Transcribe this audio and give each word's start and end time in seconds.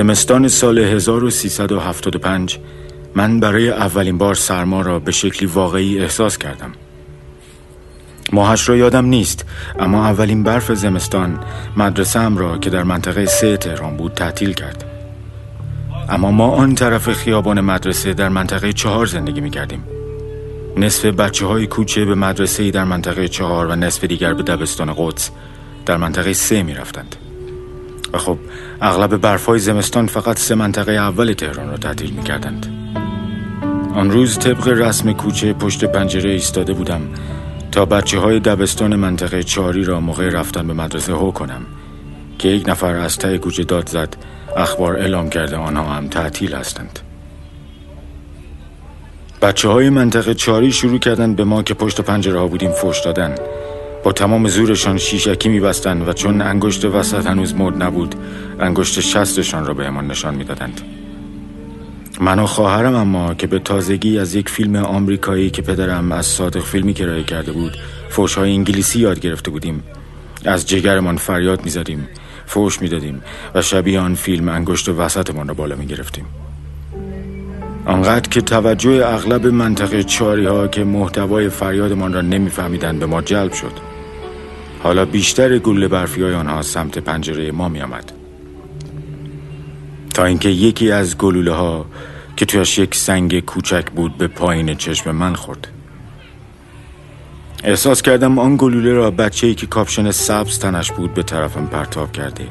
زمستان 0.00 0.48
سال 0.48 0.78
1375 0.78 2.58
من 3.14 3.40
برای 3.40 3.70
اولین 3.70 4.18
بار 4.18 4.34
سرما 4.34 4.80
را 4.80 4.98
به 4.98 5.12
شکلی 5.12 5.48
واقعی 5.48 6.00
احساس 6.00 6.38
کردم. 6.38 6.72
ماهش 8.32 8.68
را 8.68 8.76
یادم 8.76 9.04
نیست 9.06 9.44
اما 9.78 10.06
اولین 10.06 10.42
برف 10.42 10.72
زمستان 10.72 11.40
مدرسه 11.76 12.28
را 12.28 12.58
که 12.58 12.70
در 12.70 12.82
منطقه 12.82 13.26
سه 13.26 13.56
تهران 13.56 13.96
بود 13.96 14.14
تعطیل 14.14 14.52
کرد. 14.52 14.84
اما 16.08 16.30
ما 16.30 16.50
آن 16.50 16.74
طرف 16.74 17.12
خیابان 17.12 17.60
مدرسه 17.60 18.14
در 18.14 18.28
منطقه 18.28 18.72
چهار 18.72 19.06
زندگی 19.06 19.40
می 19.40 19.50
کردیم 19.50 19.84
نصف 20.76 21.04
بچه 21.04 21.46
های 21.46 21.66
کوچه 21.66 22.04
به 22.04 22.14
مدرسه 22.14 22.70
در 22.70 22.84
منطقه 22.84 23.28
چهار 23.28 23.66
و 23.66 23.76
نصف 23.76 24.04
دیگر 24.04 24.34
به 24.34 24.42
دبستان 24.42 24.94
قدس 24.96 25.30
در 25.86 25.96
منطقه 25.96 26.32
سه 26.32 26.62
می 26.62 26.74
رفتند 26.74 27.16
و 28.12 28.18
خب 28.18 28.38
اغلب 28.80 29.16
برف 29.16 29.46
های 29.46 29.58
زمستان 29.58 30.06
فقط 30.06 30.38
سه 30.38 30.54
منطقه 30.54 30.92
اول 30.92 31.32
تهران 31.32 31.70
را 31.70 31.76
تعطیل 31.76 32.10
می 32.10 32.22
کردند 32.22 32.66
آن 33.94 34.10
روز 34.10 34.38
طبق 34.38 34.68
رسم 34.68 35.12
کوچه 35.12 35.52
پشت 35.52 35.84
پنجره 35.84 36.30
ایستاده 36.30 36.72
بودم 36.72 37.00
تا 37.72 37.84
بچه 37.84 38.18
های 38.18 38.40
دبستان 38.40 38.96
منطقه 38.96 39.42
چاری 39.42 39.84
را 39.84 40.00
موقع 40.00 40.28
رفتن 40.28 40.66
به 40.66 40.72
مدرسه 40.72 41.12
هو 41.12 41.30
کنم 41.30 41.66
که 42.38 42.48
یک 42.48 42.68
نفر 42.68 42.94
از 42.94 43.18
ته 43.18 43.38
کوچه 43.38 43.64
داد 43.64 43.88
زد 43.88 44.16
اخبار 44.56 44.96
اعلام 44.96 45.30
کرده 45.30 45.56
آنها 45.56 45.84
هم 45.84 46.08
تعطیل 46.08 46.54
هستند. 46.54 46.98
بچه 49.42 49.68
های 49.68 49.90
منطقه 49.90 50.34
چاری 50.34 50.72
شروع 50.72 50.98
کردند 50.98 51.36
به 51.36 51.44
ما 51.44 51.62
که 51.62 51.74
پشت 51.74 52.00
پنجره 52.00 52.38
ها 52.38 52.46
بودیم 52.46 52.72
فوش 52.72 53.00
دادن. 53.00 53.34
با 54.04 54.12
تمام 54.12 54.48
زورشان 54.48 54.98
شیشکی 54.98 55.48
میبستند 55.48 56.08
و 56.08 56.12
چون 56.12 56.40
انگشت 56.40 56.84
وسط 56.84 57.26
هنوز 57.26 57.54
مرد 57.54 57.82
نبود 57.82 58.14
انگشت 58.60 59.00
شستشان 59.00 59.66
را 59.66 59.74
به 59.74 59.90
نشان 59.90 60.34
می‌دادند. 60.34 60.80
من 62.20 62.38
و 62.38 62.46
خواهرم 62.46 62.94
اما 62.94 63.34
که 63.34 63.46
به 63.46 63.58
تازگی 63.58 64.18
از 64.18 64.34
یک 64.34 64.48
فیلم 64.48 64.76
آمریکایی 64.76 65.50
که 65.50 65.62
پدرم 65.62 66.12
از 66.12 66.26
صادق 66.26 66.60
فیلمی 66.60 66.94
کرایه 66.94 67.24
کرده 67.24 67.52
بود 67.52 67.76
های 68.36 68.52
انگلیسی 68.52 69.00
یاد 69.00 69.20
گرفته 69.20 69.50
بودیم. 69.50 69.82
از 70.44 70.68
جگرمان 70.68 71.16
فریاد 71.16 71.64
می‌زدیم 71.64 72.08
فوش 72.46 72.82
می‌دادیم 72.82 73.22
و 73.54 73.62
شبیه 73.62 74.00
آن 74.00 74.14
فیلم 74.14 74.48
انگشت 74.48 74.88
وسطمان 74.88 75.48
را 75.48 75.54
بالا 75.54 75.76
می‌گرفتیم. 75.76 76.24
آنقدر 77.86 78.28
که 78.28 78.40
توجه 78.40 79.06
اغلب 79.06 79.46
منطقه 79.46 80.02
چاری 80.02 80.46
ها 80.46 80.68
که 80.68 80.84
محتوای 80.84 81.48
فریادمان 81.48 82.12
را 82.12 82.20
نمیفهمیدند 82.20 83.00
به 83.00 83.06
ما 83.06 83.22
جلب 83.22 83.52
شد. 83.52 83.89
حالا 84.82 85.04
بیشتر 85.04 85.58
گل 85.58 85.88
برفی 85.88 86.22
های 86.22 86.34
آنها 86.34 86.62
سمت 86.62 86.98
پنجره 86.98 87.52
ما 87.52 87.68
می 87.68 87.80
آمد. 87.80 88.12
تا 90.14 90.24
اینکه 90.24 90.48
یکی 90.48 90.92
از 90.92 91.18
گلوله 91.18 91.52
ها 91.52 91.86
که 92.36 92.46
تویش 92.46 92.78
یک 92.78 92.94
سنگ 92.94 93.40
کوچک 93.40 93.90
بود 93.90 94.18
به 94.18 94.26
پایین 94.26 94.74
چشم 94.74 95.10
من 95.10 95.34
خورد 95.34 95.68
احساس 97.64 98.02
کردم 98.02 98.38
آن 98.38 98.56
گلوله 98.56 98.92
را 98.92 99.10
بچه 99.10 99.46
ای 99.46 99.54
که 99.54 99.66
کاپشن 99.66 100.10
سبز 100.10 100.58
تنش 100.58 100.92
بود 100.92 101.14
به 101.14 101.22
طرفم 101.22 101.66
پرتاب 101.66 102.12
کرده 102.12 102.48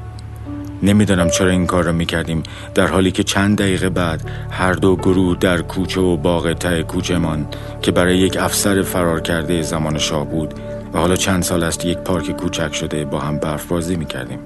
نمی‌دانم 0.84 1.30
چرا 1.30 1.50
این 1.50 1.66
کار 1.66 1.84
را 1.84 1.92
می‌کردیم 1.92 2.44
در 2.76 2.88
حالی 2.88 3.12
که 3.12 3.24
چند 3.24 3.58
دقیقه 3.58 3.90
بعد 3.90 4.30
هر 4.52 4.74
دو 4.74 4.96
گروه 4.96 5.38
در 5.40 5.62
کوچه 5.62 6.02
و 6.02 6.18
باغ 6.18 6.54
ته 6.54 6.84
کوچهمان 6.84 7.48
که 7.82 7.92
برای 7.92 8.18
یک 8.18 8.38
افسر 8.38 8.82
فرار 8.82 9.22
کرده 9.22 9.62
زمان 9.62 9.98
شاه 9.98 10.26
بود 10.26 10.54
و 10.94 10.98
حالا 10.98 11.16
چند 11.16 11.44
سال 11.44 11.64
است 11.64 11.86
یک 11.86 11.98
پارک 11.98 12.32
کوچک 12.32 12.74
شده 12.74 13.06
با 13.06 13.20
هم 13.20 13.38
برف 13.38 13.66
بازی 13.66 13.96
می‌کردیم. 13.96 14.40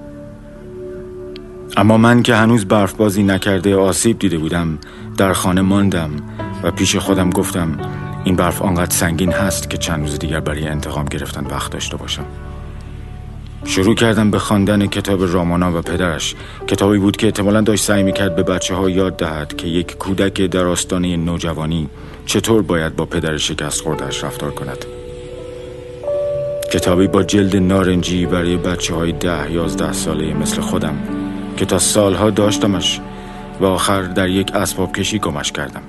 اما 1.78 1.98
من 1.98 2.24
که 2.24 2.36
هنوز 2.36 2.66
برف 2.66 2.94
بازی 2.94 3.24
نکرده 3.24 3.76
آسیب 3.76 4.20
دیده 4.20 4.38
بودم 4.38 4.80
در 5.18 5.34
خانه 5.34 5.62
ماندم 5.62 6.12
و 6.64 6.72
پیش 6.72 6.96
خودم 6.96 7.30
گفتم 7.30 7.78
این 8.24 8.36
برف 8.36 8.62
آنقدر 8.62 8.92
سنگین 8.92 9.32
هست 9.32 9.70
که 9.70 9.78
چند 9.78 10.02
روز 10.02 10.20
دیگر 10.20 10.40
برای 10.40 10.68
انتقام 10.68 11.06
گرفتن 11.06 11.46
وقت 11.46 11.72
داشته 11.72 11.98
باشم. 11.98 12.26
شروع 13.66 13.96
کردم 13.96 14.32
به 14.32 14.40
خواندن 14.40 14.88
کتاب 14.88 15.34
رامانا 15.34 15.80
و 15.80 15.82
پدرش 15.82 16.36
کتابی 16.68 16.98
بود 16.98 17.18
که 17.18 17.28
احتمالا 17.28 17.62
داشت 17.62 17.84
سعی 17.84 18.04
می‌کرد 18.04 18.36
به 18.36 18.44
بچه 18.44 18.76
ها 18.76 18.90
یاد 18.90 19.18
دهد 19.18 19.58
که 19.58 19.68
یک 19.68 19.98
کودک 19.98 20.42
در 20.42 20.66
آستانه 20.66 21.18
نوجوانی 21.18 21.90
چطور 22.26 22.62
باید 22.62 22.96
با 22.96 23.06
پدر 23.06 23.38
شکست 23.38 23.82
خوردهش 23.82 24.24
رفتار 24.24 24.52
کند. 24.52 24.86
کتابی 26.74 27.08
با 27.08 27.24
جلد 27.24 27.56
نارنجی 27.56 28.26
برای 28.26 28.58
بچه 28.58 28.96
های 28.96 29.12
ده 29.12 29.52
یازده 29.52 29.94
ساله 29.94 30.34
مثل 30.34 30.62
خودم 30.62 30.98
که 31.58 31.66
تا 31.66 31.80
سالها 31.80 32.30
داشتمش 32.30 33.00
و 33.60 33.66
آخر 33.66 34.02
در 34.02 34.30
یک 34.30 34.56
اسباب 34.56 34.92
کشی 34.92 35.20
گمش 35.20 35.52
کردم. 35.52 35.82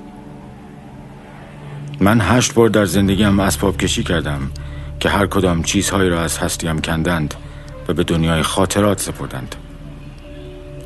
من 2.00 2.20
هشت 2.20 2.54
بار 2.54 2.68
در 2.68 2.84
زندگیم 2.84 3.40
اسباب 3.40 3.76
کشی 3.76 4.02
کردم 4.02 4.50
که 5.00 5.08
هر 5.08 5.26
کدام 5.26 5.62
چیزهایی 5.62 6.10
را 6.10 6.22
از 6.22 6.38
هستیم 6.38 6.78
کندند 6.78 7.34
و 7.88 7.92
به 7.92 8.04
دنیای 8.04 8.42
خاطرات 8.42 9.00
سپردند. 9.00 9.54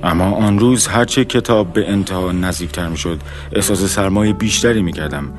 اما 0.03 0.31
آن 0.31 0.59
روز 0.59 0.87
هرچه 0.87 1.25
کتاب 1.25 1.73
به 1.73 1.91
انتها 1.91 2.33
نزدیکتر 2.33 2.89
می 2.89 2.97
شد 2.97 3.21
احساس 3.53 3.85
سرمایه 3.85 4.33
بیشتری 4.33 4.83
می 4.83 4.93
کردم 4.93 5.33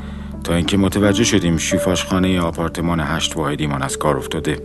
تا 0.43 0.53
اینکه 0.53 0.77
متوجه 0.77 1.23
شدیم 1.23 1.57
شیفاش 1.57 2.05
خانه 2.05 2.39
آپارتمان 2.39 2.99
هشت 2.99 3.35
واحدیمان 3.35 3.81
از 3.81 3.97
کار 3.97 4.17
افتاده. 4.17 4.61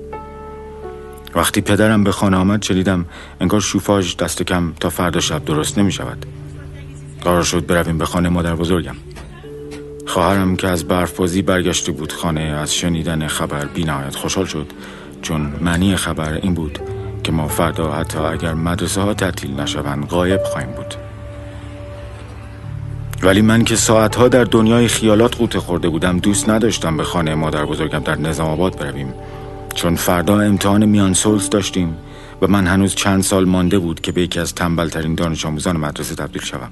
وقتی 1.34 1.60
پدرم 1.60 2.04
به 2.04 2.12
خانه 2.12 2.36
آمد 2.36 2.60
چلیدم 2.60 3.04
انگار 3.40 3.60
شوفاژ 3.60 4.16
دست 4.16 4.42
کم 4.42 4.72
تا 4.80 4.90
فردا 4.90 5.20
شب 5.20 5.44
درست 5.44 5.78
نمی 5.78 5.92
شود 5.92 6.26
قرار 7.24 7.42
شد 7.42 7.66
برویم 7.66 7.98
به 7.98 8.04
خانه 8.04 8.28
مادر 8.28 8.54
بزرگم. 8.54 8.96
خواهرم 10.06 10.56
که 10.56 10.68
از 10.68 10.84
برف 10.84 11.20
برگشته 11.20 11.92
بود 11.92 12.12
خانه 12.12 12.40
از 12.40 12.74
شنیدن 12.74 13.26
خبر 13.26 13.64
بی 13.64 13.84
نهایت 13.84 14.16
خوشحال 14.16 14.46
شد 14.46 14.66
چون 15.22 15.52
معنی 15.60 15.96
خبر 15.96 16.34
این 16.42 16.54
بود 16.54 16.78
که 17.24 17.32
ما 17.32 17.48
فردا 17.48 17.92
حتی 17.92 18.18
اگر 18.18 18.54
مدرسه 18.54 19.00
ها 19.00 19.14
تعطیل 19.14 19.60
نشوند 19.60 20.06
غایب 20.06 20.42
خواهیم 20.42 20.70
بود. 20.70 21.03
ولی 23.24 23.42
من 23.42 23.64
که 23.64 23.76
ساعتها 23.76 24.28
در 24.28 24.44
دنیای 24.44 24.88
خیالات 24.88 25.36
قوطه 25.36 25.60
خورده 25.60 25.88
بودم 25.88 26.18
دوست 26.18 26.48
نداشتم 26.48 26.96
به 26.96 27.04
خانه 27.04 27.34
مادر 27.34 27.64
بزرگم 27.64 27.98
در 27.98 28.18
نظام 28.18 28.48
آباد 28.48 28.78
برویم. 28.78 29.14
چون 29.74 29.96
فردا 29.96 30.40
امتحان 30.40 30.84
میان 30.84 31.12
سولز 31.14 31.50
داشتیم 31.50 31.96
و 32.42 32.46
من 32.46 32.66
هنوز 32.66 32.94
چند 32.94 33.22
سال 33.22 33.44
مانده 33.44 33.78
بود 33.78 34.00
که 34.00 34.12
به 34.12 34.22
یکی 34.22 34.40
از 34.40 34.54
تنبلترین 34.54 35.14
دانش 35.14 35.46
آموزان 35.46 35.76
مدرسه 35.76 36.14
تبدیل 36.14 36.42
شوم. 36.42 36.70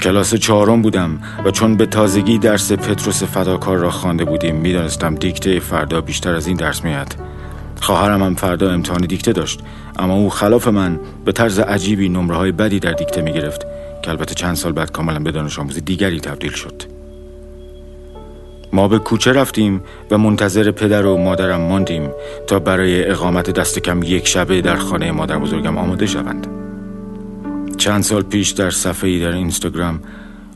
کلاس 0.00 0.34
چهارم 0.34 0.82
بودم 0.82 1.20
و 1.44 1.50
چون 1.50 1.76
به 1.76 1.86
تازگی 1.86 2.38
درس 2.38 2.72
پتروس 2.72 3.22
فداکار 3.22 3.78
را 3.78 3.90
خوانده 3.90 4.24
بودیم 4.24 4.56
می‌دانستم 4.56 5.14
دیکته 5.14 5.60
فردا 5.60 6.00
بیشتر 6.00 6.34
از 6.34 6.46
این 6.46 6.56
درس 6.56 6.84
میاد 6.84 7.14
خواهرم 7.80 8.22
هم 8.22 8.34
فردا 8.34 8.70
امتحان 8.70 9.00
دیکته 9.00 9.32
داشت 9.32 9.60
اما 9.98 10.14
او 10.14 10.30
خلاف 10.30 10.68
من 10.68 11.00
به 11.24 11.32
طرز 11.32 11.58
عجیبی 11.58 12.08
نمره 12.08 12.36
های 12.36 12.52
بدی 12.52 12.80
در 12.80 12.92
دیکته 12.92 13.22
می 13.22 13.32
گرفت 13.32 13.66
که 14.06 14.10
البته 14.10 14.34
چند 14.34 14.54
سال 14.54 14.72
بعد 14.72 14.92
کاملا 14.92 15.18
به 15.18 15.30
دانش 15.30 15.58
آموز 15.58 15.78
دیگری 15.84 16.20
تبدیل 16.20 16.52
شد. 16.52 16.82
ما 18.72 18.88
به 18.88 18.98
کوچه 18.98 19.32
رفتیم 19.32 19.82
و 20.10 20.18
منتظر 20.18 20.70
پدر 20.70 21.06
و 21.06 21.16
مادرم 21.16 21.60
ماندیم 21.60 22.10
تا 22.46 22.58
برای 22.58 23.10
اقامت 23.10 23.50
دست 23.50 23.78
کم 23.78 24.02
یک 24.02 24.28
شبه 24.28 24.60
در 24.60 24.76
خانه 24.76 25.12
مادر 25.12 25.38
بزرگم 25.38 25.78
آماده 25.78 26.06
شوند. 26.06 26.46
چند 27.76 28.02
سال 28.02 28.22
پیش 28.22 28.50
در 28.50 28.70
صفحه 28.70 29.18
در 29.20 29.32
اینستاگرام 29.32 30.00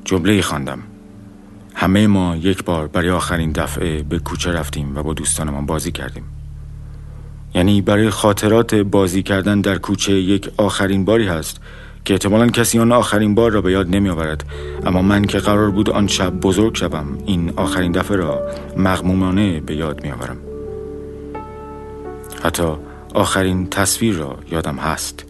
جمله 0.04 0.42
خواندم. 0.42 0.78
همه 1.74 2.06
ما 2.06 2.36
یک 2.36 2.64
بار 2.64 2.86
برای 2.86 3.10
آخرین 3.10 3.52
دفعه 3.52 4.02
به 4.02 4.18
کوچه 4.18 4.52
رفتیم 4.52 4.96
و 4.96 5.02
با 5.02 5.14
دوستانمان 5.14 5.66
بازی 5.66 5.92
کردیم. 5.92 6.24
یعنی 7.54 7.80
برای 7.80 8.10
خاطرات 8.10 8.74
بازی 8.74 9.22
کردن 9.22 9.60
در 9.60 9.78
کوچه 9.78 10.12
یک 10.12 10.50
آخرین 10.56 11.04
باری 11.04 11.26
هست 11.26 11.60
که 12.04 12.14
احتمالا 12.14 12.46
کسی 12.46 12.78
آن 12.78 12.92
آخرین 12.92 13.34
بار 13.34 13.50
را 13.50 13.60
به 13.60 13.72
یاد 13.72 13.88
نمی 13.88 14.08
آورد 14.08 14.44
اما 14.86 15.02
من 15.02 15.24
که 15.24 15.38
قرار 15.38 15.70
بود 15.70 15.90
آن 15.90 16.06
شب 16.06 16.30
بزرگ 16.30 16.76
شوم 16.76 17.18
این 17.26 17.52
آخرین 17.56 17.92
دفعه 17.92 18.16
را 18.16 18.42
مغمومانه 18.76 19.60
به 19.60 19.76
یاد 19.76 20.04
می 20.04 20.10
آورم 20.10 20.36
حتی 22.42 22.64
آخرین 23.14 23.66
تصویر 23.66 24.14
را 24.14 24.38
یادم 24.50 24.76
هست. 24.76 25.24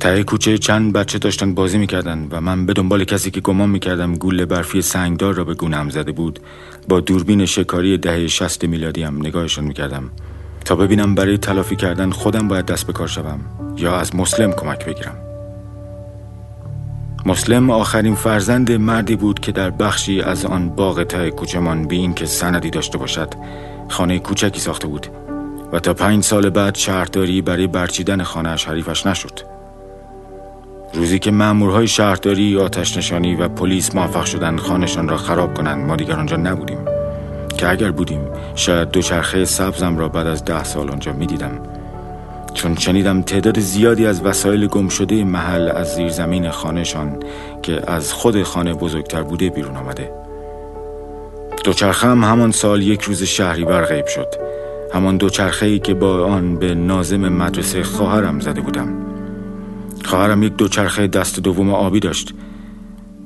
ته 0.00 0.24
کوچه 0.24 0.58
چند 0.58 0.92
بچه 0.92 1.18
داشتن 1.18 1.54
بازی 1.54 1.78
می‌کردن 1.78 2.28
و 2.30 2.40
من 2.40 2.66
به 2.66 2.72
دنبال 2.72 3.04
کسی 3.04 3.30
که 3.30 3.40
گمان 3.40 3.70
می‌کردم 3.70 4.14
گول 4.14 4.44
برفی 4.44 4.82
سنگدار 4.82 5.34
را 5.34 5.44
به 5.44 5.54
گونم 5.54 5.90
زده 5.90 6.12
بود 6.12 6.40
با 6.88 7.00
دوربین 7.00 7.46
شکاری 7.46 7.98
دهه 7.98 8.26
شست 8.26 8.64
میلادی 8.64 9.02
هم 9.02 9.18
نگاهشان 9.18 9.64
می‌کردم. 9.64 10.10
تا 10.64 10.76
ببینم 10.76 11.14
برای 11.14 11.38
تلافی 11.38 11.76
کردن 11.76 12.10
خودم 12.10 12.48
باید 12.48 12.66
دست 12.66 12.86
به 12.86 12.92
کار 12.92 13.08
شوم 13.08 13.40
یا 13.76 13.96
از 13.96 14.16
مسلم 14.16 14.52
کمک 14.52 14.84
بگیرم. 14.86 15.16
مسلم 17.26 17.70
آخرین 17.70 18.14
فرزند 18.14 18.72
مردی 18.72 19.16
بود 19.16 19.40
که 19.40 19.52
در 19.52 19.70
بخشی 19.70 20.22
از 20.22 20.44
آن 20.44 20.68
باغ 20.68 21.02
ته 21.02 21.30
کوچمان 21.30 21.86
بی 21.86 21.96
این 21.96 22.14
که 22.14 22.26
سندی 22.26 22.70
داشته 22.70 22.98
باشد 22.98 23.34
خانه 23.88 24.18
کوچکی 24.18 24.60
ساخته 24.60 24.86
بود 24.88 25.06
و 25.72 25.78
تا 25.78 25.94
پنج 25.94 26.24
سال 26.24 26.50
بعد 26.50 26.74
شهرداری 26.74 27.42
برای 27.42 27.66
برچیدن 27.66 28.22
خانه 28.22 28.48
حریفش 28.48 29.06
نشد. 29.06 29.40
روزی 30.94 31.18
که 31.18 31.30
مامورهای 31.30 31.88
شهرداری 31.88 32.58
آتش 32.58 32.96
نشانی 32.96 33.34
و 33.34 33.48
پلیس 33.48 33.94
موفق 33.94 34.24
شدن 34.24 34.56
خانشان 34.56 35.08
را 35.08 35.16
خراب 35.16 35.54
کنند 35.54 35.86
ما 35.86 35.96
دیگر 35.96 36.14
آنجا 36.14 36.36
نبودیم. 36.36 36.89
که 37.56 37.68
اگر 37.68 37.90
بودیم 37.90 38.20
شاید 38.54 38.90
دوچرخه 38.90 39.44
سبزم 39.44 39.98
را 39.98 40.08
بعد 40.08 40.26
از 40.26 40.44
ده 40.44 40.64
سال 40.64 40.90
آنجا 40.90 41.12
می‌دیدم. 41.12 41.58
چون 42.54 42.76
شنیدم 42.76 43.22
تعداد 43.22 43.60
زیادی 43.60 44.06
از 44.06 44.22
وسایل 44.24 44.66
گم 44.66 44.88
شده 44.88 45.24
محل 45.24 45.68
از 45.68 45.94
زیر 45.94 46.08
زمین 46.08 46.50
خانهشان 46.50 47.16
که 47.62 47.90
از 47.90 48.12
خود 48.12 48.42
خانه 48.42 48.74
بزرگتر 48.74 49.22
بوده 49.22 49.50
بیرون 49.50 49.76
آمده. 49.76 50.12
دوچرخه 51.64 52.06
هم 52.06 52.24
همان 52.24 52.50
سال 52.50 52.82
یک 52.82 53.02
روز 53.02 53.22
شهری 53.22 53.64
غیب 53.64 54.06
شد. 54.06 54.26
همان 54.94 55.16
دوچرخه 55.16 55.66
ای 55.66 55.78
که 55.78 55.94
با 55.94 56.24
آن 56.24 56.56
به 56.56 56.74
نازم 56.74 57.28
مدرسه 57.28 57.82
خواهرم 57.82 58.40
زده 58.40 58.60
بودم. 58.60 58.88
خواهرم 60.04 60.42
یک 60.42 60.56
دوچرخه 60.56 61.06
دست 61.06 61.40
دوم 61.40 61.74
آبی 61.74 62.00
داشت. 62.00 62.34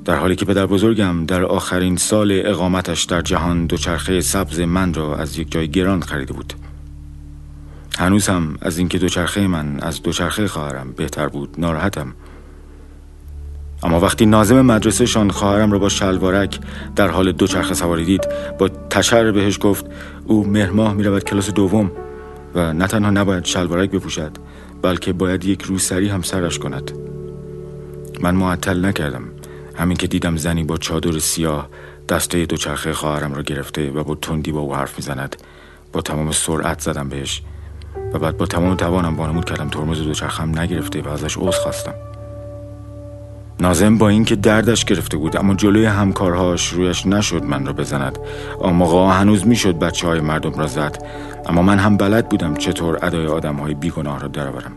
در 0.05 0.17
حالی 0.17 0.37
که 0.37 0.45
پدر 0.45 0.67
بزرگم 0.67 1.27
در 1.27 1.45
آخرین 1.45 1.97
سال 1.97 2.43
اقامتش 2.45 3.05
در 3.05 3.21
جهان 3.21 3.67
دوچرخه 3.67 4.21
سبز 4.21 4.61
من 4.61 4.95
را 4.95 5.17
از 5.17 5.39
یک 5.39 5.53
جای 5.53 5.69
گران 5.69 6.03
خریده 6.03 6.33
بود. 6.33 6.55
هنوز 7.99 8.29
هم 8.29 8.57
از 8.61 8.79
اینکه 8.79 8.99
دوچرخه 8.99 9.47
من 9.47 9.81
از 9.81 10.03
دوچرخه 10.03 10.49
خواهرم 10.49 10.93
بهتر 10.93 11.29
بود 11.29 11.55
ناراحتم. 11.59 12.15
اما 13.83 14.01
وقتی 14.01 14.27
نازم 14.27 14.61
مدرسهشان 14.61 15.31
خواهرم 15.31 15.73
را 15.73 15.79
با 15.79 15.89
شلوارک 15.89 16.61
در 16.97 17.09
حال 17.09 17.33
دوچرخه 17.33 17.75
سواری 17.75 18.05
دید 18.05 18.29
با 18.59 18.69
تشر 18.69 19.33
بهش 19.33 19.59
گفت 19.61 19.87
او 20.27 20.47
مهرماه 20.47 20.95
می 20.95 21.03
رود 21.03 21.25
کلاس 21.25 21.51
دوم 21.51 21.91
و 22.55 22.73
نه 22.73 22.87
تنها 22.87 23.11
نباید 23.11 23.45
شلوارک 23.45 23.91
بپوشد 23.91 24.33
بلکه 24.83 25.13
باید 25.13 25.45
یک 25.45 25.63
روسری 25.63 26.09
هم 26.09 26.23
سرش 26.23 26.59
کند. 26.59 26.93
من 28.21 28.35
معطل 28.35 28.85
نکردم. 28.85 29.34
همین 29.77 29.97
که 29.97 30.07
دیدم 30.07 30.37
زنی 30.37 30.65
با 30.65 30.77
چادر 30.77 31.19
سیاه 31.19 31.69
دسته 32.09 32.47
دوچرخه 32.47 32.93
خواهرم 32.93 33.35
را 33.35 33.43
گرفته 33.43 33.91
و 33.91 34.05
با 34.05 34.15
تندی 34.15 34.53
با 34.53 34.61
او 34.61 34.75
حرف 34.75 34.97
می‌زند. 34.97 35.37
با 35.93 36.01
تمام 36.01 36.33
سرعت 36.33 36.81
زدم 36.81 37.09
بهش 37.09 37.43
و 38.13 38.19
بعد 38.19 38.37
با 38.37 38.47
تمام 38.47 38.75
توانم 38.75 39.17
وانمود 39.17 39.45
کردم 39.45 39.69
ترمز 39.69 39.99
دوچرخم 39.99 40.59
نگرفته 40.59 41.03
و 41.03 41.09
ازش 41.09 41.37
عذر 41.37 41.59
خواستم. 41.59 41.95
نازم 43.61 43.99
با 43.99 44.09
اینکه 44.09 44.37
دردش 44.37 44.85
گرفته 44.85 45.17
بود 45.17 45.37
اما 45.37 45.55
جلوی 45.55 45.85
همکارهاش 45.85 46.69
رویش 46.69 47.07
نشد 47.07 47.43
من 47.43 47.67
را 47.67 47.73
بزند. 47.73 48.19
آن 48.61 48.75
موقع 48.75 49.21
هنوز 49.21 49.47
می‌شد 49.47 49.79
بچه 49.79 50.07
های 50.07 50.21
مردم 50.21 50.59
را 50.59 50.67
زد 50.67 51.07
اما 51.47 51.63
من 51.63 51.79
هم 51.79 51.97
بلد 51.97 52.29
بودم 52.29 52.55
چطور 52.55 52.99
ادای 53.03 53.27
آدم 53.27 53.57
های 53.57 53.75
بیگناه 53.75 54.21
را 54.21 54.29
درآورم. 54.29 54.73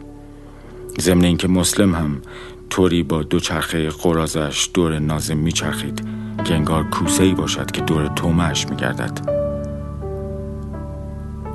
ضمن 1.00 1.24
اینکه 1.24 1.48
مسلم 1.48 1.96
هم 1.96 2.22
طوری 2.70 3.04
با 3.04 3.24
دوچرخه 3.24 3.90
قرازش 3.90 4.70
دور 4.74 5.00
نازم 5.00 5.38
میچرخید 5.38 6.08
که 6.46 6.54
انگار 6.54 6.84
کوسه 6.84 7.24
ای 7.24 7.34
باشد 7.34 7.72
که 7.72 7.82
دور 7.82 8.08
تومش 8.08 8.68
میگردد. 8.70 9.38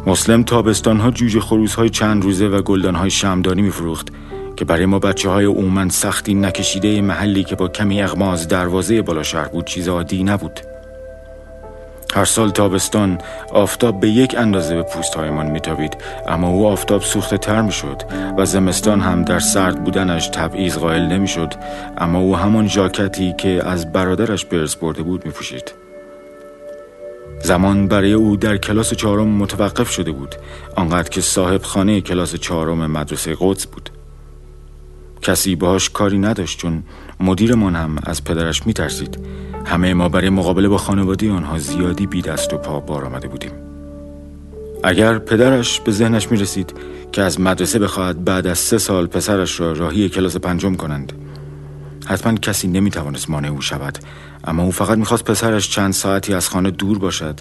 مسلم 0.07 0.43
تابستان 0.43 1.01
ها 1.01 1.11
جوجه 1.11 1.41
خروس 1.41 1.75
های 1.75 1.91
چند 1.91 2.23
روزه 2.23 2.47
و 2.47 2.63
گلدان 2.63 2.95
های 2.95 3.11
شمدانی 3.11 3.63
میفروخت 3.63 4.09
که 4.57 4.65
برای 4.65 4.87
ما 4.87 4.99
بچه 4.99 5.29
های 5.29 5.45
اومن 5.45 5.89
سختی 5.89 6.35
نکشیده 6.35 7.01
محلی 7.01 7.45
که 7.45 7.57
با 7.57 7.69
کمی 7.69 8.03
اغماز 8.03 8.49
دروازه 8.49 9.03
بالا 9.03 9.23
شهر 9.23 9.49
بود 9.49 9.65
چیز 9.65 9.89
عادی 9.89 10.25
نبود. 10.25 10.72
هر 12.15 12.25
سال 12.25 12.51
تابستان 12.51 13.19
آفتاب 13.53 14.01
به 14.01 14.09
یک 14.09 14.35
اندازه 14.39 14.77
به 14.77 14.83
پوست 14.83 15.15
هایمان 15.15 15.47
میتابید 15.47 15.97
اما 16.29 16.49
او 16.49 16.67
آفتاب 16.67 17.03
سوخته 17.03 17.39
تر 17.39 17.63
می‌شد 17.63 18.03
و 18.39 18.45
زمستان 18.47 19.01
هم 19.01 19.23
در 19.23 19.39
سرد 19.39 19.85
بودنش 19.85 20.29
تبعیض 20.29 20.79
قائل 20.79 21.03
نمی‌شد 21.03 21.55
اما 21.99 22.19
او 22.19 22.37
همان 22.37 22.69
ژاکتی 22.69 23.35
که 23.39 23.63
از 23.65 23.93
برادرش 23.93 24.45
برس 24.45 24.77
برده 24.77 25.03
بود 25.03 25.27
میپوشید. 25.27 25.73
زمان 27.43 27.89
برای 27.89 28.13
او 28.13 28.37
در 28.37 28.57
کلاس 28.57 28.95
چهارم 28.95 29.29
متوقف 29.29 29.91
شده 29.91 30.13
بود 30.13 30.35
آنقدر 30.77 31.09
که 31.09 31.21
صاحب 31.21 31.63
خانه 31.63 32.01
کلاس 32.01 32.35
چهارم 32.35 32.91
مدرسه 32.91 33.37
قدس 33.41 33.67
بود. 33.67 33.91
کسی 35.23 35.57
باهاش 35.57 35.91
کاری 35.91 36.19
نداشت 36.19 36.59
چون 36.59 36.83
مدیرمان 37.21 37.77
هم 37.77 37.97
از 38.05 38.25
پدرش 38.25 38.67
میترسید. 38.67 39.19
همه 39.67 39.95
ما 39.95 40.09
برای 40.09 40.31
مقابله 40.31 40.69
با 40.69 40.79
خانواده 40.79 41.33
آنها 41.33 41.59
زیادی 41.59 42.07
بی 42.07 42.23
دست 42.23 42.53
و 42.53 42.57
پا 42.57 42.81
بار 42.81 43.05
آمده 43.05 43.29
بودیم. 43.29 43.53
اگر 44.85 45.19
پدرش 45.19 45.81
به 45.81 45.93
ذهنش 45.93 46.31
می 46.31 46.39
رسید 46.39 46.75
که 47.13 47.23
از 47.23 47.41
مدرسه 47.41 47.79
بخواهد 47.79 48.25
بعد 48.25 48.47
از 48.47 48.59
سه 48.59 48.79
سال 48.79 49.07
پسرش 49.07 49.61
را 49.61 49.73
راهی 49.73 50.09
کلاس 50.09 50.37
پنجم 50.37 50.75
کنند 50.75 51.13
حتما 52.07 52.35
کسی 52.35 52.69
نمی 52.69 52.91
توانست 52.91 53.31
مانع 53.31 53.49
او 53.49 53.61
شود. 53.61 53.99
اما 54.45 54.63
او 54.63 54.71
فقط 54.71 54.99
می‌خواست 54.99 55.25
پسرش 55.25 55.71
چند 55.71 55.93
ساعتی 55.93 56.35
از 56.35 56.49
خانه 56.49 56.71
دور 56.71 56.99
باشد 56.99 57.41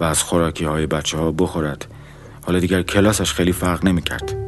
و 0.00 0.04
از 0.04 0.22
خوراکی 0.22 0.64
های 0.64 0.86
بچه 0.86 1.18
ها 1.18 1.32
بخورد. 1.32 1.86
حالا 2.46 2.58
دیگر 2.58 2.82
کلاسش 2.82 3.32
خیلی 3.32 3.52
فرق 3.52 3.84
نمی 3.84 4.02
کرد 4.02 4.39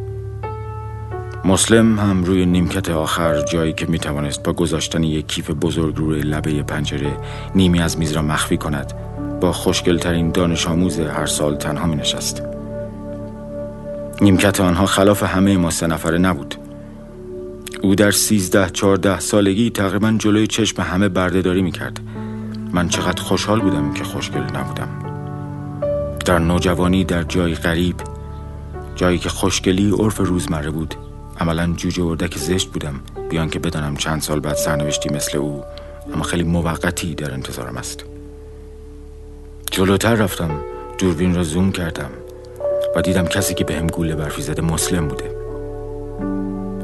مسلم 1.44 1.98
هم 1.98 2.24
روی 2.24 2.46
نیمکت 2.46 2.90
آخر 2.90 3.42
جایی 3.42 3.72
که 3.72 3.86
می 3.86 3.98
توانست 3.98 4.42
با 4.42 4.52
گذاشتن 4.52 5.02
یک 5.02 5.26
کیف 5.26 5.50
بزرگ 5.50 5.96
روی 5.96 6.20
لبه 6.20 6.62
پنجره 6.62 7.16
نیمی 7.54 7.80
از 7.80 7.98
میز 7.98 8.12
را 8.12 8.22
مخفی 8.22 8.56
کند 8.56 8.92
با 9.40 9.52
خوشگلترین 9.52 10.30
دانش 10.30 10.66
آموز 10.66 10.98
هر 10.98 11.26
سال 11.26 11.56
تنها 11.56 11.86
می 11.86 11.96
نشست 11.96 12.42
نیمکت 14.20 14.60
آنها 14.60 14.86
خلاف 14.86 15.22
همه 15.22 15.56
ما 15.56 15.70
سه 15.70 15.86
نفره 15.86 16.18
نبود. 16.18 16.54
او 17.82 17.94
در 17.94 18.10
سیزده 18.10 18.70
چارده 18.70 19.20
سالگی 19.20 19.70
تقریبا 19.70 20.14
جلوی 20.18 20.46
چشم 20.46 20.82
همه 20.82 21.08
بردهداری 21.08 21.62
می 21.62 21.72
کرد 21.72 22.00
من 22.72 22.88
چقدر 22.88 23.22
خوشحال 23.22 23.60
بودم 23.60 23.92
که 23.94 24.04
خوشگل 24.04 24.40
نبودم. 24.40 24.88
در 26.24 26.38
نوجوانی 26.38 27.04
در 27.04 27.22
جای 27.22 27.54
غریب 27.54 27.96
جایی 28.96 29.18
که 29.18 29.28
خوشگلی 29.28 29.90
عرف 29.90 30.18
روزمره 30.18 30.70
بود. 30.70 30.94
عملا 31.42 31.74
جوجه 31.76 32.02
اردک 32.04 32.38
زشت 32.38 32.68
بودم. 32.68 33.00
بیان 33.30 33.50
که 33.50 33.58
بدانم 33.58 33.96
چند 33.96 34.22
سال 34.22 34.40
بعد 34.40 34.54
سرنوشتی 34.54 35.08
مثل 35.08 35.38
او 35.38 35.64
اما 36.14 36.22
خیلی 36.22 36.42
موقتی 36.42 37.14
در 37.14 37.34
انتظارم 37.34 37.76
است. 37.76 38.04
جلوتر 39.70 40.14
رفتم 40.14 40.50
دوربین 40.98 41.34
را 41.34 41.42
زوم 41.42 41.72
کردم 41.72 42.10
و 42.96 43.02
دیدم 43.02 43.26
کسی 43.26 43.54
که 43.54 43.64
به 43.64 43.74
هم 43.74 43.86
گوله 43.86 44.14
برفی 44.14 44.42
زده 44.42 44.62
مسلم 44.62 45.08
بوده. 45.08 45.30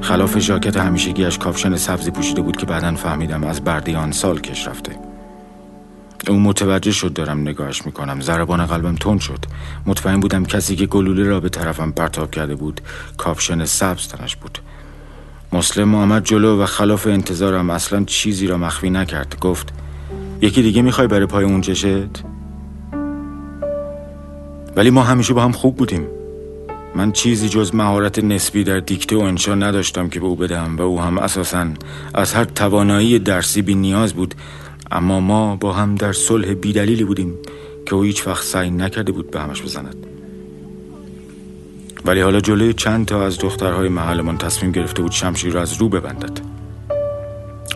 خلاف 0.01 0.39
ژاکت 0.39 0.77
همیشگیش 0.77 1.39
کاپشن 1.39 1.77
سبزی 1.77 2.11
پوشیده 2.11 2.41
بود 2.41 2.57
که 2.57 2.67
بعدا 2.67 2.95
فهمیدم 2.95 3.45
از 3.45 3.65
بردی 3.65 3.95
آن 3.95 4.13
سال 4.13 4.41
کش 4.41 4.67
رفته. 4.67 5.08
او 6.29 6.41
متوجه 6.41 6.93
شد 6.93 7.13
دارم 7.13 7.41
نگاهش 7.41 7.87
می‌کنم. 7.87 8.21
ضربان 8.21 8.67
قلبم 8.67 8.95
تند 8.95 9.21
شد. 9.21 9.39
مطمئن 9.87 10.21
بودم 10.21 10.45
کسی 10.45 10.77
که 10.77 10.87
گلوله 10.87 11.25
را 11.25 11.41
به 11.41 11.49
طرفم 11.49 11.91
پرتاب 11.91 12.31
کرده 12.31 12.55
بود 12.55 12.81
کاپشن 13.17 13.65
سبز 13.65 14.09
تنش 14.09 14.37
بود. 14.37 14.59
مسلم 15.53 15.95
آمد 15.95 16.25
جلو 16.25 16.63
و 16.63 16.67
خلاف 16.67 17.07
انتظارم 17.07 17.71
اصلا 17.71 18.05
چیزی 18.05 18.47
را 18.47 18.57
مخفی 18.57 18.91
نکرد. 18.91 19.37
گفت 19.41 19.69
یکی 20.41 20.63
دیگه 20.63 20.83
می‌خوای 20.83 21.07
بره 21.07 21.27
پای 21.27 21.45
اون 21.45 21.61
چشت؟ 21.61 22.23
ولی 24.77 24.91
ما 24.91 25.03
همیشه 25.03 25.35
با 25.35 25.43
هم 25.45 25.53
خوب 25.53 25.77
بودیم. 25.77 26.07
من 26.95 27.13
چیزی 27.13 27.49
جز 27.49 27.75
مهارت 27.75 28.19
نسبی 28.19 28.65
در 28.65 28.81
دیکته 28.81 29.17
و 29.17 29.21
انشا 29.21 29.55
نداشتم 29.55 30.09
که 30.09 30.21
به 30.21 30.27
او 30.27 30.37
بدم 30.37 30.77
و 30.77 30.83
او 30.83 31.01
هم 31.01 31.19
اساسا 31.19 31.67
از 32.15 32.35
هر 32.35 32.45
توانایی 32.45 33.19
درسی 33.19 33.63
بی 33.63 33.75
نیاز 33.75 34.13
بود 34.13 34.35
اما 34.91 35.21
ما 35.21 35.57
با 35.57 35.73
هم 35.73 35.95
در 35.95 36.13
صلح 36.13 36.55
بیدلیلی 36.55 37.05
بودیم 37.05 37.35
که 37.87 37.95
او 37.95 38.03
هیچ 38.03 38.27
وقت 38.27 38.45
سعی 38.45 38.71
نکرده 38.71 39.13
بود 39.13 39.31
به 39.31 39.41
همش 39.41 39.63
بزند. 39.63 40.07
ولی 42.05 42.21
حالا 42.21 42.41
جلوی 42.41 42.73
چند 42.73 43.07
تا 43.07 43.27
از 43.27 43.39
دخترهای 43.39 43.89
محلمان 43.89 44.39
تصمیم 44.39 44.73
گرفته 44.73 45.03
بود 45.03 45.13
شمشیر 45.13 45.53
را 45.53 45.63
از 45.63 45.73
رو 45.73 45.89
ببندد. 45.89 46.41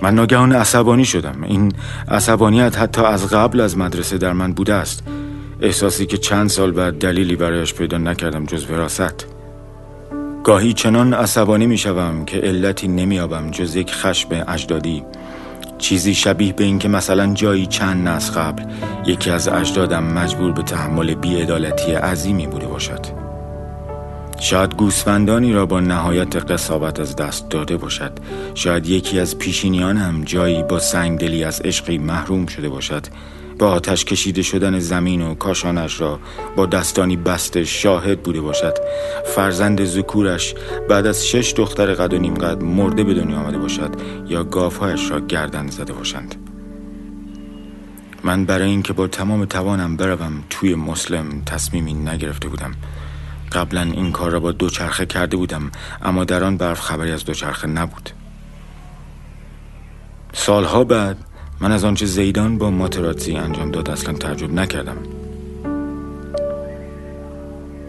من 0.02 0.14
ناگهان 0.14 0.52
عصبانی 0.52 1.04
شدم. 1.04 1.42
این 1.42 1.72
عصبانیت 2.08 2.78
حتی 2.78 3.02
از 3.02 3.26
قبل 3.26 3.60
از 3.60 3.78
مدرسه 3.78 4.18
در 4.18 4.32
من 4.32 4.52
بوده 4.52 4.74
است. 4.74 5.02
احساسی 5.60 6.06
که 6.06 6.18
چند 6.18 6.48
سال 6.48 6.70
بعد 6.70 6.98
دلیلی 6.98 7.36
برایش 7.36 7.74
پیدا 7.74 7.98
نکردم 7.98 8.46
جز 8.46 8.70
وراست 8.70 9.26
گاهی 10.44 10.72
چنان 10.72 11.14
عصبانی 11.14 11.66
می 11.66 11.78
شوم 11.78 12.24
که 12.24 12.38
علتی 12.38 12.88
نمیابم 12.88 13.50
جز 13.50 13.76
یک 13.76 13.92
خشم 13.92 14.44
اجدادی. 14.48 15.02
چیزی 15.82 16.14
شبیه 16.14 16.52
به 16.52 16.64
اینکه 16.64 16.88
مثلا 16.88 17.34
جایی 17.34 17.66
چند 17.66 18.08
نسل 18.08 18.32
قبل 18.32 18.62
یکی 19.06 19.30
از 19.30 19.48
اجدادم 19.48 20.04
مجبور 20.04 20.52
به 20.52 20.62
تحمل 20.62 21.14
بیعدالتی 21.14 21.92
عظیمی 21.92 22.46
بوده 22.46 22.66
باشد. 22.66 23.06
شاید 24.40 24.74
گوسفندانی 24.74 25.52
را 25.52 25.66
با 25.66 25.80
نهایت 25.80 26.50
قصابت 26.50 27.00
از 27.00 27.16
دست 27.16 27.48
داده 27.50 27.76
باشد. 27.76 28.12
شاید 28.54 28.86
یکی 28.86 29.20
از 29.20 29.38
پیشینیانم 29.38 30.24
جایی 30.24 30.62
با 30.62 30.78
سنگدلی 30.78 31.44
از 31.44 31.60
عشقی 31.60 31.98
محروم 31.98 32.46
شده 32.46 32.68
باشد. 32.68 33.06
به 33.62 33.68
آتش 33.68 34.04
کشیده 34.04 34.42
شدن 34.42 34.78
زمین 34.78 35.22
و 35.22 35.34
کاشانش 35.34 36.00
را 36.00 36.20
با 36.56 36.66
دستانی 36.66 37.16
بسته 37.16 37.64
شاهد 37.64 38.22
بوده 38.22 38.40
باشد. 38.40 38.74
فرزند 39.24 39.84
زکورش 39.84 40.54
بعد 40.88 41.06
از 41.06 41.26
شش 41.26 41.54
دختر 41.56 41.94
قد 41.94 42.14
و 42.14 42.18
نیم 42.18 42.34
قد 42.34 42.62
مرده 42.62 43.04
به 43.04 43.14
دنیا 43.14 43.36
آمده 43.36 43.58
باشد 43.58 43.90
یا 44.26 44.44
گافهایش 44.44 45.10
را 45.10 45.20
گردن 45.20 45.66
زده 45.66 45.92
باشند. 45.92 46.34
من 48.24 48.44
برای 48.44 48.70
اینکه 48.70 48.92
با 48.92 49.06
تمام 49.06 49.44
توانم 49.44 49.96
بروم 49.96 50.44
توی 50.50 50.74
مسلم 50.74 51.42
تصمیمی 51.46 51.94
نگرفته 51.94 52.48
بودم. 52.48 52.72
قبلا 53.52 53.82
این 53.82 54.12
کار 54.12 54.30
را 54.30 54.40
با 54.40 54.52
دوچرخه 54.52 55.06
کرده 55.06 55.36
بودم 55.36 55.70
اما 56.02 56.24
در 56.24 56.44
آن 56.44 56.56
برف 56.56 56.80
خبری 56.80 57.10
از 57.10 57.24
دوچرخه 57.24 57.66
نبود. 57.68 58.10
سالها 60.32 60.84
بعد 60.84 61.16
من 61.62 61.72
از 61.72 61.84
آنچه 61.84 62.06
زیدان 62.06 62.58
با 62.58 62.70
ماتراتزی 62.70 63.36
انجام 63.36 63.70
داد 63.70 63.90
اصلا 63.90 64.14
تعجب 64.14 64.52
نکردم. 64.52 64.96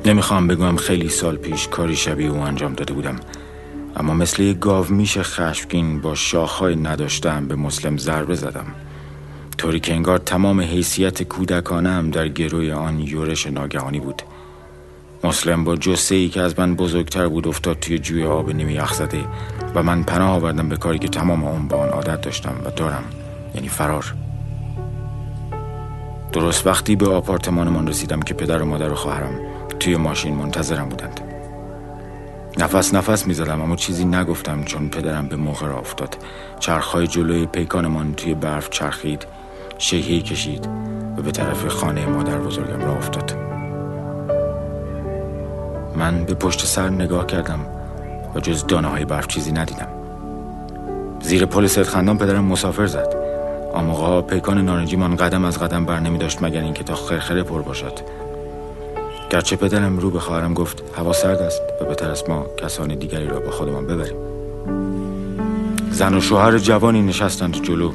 نمی‌خوام 0.06 0.48
بگم 0.48 0.76
خیلی 0.76 1.10
سال 1.10 1.36
پیش 1.36 1.68
کاری 1.68 1.96
شبیه 1.96 2.30
او 2.30 2.40
انجام 2.40 2.74
داده 2.74 2.94
بودم. 2.94 3.16
اما 3.96 4.14
مثل 4.14 4.44
یک 4.44 4.60
گاو 4.60 4.86
میشه 4.90 5.24
خشمگین 5.24 6.02
با 6.02 6.16
شاخهای 6.16 6.76
نداشتم 6.76 7.48
به 7.48 7.56
مسلم 7.56 7.98
ضربه 7.98 8.36
زدم. 8.36 8.66
طوری 9.58 9.80
که 9.80 9.94
انگار 9.94 10.18
تمام 10.18 10.62
حیثیت 10.62 11.24
کودکانم 11.24 12.10
در 12.10 12.28
گروی 12.28 12.72
آن 12.72 13.00
یورش 13.00 13.48
ناگهانی 13.48 14.00
بود. 14.00 14.22
مسلم 15.24 15.64
با 15.64 15.76
جسه 15.76 16.16
ای 16.16 16.30
که 16.30 16.42
از 16.42 16.60
من 16.60 16.76
بزرگتر 16.76 17.28
بود 17.28 17.48
افتاد 17.48 17.80
توی 17.80 18.00
جوی 18.00 18.24
آب 18.24 18.52
نیمه 18.52 18.74
یخ 18.74 18.94
زده 18.94 19.24
و 19.76 19.84
من 19.84 20.04
پناه 20.04 20.30
آوردم 20.30 20.70
به 20.70 20.78
کاری 20.78 21.00
که 21.00 21.08
تمام 21.08 21.44
اون 21.44 21.68
با 21.68 21.78
آن 21.78 21.90
عادت 21.90 22.22
داشتم 22.22 22.56
و 22.66 22.70
دارم. 22.70 23.04
یعنی 23.56 23.68
فرار. 23.68 24.14
درست 26.32 26.68
وقتی 26.68 26.96
به 26.96 27.10
آپارتمانمان 27.10 27.88
رسیدم 27.88 28.20
که 28.20 28.34
پدر 28.34 28.62
و 28.62 28.66
مادر 28.66 28.92
و 28.92 28.96
خواهرم 28.96 29.40
توی 29.80 29.96
ماشین 29.96 30.36
منتظرم 30.36 30.90
بودند. 30.90 31.22
نفس 32.58 32.94
نفس 32.94 33.28
می 33.28 33.34
زدم 33.34 33.62
اما 33.62 33.76
چیزی 33.76 34.06
نگفتم 34.06 34.64
چون 34.64 34.90
پدرم 34.90 35.28
به 35.28 35.36
موقع 35.36 35.68
را 35.68 35.80
افتاد. 35.80 36.18
چرخهای 36.60 37.08
جلوی 37.08 37.46
پیکانمان 37.46 38.14
توی 38.14 38.34
برف 38.34 38.70
چرخید 38.70 39.26
شیهی 39.78 40.22
کشید 40.22 40.70
و 41.18 41.22
به 41.22 41.32
طرف 41.32 41.68
خانه 41.68 42.06
مادر 42.06 42.38
بزرگم 42.38 42.82
را 42.82 42.96
افتاد. 42.96 43.36
من 45.96 46.24
به 46.26 46.34
پشت 46.34 46.66
سر 46.66 46.90
نگاه 46.90 47.26
کردم 47.26 47.60
و 48.36 48.40
جز 48.40 48.68
دانه 48.68 48.88
های 48.88 49.06
برف 49.06 49.28
چیزی 49.28 49.52
ندیدم. 49.52 49.90
زیر 51.22 51.46
پل 51.46 51.68
خندان 51.68 52.18
پدرم 52.18 52.44
مسافر 52.44 52.86
زد. 52.86 53.23
آموقا 53.74 54.22
پیکان 54.22 54.66
نارنجیمان 54.66 55.16
قدم 55.16 55.46
از 55.46 55.60
قدم 55.60 55.86
بر 55.86 56.00
نمی 56.00 56.18
داشت 56.18 56.42
مگر 56.42 56.62
اینکه 56.62 56.84
تا 56.84 56.96
خرخره 56.96 57.44
پر 57.44 57.62
باشد. 57.62 58.00
گرچه 59.30 59.56
پدرم 59.56 60.00
رو 60.00 60.10
به 60.10 60.20
خواهرم 60.20 60.54
گفت 60.54 60.84
هوا 60.98 61.14
سرد 61.14 61.42
است 61.42 61.62
و 61.82 61.86
بهتر 61.86 62.10
است 62.10 62.30
ما 62.30 62.46
کسان 62.64 62.96
دیگری 62.96 63.28
را 63.28 63.40
با 63.40 63.52
خودمان 63.52 63.88
ببریم. 63.88 64.16
زن 65.92 66.14
و 66.14 66.22
شوهر 66.22 66.58
جوانی 66.58 67.02
نشستند 67.02 67.62
جلو. 67.62 67.92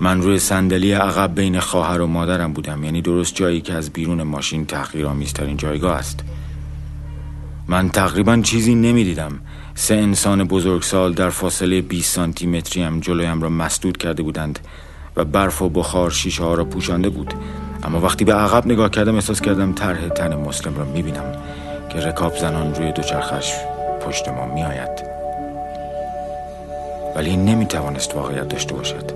من 0.00 0.22
روی 0.22 0.38
صندلی 0.38 0.92
عقب 0.92 1.34
بین 1.34 1.60
خواهر 1.60 2.00
و 2.00 2.06
مادرم 2.06 2.52
بودم 2.52 2.84
یعنی 2.84 3.02
درست 3.02 3.34
جایی 3.34 3.60
که 3.60 3.74
از 3.74 3.90
بیرون 3.90 4.22
ماشین 4.22 4.66
تحقیرآمیزترین 4.66 5.56
جایگاه 5.56 5.96
است. 5.96 6.20
من 7.68 7.88
تقریبا 7.88 8.40
چیزی 8.42 8.74
نمی‌دیدم. 8.74 9.32
سه 9.74 9.94
انسان 9.94 10.44
بزرگسال 10.44 11.12
در 11.12 11.30
فاصله 11.30 11.80
20 11.80 12.14
سانتی 12.14 12.46
متری 12.46 12.82
هم 12.82 13.00
جلویم 13.00 13.42
را 13.42 13.48
مسدود 13.48 13.96
کرده 13.96 14.22
بودند. 14.22 14.58
و 15.16 15.24
برف 15.24 15.62
و 15.62 15.68
بخار 15.68 16.10
شیشه 16.10 16.44
ها 16.44 16.54
را 16.54 16.64
پوشانده 16.64 17.08
بود. 17.08 17.34
اما 17.82 18.00
وقتی 18.00 18.24
به 18.24 18.34
عقب 18.34 18.66
نگاه 18.66 18.90
کردم 18.90 19.14
احساس 19.14 19.40
کردم 19.40 19.72
طرح 19.72 20.08
تن 20.08 20.34
مسلم 20.34 20.76
را 20.76 20.84
می‌بینم 20.84 21.34
که 21.88 21.98
رکاب 21.98 22.36
زنان 22.36 22.74
روی 22.74 22.92
دوچرخش 22.92 23.52
پشت 24.06 24.28
ما 24.28 24.46
میآید. 24.54 25.12
ولی 27.16 27.30
این 27.30 27.44
نمی‌توانست 27.44 28.14
واقعیت 28.14 28.48
داشته 28.48 28.74
باشد. 28.74 29.10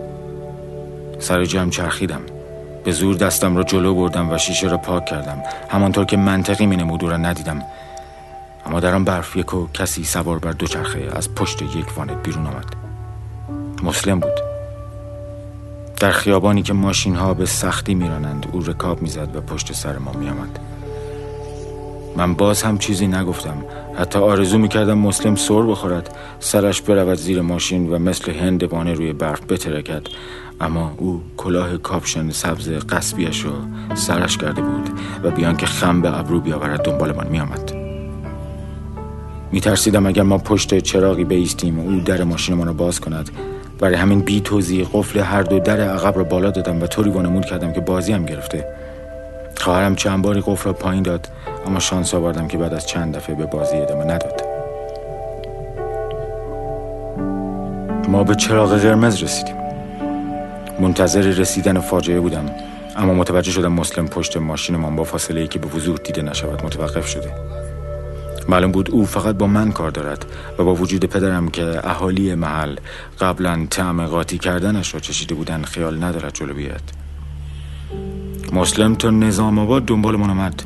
سر 1.18 1.44
جمع 1.44 1.70
چرخیدم. 1.70 2.20
به 2.84 2.92
زور 2.92 3.14
دستم 3.14 3.56
را 3.56 3.62
جلو 3.62 3.94
بردم 3.94 4.32
و 4.32 4.38
شیشه 4.38 4.68
را 4.68 4.76
پاک 4.76 5.04
کردم. 5.04 5.42
همانطور 5.68 6.04
که 6.04 6.16
منطقی 6.16 6.66
می 6.66 6.76
نمود 6.76 7.02
را 7.02 7.16
ندیدم. 7.16 7.62
اما 8.66 8.80
در 8.80 8.94
آن 8.94 9.04
برف 9.04 9.36
یک 9.36 9.54
و 9.54 9.66
کسی 9.74 10.04
سوار 10.04 10.38
بر 10.38 10.52
دوچرخه 10.52 11.08
از 11.12 11.34
پشت 11.34 11.62
یک 11.62 11.98
وانت 11.98 12.22
بیرون 12.22 12.46
آمد. 12.46 12.64
مسلم 13.82 14.20
بود. 14.20 14.55
در 16.00 16.10
خیابانی 16.10 16.62
که 16.62 16.72
ماشین 16.72 17.14
ها 17.14 17.34
به 17.34 17.46
سختی 17.46 17.94
میرانند 17.94 18.46
او 18.52 18.60
رکاب 18.60 19.02
می‌زد 19.02 19.36
و 19.36 19.40
پشت 19.40 19.72
سر 19.72 19.98
ما 19.98 20.12
میآمد. 20.12 20.58
من 22.16 22.34
باز 22.34 22.62
هم 22.62 22.78
چیزی 22.78 23.06
نگفتم. 23.06 23.64
حتی 23.98 24.18
آرزو 24.18 24.58
می‌کردم 24.58 24.98
مسلم 24.98 25.34
سر 25.34 25.62
بخورد 25.62 26.16
سرش 26.40 26.82
برود 26.82 27.18
زیر 27.18 27.40
ماشین 27.40 27.92
و 27.92 27.98
مثل 27.98 28.32
هندوانه 28.32 28.94
روی 28.94 29.12
برف 29.12 29.40
بترکد. 29.48 30.06
اما 30.60 30.92
او 30.96 31.22
کلاه 31.36 31.76
کاپشن 31.76 32.30
سبز 32.30 32.68
قصبیش 32.68 33.44
را 33.44 33.52
سرش 33.94 34.36
کرده 34.36 34.62
بود 34.62 34.90
و 35.22 35.30
بیان 35.30 35.56
که 35.56 35.66
خم 35.66 36.02
به 36.02 36.18
ابرو 36.18 36.40
بیاورد 36.40 36.82
دنبالمان 36.82 37.26
میآمد. 37.28 37.72
میترسیدم 39.52 40.06
اگر 40.06 40.22
ما 40.22 40.38
پشت 40.38 40.78
چراغی 40.78 41.24
بیستیم 41.24 41.78
او 41.78 42.00
در 42.00 42.24
ماشینمان 42.24 42.66
را 42.66 42.72
باز 42.72 43.00
کند. 43.00 43.30
برای 43.78 43.94
همین 43.94 44.20
بی 44.20 44.40
توضیح 44.40 44.88
قفل 44.92 45.20
هر 45.20 45.42
دو 45.42 45.58
در 45.58 45.80
عقب 45.80 46.16
را 46.16 46.24
بالا 46.24 46.50
دادم 46.50 46.82
و 46.82 46.86
طوری 46.86 47.10
وانمود 47.10 47.44
کردم 47.44 47.72
که 47.72 47.80
بازی 47.80 48.12
هم 48.12 48.24
گرفته. 48.24 48.66
خواهرم 49.56 49.96
چند 49.96 50.22
باری 50.22 50.42
قفل 50.46 50.64
را 50.64 50.72
پایین 50.72 51.02
داد 51.02 51.28
اما 51.66 51.78
شانس 51.78 52.14
آوردم 52.14 52.48
که 52.48 52.58
بعد 52.58 52.74
از 52.74 52.86
چند 52.86 53.16
دفعه 53.16 53.34
به 53.34 53.46
بازی 53.46 53.76
ادامه 53.76 54.04
نداد. 54.04 54.42
ما 58.08 58.24
به 58.24 58.34
چراغ 58.34 58.78
قرمز 58.78 59.22
رسیدیم. 59.22 59.56
منتظر 60.80 61.20
رسیدن 61.20 61.80
فاجعه 61.80 62.20
بودم 62.20 62.50
اما 62.96 63.14
متوجه 63.14 63.50
شدم 63.50 63.72
مسلم 63.72 64.08
پشت 64.08 64.36
ماشینمان 64.36 64.96
با 64.96 65.04
فاصله 65.04 65.40
ای 65.40 65.48
که 65.48 65.58
به 65.58 65.68
وضوح 65.68 65.96
دیده 65.96 66.22
نشود 66.22 66.64
متوقف 66.64 67.06
شده. 67.06 67.32
معلوم 68.48 68.72
بود 68.72 68.90
او 68.90 69.04
فقط 69.04 69.34
با 69.34 69.46
من 69.46 69.72
کار 69.72 69.90
دارد 69.90 70.26
و 70.58 70.64
با 70.64 70.74
وجود 70.74 71.04
پدرم 71.04 71.48
که 71.48 71.88
اهالی 71.88 72.34
محل 72.34 72.76
قبلا 73.20 73.66
تعم 73.70 74.06
قاطی 74.06 74.38
کردنش 74.38 74.94
را 74.94 75.00
چشیده 75.00 75.34
بودن 75.34 75.62
خیال 75.62 76.04
ندارد 76.04 76.34
جلو 76.34 76.54
بیاد 76.54 76.82
مسلم 78.52 78.94
تا 78.94 79.10
نظام 79.10 79.58
آباد 79.58 79.84
دنبال 79.84 80.16
من 80.16 80.30
آمد. 80.30 80.62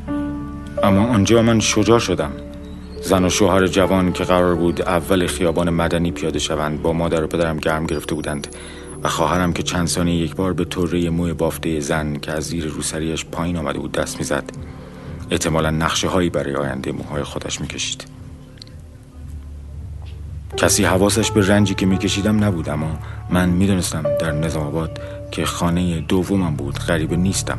اما 0.83 1.07
آنجا 1.07 1.43
من 1.43 1.61
شجاع 1.61 1.99
شدم. 1.99 2.33
زن 3.03 3.25
و 3.25 3.31
شوهر 3.31 3.67
جوان 3.67 4.13
که 4.13 4.25
قرار 4.25 4.55
بود 4.55 4.83
اول 4.83 5.27
خیابان 5.27 5.71
مدنی 5.71 6.11
پیاده 6.11 6.39
شوند 6.39 6.83
با 6.83 6.93
مادر 6.93 7.25
و 7.25 7.27
پدرم 7.27 7.57
گرم 7.57 7.87
گرفته 7.87 8.15
بودند 8.15 8.47
و 9.03 9.09
خواهرم 9.09 9.53
که 9.53 9.63
چند 9.63 9.87
ثانیه 9.87 10.17
یک 10.17 10.35
بار 10.35 10.53
به 10.53 10.65
طره 10.65 11.11
موی 11.11 11.33
بافته 11.33 11.81
زن 11.81 12.17
که 12.17 12.33
از 12.33 12.45
زیر 12.45 12.67
روسریش 12.67 13.25
پایین 13.25 13.57
آمده 13.57 13.79
بود 13.79 13.93
دست 13.93 14.19
می‌زد. 14.19 14.45
احتمالا 15.31 15.71
نقشه 15.71 16.09
هایی 16.09 16.31
برای 16.31 16.55
آینده 16.55 16.93
موهای 16.93 17.23
خودش 17.23 17.61
می‌کشید. 17.61 18.05
کسی 20.57 20.85
حواسش 20.85 21.31
به 21.31 21.47
رنجی 21.47 21.75
که 21.75 21.87
میکشیدم 21.87 22.45
نبود 22.45 22.69
اما 22.69 22.99
من 23.31 23.49
می‌دونستم 23.49 24.03
در 24.21 24.33
نظام 24.33 24.67
آباد 24.67 25.01
که 25.31 25.45
خانه 25.45 26.01
دومم 26.01 26.57
بود 26.57 26.79
غریبه 26.79 27.17
نیستم. 27.17 27.59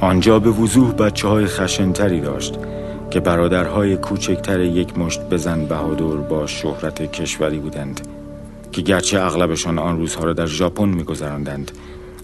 آنجا 0.00 0.38
به 0.38 0.50
وضوح 0.50 0.92
بچه 0.92 1.28
های 1.28 1.46
خشنتری 1.46 2.20
داشت 2.20 2.54
که 3.10 3.20
برادرهای 3.20 3.96
کوچکتر 3.96 4.60
یک 4.60 4.98
مشت 4.98 5.20
بزن 5.20 5.64
بهادر 5.64 6.04
با 6.04 6.46
شهرت 6.46 7.12
کشوری 7.12 7.58
بودند 7.58 8.00
که 8.72 8.82
گرچه 8.82 9.20
اغلبشان 9.20 9.78
آن 9.78 9.98
روزها 9.98 10.24
را 10.24 10.32
در 10.32 10.46
ژاپن 10.46 10.88
میگذراندند 10.88 11.70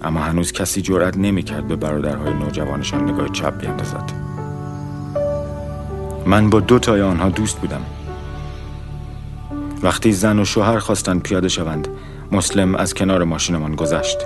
اما 0.04 0.20
هنوز 0.20 0.52
کسی 0.52 0.82
جرأت 0.82 1.16
نمی‌کرد 1.16 1.68
به 1.68 1.76
برادرهای 1.76 2.34
نوجوانشان 2.34 3.11
نگاه 3.11 3.28
چپ 3.28 3.61
بیندازد. 3.61 4.12
من 6.26 6.50
با 6.50 6.61
دو 6.61 6.78
تای 6.78 7.02
آنها 7.02 7.28
دوست 7.28 7.61
بودم. 7.61 7.82
وقتی 9.82 10.12
زن 10.12 10.38
و 10.38 10.44
شوهر 10.44 10.78
خواستند 10.78 11.23
پیاده 11.23 11.49
شوند 11.49 11.88
مسلم 12.32 12.75
از 12.75 12.94
کنار 12.94 13.25
ماشینمان 13.25 13.75
گذشت. 13.75 14.18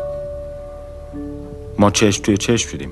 ما 1.79 1.91
چشم 1.91 2.23
توی 2.23 2.37
چشم 2.37 2.69
شدیم. 2.69 2.91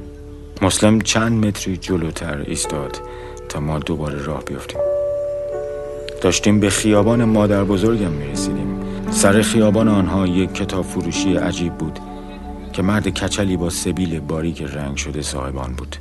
مسلم 0.62 1.00
چند 1.00 1.46
متری 1.46 1.76
جلوتر 1.76 2.40
ایستاد 2.46 3.00
تا 3.48 3.60
ما 3.60 3.78
دوباره 3.78 4.22
راه 4.22 4.44
بیفتیم. 4.44 4.80
داشتیم 6.20 6.60
به 6.60 6.70
خیابان 6.70 7.24
مادر 7.24 7.64
بزرگم 7.64 8.10
می 8.10 8.26
رسیدیم 8.26 8.80
سر 9.10 9.42
خیابان 9.42 9.88
آنها 9.88 10.26
یک 10.26 10.54
کتاب 10.54 10.84
فروشی 10.84 11.36
عجیب 11.36 11.72
بود. 11.72 11.98
که 12.76 12.82
مرد 12.82 13.08
کچلی 13.08 13.56
با 13.56 13.70
سبیل 13.70 14.20
باریک 14.20 14.62
رنگ 14.62 14.96
شده 14.96 15.22
صاحبان 15.22 15.72
بود. 15.72 15.96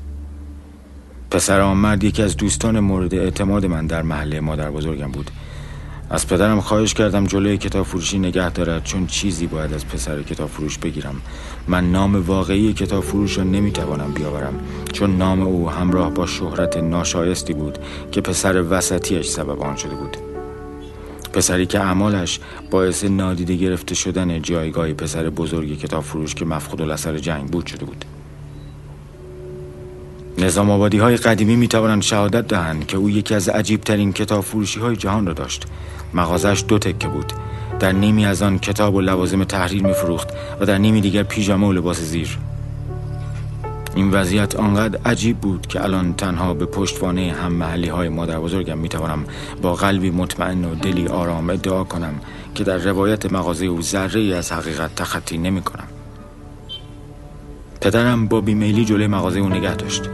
پسر 1.31 1.61
آن 1.61 1.77
مرد 1.77 2.03
یکی 2.03 2.21
از 2.21 2.37
دوستان 2.37 2.79
مورد 2.79 3.13
اعتماد 3.13 3.65
من 3.65 3.87
در 3.87 4.01
محله 4.01 4.39
مادر 4.39 4.71
بزرگم 4.71 5.11
بود. 5.11 5.31
از 6.09 6.27
پدرم 6.27 6.61
خواهش 6.61 6.93
کردم 6.93 7.25
جلوی 7.25 7.57
کتاب 7.57 7.85
فروشی 7.85 8.19
نگه 8.19 8.49
دارد 8.49 8.83
چون 8.83 9.07
چیزی 9.07 9.47
باید 9.47 9.73
از 9.73 9.87
پسر 9.87 10.21
کتاب 10.21 10.49
فروش 10.49 10.77
بگیرم. 10.77 11.21
من 11.67 11.91
نام 11.91 12.27
واقعی 12.27 12.73
کتاب 12.73 13.03
فروش 13.03 13.37
را 13.37 13.43
نمی‌توانم 13.43 14.11
بیاورم 14.11 14.59
چون 14.93 15.17
نام 15.17 15.41
او 15.41 15.69
همراه 15.69 16.13
با 16.13 16.25
شهرت 16.25 16.77
ناشایستی 16.77 17.53
بود 17.53 17.77
که 18.11 18.21
پسر 18.21 18.63
وسطیش 18.69 19.27
سبب 19.27 19.61
آن 19.61 19.75
شده 19.75 19.95
بود. 19.95 20.34
پسری 21.35 21.65
که 21.65 21.79
اعمالش 21.79 22.39
باعث 22.71 23.03
نادیده 23.03 23.55
گرفته 23.55 23.95
شدن 23.95 24.41
جایگاه 24.41 24.93
پسر 24.93 25.29
بزرگ 25.29 25.79
کتاب 25.79 26.03
فروش 26.03 26.35
که 26.35 26.45
مفقود 26.45 26.81
الاثر 26.81 27.17
جنگ 27.17 27.47
بود 27.47 27.65
شده 27.65 27.85
بود. 27.85 28.05
نظام 30.37 30.69
آبادی 30.69 30.97
های 30.97 31.17
قدیمی 31.17 31.55
می 31.55 31.67
توانند 31.67 32.01
شهادت 32.01 32.47
دهند 32.47 32.87
که 32.87 32.97
او 32.97 33.09
یکی 33.09 33.35
از 33.35 33.49
عجیب 33.49 33.81
ترین 33.81 34.13
کتاب 34.13 34.43
فروشی 34.43 34.79
های 34.79 34.95
جهان 34.95 35.27
را 35.27 35.33
داشت. 35.33 35.65
مغازش 36.13 36.63
دو 36.67 36.79
تکه 36.79 37.07
بود. 37.07 37.33
در 37.79 37.91
نیمی 37.91 38.25
از 38.25 38.41
آن 38.41 38.59
کتاب 38.59 38.95
و 38.95 39.01
لوازم 39.01 39.43
تحریر 39.43 39.83
می 39.83 39.93
فروخت 39.93 40.27
و 40.59 40.65
در 40.65 40.77
نیمی 40.77 41.01
دیگر 41.01 41.23
پیژامه 41.23 41.67
و 41.67 41.71
لباس 41.71 41.99
زیر. 41.99 42.37
این 43.95 44.11
وضعیت 44.11 44.55
آنقدر 44.55 44.99
عجیب 45.05 45.37
بود 45.37 45.67
که 45.67 45.83
الان 45.83 46.13
تنها 46.13 46.53
به 46.53 46.65
پشتوانه 46.65 47.33
هم 47.33 47.53
محلی 47.53 47.87
های 47.87 48.09
مادر 48.09 48.39
بزرگم 48.39 48.77
می 48.77 48.89
با 49.61 49.73
قلبی 49.73 50.09
مطمئن 50.09 50.65
و 50.65 50.75
دلی 50.75 51.07
آرام 51.07 51.49
ادعا 51.49 51.83
کنم 51.83 52.13
که 52.55 52.63
در 52.63 52.77
روایت 52.77 53.33
مغازه 53.33 53.65
او 53.65 53.81
ذره 53.81 54.21
ای 54.21 54.33
از 54.33 54.51
حقیقت 54.51 54.95
تخطی 54.95 55.37
نمی 55.37 55.61
کنم 55.61 55.87
پدرم 57.81 58.27
با 58.27 58.41
بیمیلی 58.41 58.85
جلوی 58.85 59.07
مغازه 59.07 59.39
او 59.39 59.49
نگه 59.49 59.75
داشت. 59.75 60.09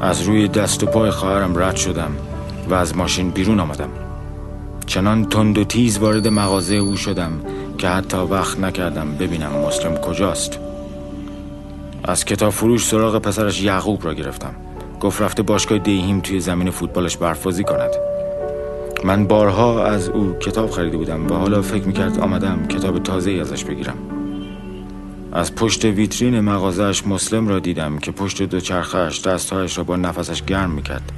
از 0.00 0.22
روی 0.22 0.48
دست 0.48 0.82
و 0.82 0.86
پای 0.86 1.10
خواهرم 1.10 1.58
رد 1.58 1.76
شدم 1.76 2.10
و 2.68 2.74
از 2.74 2.96
ماشین 2.96 3.30
بیرون 3.30 3.60
آمدم. 3.60 3.88
چنان 4.86 5.24
تند 5.24 5.58
و 5.58 5.64
تیز 5.64 5.98
وارد 5.98 6.28
مغازه 6.28 6.74
او 6.74 6.96
شدم 6.96 7.32
که 7.78 7.88
حتی 7.88 8.16
وقت 8.16 8.58
نکردم 8.60 9.14
ببینم 9.14 9.52
مسلم 9.66 9.96
کجاست. 9.96 10.58
از 12.04 12.24
کتاب 12.24 12.50
فروش 12.50 12.86
سراغ 12.86 13.18
پسرش 13.18 13.62
یعقوب 13.62 14.04
را 14.04 14.14
گرفتم. 14.14 14.54
گفت 15.00 15.22
رفته 15.22 15.42
باشگاه 15.42 15.78
دیهیم 15.78 16.20
توی 16.20 16.40
زمین 16.40 16.70
فوتبالش 16.70 17.16
برفازی 17.16 17.64
کند. 17.64 17.90
من 19.04 19.26
بارها 19.26 19.84
از 19.84 20.08
او 20.08 20.36
کتاب 20.40 20.70
خریده 20.70 20.96
بودم 20.96 21.26
و 21.26 21.34
حالا 21.34 21.62
فکر 21.62 21.84
می‌کرد 21.84 22.20
آمدم 22.20 22.66
کتاب 22.66 23.02
تازه 23.02 23.30
ازش 23.30 23.64
بگیرم. 23.64 23.96
از 25.32 25.54
پشت 25.54 25.84
ویترین 25.84 26.40
مغازهش 26.40 27.06
مسلم 27.06 27.48
را 27.48 27.58
دیدم 27.58 27.98
که 27.98 28.12
پشت 28.12 28.42
دو 28.42 28.60
چرخش 28.60 29.20
دستهایش 29.20 29.78
را 29.78 29.84
با 29.84 29.96
نفسش 29.96 30.42
گرم 30.42 30.70
می‌کرد. 30.70 31.12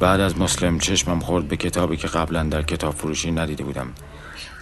بعد 0.00 0.20
از 0.20 0.38
مسلم 0.38 0.78
چشمم 0.78 1.20
خورد 1.20 1.48
به 1.48 1.56
کتابی 1.56 1.96
که 1.96 2.08
قبلا 2.08 2.42
در 2.42 2.62
کتاب 2.62 2.94
فروشی 2.94 3.30
ندیده 3.30 3.64
بودم. 3.64 3.86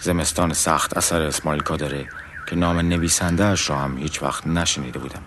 زمستان 0.01 0.53
سخت 0.53 0.97
اثر 0.97 1.21
اسماعیل 1.21 1.61
کادره 1.61 2.05
که 2.47 2.55
نام 2.55 2.79
نویسندهاش 2.79 3.69
را 3.69 3.77
هم 3.77 3.97
هیچ 3.97 4.23
وقت 4.23 4.47
نشنیده 4.47 4.99
بودم. 4.99 5.21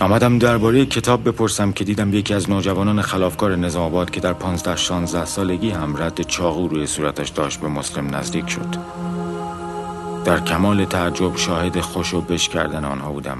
آمدم 0.00 0.38
درباره 0.38 0.86
کتاب 0.86 1.28
بپرسم 1.28 1.72
که 1.72 1.84
دیدم 1.84 2.14
یکی 2.14 2.34
از 2.34 2.50
نوجوانان 2.50 3.02
خلافکار 3.02 3.56
نظام 3.56 3.82
آباد 3.82 4.10
که 4.10 4.20
در 4.20 4.32
پانزده 4.32 4.76
شانزده 4.76 5.24
سالگی 5.24 5.70
هم 5.70 6.02
رد 6.02 6.22
چاقو 6.22 6.68
روی 6.68 6.86
صورتش 6.86 7.28
داشت 7.28 7.60
به 7.60 7.68
مسلم 7.68 8.16
نزدیک 8.16 8.50
شد. 8.50 8.76
در 10.24 10.40
کمال 10.40 10.84
تعجب 10.84 11.36
شاهد 11.36 11.80
خوش 11.80 12.14
و 12.14 12.20
بش 12.20 12.48
کردن 12.48 12.84
آنها 12.84 13.12
بودم. 13.12 13.38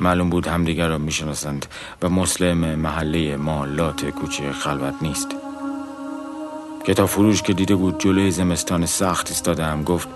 معلوم 0.00 0.30
بود 0.30 0.46
همدیگر 0.46 0.88
را 0.88 0.98
می‌شناسند 0.98 1.66
و 2.02 2.08
مسلم 2.08 2.58
محله 2.58 3.36
ما 3.36 3.64
لات 3.64 4.04
کوچه 4.04 4.52
خلوت 4.52 4.94
نیست. 5.02 5.28
کتاب 6.86 7.08
فروش 7.08 7.42
که 7.42 7.52
دیده 7.52 7.74
بود 7.74 8.00
جلوی 8.00 8.30
زمستان 8.30 8.86
سخت 8.86 9.28
ایستادم 9.28 9.82
گفت 9.82 10.08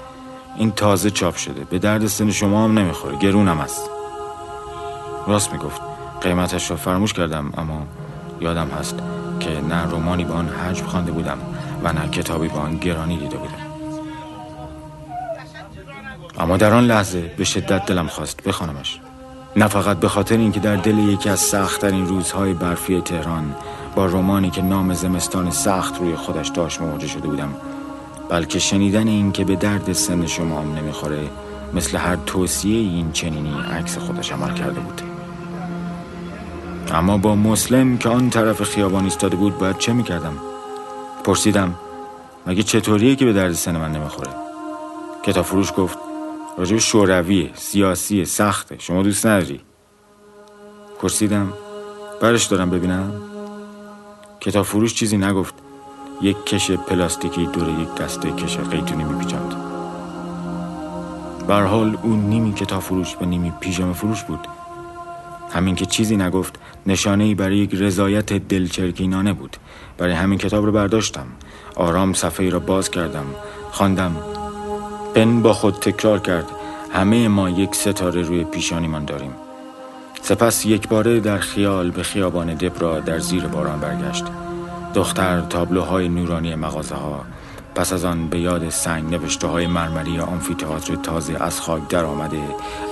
این 0.58 0.70
تازه 0.70 1.10
چاپ 1.10 1.36
شده. 1.36 1.64
به 1.64 1.78
درد 1.78 2.06
سن 2.06 2.30
شما 2.30 2.64
هم 2.64 2.78
نمی‌خوره. 2.78 3.16
گرونم 3.16 3.60
است 3.60 3.90
راست 5.26 5.52
می‌گفت. 5.52 5.80
قیمتش 6.20 6.70
را 6.70 6.76
فراموش 6.76 7.12
کردم 7.12 7.52
اما 7.56 7.86
یادم 8.40 8.68
هست 8.68 8.98
که 9.40 9.50
نه 9.50 9.90
رومانی 9.90 10.24
به 10.24 10.32
آن 10.32 10.48
حجم 10.48 10.86
خوانده 10.86 11.12
بودم 11.12 11.38
و 11.82 11.92
نه 11.92 12.08
کتابی 12.08 12.48
به 12.48 12.58
آن 12.58 12.76
گرانی 12.76 13.16
دیده 13.16 13.36
بودم. 13.36 13.66
اما 16.38 16.56
در 16.56 16.72
آن 16.72 16.84
لحظه 16.84 17.20
به 17.36 17.44
شدت 17.44 17.86
دلم 17.86 18.06
خواست 18.06 18.42
بخوانمش. 18.42 19.00
نه 19.56 19.68
فقط 19.68 20.00
به 20.00 20.08
خاطر 20.08 20.36
اینکه 20.36 20.60
در 20.60 20.76
دل 20.76 20.98
یکی 20.98 21.28
از 21.28 21.40
سختترین 21.40 22.06
روزهای 22.06 22.54
برفی 22.54 23.00
تهران 23.00 23.54
با 23.94 24.06
رومانی 24.06 24.50
که 24.50 24.62
نام 24.62 24.94
زمستان 24.94 25.50
سخت 25.50 26.00
روی 26.00 26.16
خودش 26.16 26.48
داشت 26.48 26.80
مواجه 26.80 27.06
شده 27.06 27.28
بودم 27.28 27.54
بلکه 28.28 28.58
شنیدن 28.58 29.08
این 29.08 29.32
که 29.32 29.44
به 29.44 29.56
درد 29.56 29.92
سن 29.92 30.26
شما 30.26 30.60
هم 30.60 30.74
نمی‌خوره 30.74 31.30
مثل 31.74 31.96
هر 31.96 32.16
توصیه 32.16 32.76
این 32.76 33.12
چنینی 33.12 33.54
عکس 33.72 33.98
خودش 33.98 34.32
عمل 34.32 34.54
کرده 34.54 34.80
بود. 34.80 35.00
اما 36.92 37.18
با 37.18 37.34
مسلم 37.34 37.98
که 37.98 38.08
آن 38.08 38.30
طرف 38.30 38.62
خیابان 38.62 39.04
ایستاده 39.04 39.36
بود 39.36 39.58
باید 39.58 39.78
چه 39.78 39.92
می‌کردم؟ 39.92 40.38
پرسیدم 41.24 41.74
مگه 42.46 42.62
چطوریه 42.62 43.16
که 43.16 43.24
به 43.24 43.32
درد 43.32 43.52
سن 43.52 43.76
من 43.76 43.92
نمی‌خوره؟ 43.92 44.30
کتاب 45.22 45.44
فروش 45.44 45.72
گفت 45.76 45.98
راجب 46.58 46.78
شوروی 46.78 47.50
سیاسی 47.54 48.24
سخته 48.24 48.76
شما 48.78 49.02
دوست 49.02 49.26
نداری. 49.26 49.60
پرسیدم 51.02 51.52
برش 52.20 52.44
دارم 52.44 52.70
ببینم؟ 52.70 53.12
کتاب 54.40 54.64
فروش 54.64 54.94
چیزی 54.94 55.16
نگفت. 55.16 55.54
یک 56.22 56.44
کش 56.46 56.70
پلاستیکی 56.70 57.46
دور 57.46 57.68
یک 57.68 57.94
دسته 57.94 58.30
کش 58.30 58.58
قیتونی 58.58 59.04
میپیچند 59.04 59.54
بر 61.46 61.62
حال 61.62 61.98
او 62.02 62.16
نیمی 62.16 62.52
کتاب 62.52 62.82
فروش 62.82 63.16
و 63.20 63.24
نیمی 63.24 63.52
پیژامه 63.60 63.92
فروش 63.92 64.22
بود. 64.22 64.48
همین 65.50 65.74
که 65.74 65.86
چیزی 65.86 66.16
نگفت 66.16 66.54
نشانه 66.86 67.24
ای 67.24 67.34
برای 67.34 67.56
یک 67.58 67.74
رضایت 67.74 68.32
دلچرکینانه 68.32 69.32
بود. 69.32 69.56
برای 69.98 70.12
همین 70.12 70.38
کتاب 70.38 70.64
رو 70.64 70.72
برداشتم. 70.72 71.26
آرام 71.74 72.12
صفحه 72.12 72.50
را 72.50 72.58
باز 72.58 72.90
کردم. 72.90 73.26
خواندم. 73.70 74.16
پن 75.14 75.42
با 75.42 75.52
خود 75.52 75.74
تکرار 75.74 76.18
کرد. 76.18 76.46
همه 76.92 77.28
ما 77.28 77.50
یک 77.50 77.74
ستاره 77.74 78.22
روی 78.22 78.44
پیشانیمان 78.44 79.04
داریم. 79.04 79.32
سپس 80.22 80.66
یک 80.66 80.88
باره 80.88 81.20
در 81.20 81.38
خیال 81.38 81.90
به 81.90 82.02
خیابان 82.02 82.54
دبرا 82.54 83.00
در 83.00 83.18
زیر 83.18 83.46
باران 83.46 83.80
برگشت. 83.80 84.24
دختر 84.96 85.40
تابلوهای 85.40 86.08
نورانی 86.08 86.54
مغازه 86.54 86.94
ها 86.94 87.24
پس 87.74 87.92
از 87.92 88.04
آن 88.04 88.28
به 88.28 88.40
یاد 88.40 88.68
سنگ 88.68 89.14
نوشته 89.14 89.46
های 89.46 89.66
مرمری 89.66 90.18
آمفیتئاتر 90.18 90.94
تازه 90.94 91.36
از 91.40 91.60
خاک 91.60 91.88
در 91.88 92.04
آمده 92.04 92.40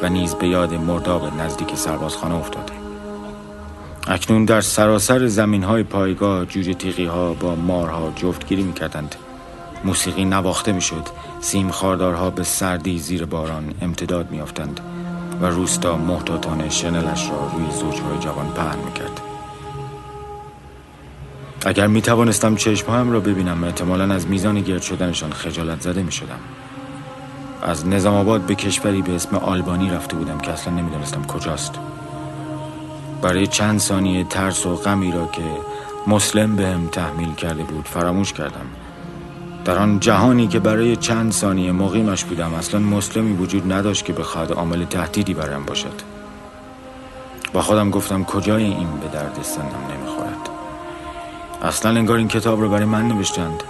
و 0.02 0.08
نیز 0.08 0.34
به 0.34 0.48
یاد 0.48 0.74
مرداب 0.74 1.40
نزدیک 1.40 1.74
سربازخانه 1.74 2.34
افتاده. 2.34 2.72
اکنون 4.06 4.44
در 4.44 4.60
سراسر 4.60 5.26
زمین 5.26 5.62
های 5.62 5.82
پایگاه 5.82 6.46
جوجه 6.46 6.74
تیغی 6.74 7.06
ها 7.06 7.32
با 7.32 7.54
مارها 7.54 8.12
جفتگیری 8.16 8.62
می 8.62 8.72
کردند 8.72 9.14
موسیقی 9.84 10.24
نواخته 10.24 10.72
می 10.72 10.80
شد 10.80 11.04
سیم 11.40 11.70
خاردارها 11.70 12.30
به 12.30 12.44
سردی 12.44 12.98
زیر 12.98 13.24
باران 13.24 13.74
امتداد 13.82 14.30
می 14.30 14.42
و 15.40 15.46
روستا 15.46 15.96
محتاطانه 15.96 16.70
شنلش 16.70 17.30
را 17.30 17.50
روی 17.52 17.70
زوجهای 17.70 18.18
جوان 18.18 18.48
پهن 18.48 18.78
می 18.78 18.92
کرد 18.92 19.33
اگر 21.66 21.86
می 21.86 22.02
توانستم 22.02 22.56
چشمهایم 22.56 23.12
را 23.12 23.20
ببینم 23.20 23.64
احتمالا 23.64 24.14
از 24.14 24.26
میزان 24.26 24.60
گرد 24.60 24.82
شدنشان 24.82 25.32
خجالت 25.32 25.80
زده 25.80 26.02
می 26.02 26.12
شدم 26.12 26.38
از 27.62 27.86
نظام 27.86 28.14
آباد 28.14 28.40
به 28.40 28.54
کشوری 28.54 29.02
به 29.02 29.14
اسم 29.14 29.36
آلبانی 29.36 29.90
رفته 29.90 30.16
بودم 30.16 30.38
که 30.38 30.50
اصلا 30.50 30.74
نمی‌دانستم 30.74 31.22
کجاست. 31.22 31.72
برای 33.22 33.46
چند 33.46 33.80
ثانیه 33.80 34.24
ترس 34.24 34.66
و 34.66 34.76
غمی 34.76 35.12
را 35.12 35.26
که 35.26 35.42
مسلم 36.06 36.56
بهم 36.56 36.86
تحمیل 36.86 37.34
کرده 37.34 37.62
بود 37.62 37.88
فراموش 37.88 38.32
کردم. 38.32 38.66
در 39.64 39.78
آن 39.78 40.00
جهانی 40.00 40.48
که 40.48 40.58
برای 40.58 40.96
چند 40.96 41.32
ثانیه 41.32 41.72
مقیمش 41.72 42.24
بودم 42.24 42.54
اصلا 42.54 42.80
مسلمی 42.80 43.32
وجود 43.32 43.72
نداشت 43.72 44.04
که 44.04 44.12
بخواد 44.12 44.52
عامل 44.52 44.84
تهدیدی 44.84 45.34
برایم 45.34 45.64
باشد. 45.64 46.02
با 47.52 47.62
خودم 47.62 47.90
گفتم 47.90 48.24
کجای 48.24 48.64
این 48.64 48.88
به 49.00 49.08
درد 49.08 49.38
سنم 49.42 49.64
نمی‌خورد 49.96 50.13
اصلا 51.64 51.90
انگار 51.90 52.18
این 52.18 52.28
کتاب 52.28 52.60
رو 52.60 52.68
برای 52.68 52.84
من 52.84 53.08
نوشتند. 53.08 53.62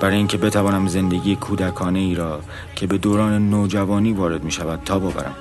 برای 0.00 0.16
اینکه 0.16 0.38
بتوانم 0.38 0.88
زندگی 0.88 1.36
کودکانه 1.36 1.98
ای 1.98 2.14
را 2.14 2.40
که 2.74 2.86
به 2.86 2.98
دوران 2.98 3.50
نوجوانی 3.50 4.12
وارد 4.12 4.44
می 4.44 4.50
شود 4.50 4.80
تا 4.84 4.98
ببرم. 4.98 5.34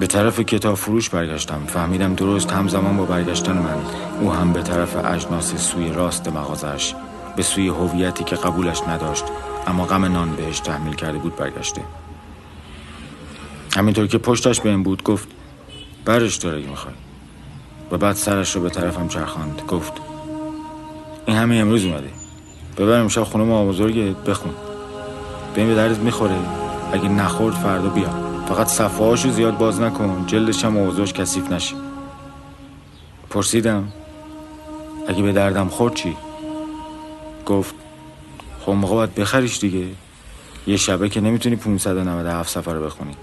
به 0.00 0.06
طرف 0.06 0.40
کتاب 0.40 0.74
فروش 0.74 1.10
برگشتم. 1.10 1.62
فهمیدم 1.66 2.14
درست 2.14 2.52
همزمان 2.52 2.96
با 2.96 3.04
برگشتن 3.04 3.52
من 3.52 3.76
او 4.20 4.32
هم 4.32 4.52
به 4.52 4.62
طرف 4.62 4.96
اجناس 5.04 5.54
سوی 5.54 5.92
راست 5.92 6.28
مغازش 6.28 6.94
به 7.36 7.42
سوی 7.42 7.68
هویتی 7.68 8.24
که 8.24 8.36
قبولش 8.36 8.80
نداشت 8.88 9.24
اما 9.66 9.84
غم 9.84 10.04
نان 10.04 10.36
بهش 10.36 10.60
تحمیل 10.60 10.94
کرده 10.94 11.18
بود 11.18 11.36
برگشته. 11.36 11.82
همینطور 13.76 14.06
که 14.06 14.18
پشتش 14.18 14.60
به 14.60 14.68
این 14.68 14.82
بود 14.82 15.02
گفت 15.02 15.28
برش 16.04 16.36
داره 16.36 16.58
می‌خوای. 16.58 16.94
و 17.90 17.98
بعد 17.98 18.16
سرش 18.16 18.56
رو 18.56 18.62
به 18.62 18.70
طرفم 18.70 19.08
چرخاند. 19.08 19.62
گفت 19.68 19.92
این 21.26 21.36
همه 21.36 21.54
امروز 21.54 21.84
اومده. 21.84 22.10
ببرم 22.78 23.02
امشب 23.02 23.22
خونه 23.24 23.44
ما 23.44 23.66
بزرگت 23.66 24.16
بخون. 24.16 24.52
ببین 25.54 25.68
به 25.68 25.74
درد 25.74 26.02
می‌خوره. 26.02 26.38
اگه 26.92 27.08
نخورد 27.08 27.54
فردا 27.54 27.88
بیا. 27.88 28.10
فقط 28.48 28.66
صفحه 28.66 29.16
زیاد 29.16 29.58
باز 29.58 29.80
نکن. 29.80 30.24
جلدش 30.26 30.64
هم 30.64 30.72
موضوعش 30.72 31.12
کثیف 31.12 31.52
نشه. 31.52 31.74
پرسیدم 33.30 33.92
اگه 35.08 35.22
به 35.22 35.32
دردم 35.32 35.68
خورد 35.68 35.94
چی؟ 35.94 36.16
گفت 37.46 37.74
خب 38.60 38.72
موقع 38.72 38.94
باید 38.94 39.14
بخریش 39.14 39.58
دیگه. 39.58 39.86
یه 40.66 40.76
شبه 40.76 41.08
که 41.08 41.20
نمی‌تونی 41.20 41.56
597 41.56 42.50
سفر 42.50 42.72
رو 42.72 42.84
بخونی. 42.84 43.16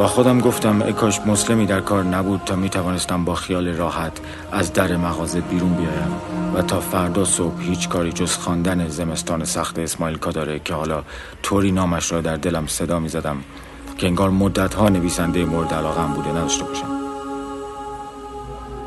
با 0.00 0.06
خودم 0.06 0.40
گفتم 0.40 0.82
ای 0.82 0.92
کاش 0.92 1.20
مسلمی 1.20 1.66
در 1.66 1.80
کار 1.80 2.04
نبود 2.04 2.40
تا 2.46 2.56
می‌توانستم 2.56 3.24
با 3.24 3.34
خیال 3.34 3.68
راحت 3.68 4.12
از 4.52 4.72
در 4.72 4.96
مغازه 4.96 5.40
بیرون 5.40 5.74
بیایم 5.74 6.16
و 6.54 6.62
تا 6.62 6.80
فردا 6.80 7.24
صبح 7.24 7.62
هیچ 7.62 7.88
کاری 7.88 8.12
جز 8.12 8.32
خواندن 8.36 8.88
زمستان 8.88 9.44
سخت 9.44 9.78
اسماعیل 9.78 10.16
داره 10.16 10.58
که 10.58 10.74
حالا 10.74 11.02
طوری 11.42 11.72
نامش 11.72 12.12
را 12.12 12.20
در 12.20 12.36
دلم 12.36 12.66
صدا 12.66 12.98
می‌زدم 13.00 13.36
که 13.98 14.06
انگار 14.06 14.30
مدت 14.30 14.74
ها 14.74 14.88
نویسنده 14.88 15.44
مورد 15.44 15.74
علاقم 15.74 16.12
بوده 16.14 16.30
نداشته 16.30 16.64
باشم. 16.64 16.90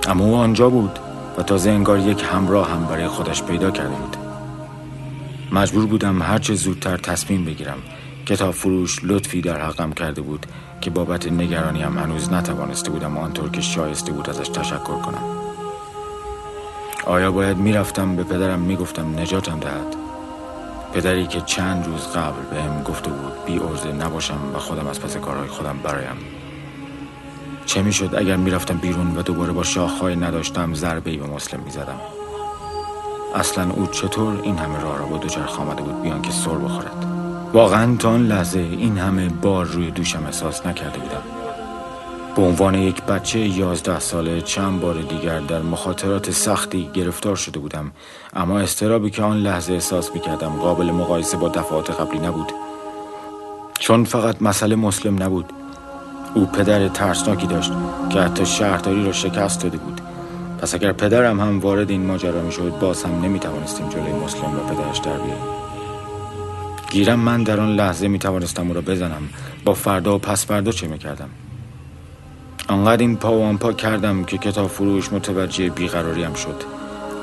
اما 0.08 0.26
او 0.26 0.36
آنجا 0.36 0.70
بود 0.70 1.00
و 1.38 1.44
تازه 1.44 1.70
انگار 1.70 2.00
یک 2.00 2.26
همراه 2.34 2.72
هم 2.72 2.86
برای 2.86 3.08
خودش 3.08 3.44
پیدا 3.44 3.72
کرده 3.72 3.96
بود. 3.96 4.18
مجبور 5.52 5.86
بودم 5.86 6.22
هرچه 6.22 6.54
زودتر 6.56 6.98
تصمیم 6.98 7.46
بگیرم 7.46 7.78
کتاب 8.26 8.52
فروش 8.52 9.00
لطفی 9.04 9.42
در 9.42 9.62
حقم 9.62 9.92
کرده 9.92 10.22
بود 10.22 10.46
که 10.84 10.90
بابت 10.90 11.32
نگرانیم 11.32 11.98
هنوز 11.98 12.34
نتوانسته 12.34 12.92
بودم 12.92 13.18
آنطور 13.18 13.50
که 13.50 13.62
شایسته 13.62 14.12
بود 14.12 14.30
ازش 14.30 14.50
تشکر 14.50 14.98
کنم. 15.00 15.24
آیا 17.06 17.32
باید 17.32 17.58
می‌رفتم 17.58 18.16
به 18.16 18.24
پدرم 18.24 18.60
می‌گفتم 18.60 19.20
نجاتم 19.20 19.60
دهد؟ 19.60 19.96
پدری 20.94 21.28
که 21.28 21.42
چند 21.42 21.86
روز 21.86 22.08
قبل 22.08 22.42
به 22.52 22.62
هم 22.62 22.84
گفته 22.84 23.10
بود 23.10 23.46
بی 23.46 23.60
ارزه 23.60 23.92
نباشم 23.92 24.40
و 24.56 24.60
خودم 24.60 24.88
از 24.88 25.00
پس 25.00 25.18
کارهای 25.18 25.48
خودم 25.48 25.78
برایم. 25.84 26.18
چه 27.66 27.82
می‌شد 27.82 28.16
اگر 28.16 28.36
می‌رفتم 28.36 28.78
بیرون 28.78 29.18
و 29.18 29.22
دوباره 29.22 29.52
با 29.52 29.64
شاخهای 29.64 30.16
نداشتم 30.16 30.74
ضربه 30.74 31.12
ای 31.12 31.18
به 31.18 31.28
مسلم 31.28 31.60
می‌زدم؟ 31.60 32.00
اصلا 33.36 33.72
او 33.72 33.88
چطور 33.88 34.42
این 34.42 34.58
همه 34.58 34.82
راه 34.82 34.98
را 34.98 35.06
با 35.06 35.18
دوچرخ 35.18 35.60
آمده 35.60 35.82
بود 35.82 36.02
بیان 36.02 36.22
که 36.22 36.32
سر 36.32 36.56
بخورد؟ 36.56 37.13
واقعا 37.54 37.96
تا 37.96 38.10
آن 38.10 38.28
لحظه 38.28 38.60
این 38.60 38.98
همه 38.98 39.30
بار 39.30 39.66
روی 39.66 39.92
دوشم 39.92 40.26
احساس 40.26 40.66
نکرده 40.66 41.00
بودم. 41.00 41.22
به 42.36 42.42
عنوان 42.42 42.76
یک 42.76 43.04
بچه 43.04 43.40
یازده 43.40 44.00
ساله 44.00 44.42
چند 44.42 44.82
بار 44.82 45.02
دیگر 45.02 45.40
در 45.40 45.62
مخاطرات 45.62 46.32
سختی 46.32 46.90
گرفتار 46.94 47.36
شده 47.36 47.60
بودم 47.60 47.92
اما 48.34 48.60
استرابی 48.60 49.10
که 49.10 49.24
آن 49.24 49.38
لحظه 49.38 49.74
احساس 49.74 50.12
می‌کردم 50.14 50.50
قابل 50.50 50.92
مقایسه 50.92 51.38
با 51.38 51.50
دفعات 51.50 51.92
قبلی 51.92 52.20
نبود. 52.20 52.52
چون 53.80 54.04
فقط 54.04 54.42
مسئله 54.42 54.76
مسلم 54.76 55.24
نبود 55.24 55.46
او 56.34 56.46
پدر 56.46 56.88
ترسناکی 56.88 57.48
داشت 57.48 57.72
که 58.10 58.20
حتی 58.20 58.46
شهرداری 58.46 59.06
را 59.06 59.12
شکست 59.12 59.64
داده 59.64 59.78
بود. 59.78 60.02
پس 60.62 60.76
اگر 60.76 60.92
پدرم 60.92 61.40
هم 61.40 61.60
وارد 61.60 61.90
این 61.90 62.06
ماجرا 62.06 62.42
می‌شد 62.42 62.80
باز 62.82 63.04
هم 63.04 63.22
نمی‌توانستیم 63.22 63.90
جلوی 63.90 64.12
مسلم 64.12 64.56
و 64.56 64.74
پدرش 64.74 64.98
در 64.98 65.18
بیاییم. 65.18 65.63
گیرم 66.94 67.20
من 67.20 67.44
در 67.44 67.60
آن 67.60 67.76
لحظه 67.76 68.08
می 68.08 68.20
توانستم 68.20 68.68
او 68.68 68.74
را 68.74 68.82
بزنم. 68.82 69.30
با 69.66 69.74
فردا 69.74 70.16
و 70.16 70.18
پس 70.18 70.46
فردا 70.46 70.72
چه 70.72 70.88
می 70.88 70.98
کردم 70.98 71.30
آنقدر 72.68 73.02
این 73.02 73.18
پا 73.18 73.40
و 73.40 73.44
آن 73.44 73.58
پا 73.58 73.74
کردم 73.74 74.24
که 74.24 74.38
کتاب 74.38 74.68
فروش 74.68 75.14
متوجه 75.14 75.70
بیقراریم 75.70 76.34
شد. 76.34 76.64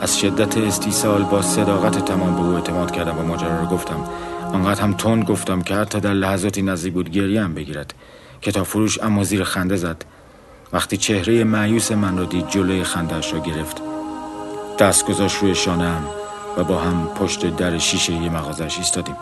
از 0.01 0.19
شدت 0.19 0.59
استیصال 0.59 1.23
با 1.23 1.43
صداقت 1.43 2.05
تمام 2.05 2.35
به 2.35 2.41
او 2.41 2.55
اعتماد 2.55 2.91
کردم 2.91 3.19
و 3.19 3.23
ماجرا 3.23 3.61
را 3.61 3.67
گفتم. 3.67 4.05
آنقدر 4.53 4.83
هم 4.83 4.93
تند 4.93 5.25
گفتم 5.25 5.63
که 5.63 5.75
حتی 5.75 6.01
در 6.01 6.13
لحظاتی 6.13 6.63
نزدیک 6.63 6.93
بود 6.93 7.11
گریه 7.11 7.43
هم 7.43 7.55
بگیرد. 7.55 7.95
کتاب 8.43 8.67
فروش 8.67 9.03
اما 9.03 9.25
زیر 9.25 9.45
خنده 9.45 9.77
زد. 9.77 10.05
وقتی 10.73 10.97
چهره 10.97 11.45
معیوس 11.45 11.93
من 11.93 12.19
را 12.19 12.25
دید 12.25 12.49
جلوی 12.49 12.85
خندهاش 12.85 13.33
را 13.33 13.39
گرفت. 13.39 13.83
دست 14.79 15.07
گذاشت 15.07 15.37
روی 15.43 15.55
شانه 15.55 15.95
و 16.57 16.65
با 16.65 16.79
هم 16.79 17.07
پشت 17.07 17.57
در 17.57 17.79
شیشه 17.79 18.13
یه 18.13 18.31
مغازش 18.31 18.79
ایستادیم. 18.79 19.17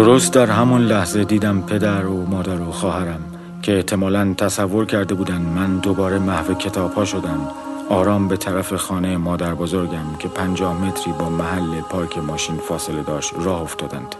درست 0.00 0.32
در 0.32 0.46
همان 0.46 0.86
لحظه 0.86 1.24
دیدم 1.24 1.62
پدر 1.62 2.06
و 2.06 2.26
مادر 2.26 2.60
و 2.60 2.72
خواهرم 2.72 3.20
که 3.62 3.76
احتمالا 3.76 4.34
تصور 4.38 4.86
کرده 4.86 5.14
بودند 5.14 5.46
من 5.46 5.78
دوباره 5.78 6.18
محو 6.18 6.54
کتاب 6.54 6.94
ها 6.94 7.04
شدم. 7.04 7.48
آرام 7.88 8.28
به 8.28 8.36
طرف 8.36 8.74
خانه 8.74 9.16
مادر 9.16 9.54
بزرگم 9.54 10.16
که 10.18 10.28
پنجاه 10.28 10.84
متری 10.84 11.12
با 11.12 11.28
محل 11.28 11.80
پارک 11.80 12.18
ماشین 12.18 12.56
فاصله 12.56 13.02
داشت 13.02 13.34
راه 13.38 13.62
افتادند. 13.62 14.14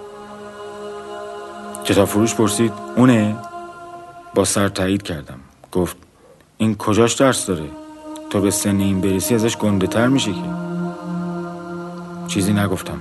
کتاب 1.85 2.09
فروش 2.09 2.35
پرسید 2.35 2.73
اونه؟ 2.97 3.37
با 4.35 4.45
سر 4.45 4.69
تایید 4.69 5.03
کردم. 5.03 5.39
گفت 5.73 5.97
این 6.59 6.75
کجاش 6.75 7.15
درس 7.15 7.47
داره؟ 7.47 7.69
تو 8.31 8.41
به 8.41 8.51
سن 8.51 8.81
این 8.81 9.01
برسی 9.01 9.35
ازش 9.35 9.57
گنده 9.57 9.87
تر 9.87 10.07
میشه 10.07 10.33
که. 10.33 10.41
چیزی 12.27 12.53
نگفتم. 12.53 13.01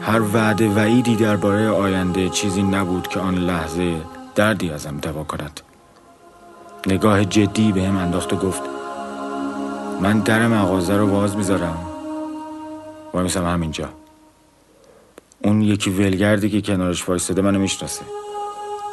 هر 0.00 0.20
وعده 0.20 0.68
وعیدی 0.68 1.16
درباره 1.16 1.68
آینده 1.68 2.28
چیزی 2.28 2.62
نبود 2.62 3.08
که 3.08 3.20
آن 3.20 3.34
لحظه 3.34 3.96
دردی 4.34 4.70
ازم 4.70 4.96
دوا 4.96 5.24
کند. 5.24 5.60
نگاه 6.86 7.24
جدی 7.24 7.72
به 7.72 7.82
هم 7.82 7.96
انداخت 7.96 8.32
و 8.32 8.36
گفت 8.36 8.62
من 10.00 10.18
در 10.18 10.46
مغازه 10.46 10.96
رو 10.96 11.06
باز 11.06 11.36
می‌ذارم. 11.36 11.78
و 13.14 13.22
میسم 13.22 13.46
همینجا. 13.46 13.88
اون 15.42 15.62
یکی 15.62 15.90
ولگردی 15.90 16.50
که 16.50 16.60
کنارش 16.60 17.08
وایستاده 17.08 17.42
منو 17.42 17.58
می‌شناسه. 17.58 18.02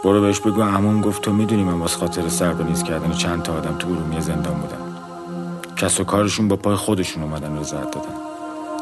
برو 0.03 0.21
بهش 0.21 0.39
بگو 0.39 0.61
عموم 0.61 1.01
گفت 1.01 1.21
تو 1.21 1.33
می‌دونی 1.33 1.63
من 1.63 1.79
باز 1.79 1.95
خاطر 1.95 2.29
سر 2.29 2.53
نیز 2.53 2.83
کردن 2.83 3.11
چند 3.11 3.43
تا 3.43 3.53
آدم 3.53 3.77
تو 3.77 3.87
ارومیه 3.87 4.21
زندان 4.21 4.53
بودم. 4.53 4.97
کس 5.77 5.99
و 5.99 6.03
کارشون 6.03 6.47
با 6.47 6.55
پای 6.55 6.75
خودشون 6.75 7.23
اومدن 7.23 7.57
رضایت 7.59 7.91
دادن. 7.91 8.24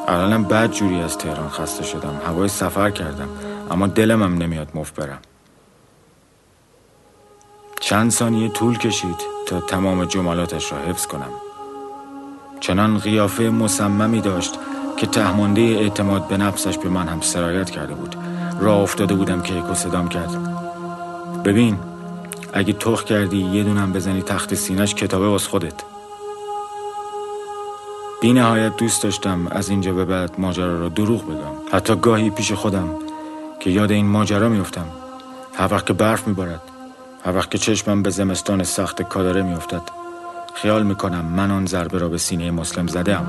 الانم 0.07 0.43
بد 0.43 0.71
جوری 0.71 1.01
از 1.01 1.17
تهران 1.17 1.49
خسته 1.49 1.83
شدم. 1.83 2.21
هوای 2.25 2.47
سفر 2.47 2.89
کردم. 2.89 3.29
اما 3.71 3.87
دلم 3.87 4.23
هم 4.23 4.37
نمیاد 4.37 4.67
مفت 4.75 4.95
برم. 4.95 5.19
چند 7.79 8.11
ثانیه 8.11 8.49
طول 8.49 8.77
کشید 8.77 9.15
تا 9.47 9.61
تمام 9.61 10.05
جملاتش 10.05 10.71
را 10.71 10.77
حفظ 10.77 11.07
کنم. 11.07 11.29
چنان 12.59 12.97
قیافه 12.97 13.43
مصممی 13.43 14.21
داشت 14.21 14.59
که 14.97 15.07
تهمانده 15.07 15.61
اعتماد 15.61 16.27
به 16.27 16.37
نفسش 16.37 16.77
به 16.77 16.89
من 16.89 17.07
هم 17.07 17.21
سرایت 17.21 17.69
کرده 17.69 17.93
بود. 17.93 18.15
راه 18.59 18.79
افتاده 18.79 19.15
بودم 19.15 19.41
که 19.41 19.57
اکو 19.57 19.73
صدام 19.73 20.09
کرد. 20.09 20.37
ببین 21.43 21.79
اگه 22.53 22.73
تخ 22.73 23.03
کردی 23.03 23.37
یه 23.37 23.63
دونم 23.63 23.93
بزنی 23.93 24.21
تخت 24.21 24.55
سینش 24.55 24.95
کتابه 24.95 25.27
واس 25.27 25.47
خودت. 25.47 25.92
بی 28.23 28.33
نهایت 28.33 28.75
دوست 28.77 29.03
داشتم 29.03 29.47
از 29.47 29.69
اینجا 29.69 29.93
به 29.93 30.05
بعد 30.05 30.31
ماجرا 30.38 30.79
را 30.79 30.89
دروغ 30.89 31.25
بگم 31.25 31.77
حتی 31.77 31.95
گاهی 31.95 32.29
پیش 32.29 32.51
خودم 32.51 32.89
که 33.59 33.69
یاد 33.69 33.91
این 33.91 34.05
ماجرا 34.05 34.49
میافتم. 34.49 34.86
هر 35.53 35.73
وقت 35.73 35.86
که 35.86 35.93
برف 35.93 36.27
میبارد 36.27 36.62
هر 37.25 37.36
وقت 37.36 37.51
که 37.51 37.57
چشمم 37.57 38.03
به 38.03 38.09
زمستان 38.09 38.63
سخت 38.63 39.01
کادره 39.01 39.41
میافتد 39.41 39.81
خیال 40.53 40.83
می‌کنم 40.83 41.25
من 41.25 41.51
آن 41.51 41.65
ضربه 41.65 41.97
را 41.97 42.09
به 42.09 42.17
سینه 42.17 42.51
مسلم 42.51 42.88
زدم 42.88 43.25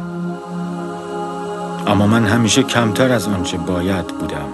اما 1.86 2.06
من 2.06 2.24
همیشه 2.24 2.62
کمتر 2.62 3.12
از 3.12 3.28
آنچه 3.28 3.56
باید 3.56 4.06
بودم. 4.06 4.48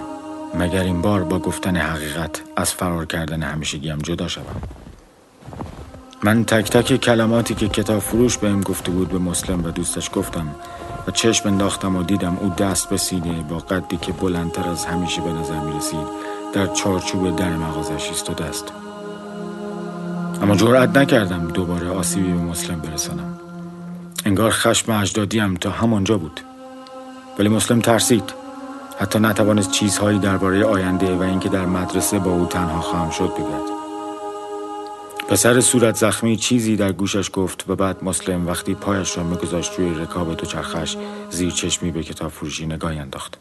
مگر 0.59 0.83
این 0.83 1.01
بار 1.01 1.23
با 1.23 1.39
گفتن 1.39 1.75
حقیقت 1.75 2.41
از 2.55 2.73
فرار 2.73 3.05
کردن 3.05 3.43
همیشگیم 3.43 3.97
جدا 3.97 4.27
شوم؟ 4.27 4.61
من 6.23 6.43
تک 6.45 6.69
تک 6.69 6.97
کلماتی 6.97 7.55
که 7.55 7.67
کتاب 7.67 7.99
فروش 7.99 8.37
بهم 8.37 8.61
گفته 8.61 8.91
بود 8.91 9.09
به 9.09 9.19
مسلم 9.19 9.65
و 9.65 9.71
دوستش 9.71 10.09
گفتم 10.13 10.47
و 11.07 11.11
چشم 11.11 11.49
انداختم 11.49 11.95
و 11.95 12.03
دیدم 12.03 12.37
او 12.41 12.49
دست 12.49 12.89
به 12.89 12.97
سینه 12.97 13.43
با 13.49 13.57
قدی 13.57 13.97
که 13.97 14.11
بلندتر 14.11 14.69
از 14.69 14.85
همیشه 14.85 15.21
به 15.21 15.29
نظر 15.29 15.59
می 15.59 15.77
رسید 15.77 16.07
در 16.53 16.67
چارچوب 16.67 17.35
در 17.35 17.49
مغازش 17.49 18.09
ایستاده 18.09 18.45
است. 18.45 18.65
اما 20.41 20.55
جرأت 20.55 20.97
نکردم 20.97 21.47
دوباره 21.47 21.89
آسیبی 21.89 22.31
به 22.31 22.41
مسلم 22.41 22.79
برسانم. 22.79 23.39
انگار 24.25 24.51
خشم 24.51 24.91
اجدادیم 24.91 25.55
تا 25.55 25.69
همانجا 25.69 26.17
بود. 26.17 26.41
ولی 27.39 27.49
مسلم 27.49 27.79
ترسید. 27.79 28.33
حتی 28.99 29.19
نتوانست 29.19 29.71
چیزهایی 29.71 30.19
درباره 30.19 30.65
آینده 30.65 31.15
و 31.15 31.21
اینکه 31.21 31.49
در 31.49 31.65
مدرسه 31.65 32.19
با 32.19 32.31
او 32.31 32.45
تنها 32.45 32.81
خواهم 32.81 33.09
شد 33.09 33.33
بگوید. 33.33 33.80
پسر 35.31 35.61
صورت 35.61 35.95
زخمی 35.95 36.37
چیزی 36.37 36.75
در 36.75 36.91
گوشش 36.91 37.29
گفت 37.33 37.65
و 37.67 37.75
بعد 37.75 38.03
مسلم 38.03 38.47
وقتی 38.47 38.75
پایش 38.75 39.17
را 39.17 39.23
میگذاشت 39.23 39.71
روی 39.79 39.93
رکاب 39.93 40.37
دوچرخش 40.37 40.95
زیر 41.29 41.51
چشمی 41.51 41.91
به 41.91 42.03
کتاب 42.03 42.31
فروشی 42.31 42.65
نگاهی 42.65 42.99
انداخت. 42.99 43.37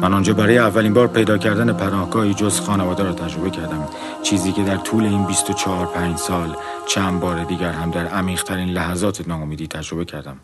من 0.00 0.12
آنجا 0.12 0.32
برای 0.32 0.58
اولین 0.58 0.94
بار 0.94 1.06
پیدا 1.06 1.38
کردن 1.38 1.72
پناهگاهی 1.72 2.34
جز 2.34 2.60
خانواده 2.60 3.02
را 3.02 3.12
تجربه 3.12 3.50
کردم. 3.50 3.88
چیزی 4.22 4.52
که 4.52 4.64
در 4.64 4.76
طول 4.76 5.04
این 5.04 5.26
24 5.26 5.86
5 5.86 6.16
سال 6.16 6.56
چند 6.86 7.20
بار 7.20 7.44
دیگر 7.44 7.72
هم 7.72 7.90
در 7.90 8.06
عمیقترین 8.06 8.68
لحظات 8.68 9.28
ناامیدی 9.28 9.66
تجربه 9.66 10.04
کردم. 10.04 10.36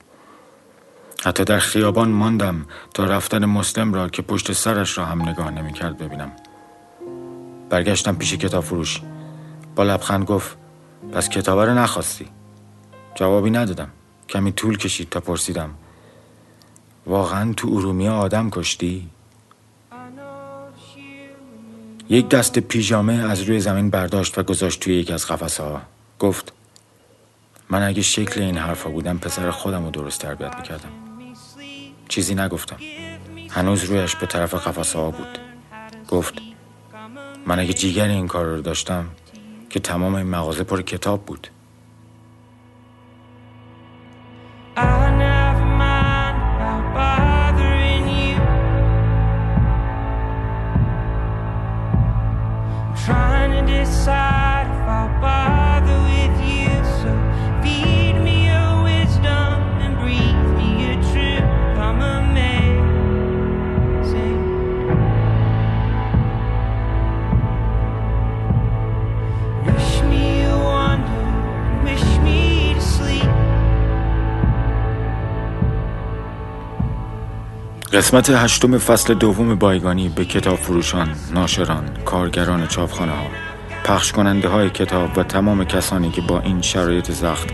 حتی 1.25 1.45
در 1.45 1.59
خیابان 1.59 2.09
ماندم 2.09 2.67
تا 2.95 3.05
رفتن 3.05 3.45
مسلم 3.45 3.95
را 3.95 4.09
که 4.09 4.23
پشت 4.23 4.53
سرش 4.53 4.99
را 4.99 5.05
هم 5.05 5.29
نگاه 5.29 5.51
نمی 5.51 5.73
کرد 5.73 5.99
ببینم. 5.99 6.33
برگشتم 7.71 8.17
پیش 8.17 8.35
کتاب 8.35 8.65
فروش. 8.65 9.01
با 9.77 9.83
لبخند 9.83 10.25
گفت 10.25 10.57
پس 11.13 11.29
کتاب 11.29 11.59
رو 11.59 11.75
نخواستی؟ 11.75 12.29
جوابی 13.15 13.51
ندادم. 13.51 13.89
کمی 14.29 14.53
طول 14.53 14.77
کشید 14.77 15.09
تا 15.09 15.21
پرسیدم 15.21 15.71
واقعا 17.07 17.53
تو 17.53 17.69
ارومیه 17.69 18.11
آدم 18.11 18.51
کشتی؟ 18.51 19.09
یک 22.09 22.29
دست 22.29 22.59
پیژامه 22.59 23.13
از 23.13 23.43
روی 23.43 23.61
زمین 23.61 23.91
برداشت 23.91 24.39
و 24.39 24.43
گذاشت 24.43 24.81
توی 24.81 24.95
یک 24.95 25.11
از 25.11 25.27
قفسه 25.27 25.65
گفت 26.19 26.53
من 27.71 27.83
اگه 27.83 28.03
شکل 28.03 28.41
این 28.41 28.59
حرفا 28.59 28.91
بودم 28.91 29.19
پسر 29.19 29.51
خودم 29.51 29.85
رو 29.85 29.91
درست 29.91 30.21
تربیت 30.21 30.57
می‌کردم. 30.57 30.91
چیزی 32.09 32.35
نگفتم. 32.35 32.77
هنوز 33.51 33.85
رویش 33.85 34.17
به 34.17 34.27
طرف 34.27 34.55
قفسه 34.55 34.99
بود. 34.99 35.39
گفت 36.09 36.35
من 37.47 37.59
اگه 37.59 37.73
جیگر 37.73 38.09
این 38.09 38.27
کار 38.27 38.45
رو 38.45 38.63
داشتم 38.63 39.07
که 39.73 39.81
تمام 39.81 40.15
این 40.15 40.27
مغازه 40.27 40.65
پر 40.65 40.83
کتاب 40.83 41.25
بود. 41.25 41.49
قسمت 77.93 78.31
هشتم 78.31 78.79
فصل 78.79 79.15
دوم 79.15 79.55
بایگانی 79.55 80.09
به 80.09 80.25
کتاب 80.25 80.59
فروشان، 80.59 81.09
ناشران، 81.35 81.85
کارگران 82.05 82.67
چاپخانه 82.67 83.13
ها، 83.13 83.27
پخش 83.85 84.13
کننده 84.13 84.49
های 84.49 84.71
کتاب 84.71 85.19
و 85.19 85.23
تمام 85.23 85.65
کسانی 85.65 86.11
که 86.11 86.21
با 86.21 86.41
این 86.41 86.63
شرایط 86.63 87.11
زخت 87.11 87.49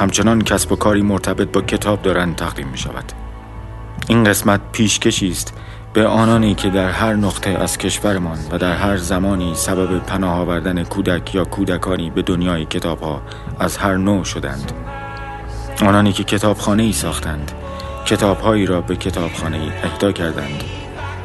همچنان 0.00 0.42
کسب 0.42 0.72
و 0.72 0.76
کاری 0.76 1.02
مرتبط 1.02 1.48
با 1.48 1.60
کتاب 1.60 2.02
دارند 2.02 2.36
تقدیم 2.36 2.68
می 2.68 2.78
شود. 2.78 3.12
این 4.08 4.24
قسمت 4.24 4.60
پیشکشی 4.72 5.28
است 5.28 5.54
به 5.92 6.06
آنانی 6.06 6.54
که 6.54 6.70
در 6.70 6.90
هر 6.90 7.14
نقطه 7.14 7.50
از 7.50 7.78
کشورمان 7.78 8.38
و 8.50 8.58
در 8.58 8.76
هر 8.76 8.96
زمانی 8.96 9.54
سبب 9.54 9.98
پناه 9.98 10.38
آوردن 10.38 10.84
کودک 10.84 11.34
یا 11.34 11.44
کودکانی 11.44 12.10
به 12.10 12.22
دنیای 12.22 12.64
کتاب 12.64 13.00
ها 13.00 13.22
از 13.58 13.76
هر 13.76 13.96
نوع 13.96 14.24
شدند. 14.24 14.72
آنانی 15.82 16.12
که 16.12 16.24
کتابخانه 16.24 16.82
ای 16.82 16.92
ساختند 16.92 17.52
کتابهایی 18.06 18.66
را 18.66 18.80
به 18.80 18.96
کتابخانه 18.96 19.72
اهدا 19.82 20.12
کردند. 20.12 20.64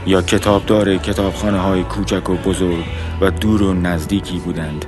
یا 0.07 0.21
کتابدار 0.21 0.97
کتابخانه 0.97 1.59
های 1.59 1.83
کوچک 1.83 2.29
و 2.29 2.35
بزرگ 2.35 2.85
و 3.21 3.31
دور 3.31 3.63
و 3.63 3.73
نزدیکی 3.73 4.39
بودند 4.39 4.85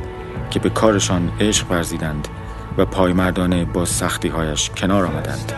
که 0.49 0.60
به 0.60 0.69
کارشان 0.69 1.32
عشق 1.39 1.71
ورزیدند 1.71 2.28
و 2.78 2.86
پایمردانه 2.86 3.65
با 3.65 3.86
سختی 3.86 4.28
هایش 4.28 4.69
کنار 4.69 5.06
آمدند. 5.06 5.54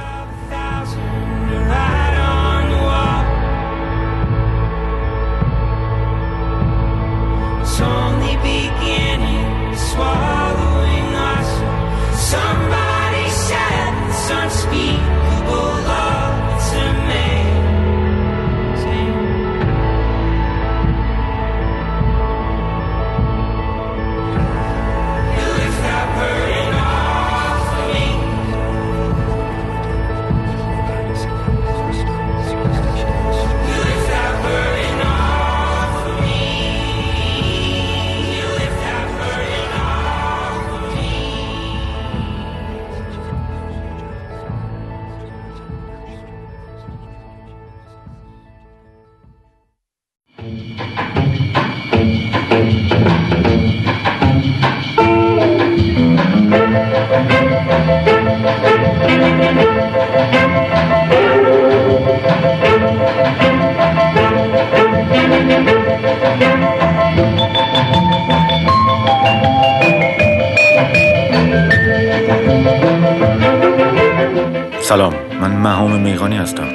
سلام 74.81 75.13
من 75.41 75.51
مهام 75.51 76.01
میغانی 76.01 76.37
هستم 76.37 76.67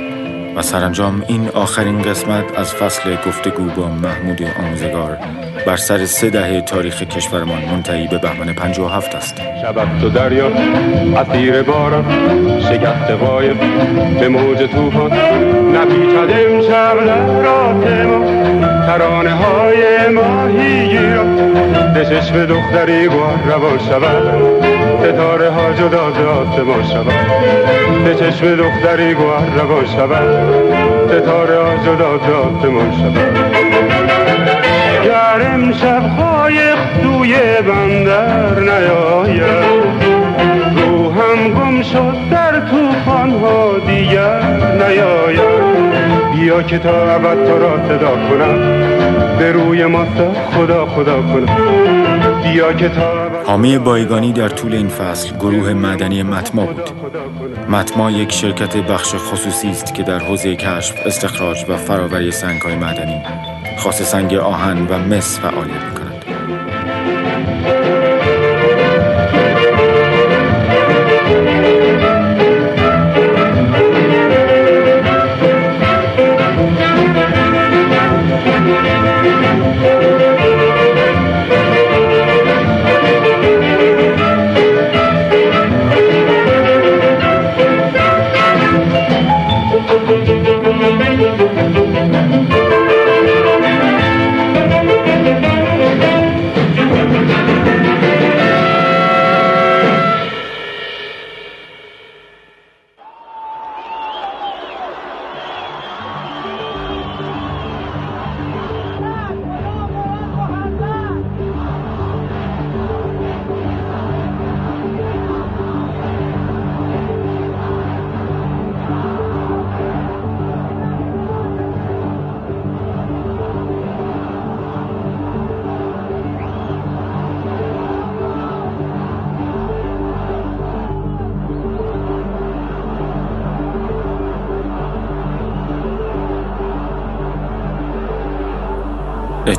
و 0.57 0.63
سرانجام 0.63 1.25
این 1.29 1.49
آخرین 1.49 2.03
قسمت 2.03 2.59
از 2.59 2.75
فصل 2.75 3.17
گفتگو 3.27 3.65
با 3.65 3.89
محمود 3.89 4.43
آموزگار. 4.43 5.19
بر 5.67 5.77
سر 5.77 6.05
سه 6.05 6.31
دهه 6.31 6.61
تاریخ 6.61 7.03
کشورمان 7.03 7.63
منتهی 7.73 8.09
به 8.09 8.19
بهمن 8.19 8.49
هفت 8.97 9.15
است. 9.15 9.41
شبت 9.63 10.01
تو 10.01 10.09
دریا 10.09 10.47
اسیر 11.17 11.63
باران 11.63 12.05
شکست 12.61 13.11
قایب 13.11 13.57
به 14.21 14.29
موج 14.29 14.59
توفان 14.59 15.13
نپیچد 15.75 16.31
امشب 16.31 16.99
رات 17.45 17.87
ما 18.07 18.27
ترانه 18.87 19.35
های 19.35 20.09
ماهی 20.09 20.89
گیران 20.89 21.37
به 21.95 22.05
چشم 22.05 22.47
دختری 22.47 23.09
گوار 23.09 23.39
روان 23.47 23.79
شود 23.79 24.57
ستاره 25.03 25.51
ها 25.51 25.73
جدا 25.73 26.13
ز 26.57 26.61
ما 26.61 26.83
شود. 26.83 27.13
به 28.05 28.15
چشم 28.15 28.57
دختری 28.57 29.15
گوهر 29.15 29.55
روان 29.57 29.87
شود 29.87 30.29
ستاره 31.09 31.59
ها 31.59 31.77
جدا 31.77 32.19
ز 32.63 32.65
ما 32.65 32.93
شود. 32.99 33.66
گر 35.37 35.43
امشب 35.43 36.03
های 36.03 36.59
سوی 37.03 37.35
بندر 37.69 38.61
نیاید. 38.61 39.67
روحم 40.77 41.49
گم 41.49 41.83
شد 41.83 42.17
در 42.31 42.61
توفان 42.61 43.31
ها 43.31 43.79
دیگر 43.79 44.43
نیاید. 44.75 45.41
بیا 46.35 46.63
که 46.63 46.79
تا 46.79 47.15
عبد 47.15 47.47
تو 47.47 47.59
را 47.59 47.89
صدا 47.89 48.11
کنم. 48.11 48.59
به 49.39 49.53
روی 49.53 49.87
ما 49.87 50.07
خدا 50.55 50.87
خدا 50.87 51.23
کنم. 51.23 51.57
بیا 52.43 52.73
که 52.73 52.89
تا 52.89 53.13
حامی 53.47 53.79
بایگانی 53.79 54.33
در 54.33 54.49
طول 54.49 54.75
این 54.75 54.89
فصل 54.89 55.37
گروه 55.37 55.73
مدنی 55.73 56.23
متما 56.23 56.67
بود. 56.67 56.91
متما 57.69 58.11
یک 58.11 58.33
شرکت 58.33 58.77
بخش 58.77 59.15
خصوصی 59.15 59.69
است 59.69 59.95
که 59.95 60.03
در 60.03 60.19
حوزه 60.19 60.57
کشف 60.57 60.95
استخراج 61.07 61.65
و 61.69 61.77
فراوری 61.77 62.31
سنگهای 62.31 62.77
مدنی 62.77 63.23
خاص 63.77 64.03
سنگ 64.03 64.35
آهن 64.35 64.87
و 64.87 64.99
مس 64.99 65.39
فعالیت 65.41 65.96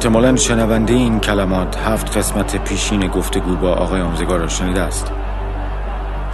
احتمالا 0.07 0.35
شنونده 0.35 0.93
این 0.93 1.19
کلمات 1.19 1.77
هفت 1.77 2.17
قسمت 2.17 2.63
پیشین 2.63 3.07
گفتگو 3.07 3.55
با 3.55 3.73
آقای 3.73 4.01
آموزگار 4.01 4.39
را 4.39 4.47
شنیده 4.47 4.81
است. 4.81 5.11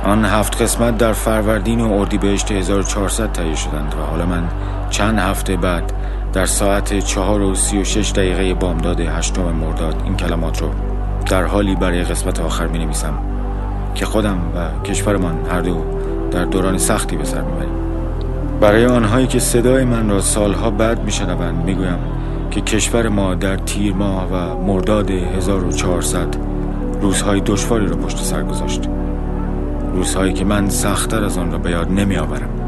آن 0.04 0.26
هفت 0.26 0.62
قسمت 0.62 0.98
در 0.98 1.14
فروردین 1.14 1.82
و 1.82 1.94
اردیبهشت 1.94 2.52
1400 2.52 3.32
تهیه 3.32 3.56
شدند 3.56 3.96
و 3.96 4.06
حالا 4.06 4.26
من 4.26 4.44
چند 4.90 5.20
هفته 5.20 5.58
بعد 5.58 5.94
در 6.34 6.46
ساعت 6.46 7.00
چهار 7.00 7.42
و 7.42 7.56
سی 7.56 7.78
و 7.78 7.84
شش 7.84 8.12
دقیقه 8.12 8.54
بامداد 8.54 9.00
هشتم 9.00 9.42
مرداد 9.42 10.02
این 10.04 10.18
کلمات 10.18 10.62
رو 10.62 10.70
در 11.30 11.44
حالی 11.44 11.76
برای 11.76 12.04
قسمت 12.04 12.40
آخر 12.40 12.68
می 12.68 12.80
نویسم 12.80 13.14
که 13.96 14.06
خودم 14.06 14.38
و 14.56 14.84
کشورمان 14.84 15.46
هر 15.52 15.62
دو 15.62 15.86
در 16.32 16.46
دوران 16.46 16.78
سختی 16.78 17.16
به 17.16 17.24
سر 17.24 17.42
می‌بریم. 17.42 17.74
برای 18.62 18.86
آنهایی 18.86 19.28
که 19.28 19.40
صدای 19.40 19.84
من 19.84 20.10
را 20.10 20.22
سالها 20.22 20.70
بعد 20.70 21.04
میشنوند 21.04 21.66
می‌گویم 21.66 21.98
که 22.54 22.62
کشور 22.62 23.10
ما 23.10 23.36
در 23.36 23.58
تیر 23.58 23.94
ماه 23.94 24.30
و 24.32 24.64
مرداد 24.64 25.10
1400 25.10 26.28
روزهای 27.02 27.42
دشواری 27.46 27.88
را 27.88 27.96
پشت 27.96 28.18
سر 28.18 28.44
گذاشت. 28.44 28.82
روزهایی 29.94 30.34
که 30.34 30.46
من 30.46 30.70
سختتر 30.70 31.24
از 31.24 31.38
آن 31.38 31.52
را 31.52 31.58
به 31.58 31.72
یاد 31.72 31.92
نمی 31.92 32.18
آورم 32.18 32.64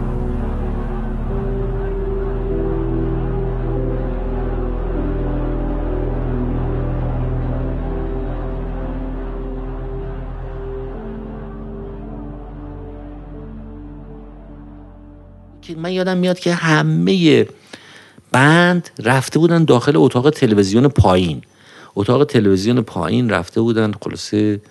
من 15.78 15.91
یادم 15.91 16.17
میاد 16.17 16.39
که 16.39 16.54
همه 16.54 17.45
بند 18.36 18.89
رفته 19.04 19.39
بودن 19.39 19.65
داخل 19.65 19.93
اتاق 19.95 20.30
تلویزیون 20.30 20.88
پایین. 20.88 21.41
اتاق 21.95 22.24
تلویزیون 22.24 22.82
پایین 22.82 23.30
رفته 23.30 23.62
بودن 23.62 23.91
خلاصه 24.02 24.62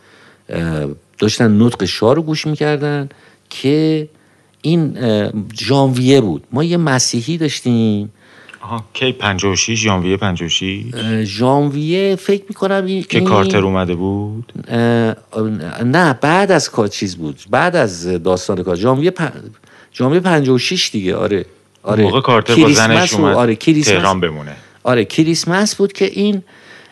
داشتن 1.18 1.62
نطق 1.62 1.84
شاه 1.84 2.14
رو 2.14 2.22
گوش 2.22 2.46
می‌کردن 2.46 3.08
که 3.50 4.08
این 4.62 4.98
ژانویه 5.60 6.20
بود. 6.20 6.44
ما 6.52 6.64
یه 6.64 6.76
مسیحی 6.76 7.38
داشتیم. 7.38 8.12
آها 8.60 8.84
کی 8.92 9.12
56 9.12 9.78
ژانویه 9.78 10.16
56 10.16 10.84
ژانویه 11.24 12.16
فکر 12.16 12.44
می‌کنم 12.48 12.84
این 12.86 13.02
که 13.02 13.20
کارتر 13.20 13.64
اومده 13.64 13.94
بود؟ 13.94 14.52
نه 15.84 16.12
بعد 16.20 16.52
از 16.52 16.70
کار 16.70 16.88
چیز 16.88 17.16
بود. 17.16 17.40
بعد 17.50 17.76
از 17.76 18.22
داستان 18.22 18.62
کار. 18.62 18.76
ژانویه 18.76 19.10
پ... 19.10 19.32
ژانویه 19.94 20.20
56 20.20 20.90
دیگه 20.92 21.16
آره. 21.16 21.46
آره. 21.84 22.02
موقع 22.02 22.20
کارتر 22.20 22.54
با 22.54 22.70
زنش 22.70 23.14
اومد 23.14 23.36
آره 23.36 23.56
تهران 23.56 24.20
بمونه. 24.20 24.56
آره 24.82 25.04
کریسمس 25.04 25.74
بود 25.74 25.92
که 25.92 26.04
این 26.04 26.42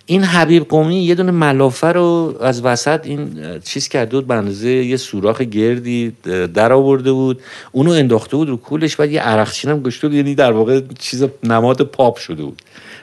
این 0.06 0.24
حبیب 0.24 0.68
قومی 0.68 1.04
یه 1.04 1.14
دونه 1.14 1.30
ملافه 1.30 1.86
رو 1.86 2.34
از 2.40 2.64
وسط 2.64 3.00
این 3.06 3.40
چیز 3.64 3.88
کرده 3.88 4.16
بود 4.16 4.26
به 4.26 4.34
اندازه 4.34 4.68
یه 4.68 4.96
سوراخ 4.96 5.40
گردی 5.40 6.12
در 6.54 6.72
آورده 6.72 7.12
بود. 7.12 7.40
اونو 7.72 7.90
انداخته 7.90 8.36
بود 8.36 8.48
رو 8.48 8.56
کولش 8.56 8.96
بعد 8.96 9.10
یه 9.10 9.20
عرقچین 9.20 9.70
هم 9.70 9.82
گشته 9.82 10.08
بود 10.08 10.16
یعنی 10.16 10.34
در 10.34 10.52
واقع 10.52 10.80
چیز 10.98 11.24
نماد 11.42 11.82
پاپ 11.82 12.18
شده 12.18 12.42
بود. 12.42 12.62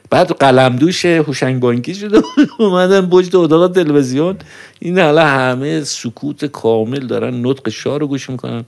بعد 0.10 0.32
قلمدوش 0.32 1.06
هوشنگ 1.06 1.60
بانکی 1.60 1.96
شده 1.96 2.20
بود 2.20 2.50
اومدن 2.60 3.10
پشت 3.10 3.36
اتاق 3.36 3.72
تلویزیون. 3.72 4.38
این 4.80 5.00
حالا 5.00 5.26
همه 5.26 5.84
سکوت 5.84 6.46
کامل 6.46 7.08
دارن 7.08 7.46
نطق 7.46 7.70
شاه 7.70 7.98
رو 7.98 8.08
گوش 8.08 8.30
می‌کنن. 8.30 8.66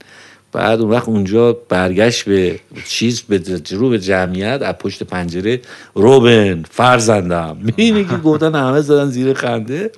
بعد 0.52 0.80
اون 0.80 0.90
وقت 0.90 1.08
اونجا 1.08 1.52
برگشت 1.52 2.24
به 2.24 2.60
چیز 2.86 3.22
به 3.22 3.62
رو 3.70 3.88
به 3.88 3.98
جمعیت 3.98 4.62
از 4.62 4.74
پشت 4.74 5.02
پنجره 5.02 5.60
روبن 5.94 6.64
فرزندم. 6.70 7.56
می‌بینی 7.66 8.04
که 8.04 8.16
گفتن 8.16 8.54
همه 8.54 8.80
زدن 8.80 9.10
زیر 9.10 9.34
خنده 9.34 9.90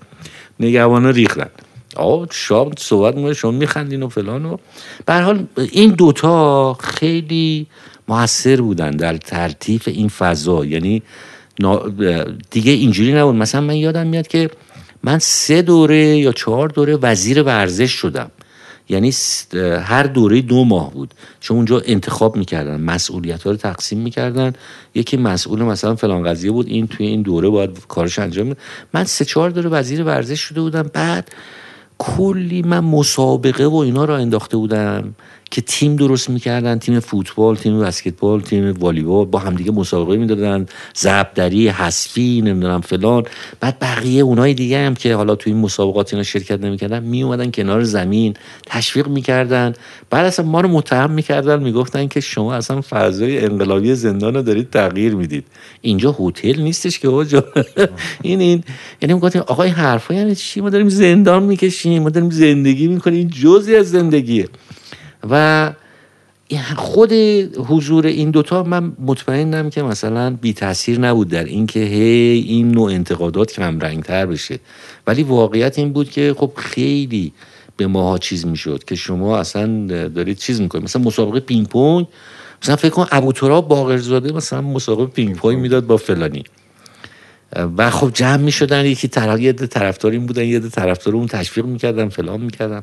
نگوانا 0.60 1.10
ریختن. 1.10 1.50
آه 1.96 2.28
شام 2.30 2.72
صحبت 2.78 3.14
می‌کنه 3.14 3.34
شما 3.34 3.50
میخندین 3.50 4.02
و 4.02 4.08
فلان 4.08 4.44
و 4.44 4.56
به 5.06 5.14
حال 5.14 5.46
این 5.56 5.90
دوتا 5.90 6.74
خیلی 6.74 7.66
موثر 8.08 8.60
بودن 8.60 8.90
در 8.90 9.16
ترتیف 9.16 9.88
این 9.88 10.08
فضا. 10.08 10.64
یعنی 10.64 11.02
دیگه 12.50 12.72
اینجوری 12.72 13.12
نبود. 13.12 13.34
مثلا 13.34 13.60
من 13.60 13.76
یادم 13.76 14.06
میاد 14.06 14.26
که 14.26 14.50
من 15.02 15.18
سه 15.18 15.62
دوره 15.62 16.16
یا 16.16 16.32
چهار 16.32 16.68
دوره 16.68 16.96
وزیر 16.96 17.42
ورزش 17.42 17.90
شدم. 17.90 18.30
یعنی 18.88 19.12
هر 19.82 20.02
دوره 20.02 20.40
دو 20.42 20.64
ماه 20.64 20.92
بود. 20.92 21.14
چون 21.40 21.56
اونجا 21.56 21.82
انتخاب 21.86 22.36
می‌کردن 22.36 22.80
مسئولیت 22.80 23.42
ها 23.42 23.50
رو 23.50 23.56
تقسیم 23.56 23.98
می‌کردن. 23.98 24.52
یکی 24.94 25.16
مسئول 25.16 25.62
مثلا 25.62 25.94
فلان 25.94 26.22
قضیه 26.22 26.50
بود 26.50 26.68
این 26.68 26.86
توی 26.86 27.06
این 27.06 27.22
دوره 27.22 27.48
باید 27.48 27.86
کارش 27.88 28.18
انجام 28.18 28.48
بود 28.48 28.58
من 28.94 29.04
سه 29.04 29.24
چهار 29.24 29.50
دوره 29.50 29.70
وزیر 29.70 30.04
ورزش 30.04 30.40
شده 30.40 30.60
بودم. 30.60 30.90
بعد 30.92 31.30
کلی 31.98 32.62
من 32.62 32.80
مسابقه 32.80 33.66
و 33.66 33.76
اینا 33.76 34.04
را 34.04 34.16
انداخته 34.16 34.56
بودم. 34.56 35.14
که 35.54 35.60
تیم 35.60 35.96
درست 35.96 36.30
می‌کردن 36.30 36.78
تیم 36.78 37.00
فوتبال 37.00 37.56
تیم 37.56 37.80
بسکتبال 37.80 38.40
تیم 38.40 38.72
والیبال 38.72 39.26
با 39.26 39.38
همدیگه 39.38 39.72
مسابقه 39.72 40.16
می‌دادن. 40.16 40.66
زبدری 40.94 41.68
حذفی 41.68 42.42
نمی‌دونم 42.44 42.80
فلان. 42.80 43.22
بعد 43.60 43.78
بقیه 43.78 44.22
اونای 44.22 44.54
دیگه 44.54 44.86
هم 44.86 44.94
که 44.94 45.14
حالا 45.14 45.34
توی 45.34 45.52
این 45.52 45.62
مسابقات 45.62 46.14
اینا 46.14 46.22
شرکت 46.22 46.60
نمی‌کردن 46.60 47.02
میومدن 47.02 47.50
کنار 47.50 47.82
زمین 47.82 48.34
تشویق 48.66 49.08
می‌کردن. 49.08 49.72
بعد 50.10 50.26
اصلا 50.26 50.46
ما 50.46 50.60
رو 50.60 50.68
متهم 50.68 51.10
می‌کردن 51.10 51.62
می‌گفتن 51.62 52.08
که 52.08 52.20
شما 52.20 52.54
اصلا 52.54 52.80
فضای 52.80 53.44
انقلابی 53.44 53.94
زندان 53.94 54.34
رو 54.34 54.42
دارید 54.42 54.70
تغییر 54.70 55.14
می‌دید. 55.14 55.44
اینجا 55.80 56.16
هتل 56.20 56.60
نیستش 56.60 56.98
که 56.98 57.08
آجا 57.08 57.44
این 58.22 58.40
این. 58.40 58.64
یعنی 59.02 59.14
می‌گفتیم 59.14 59.42
آقای 59.46 59.68
حرفا 59.68 60.14
یعنی 60.14 60.34
چی؟ 60.34 60.60
ما 60.60 60.70
داریم 60.70 60.88
زندان 60.88 61.42
می‌کشیم 61.42 62.02
ما 62.02 62.10
داریم 62.10 62.30
زندگی 62.30 62.88
می‌کنیم. 62.88 63.18
این 63.18 63.28
جزئی 63.28 63.76
از 63.76 63.90
زندگیه. 63.90 64.48
و 65.30 65.72
خود 66.76 67.12
حضور 67.56 68.06
این 68.06 68.30
دوتا 68.30 68.62
من 68.62 68.92
مطمئنم 68.98 69.70
که 69.70 69.82
مثلا 69.82 70.30
بی 70.30 70.52
تاثیر 70.52 71.00
نبود 71.00 71.28
در 71.28 71.44
اینکه 71.44 71.80
هی 71.80 72.44
این 72.48 72.70
نوع 72.70 72.92
انتقادات 72.92 73.52
کم‌رنگ‌تر 73.52 74.26
بشه. 74.26 74.58
ولی 75.06 75.22
واقعیت 75.22 75.78
این 75.78 75.92
بود 75.92 76.10
که 76.10 76.34
خب 76.38 76.52
خیلی 76.56 77.32
به 77.76 77.86
ماها 77.86 78.18
چیز 78.18 78.46
می‌شد 78.46 78.84
که 78.84 78.94
شما 78.94 79.38
اصلا 79.38 79.86
دارید 80.08 80.38
چیز 80.38 80.60
می‌کنید. 80.60 80.84
مثلا 80.84 81.02
مسابقه 81.02 81.40
پینگ 81.40 81.66
پونگ 81.66 82.06
مثلا 82.62 82.76
فکر 82.76 82.90
کن 82.90 83.06
ابو 83.12 83.32
تراب 83.32 83.68
باقرزاده 83.68 84.32
مثلا 84.32 84.60
مسابقه 84.60 85.06
پینگ 85.06 85.36
پونگ 85.36 85.58
می‌داد 85.58 85.86
با 85.86 85.96
فلانی. 85.96 86.44
و 87.76 87.90
خب 87.90 88.10
جمع 88.14 88.36
می‌شدن 88.36 88.84
یکی 88.84 89.08
طرف 89.08 89.40
یه 89.40 89.52
طرفدار 89.52 90.12
این 90.12 90.26
بودن 90.26 90.44
یه 90.44 90.60
طرفدار 90.60 91.14
اون 91.14 91.26
تشویق 91.26 91.66
می‌کردن 91.66 92.08
فلان 92.08 92.40
می‌کردن. 92.40 92.82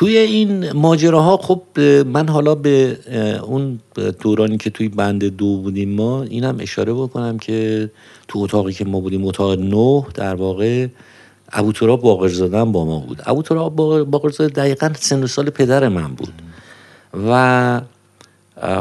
توی 0.00 0.16
این 0.16 0.72
ماجراها 0.72 1.36
خب 1.36 1.80
من 2.06 2.28
حالا 2.28 2.54
به 2.54 2.98
اون 3.42 3.78
دورانی 4.20 4.56
که 4.56 4.70
توی 4.70 4.88
بند 4.88 5.24
دو 5.24 5.56
بودیم 5.56 5.90
ما 5.90 6.22
اینم 6.22 6.56
اشاره 6.60 6.92
بکنم 6.92 7.38
که 7.38 7.90
تو 8.28 8.38
اتاقی 8.38 8.72
که 8.72 8.84
ما 8.84 9.00
بودیم 9.00 9.26
اتاق 9.26 9.58
نه 9.58 10.04
در 10.14 10.34
واقع 10.34 10.86
ابو 11.52 11.72
تراب 11.72 12.02
باقرزاده 12.02 12.64
با 12.64 12.84
ما 12.84 12.98
بود. 12.98 13.22
ابو 13.26 13.42
تراب 13.42 13.76
باقرزاده 14.04 14.52
دقیقا 14.52 14.92
سن 14.98 15.26
سال 15.26 15.50
پدر 15.50 15.88
من 15.88 16.08
بود. 16.14 16.32
و 17.28 17.80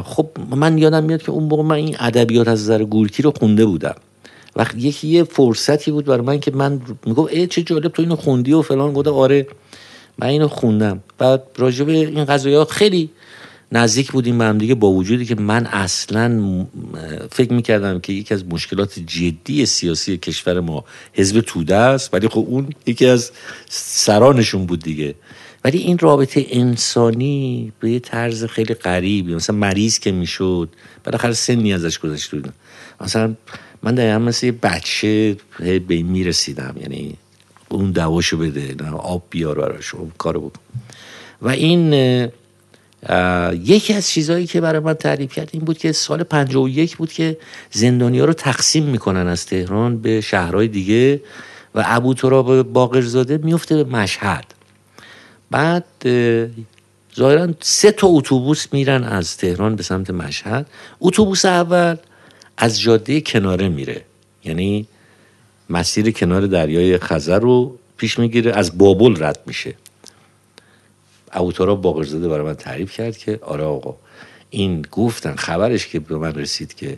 خب 0.03 0.28
من 0.55 0.78
یادم 0.78 1.03
میاد 1.03 1.22
که 1.22 1.32
اون 1.32 1.43
موقع 1.43 1.63
من 1.63 1.76
این 1.76 1.95
ادبیات 1.99 2.47
از 2.47 2.61
نظر 2.61 2.84
گورکی 2.84 3.24
رو 3.24 3.34
خونده 3.39 3.65
بودم. 3.65 3.95
وقتی 4.55 4.80
یکی 4.80 5.07
یه 5.07 5.24
فرصتی 5.24 5.91
بود 5.91 6.05
برای 6.05 6.22
من 6.22 6.39
که 6.39 6.51
من 6.51 6.82
می‌گفت 7.05 7.34
ای 7.34 7.47
چه 7.47 7.61
جالب 7.61 7.88
تو 7.88 8.01
اینو 8.01 8.15
خوندی 8.15 8.53
و 8.53 8.61
فلان. 8.61 8.93
گفتم 8.93 9.13
آره. 9.13 9.47
من 10.22 10.28
اینو 10.28 10.47
خوندم. 10.47 11.03
بعد 11.17 11.43
راجع 11.57 11.86
به 11.86 11.91
این 11.91 12.26
قضایی 12.26 12.65
خیلی 12.65 13.09
نزدیک 13.72 14.11
بودیم 14.11 14.38
به 14.38 14.45
هم 14.45 14.57
دیگه 14.57 14.76
با 14.76 14.91
وجودی 14.91 15.26
که 15.26 15.36
من 15.36 15.65
اصلا 15.65 16.65
فکر 17.32 17.53
می‌کردم 17.53 17.99
که 17.99 18.13
یکی 18.13 18.34
از 18.34 18.45
مشکلات 18.45 18.99
جدی 18.99 19.65
سیاسی 19.65 20.17
کشور 20.17 20.59
ما 20.59 20.86
حزب 21.13 21.41
توده 21.41 21.76
است 21.76 22.13
ولی 22.13 22.28
خب 22.28 22.45
اون 22.47 22.70
یکی 22.86 23.05
از 23.05 23.32
سرانشون 23.70 24.65
بود 24.65 24.84
دیگه. 24.84 25.15
ولی 25.63 25.78
این 25.78 25.97
رابطه 25.97 26.45
انسانی 26.49 27.72
به 27.80 27.91
یه 27.91 27.99
طرز 27.99 28.45
خیلی 28.45 28.74
غریبی. 28.74 29.36
مثلا 29.36 29.55
مریض 29.55 29.99
که 29.99 30.11
می‌شد 30.11 30.70
بالاخره 31.03 31.34
سنی 31.34 31.74
ازش 31.74 31.99
گذشته 31.99 32.38
بودم 32.38 32.53
مثلا 33.01 33.36
من 33.84 33.95
دقیقا 33.95 34.20
مثل 34.20 34.45
یه 34.45 34.51
بچه 34.51 35.38
به 35.88 36.03
می‌رسیدم 36.03 36.76
یعنی 36.82 37.15
اون 37.70 37.91
دواشو 37.91 38.38
بده 38.38 38.89
آب 38.91 39.24
بیار 39.30 39.59
براش 39.59 39.93
کارو 40.17 40.39
بکن. 40.39 40.59
و 41.41 41.49
این 41.49 41.93
یکی 43.53 43.93
از 43.93 44.07
چیزهایی 44.07 44.47
که 44.47 44.61
برای 44.61 44.80
من 44.80 44.93
تعریف 44.93 45.34
کرد 45.34 45.49
این 45.51 45.65
بود 45.65 45.78
که 45.78 45.91
سال 45.91 46.24
51 46.24 46.97
بود 46.97 47.11
که 47.11 47.38
زندانیا 47.72 48.26
رو 48.26 48.34
تقسیم 48.34 48.84
می‌کنن 48.84 49.28
از 49.28 49.45
تهران 49.45 49.97
به 49.97 50.22
شهرهای 50.22 50.67
دیگه 50.67 51.22
و 51.76 51.84
ابو 51.86 52.13
تراب 52.13 52.61
باقرزاده 52.63 53.38
میفته 53.38 53.84
به 53.84 53.97
مشهد. 53.97 54.45
بعد 55.51 55.86
ظاهرا 57.15 57.47
سه 57.59 57.91
تا 57.91 58.07
اتوبوس 58.07 58.65
میرن 58.72 59.03
از 59.03 59.38
تهران 59.38 59.76
به 59.76 59.84
سمت 59.84 60.09
مشهد. 60.09 60.67
اتوبوس 60.99 61.45
اول 61.45 61.95
از 62.57 62.82
جاده 62.82 63.22
کناره 63.22 63.70
میره. 63.70 64.05
یعنی 64.45 64.88
مسیر 65.70 66.11
کنار 66.11 66.47
دریای 66.47 66.97
خزر 66.97 67.39
رو 67.39 67.78
پیش 67.97 68.20
می‌گیره 68.20 68.51
از 68.51 68.78
بابل 68.78 69.24
رد 69.24 69.39
میشه. 69.45 69.74
ابوترا 71.32 71.76
باقرزاده 71.76 72.28
برای 72.30 72.45
من 72.45 72.53
تعریف 72.53 72.91
کرد 72.91 73.17
که 73.17 73.39
آره 73.41 73.63
آقا 73.63 73.95
این 74.49 74.86
گفتن 74.91 75.36
خبرش 75.36 75.88
که 75.88 75.99
به 75.99 76.17
من 76.17 76.34
رسید 76.34 76.74
که 76.74 76.97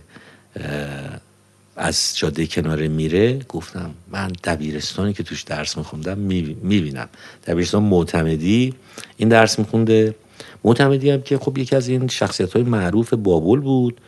از 1.76 2.18
جاده 2.18 2.48
کناره 2.48 2.88
میره 2.88 3.40
گفتم 3.50 3.92
من 4.12 4.32
دبیرستانی 4.44 5.14
که 5.14 5.24
توش 5.24 5.42
درس 5.42 5.78
میخوندم 5.78 6.18
می‌بینم. 6.18 7.10
دبیرستان 7.48 7.84
معتمدی 7.84 8.74
این 9.18 9.30
درس 9.30 9.60
میخونده. 9.60 10.16
معتمدی 10.64 11.10
هم 11.10 11.22
که 11.22 11.38
خب 11.38 11.58
یکی 11.58 11.76
از 11.76 11.88
این 11.88 12.08
شخصیت 12.08 12.54
های 12.54 12.64
معروف 12.64 13.14
بابل 13.14 13.60
بود 13.60 14.02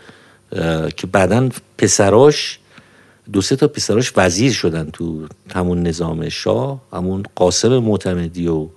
که 0.97 1.07
بعدا 1.07 1.49
پسراش 1.77 2.59
دو 3.31 3.41
سه 3.41 3.55
تا 3.55 3.67
پسراش 3.67 4.13
وزیر 4.17 4.51
شدن 4.51 4.89
تو 4.93 5.27
همون 5.55 5.87
نظام 5.87 6.29
شاه 6.29 6.81
همون 6.93 7.23
قاسم 7.35 7.77
معتمدی 7.77 8.47
و 8.47 8.67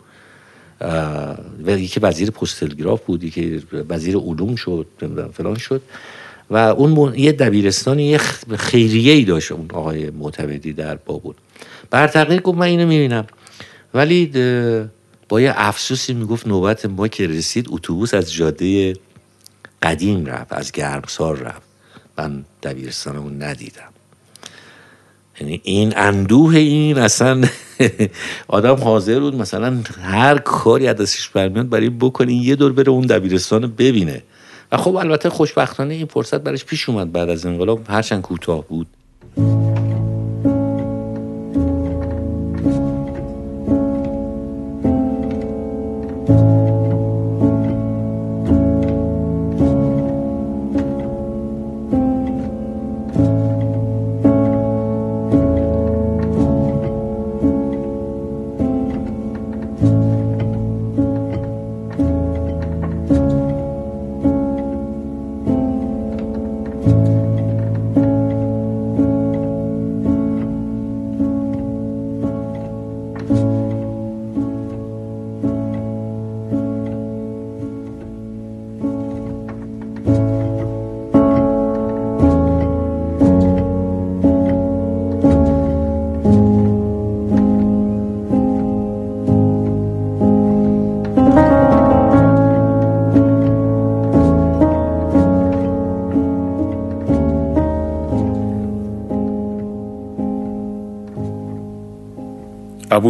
یکی 1.67 2.01
وزیر 2.01 2.31
پست 2.31 2.61
تلگراف 2.61 3.05
بود 3.05 3.25
یکی 3.25 3.63
وزیر 3.73 4.17
علوم 4.17 4.57
شد 4.57 4.87
فلان 5.33 5.59
شد. 5.59 5.83
و 6.51 6.57
اون 6.57 7.15
یه 7.15 7.33
دبیرستانی 7.33 8.05
یه 8.05 8.19
خیریه 8.59 9.13
ای 9.13 9.25
داشت 9.25 9.53
اون 9.53 9.69
آقای 9.73 10.11
معتمدی 10.11 10.73
در 10.73 10.97
بابل. 10.97 11.33
بر 11.91 12.09
تقدیر 12.09 12.41
گفت 12.41 12.59
من 12.59 12.67
اینو 12.67 12.87
می‌بینم. 12.87 13.27
ولی 13.95 14.27
با 15.29 15.41
یه 15.41 15.53
افسوسی 15.57 16.15
می‌گفت 16.15 16.47
نوبت 16.47 16.87
ما 16.87 17.09
که 17.09 17.27
رسید 17.27 17.67
اتوبوس 17.69 18.15
از 18.15 18.33
جاده 18.33 18.97
قدیم 19.83 20.27
رفت 20.27 20.53
از 20.53 20.73
گرمسار 20.73 21.39
رفت. 21.39 21.63
من 22.19 22.45
دبیرستانمون 22.63 23.43
ندیدم. 23.43 23.96
یعنی 25.41 25.61
این 25.65 25.93
اندوه 25.97 26.57
این 26.57 26.99
اصلا 26.99 27.45
آدم 28.49 28.75
حاضر 28.75 29.21
بود 29.21 29.35
مثلا 29.35 29.79
هر 30.03 30.39
کاری 30.39 30.93
دستش 30.93 31.29
برمیاد 31.29 31.69
برای 31.69 31.91
بکنه 31.91 32.33
یه 32.33 32.57
دور 32.57 32.73
بره 32.73 32.89
اون 32.89 33.07
دبیرستان 33.07 33.73
ببینه. 33.79 34.23
و 34.73 34.77
خب 34.77 34.97
البته 34.97 35.31
خوشبختانه 35.31 35.95
این 35.95 36.07
فرصت 36.07 36.41
برش 36.41 36.65
پیش 36.65 36.89
اومد 36.89 37.13
بعد 37.13 37.29
از 37.29 37.47
انقلاب 37.47 37.81
هرچند 37.89 38.23
کوتاه 38.23 38.65
بود. 38.69 38.87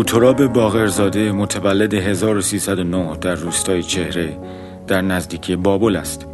تراب 0.07 0.47
باغرزاده 0.47 1.33
متولد 1.33 1.95
1309 1.95 3.17
در 3.17 3.35
روستای 3.35 3.83
چهره 3.83 4.39
در 4.87 5.01
نزدیکی 5.01 5.57
بابل 5.57 5.97
است. 5.97 6.27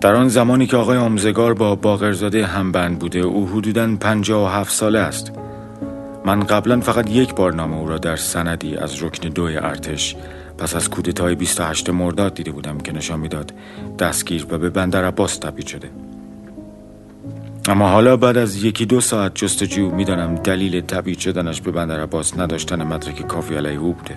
در 0.00 0.14
آن 0.14 0.28
زمانی 0.28 0.66
که 0.66 0.76
آقای 0.76 0.98
آمزگار 0.98 1.54
با 1.54 1.74
باغرزاده 1.74 2.46
همبند 2.46 2.98
بوده 2.98 3.18
او 3.18 3.48
حدوداً 3.48 3.96
57 3.96 4.72
ساله 4.72 4.98
است. 4.98 5.32
من 6.24 6.40
قبلا 6.40 6.80
فقط 6.80 7.10
یک 7.10 7.34
بار 7.34 7.54
نام 7.54 7.74
او 7.74 7.88
را 7.88 7.98
در 7.98 8.16
سندی 8.16 8.76
از 8.76 9.02
رکن 9.02 9.28
دوی 9.28 9.56
ارتش 9.56 10.16
پس 10.58 10.76
از 10.76 10.90
کودتای 10.90 11.34
28 11.34 11.90
مرداد 11.90 12.34
دیده 12.34 12.50
بودم 12.50 12.78
که 12.78 12.92
نشان 12.92 13.20
می‌داد 13.20 13.52
دستگیر 13.98 14.46
و 14.50 14.58
به 14.58 14.70
بندر 14.70 15.04
عباس 15.04 15.36
تبدیل 15.38 15.66
شده. 15.66 15.90
اما 17.68 17.88
حالا 17.88 18.16
بعد 18.16 18.38
از 18.38 18.64
یکی 18.64 18.86
دو 18.86 19.00
ساعت 19.00 19.34
جستجو 19.34 19.90
می‌دانم 19.90 20.34
دلیل 20.34 20.80
تبعید 20.80 21.18
شدنش 21.18 21.60
به 21.60 21.70
بندر 21.70 22.00
عباس 22.00 22.38
نداشتن 22.38 22.82
مدرک 22.82 23.26
کافی 23.26 23.54
علیه 23.54 23.78
او 23.78 23.92
بوده 23.92 24.16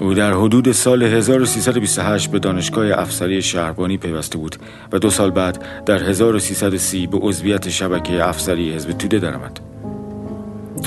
او 0.00 0.14
در 0.14 0.32
حدود 0.32 0.72
سال 0.72 1.02
1328 1.02 2.30
به 2.30 2.38
دانشگاه 2.38 2.98
افسری 2.98 3.42
شهربانی 3.42 3.96
پیوسته 3.96 4.38
بود 4.38 4.56
و 4.92 4.98
دو 4.98 5.10
سال 5.10 5.30
بعد 5.30 5.64
در 5.86 6.02
1330 6.02 7.06
به 7.06 7.18
عضویت 7.18 7.68
شبکه 7.68 8.28
افسری 8.28 8.74
حزب 8.74 8.90
توده 8.90 9.18
درآمد. 9.18 9.60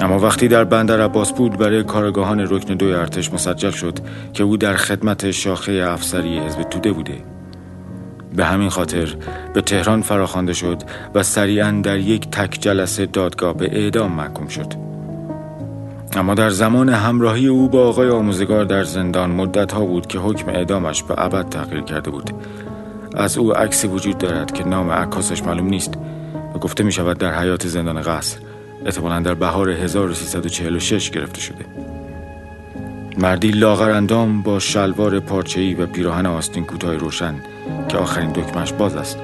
اما 0.02 0.20
وقتی 0.20 0.48
در 0.48 0.64
بندر 0.64 1.02
عباس 1.02 1.34
بود 1.34 1.58
برای 1.58 1.84
کارگاهان 1.84 2.40
رکن 2.40 2.74
دوی 2.74 2.94
ارتش 2.94 3.34
مسجل 3.34 3.72
شد 3.72 4.00
که 4.34 4.44
او 4.44 4.58
در 4.58 4.74
خدمت 4.74 5.32
شاخه 5.32 5.72
افسری 5.72 6.40
حزب 6.40 6.64
توده 6.64 6.92
بوده 6.92 7.33
به 8.36 8.46
همین 8.46 8.70
خاطر 8.70 9.16
به 9.54 9.62
تهران 9.62 10.02
فراخوانده 10.02 10.54
شد 10.54 10.78
و 11.16 11.24
سریعا 11.24 11.82
در 11.84 11.98
یک 11.98 12.30
تک 12.30 12.58
جلسه 12.62 13.06
دادگاه 13.06 13.54
به 13.54 13.66
اعدام 13.66 14.12
محکوم 14.12 14.48
شد. 14.48 14.74
اما 16.16 16.34
در 16.34 16.50
زمان 16.50 16.90
همراهی 16.90 17.48
او 17.48 17.70
با 17.70 17.88
آقای 17.88 18.10
آموزگار 18.10 18.66
در 18.66 18.84
زندان 18.84 19.32
مدت 19.32 19.72
ها 19.72 19.86
بود 19.86 20.08
که 20.08 20.20
حکم 20.20 20.50
اعدامش 20.50 21.04
به 21.04 21.14
ابد 21.18 21.50
تغییر 21.50 21.82
کرده 21.82 22.12
بود. 22.12 22.32
از 23.16 23.38
او 23.38 23.54
عکسی 23.54 23.88
وجود 23.88 24.18
دارد 24.18 24.52
که 24.52 24.64
نام 24.64 24.92
عکاسش 24.92 25.44
معلوم 25.44 25.68
نیست 25.68 25.94
و 26.56 26.60
گفته 26.60 26.84
می 26.84 26.92
شود 26.92 27.18
در 27.18 27.40
حیات 27.40 27.68
زندان 27.68 28.02
قصر 28.02 28.38
احتمالا 28.86 29.20
در 29.20 29.34
بهار 29.34 29.70
1346 29.70 31.10
گرفته 31.10 31.42
شده. 31.42 31.66
مردی 33.18 33.52
لاغر 33.52 33.92
اندام 33.92 34.42
با 34.42 34.60
شلوار 34.60 35.20
پارچه‌ای 35.20 35.74
و 35.74 35.86
پیراهن 35.86 36.26
آستین 36.26 36.66
کوتاه 36.66 36.96
روشن 36.96 37.36
که 37.90 37.98
آخرین 37.98 38.32
دکمش 38.32 38.74
باز 38.74 38.96
است. 38.96 39.20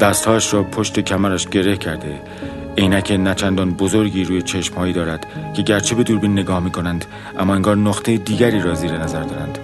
دستهاش 0.00 0.54
را 0.54 0.62
پشت 0.62 1.00
کمرش 1.00 1.48
گره 1.48 1.76
کرده. 1.76 2.20
عینک 2.78 3.12
نچندان 3.12 3.74
بزرگی 3.74 4.24
روی 4.24 4.42
چشمهایی 4.42 4.92
دارد 4.92 5.26
که 5.54 5.62
گرچه 5.62 5.94
به 5.94 6.02
دوربین 6.02 6.32
نگاه 6.32 6.60
می 6.60 6.70
کنند 6.70 7.04
اما 7.38 7.54
انگار 7.54 7.76
نقطه 7.76 8.16
دیگری 8.16 8.60
را 8.60 8.74
زیر 8.74 8.98
نظر 8.98 9.22
دارند 9.22 9.58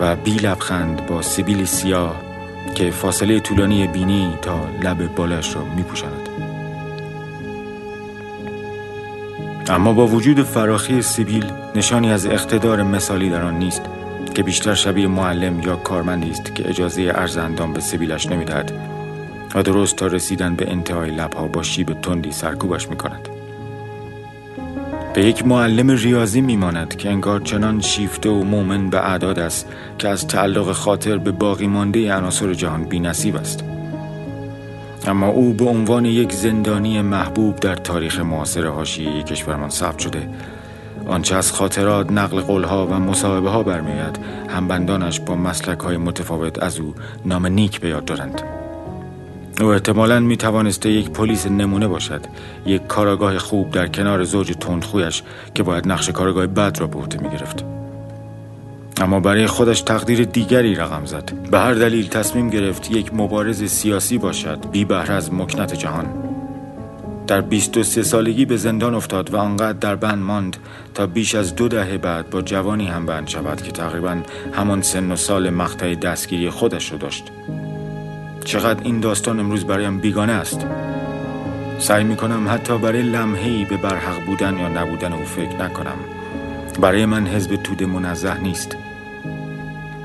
و 0.00 0.16
بی 0.16 0.34
لبخند 0.34 1.06
با 1.06 1.22
سیبیل 1.22 1.64
سیاه 1.64 2.20
که 2.74 2.90
فاصله 2.90 3.40
طولانی 3.40 3.86
بینی 3.86 4.38
تا 4.42 4.60
لب 4.82 5.14
بالش 5.14 5.54
را 5.54 5.64
می 5.64 5.82
پوشند. 5.82 6.28
اما 9.68 9.92
با 9.92 10.06
وجود 10.06 10.42
فراخی 10.42 11.02
سیبیل 11.02 11.44
نشانی 11.74 12.12
از 12.12 12.26
اقتدار 12.26 12.82
مثالی 12.82 13.30
در 13.30 13.42
آن 13.42 13.58
نیست. 13.58 13.82
که 14.34 14.42
بیشتر 14.42 14.74
شبیه 14.74 15.06
معلم 15.06 15.60
یا 15.60 15.76
کارمندی 15.76 16.30
است 16.30 16.54
که 16.54 16.68
اجازه 16.68 17.12
ارز 17.14 17.36
اندام 17.36 17.72
به 17.72 17.80
سبیلش 17.80 18.26
نمی‌دهد 18.26 18.72
و 19.54 19.62
درست 19.62 19.96
تا 19.96 20.06
رسیدن 20.06 20.56
به 20.56 20.70
انتهای 20.70 21.10
لبها 21.10 21.48
با 21.48 21.62
شیب 21.62 22.00
تندی 22.00 22.32
سرکوبش 22.32 22.88
می 22.88 22.96
کند. 22.96 23.28
به 25.14 25.24
یک 25.24 25.46
معلم 25.46 25.90
ریاضی 25.90 26.40
میماند 26.40 26.96
که 26.96 27.10
انگار 27.10 27.40
چنان 27.40 27.80
شیفته 27.80 28.28
و 28.28 28.44
مومن 28.44 28.90
به 28.90 29.10
اعداد 29.10 29.38
است 29.38 29.68
که 29.98 30.08
از 30.08 30.26
تعلق 30.26 30.72
خاطر 30.72 31.18
به 31.18 31.32
باقی 31.32 31.66
مانده 31.66 32.14
عناصر 32.14 32.54
جهان 32.54 32.84
بی 32.84 33.00
نصیب 33.00 33.36
است 33.36 33.64
اما 35.06 35.26
او 35.26 35.52
به 35.52 35.64
عنوان 35.64 36.04
یک 36.04 36.32
زندانی 36.32 37.02
محبوب 37.02 37.56
در 37.56 37.74
تاریخ 37.74 38.20
معاصر 38.20 38.66
حاشیه 38.66 39.22
کشورمان 39.22 39.70
ثبت 39.70 39.98
شده 39.98 40.28
آنچه 41.06 41.36
از 41.36 41.52
خاطرات 41.52 42.12
نقل 42.12 42.40
قولها 42.40 42.86
و 42.86 42.90
مصاحبه 42.90 43.50
ها 43.50 43.62
برمیاد 43.62 44.18
همبندانش 44.48 45.20
با 45.20 45.34
مسلک 45.34 45.78
های 45.78 45.96
متفاوت 45.96 46.62
از 46.62 46.78
او 46.78 46.94
نام 47.24 47.46
نیک 47.46 47.80
به 47.80 47.88
یاد 47.88 48.04
دارند. 48.04 48.42
او 49.60 49.66
احتمالا 49.66 50.20
می 50.20 50.36
توانسته 50.36 50.90
یک 50.90 51.10
پلیس 51.10 51.46
نمونه 51.46 51.88
باشد 51.88 52.20
یک 52.66 52.86
کاراگاه 52.86 53.38
خوب 53.38 53.70
در 53.70 53.86
کنار 53.86 54.24
زوج 54.24 54.52
تندخویش 54.60 55.22
که 55.54 55.62
باید 55.62 55.88
نقش 55.88 56.10
کارگاه 56.10 56.46
بد 56.46 56.80
را 56.80 56.86
به 56.86 56.98
عهده 56.98 57.22
می 57.22 57.28
گرفت 57.30 57.64
اما 59.00 59.20
برای 59.20 59.46
خودش 59.46 59.80
تقدیر 59.80 60.24
دیگری 60.24 60.74
رقم 60.74 61.04
زد. 61.04 61.32
به 61.50 61.58
هر 61.58 61.74
دلیل 61.74 62.08
تصمیم 62.08 62.50
گرفت 62.50 62.90
یک 62.90 63.14
مبارز 63.14 63.64
سیاسی 63.64 64.18
باشد 64.18 64.58
بی 64.70 64.84
بهر 64.84 65.12
از 65.12 65.34
مکنت 65.34 65.74
جهان. 65.74 66.23
در 67.26 67.40
23 67.40 68.02
سالگی 68.02 68.44
به 68.44 68.56
زندان 68.56 68.94
افتاد 68.94 69.34
و 69.34 69.36
آنقدر 69.36 69.78
در 69.78 69.94
بند 69.94 70.18
ماند 70.18 70.56
تا 70.94 71.06
بیش 71.06 71.34
از 71.34 71.56
دو 71.56 71.68
دهه 71.68 71.98
بعد 71.98 72.30
با 72.30 72.42
جوانی 72.42 72.86
هم 72.86 73.06
بند 73.06 73.28
شود 73.28 73.62
که 73.62 73.72
تقریبا 73.72 74.16
همان 74.52 74.82
سن 74.82 75.12
و 75.12 75.16
سال 75.16 75.50
مقطع 75.50 75.94
دستگیری 75.94 76.50
خودش 76.50 76.92
رو 76.92 76.98
داشت. 76.98 77.30
چقدر 78.44 78.84
این 78.84 79.00
داستان 79.00 79.40
امروز 79.40 79.64
برایم 79.64 79.98
بیگانه 79.98 80.32
است. 80.32 80.66
سعی 81.78 82.04
می 82.04 82.16
کنم 82.16 82.48
حتی 82.48 82.78
برای 82.78 83.02
لمحه‌ای 83.02 83.64
به 83.64 83.76
برحق 83.76 84.24
بودن 84.26 84.58
یا 84.58 84.68
نبودن 84.68 85.12
او 85.12 85.24
فکر 85.24 85.56
نکنم. 85.56 85.98
برای 86.80 87.06
من 87.06 87.26
حزب 87.26 87.56
توده 87.56 87.86
منزه 87.86 88.40
نیست. 88.40 88.76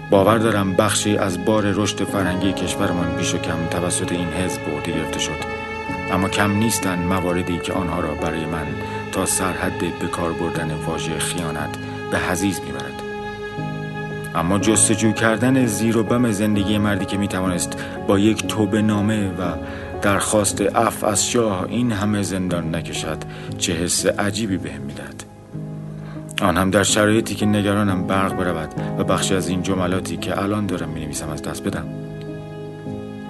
باور 0.10 0.38
دارم 0.38 0.74
بخشی 0.74 1.18
از 1.18 1.46
بار 1.46 1.64
رشد 1.72 2.04
فرهنگی 2.04 2.54
کشورمان 2.54 3.18
بیش 3.18 3.34
و 3.34 3.38
کم 3.38 3.68
توسط 3.72 4.12
این 4.12 4.28
حزب 4.28 4.66
به 4.66 4.72
عهده 4.72 4.92
گرفته 4.92 5.20
شد. 5.20 5.59
اما 6.12 6.30
کم 6.30 6.52
نیستند 6.52 7.08
مواردی 7.08 7.58
که 7.58 7.74
آنها 7.74 8.00
را 8.00 8.14
برای 8.14 8.46
من 8.46 8.68
تا 9.12 9.26
سرحد 9.26 9.80
به 9.80 10.08
کار 10.08 10.34
بردن 10.34 10.72
واژه 10.86 11.20
خیانت 11.20 11.78
به 12.12 12.20
حزیز 12.20 12.62
می‌برد. 12.66 13.02
اما 14.36 14.60
جستجو 14.60 15.12
کردن 15.12 15.66
زیر 15.66 15.98
و 15.98 16.04
بم 16.04 16.32
زندگی 16.32 16.78
مردی 16.78 17.06
که 17.06 17.18
می‌توانست 17.18 17.84
با 18.08 18.20
یک 18.20 18.48
توبه 18.48 18.82
نامه 18.82 19.30
و 19.30 19.56
درخواست 20.02 20.62
اف 20.62 21.04
از 21.04 21.28
شاه 21.28 21.66
این 21.70 21.92
همه 21.92 22.24
زندان 22.24 22.76
نکشد 22.76 23.18
چه 23.58 23.74
حس 23.74 24.06
عجیبی 24.06 24.58
بهم 24.58 24.82
می‌دهد 24.82 25.24
آن 26.42 26.58
هم 26.58 26.72
در 26.72 26.84
شرایطی 26.84 27.36
که 27.36 27.46
نگرانم 27.46 28.08
برق 28.08 28.36
برود 28.36 28.70
و 29.00 29.04
بخشی 29.04 29.36
از 29.36 29.48
این 29.48 29.64
جملاتی 29.64 30.18
که 30.18 30.42
الان 30.42 30.66
دارم 30.66 30.90
می 30.90 31.00
نویسم 31.00 31.30
از 31.30 31.42
دست 31.42 31.64
بدم. 31.64 31.99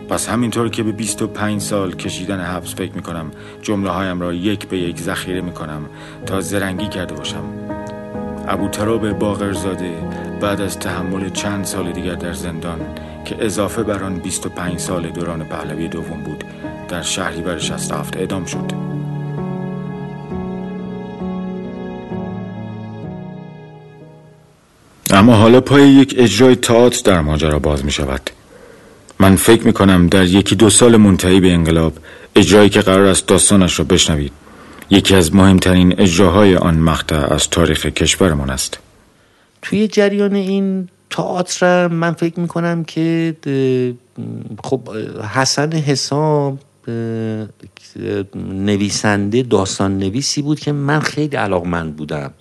پس 0.10 0.30
همینطور 0.30 0.70
که 0.70 0.84
به 0.84 0.91
25 0.91 1.62
سال 1.62 1.95
کشیدن 1.95 2.39
حبس 2.39 2.76
فکر 2.76 2.91
می 2.91 3.01
کنم 3.01 3.32
جمله 3.62 3.89
هایم 3.89 4.22
را 4.22 4.34
یک 4.34 4.68
به 4.68 4.78
یک 4.78 4.99
ذخیره 4.99 5.41
می 5.41 5.51
کنم 5.51 5.86
تا 6.26 6.41
زرنگی 6.41 6.88
کرده 6.88 7.16
باشم. 7.16 7.43
ابو 8.47 8.68
تراب 8.68 9.12
باغرزاده 9.12 9.93
بعد 10.41 10.62
از 10.62 10.80
تحمل 10.80 11.30
چند 11.30 11.66
سال 11.66 11.91
دیگر 11.91 12.16
در 12.16 12.34
زندان 12.34 12.80
که 13.26 13.36
اضافه 13.39 13.84
بر 13.84 14.03
آن 14.03 14.16
25 14.16 14.80
سال 14.80 15.10
دوران 15.10 15.43
پهلوی 15.43 15.88
دوم 15.88 16.24
بود 16.24 16.43
در 16.89 17.01
شهریور 17.01 17.57
67 17.57 18.18
اعدام 18.18 18.45
شد. 18.45 18.72
اما 25.12 25.36
حالا 25.36 25.62
پای 25.62 25.89
یک 25.89 26.16
اجرای 26.18 26.55
تئاتر 26.55 27.12
در 27.12 27.22
ماجرا 27.22 27.60
باز 27.60 27.86
می 27.86 27.91
شود 27.91 28.30
من 29.20 29.36
فکر 29.36 29.63
می 29.63 29.74
کنم 29.74 30.07
در 30.07 30.26
یکی 30.26 30.55
دو 30.55 30.70
سال 30.70 30.97
منتهی 30.97 31.39
به 31.39 31.53
انقلاب 31.53 31.93
اجرایی 32.36 32.70
که 32.70 32.82
قرار 32.82 33.05
است 33.05 33.28
داستانش 33.28 33.80
را 33.80 33.86
بشنوید. 33.86 34.32
یکی 34.89 35.15
از 35.15 35.36
مهمترین 35.36 35.99
اجراهای 35.99 36.55
آن 36.55 36.80
مقطع 36.80 37.34
از 37.34 37.49
تاریخ 37.49 37.86
کشورمان 37.86 38.49
است. 38.49 38.80
توی 39.61 39.88
جریان 39.88 40.36
این 40.36 40.89
تئاتر 41.09 41.88
من 41.88 42.13
فکر 42.13 42.39
می 42.39 42.47
کنم 42.47 42.84
که 42.84 43.36
خب 44.63 44.89
حسن 45.34 45.72
حساب 45.72 46.59
نویسنده 48.36 49.43
داستان 49.43 49.97
نویسی 49.97 50.41
بود 50.41 50.59
که 50.59 50.72
من 50.72 50.99
خیلی 50.99 51.36
علاقمند 51.36 51.95
بودم. 51.95 52.32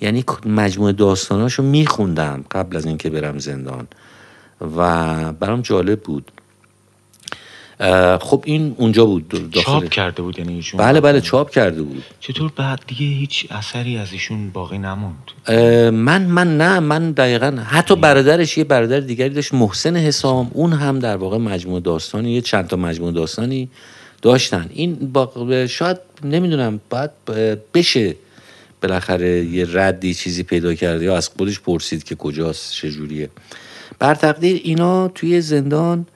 یعنی 0.00 0.24
مجموعه 0.46 0.92
داستاناشو 0.92 1.62
میخوندم 1.62 2.44
قبل 2.50 2.76
از 2.76 2.86
اینکه 2.86 3.10
برم 3.10 3.38
زندان. 3.38 3.86
و 4.76 5.32
برام 5.32 5.60
جالب 5.60 6.00
بود. 6.00 6.32
خب 8.20 8.42
این 8.46 8.74
اونجا 8.78 9.06
بود 9.06 9.28
داخل. 9.28 9.72
چاپ 9.72 9.88
کرده 9.88 10.22
بود 10.22 10.38
یعنی 10.38 10.54
ایشون 10.54 10.78
بله 10.78 11.00
بله 11.00 11.20
چاپ 11.20 11.50
کرده 11.50 11.82
بود. 11.82 12.04
چطور 12.20 12.52
بعد 12.56 12.80
دیگه 12.86 13.06
هیچ 13.06 13.46
اثری 13.50 13.98
از 13.98 14.12
ایشون 14.12 14.50
باقی 14.50 14.78
نموند؟ 14.78 15.30
من 15.92 16.22
من 16.22 16.56
نه 16.56 16.80
من 16.80 17.12
دقیقا 17.12 17.62
حتی 17.66 17.96
برادرش 17.96 18.58
یه 18.58 18.64
برادر 18.64 19.00
دیگری 19.00 19.28
داشت 19.28 19.54
محسن 19.54 19.96
حسام. 19.96 20.50
اون 20.54 20.72
هم 20.72 20.98
در 20.98 21.16
واقع 21.16 21.38
مجموعه 21.38 21.80
داستانی 21.80 22.32
یه 22.32 22.40
چند 22.40 22.66
تا 22.66 22.76
مجموعه 22.76 23.12
داستانی 23.12 23.68
داشتن. 24.22 24.70
این 24.74 24.94
با 24.94 25.66
شاید 25.66 25.98
نمی‌دونم 26.24 26.80
بعد 26.90 27.12
بشه 27.74 28.14
بالاخره 28.82 29.44
یه 29.44 29.66
ردی 29.72 30.14
چیزی 30.14 30.42
پیدا 30.42 30.74
کرده 30.74 31.04
یا 31.04 31.16
از 31.16 31.28
خودش 31.28 31.60
پرسید 31.60 32.04
که 32.04 32.14
کجاست 32.14 32.72
چجوریه. 32.72 33.28
بر 33.98 34.14
تقدیر 34.14 34.60
اینا 34.64 35.08
توی 35.08 35.40
زندان 35.40 36.06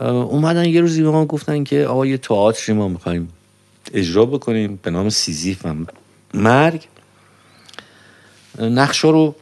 اومدن 0.00 0.64
یه 0.64 0.80
روزی 0.80 1.02
به 1.02 1.10
ما 1.10 1.26
گفتن 1.26 1.64
که 1.64 1.84
آقا 1.86 2.06
یه 2.06 2.18
تئاتری 2.18 2.74
ما 2.74 2.88
می‌خوایم 2.88 3.28
اجرا 3.94 4.26
بکنیم 4.26 4.78
به 4.82 4.90
نام 4.90 5.08
سیزیف 5.08 5.66
و 5.66 5.74
مرگ. 6.34 6.86
نقشا 8.58 9.10
رو 9.10 9.34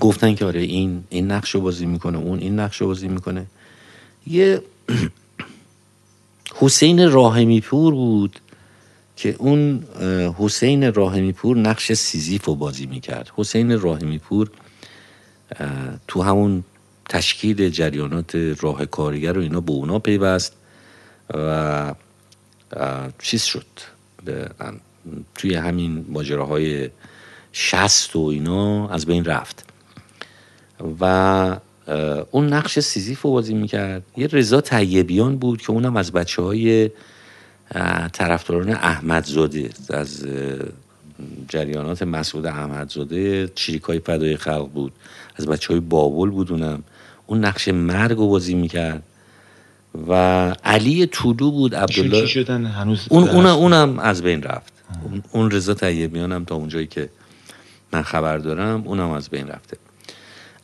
گفتن 0.00 0.34
که 0.34 0.44
آره 0.44 0.60
این 0.60 1.04
این 1.08 1.30
نقش 1.30 1.50
رو 1.50 1.60
بازی 1.60 1.86
می‌کنه 1.86 2.18
اون 2.18 2.38
این 2.38 2.58
نقش 2.58 2.80
رو 2.80 2.86
بازی 2.86 3.08
می‌کنه. 3.08 3.46
یه 4.26 4.62
حسین 6.60 7.10
راهمی 7.10 7.60
پور 7.60 7.94
بود 7.94 8.40
که 9.16 9.36
اون 9.38 9.84
حسین 10.38 10.94
راهمی 10.94 11.32
پور 11.32 11.56
نقش 11.56 11.92
سیزیف 11.92 12.44
رو 12.44 12.54
بازی 12.54 12.86
می‌کرد. 12.86 13.30
حسین 13.36 13.80
راهمی 13.80 14.18
پور 14.18 14.50
تو 16.08 16.22
همون 16.22 16.64
تشکیل 17.08 17.68
جریانات 17.68 18.34
راه 18.60 18.86
کارگر 18.86 19.38
و 19.38 19.40
اینا 19.40 19.60
به 19.60 19.72
اونا 19.72 19.98
پیوست 19.98 20.52
و 21.34 21.94
چیز 23.22 23.42
شد. 23.42 23.66
توی 25.34 25.54
همین 25.54 26.06
ماجراهای 26.08 26.90
شست 27.52 28.16
و 28.16 28.20
اینا 28.20 28.88
از 28.88 29.06
بین 29.06 29.24
رفت. 29.24 29.64
و 31.00 31.56
اون 32.30 32.52
نقش 32.52 32.78
سیزیف 32.78 33.22
رو 33.22 33.30
بازی 33.30 33.54
می‌کرد. 33.54 34.02
یه 34.16 34.26
رضا 34.26 34.60
طیبیان 34.60 35.38
بود 35.38 35.62
که 35.62 35.70
اونم 35.70 35.96
از 35.96 36.12
بچه 36.12 36.42
های 36.42 36.90
طرفداران 38.12 38.70
احمدزاده 38.70 39.70
از 39.90 40.26
جریانات 41.48 42.02
مسعود 42.02 42.46
احمدزاده 42.46 43.48
چریکای 43.54 43.98
فدای 43.98 44.36
خلق 44.36 44.68
بود. 44.68 44.92
از 45.36 45.46
بچه 45.46 45.68
های 45.68 45.80
بابل 45.80 46.30
بود 46.30 46.52
اونم. 46.52 46.82
اون 47.28 47.44
نقش 47.44 47.68
مرگ 47.68 48.16
رو 48.16 48.28
بازی 48.28 48.54
می‌کرد. 48.54 49.02
و 50.08 50.12
علی 50.64 51.06
طولو 51.06 51.50
بود 51.50 51.74
عبدالله. 51.74 52.26
شدن؟ 52.26 52.66
هنوز 52.66 53.06
اون 53.10 53.28
اون 53.28 53.46
اونم 53.46 53.98
از 53.98 54.22
بین 54.22 54.42
رفت. 54.42 54.72
اون 55.32 55.50
رضا 55.50 55.74
طیبیان 55.74 56.32
هم 56.32 56.44
تا 56.44 56.54
اونجایی 56.54 56.86
که 56.86 57.08
من 57.92 58.02
خبر 58.02 58.38
دارم 58.38 58.82
اونم 58.84 59.10
از 59.10 59.28
بین 59.28 59.48
رفته. 59.48 59.76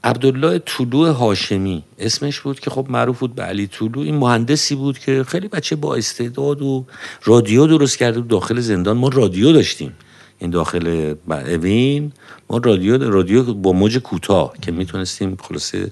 عبدالله 0.05 0.59
طلوع 0.59 1.09
هاشمی 1.11 1.83
اسمش 1.99 2.41
بود 2.41 2.61
که 2.61 2.71
خب 2.71 2.87
معروف 2.89 3.19
بود 3.19 3.35
به 3.35 3.43
علی 3.43 3.67
طلوع 3.67 4.05
این 4.05 4.17
مهندسی 4.17 4.75
بود 4.75 4.99
که 4.99 5.25
خیلی 5.25 5.49
بچه 5.49 5.77
با 5.77 5.95
استعداد 5.95 6.63
و 6.63 6.85
رادیو 7.25 7.67
درست 7.67 7.99
کرده 7.99 8.21
بود. 8.21 8.29
داخل 8.29 8.61
زندان 8.61 8.97
ما 8.97 9.09
رادیو 9.09 9.53
داشتیم. 9.53 9.93
این 10.39 10.51
داخل 10.51 11.15
اوین. 11.29 12.13
ما 12.51 12.59
رادیو 12.59 13.11
رادیو 13.11 13.55
با 13.55 13.73
موج 13.73 13.99
کوتاه 13.99 14.53
که 14.63 14.73
می‌تونستیم 14.73 15.37
خلاصه 15.37 15.91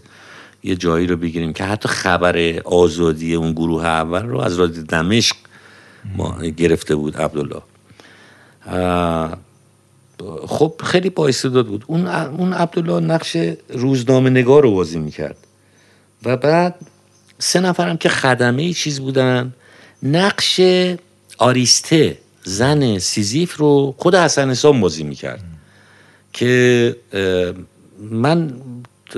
یه 0.64 0.76
جایی 0.76 1.06
رو 1.06 1.16
بگیریم 1.16 1.52
که 1.52 1.64
حتی 1.64 1.88
خبر 1.88 2.60
آزادی 2.64 3.34
اون 3.34 3.52
گروه 3.52 3.84
اول 3.84 4.22
رو 4.22 4.40
از 4.40 4.56
رادیو 4.56 4.82
دمشق 4.82 5.36
ما 6.16 6.38
گرفته 6.42 6.94
بود 6.94 7.16
عبدالله. 7.16 7.62
خب 10.46 10.74
خیلی 10.84 11.10
با 11.10 11.28
استعداد 11.28 11.66
بود. 11.66 11.84
اون 11.86 12.06
اون 12.06 12.52
عبدالله 12.52 13.00
نقش 13.00 13.36
روزنامه 13.68 14.30
نگار 14.30 14.62
رو 14.62 14.74
بازی 14.74 14.98
می‌کرد. 14.98 15.36
و 16.24 16.36
بعد 16.36 16.74
سه 17.38 17.60
نفرم 17.60 17.96
که 17.96 18.08
خدمه 18.08 18.72
چیز 18.72 19.00
بودن 19.00 19.54
نقش 20.02 20.60
آریسته 21.38 22.18
زن 22.44 22.98
سیزیف 22.98 23.56
رو 23.56 23.94
خود 23.98 24.14
حسن 24.14 24.50
حسام 24.50 24.80
بازی 24.80 25.02
می‌کرد. 25.02 25.44
که 26.32 26.96
من 27.98 28.52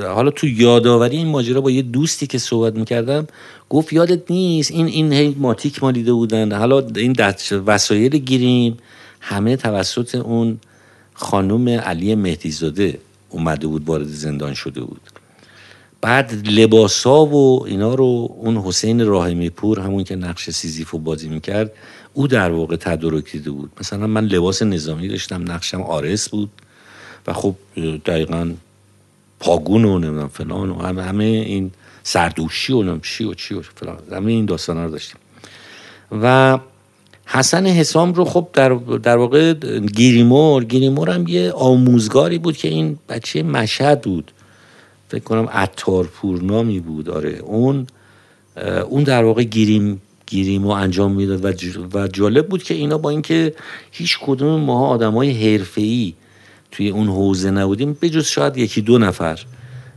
حالا 0.03 0.31
تو 0.31 0.49
یادآوری 0.49 1.17
این 1.17 1.27
ماجرا 1.27 1.61
با 1.61 1.71
یه 1.71 1.83
دوستی 1.83 2.27
که 2.27 2.39
صحبت 2.39 2.75
می‌کردم 2.75 3.27
گفت 3.71 3.93
یادت 3.93 4.31
نیست 4.31 4.71
این 4.71 4.87
این 4.87 5.13
هی 5.13 5.37
ماتیک 5.39 5.83
ما 5.83 5.93
دیده 5.93 6.13
بودن. 6.13 6.53
حالا 6.53 6.87
این 6.97 7.17
وسایل 7.67 8.19
گیریم. 8.19 8.77
همه 9.21 9.57
توسط 9.57 10.15
اون 10.15 10.59
خانم 11.15 11.69
علی 11.69 12.15
مهدیزاده 12.15 12.99
اومده 13.29 13.67
بود 13.67 13.85
وارد 13.87 14.07
زندان 14.07 14.55
شده 14.55 14.81
بود. 14.81 15.01
بعد 16.01 16.49
لباسا 16.49 17.27
و 17.27 17.67
اینا 17.67 17.95
رو 17.95 18.29
اون 18.41 18.57
حسین 18.57 19.07
راهمی 19.07 19.51
پور 19.51 19.81
همون 19.81 20.05
که 20.05 20.17
نقش 20.17 20.51
سیزیف 20.51 20.91
رو 20.91 20.99
بازی 20.99 21.29
می‌کرد 21.29 21.73
او 22.15 22.27
در 22.29 22.51
واقع 22.51 22.77
تدارک 22.77 23.33
دیده 23.33 23.51
بود. 23.51 23.71
مثلا 23.81 24.07
من 24.07 24.25
لباس 24.25 24.63
نظامی 24.63 25.09
داشتم 25.09 25.53
نقشم 25.53 25.83
آرس 25.83 26.29
بود 26.29 26.51
و 27.27 27.33
خب 27.33 27.55
دقیقا 28.07 28.53
پاگون 29.45 29.85
و 29.85 29.99
نمی‌دونم 29.99 30.29
فلان 30.29 30.71
و 30.71 30.83
همه, 30.83 31.03
همه 31.03 31.25
این 31.25 31.71
سردوشی 32.03 32.73
و 32.73 32.77
نمی‌دونم 32.77 33.01
چی 33.01 33.25
و 33.25 33.35
چی 33.35 33.55
و 33.55 33.63
فلان. 33.63 33.99
همه 34.13 34.33
این 34.33 34.45
داستان 34.45 34.85
رو 34.85 34.91
داشتیم. 34.91 35.17
و 36.23 36.59
حسن 37.27 37.67
حسام 37.67 38.15
رو 38.15 38.25
خب 38.25 38.49
در, 38.53 38.69
در 39.03 39.17
واقع 39.17 39.53
گیریمور 39.81 40.65
گیریمور 40.65 41.11
هم 41.11 41.29
یه 41.29 41.53
آموزگاری 41.53 42.39
بود 42.39 42.57
که 42.57 42.69
این 42.69 42.99
بچه 43.09 43.43
مشهد 43.43 44.01
بود. 44.01 44.33
فکر 45.09 45.23
کنم 45.23 45.49
اتار 45.55 46.05
پورنامی 46.05 46.81
بود. 46.81 47.11
آره. 47.11 47.39
اون 47.39 47.87
اون 48.89 49.03
در 49.03 49.25
واقع 49.25 49.43
گیریم 49.43 50.03
گیریمو 50.27 50.69
انجام 50.69 51.13
می‌داد 51.13 51.45
و, 51.45 51.53
و 51.99 52.09
جالب 52.09 52.49
بود 52.49 52.63
که 52.63 52.75
اینا 52.75 52.99
با 52.99 53.11
اینکه 53.11 53.55
هیچ 53.91 54.19
کدوم 54.23 54.61
ماها 54.61 54.87
آدم 54.87 55.13
های 55.13 55.31
ای 55.77 56.15
توی 56.77 56.89
اون 56.91 57.07
حوزه 57.07 57.51
نبودیم 57.51 57.97
بجز 58.03 58.27
شاید 58.27 58.57
یکی 58.57 58.81
دو 58.81 58.99
نفر. 58.99 59.41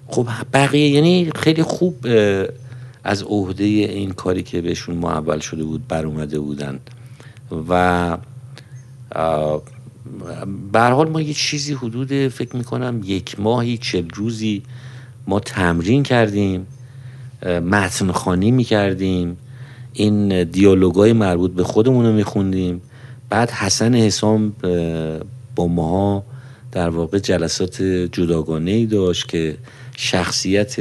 خب 0.08 0.28
بقیه 0.54 0.88
یعنی 0.90 1.30
خیلی 1.36 1.64
خوب 1.64 1.96
از 3.04 3.24
عهده 3.24 3.64
این 3.64 4.12
کاری 4.12 4.44
که 4.44 4.62
بهشون 4.62 4.96
معول 4.96 5.40
شده 5.40 5.64
بود 5.64 5.88
بر 5.88 6.06
اومده 6.06 6.40
بودن 6.40 6.80
و 7.70 8.18
به 10.72 10.80
حال 10.80 11.10
ما 11.10 11.22
یه 11.22 11.34
چیزی 11.34 11.74
حدود 11.74 12.28
فکر 12.28 12.56
می‌کنم 12.56 13.02
یک 13.06 13.40
ماهی 13.40 13.78
چل 13.78 14.10
روزی 14.16 14.64
ما 15.28 15.40
تمرین 15.40 16.04
کردیم 16.04 16.68
متن 17.46 18.12
خانی 18.12 18.52
می‌کردیم. 18.52 19.38
این 19.94 20.44
دیالوگای 20.44 21.14
مربوط 21.14 21.52
به 21.52 21.64
خودمون 21.64 22.06
رو 22.06 22.14
میخوندیم. 22.14 22.82
بعد 23.30 23.52
حسن 23.52 23.96
حسام 23.96 24.54
با 25.56 25.68
ماها 25.68 26.24
در 26.72 26.89
واقع 26.89 27.20
جلسات 27.20 27.82
جداگانه 28.11 28.72
ای 28.72 28.86
داشت 28.86 29.28
که 29.28 29.57
شخصیت 29.97 30.76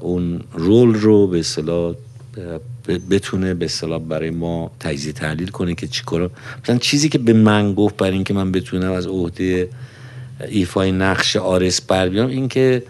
اون 0.00 0.40
رول 0.52 0.94
رو 0.94 1.26
به 1.26 1.38
اصطلاح 1.38 1.94
بتونه 3.10 3.54
به 3.54 3.64
اصطلاح 3.64 3.98
برای 3.98 4.30
ما 4.30 4.70
تجزیه 4.80 5.12
تحلیل 5.12 5.48
کنه 5.48 5.74
که 5.74 5.86
چیکار 5.86 6.30
مثلا 6.62 6.78
چیزی 6.78 7.08
که 7.08 7.18
به 7.18 7.32
من 7.32 7.74
گفت 7.74 7.96
برای 7.96 8.12
اینکه 8.12 8.34
من 8.34 8.52
بتونم 8.52 8.92
از 8.92 9.06
عهده 9.06 9.68
ایفای 10.48 10.92
نقش 10.92 11.36
آرس 11.36 11.80
بر 11.80 12.08
بیام 12.08 12.28
این 12.28 12.48
که 12.48 12.82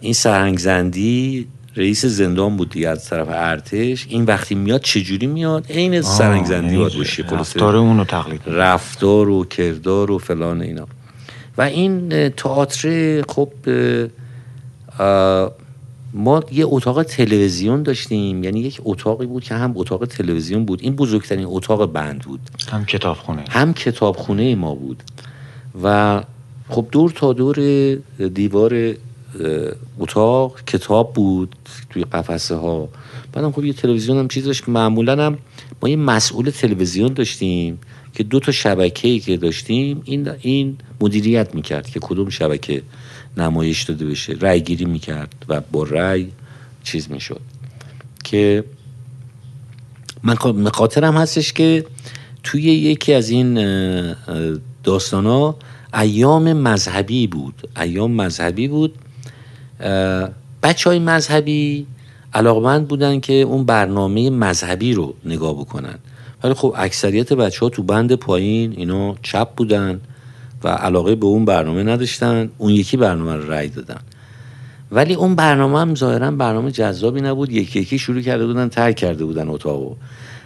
این 0.00 0.12
سرهنگ 0.12 0.58
زندی 0.58 1.46
رئیس 1.76 2.04
زندان 2.06 2.56
بود 2.56 2.70
دیگه 2.70 2.88
از 2.88 3.04
طرف 3.04 3.28
ارتش. 3.30 4.06
این 4.08 4.24
وقتی 4.24 4.54
میاد 4.54 4.80
چجوری 4.80 5.26
میاد؟ 5.26 5.66
عین 5.70 6.02
سرنگ 6.02 6.44
زندی 6.44 6.76
باید 6.76 6.94
باشه 6.94 7.22
رفتار 7.22 7.76
اونو 7.76 8.04
تقلید 8.04 8.40
رفتار 8.46 9.28
و 9.28 9.44
کردار 9.44 10.10
و 10.10 10.18
فلان 10.18 10.62
اینا. 10.62 10.86
و 11.58 11.62
این 11.62 12.28
تئاتر 12.28 13.22
خب 13.28 13.52
ما 16.12 16.42
یه 16.52 16.64
اتاق 16.66 17.02
تلویزیون 17.02 17.82
داشتیم. 17.82 18.44
یعنی 18.44 18.60
یک 18.60 18.80
اتاقی 18.84 19.26
بود 19.26 19.44
که 19.44 19.54
هم 19.54 19.72
اتاق 19.76 20.04
تلویزیون 20.04 20.64
بود. 20.64 20.80
این 20.82 20.96
بزرگترین 20.96 21.44
اتاق 21.48 21.92
بند 21.92 22.22
بود. 22.22 22.40
هم 22.72 22.84
کتابخونه. 22.84 23.44
هم 23.50 23.74
کتابخونه 23.74 24.54
ما 24.54 24.74
بود. 24.74 25.02
و 25.82 26.22
خب 26.68 26.86
دور 26.92 27.10
تا 27.10 27.32
دور 27.32 27.56
دیوار 28.34 28.94
اتاق 29.98 30.60
کتاب 30.64 31.12
بود 31.12 31.56
توی 31.90 32.04
قفسه 32.04 32.54
ها 32.54 32.88
بعدم 33.32 33.52
خب 33.52 33.64
یه 33.64 33.72
تلویزیون 33.72 34.18
هم 34.18 34.28
چیز 34.28 34.44
داشت 34.44 34.68
معمولا 34.68 35.26
هم 35.26 35.38
ما 35.82 35.88
یه 35.88 35.96
مسئول 35.96 36.50
تلویزیون 36.50 37.12
داشتیم 37.12 37.78
که 38.14 38.22
دو 38.22 38.40
تا 38.40 38.52
شبکه 38.52 39.08
ای 39.08 39.20
که 39.20 39.36
داشتیم 39.36 40.02
این 40.04 40.30
این 40.40 40.76
مدیریت 41.00 41.54
می‌کرد 41.54 41.90
که 41.90 42.00
کدوم 42.00 42.28
شبکه 42.28 42.82
نمایش 43.36 43.82
داده 43.82 44.06
بشه. 44.06 44.32
رای 44.32 44.62
گیری 44.62 44.84
می‌کرد 44.84 45.34
و 45.48 45.60
با 45.60 45.82
رای 45.82 46.26
چیز 46.84 47.10
می‌شد. 47.10 47.40
که 48.24 48.64
من 50.22 50.68
خاطرم 50.68 51.16
هستش 51.16 51.52
که 51.52 51.86
توی 52.42 52.62
یکی 52.62 53.14
از 53.14 53.30
این 53.30 53.54
داستان 54.84 55.26
ها 55.26 55.56
ایام 55.94 56.52
مذهبی 56.52 57.26
بود. 57.26 57.68
ایام 57.80 58.10
مذهبی 58.12 58.68
بود 58.68 58.94
بچه 60.62 60.90
های 60.90 60.98
مذهبی 60.98 61.86
علاقمند 62.34 62.88
بودن 62.88 63.20
که 63.20 63.32
اون 63.32 63.64
برنامه 63.64 64.30
مذهبی 64.30 64.94
رو 64.94 65.14
نگاه 65.24 65.54
بکنن. 65.54 65.98
ولی 66.44 66.54
خب 66.54 66.74
اکثریت 66.76 67.32
بچه 67.32 67.60
ها 67.60 67.68
تو 67.68 67.82
بند 67.82 68.12
پایین 68.12 68.74
اینا 68.76 69.14
چپ 69.22 69.48
بودن 69.54 70.00
و 70.64 70.68
علاقه 70.68 71.14
به 71.14 71.26
اون 71.26 71.44
برنامه 71.44 71.82
نداشتن 71.82 72.50
اون 72.58 72.72
یکی 72.72 72.96
برنامه 72.96 73.36
رو 73.36 73.50
رای 73.50 73.68
دادن. 73.68 74.00
ولی 74.90 75.14
اون 75.14 75.34
برنامه 75.34 75.80
هم 75.80 75.94
ظاهرا 75.94 76.30
برنامه 76.30 76.70
جذابی 76.70 77.20
نبود 77.20 77.52
یکی 77.52 77.80
یکی 77.80 77.98
شروع 77.98 78.20
کرده 78.20 78.46
بودن 78.46 78.68
ترک 78.68 78.96
کرده 78.96 79.24
بودن 79.24 79.48
اتاقو. 79.48 79.94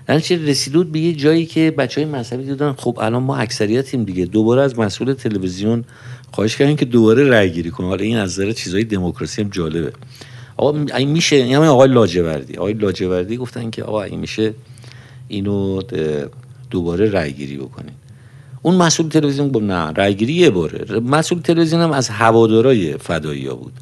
یعنی 0.09 0.21
چه 0.21 0.47
رسید 0.47 0.93
به 0.93 0.99
یه 0.99 1.13
جایی 1.13 1.47
که 1.47 1.71
بچه 1.71 2.01
های 2.01 2.11
مذهبی 2.11 2.45
دیدن 2.45 2.73
خب 2.73 2.99
الان 3.01 3.23
ما 3.23 3.37
اکثریتیم 3.37 4.05
دیگه 4.05 4.25
دوباره 4.25 4.63
از 4.63 4.79
مسئول 4.79 5.13
تلویزیون 5.13 5.85
خواهش 6.33 6.57
کردیم 6.57 6.77
که 6.77 6.85
دوباره 6.85 7.25
رای 7.25 7.53
گیری 7.53 7.71
کنه 7.71 7.87
حالا 7.87 8.05
این 8.05 8.17
از 8.17 8.31
نظر 8.41 8.53
چیزای 8.53 8.85
دموکراسی 8.85 9.43
هم 9.43 9.49
جالبه. 9.49 9.93
آقا 10.57 10.97
این 10.97 11.09
میشه 11.11 11.37
یعنی 11.37 11.67
آقای 11.67 11.89
لاجوردی. 11.89 12.57
آقای 12.57 12.73
لاجوردی 12.73 13.37
گفتن 13.37 13.71
که 13.71 13.83
آقا 13.83 14.03
این 14.03 14.21
میشه 14.21 14.55
اینو 15.29 15.83
دوباره 16.71 17.11
رای 17.11 17.33
گیری 17.33 17.57
بکنین. 17.57 17.95
اون 18.63 18.75
مسئول 18.75 19.09
تلویزیون 19.09 19.49
گفت 19.49 19.65
نه 19.65 19.93
رای 19.93 20.15
گیری 20.15 20.33
یه 20.33 20.51
باره. 20.51 21.01
مسئول 21.01 21.41
تلویزیون 21.41 21.83
هم 21.83 21.93
از 21.93 22.09
هوادارای 22.09 22.97
فدایی 22.97 23.47
ها 23.47 23.55
بود. 23.55 23.73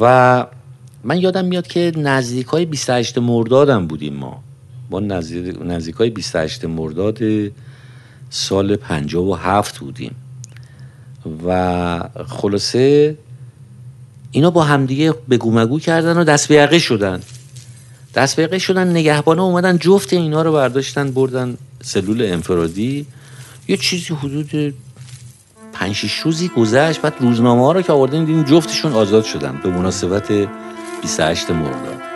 و 0.00 0.46
من 1.04 1.18
یادم 1.18 1.44
میاد 1.44 1.66
که 1.66 1.92
نزدیک 1.96 2.46
های 2.46 2.64
28 2.64 3.18
مردادم 3.18 3.86
بودیم 3.86 4.14
ما. 4.14 4.42
ما 4.90 5.00
نزدیک 5.00 5.94
های 5.94 6.10
28 6.10 6.64
مرداد 6.64 7.18
سال 8.30 8.76
57 8.76 9.78
بودیم. 9.78 10.14
و 11.46 12.00
خلاصه 12.26 13.16
اینا 14.30 14.50
با 14.50 14.64
همدیگه 14.64 15.14
بگو 15.30 15.52
مگو 15.52 15.78
کردن 15.78 16.18
و 16.18 16.24
دست 16.24 16.48
به 16.48 16.78
شدن. 16.78 17.20
دست 18.14 18.40
به 18.40 18.58
شدن 18.58 18.90
نگهبانه 18.90 19.42
اومدن 19.42 19.78
جفت 19.78 20.12
اینا 20.12 20.42
رو 20.42 20.52
برداشتن 20.52 21.10
بردن 21.10 21.56
سلول 21.82 22.22
انفرادی. 22.22 23.06
یه 23.68 23.76
چیزی 23.76 24.14
حدود 24.14 24.74
پنج 25.72 26.10
روزی 26.24 26.48
گذشت 26.48 27.00
بعد 27.00 27.14
روزنامه 27.20 27.62
ها 27.62 27.72
رو 27.72 27.82
که 27.82 27.92
آوردن 27.92 28.24
دیدیم 28.24 28.42
جفتشون 28.42 28.92
آزاد 28.92 29.24
شدن 29.24 29.60
به 29.62 29.70
مناسبت 29.70 30.32
28 31.02 31.50
مرداد. 31.50 32.07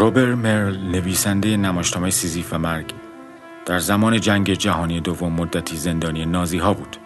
روبر 0.00 0.34
مرل 0.34 0.76
نویسنده 0.76 1.56
نمایشنامه 1.56 2.10
سیزیف 2.10 2.52
و 2.52 2.58
مرگ 2.58 2.92
در 3.66 3.78
زمان 3.78 4.20
جنگ 4.20 4.52
جهانی 4.52 5.00
دوم 5.00 5.32
مدتی 5.32 5.76
زندانی 5.76 6.26
نازی 6.26 6.58
ها 6.58 6.74
بود. 6.74 6.96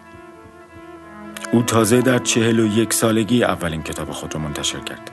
او 1.51 1.63
تازه 1.63 2.01
در 2.01 2.19
چهل 2.19 2.59
و 2.59 2.65
یک 2.65 2.93
سالگی 2.93 3.43
اولین 3.43 3.83
کتاب 3.83 4.11
خود 4.11 4.35
را 4.35 4.41
منتشر 4.41 4.79
کرد. 4.79 5.11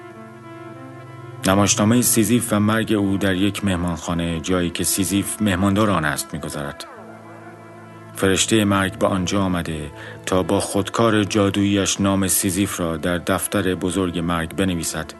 نمایشنامه 1.46 2.02
سیزیف 2.02 2.52
و 2.52 2.60
مرگ 2.60 2.92
او 2.92 3.16
در 3.16 3.34
یک 3.34 3.64
مهمانخانه 3.64 4.40
جایی 4.40 4.70
که 4.70 4.84
سیزیف 4.84 5.42
مهماندار 5.42 5.90
آن 5.90 6.04
است 6.04 6.34
میگذرد. 6.34 6.86
فرشته 8.14 8.64
مرگ 8.64 8.98
به 8.98 9.06
آنجا 9.06 9.42
آمده 9.42 9.90
تا 10.26 10.42
با 10.42 10.60
خودکار 10.60 11.24
جادوییش 11.24 12.00
نام 12.00 12.28
سیزیف 12.28 12.80
را 12.80 12.96
در 12.96 13.18
دفتر 13.18 13.74
بزرگ 13.74 14.18
مرگ 14.18 14.56
بنویسد 14.56 15.12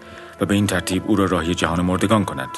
و 0.43 0.47
به 0.47 0.55
این 0.55 0.67
ترتیب 0.67 1.03
او 1.07 1.17
را 1.17 1.25
راهی 1.25 1.55
جهان 1.55 1.81
مردگان 1.81 2.25
کند. 2.25 2.49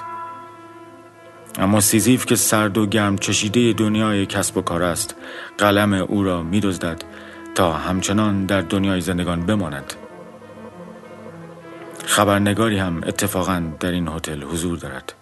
اما 1.59 1.81
سیزیف 1.81 2.27
که 2.27 2.37
سرد 2.37 2.79
و 2.79 2.87
گرم 2.87 3.19
چشیده 3.19 3.73
دنیای 3.73 4.27
کسب 4.27 4.57
و 4.57 4.63
کار 4.63 4.83
است 4.83 5.15
قلم 5.59 5.93
او 5.93 6.23
را 6.23 6.43
می 6.43 6.61
دزدد 6.61 7.05
تا 7.55 7.73
همچنان 7.73 8.47
در 8.47 8.61
دنیای 8.61 9.01
زندگان 9.01 9.47
بماند. 9.47 9.95
خبرنگاری 12.07 12.79
هم 12.79 13.01
اتفاقا 13.07 13.63
در 13.81 13.91
این 13.91 14.09
هتل 14.09 14.43
حضور 14.43 14.79
دارد. 14.79 15.13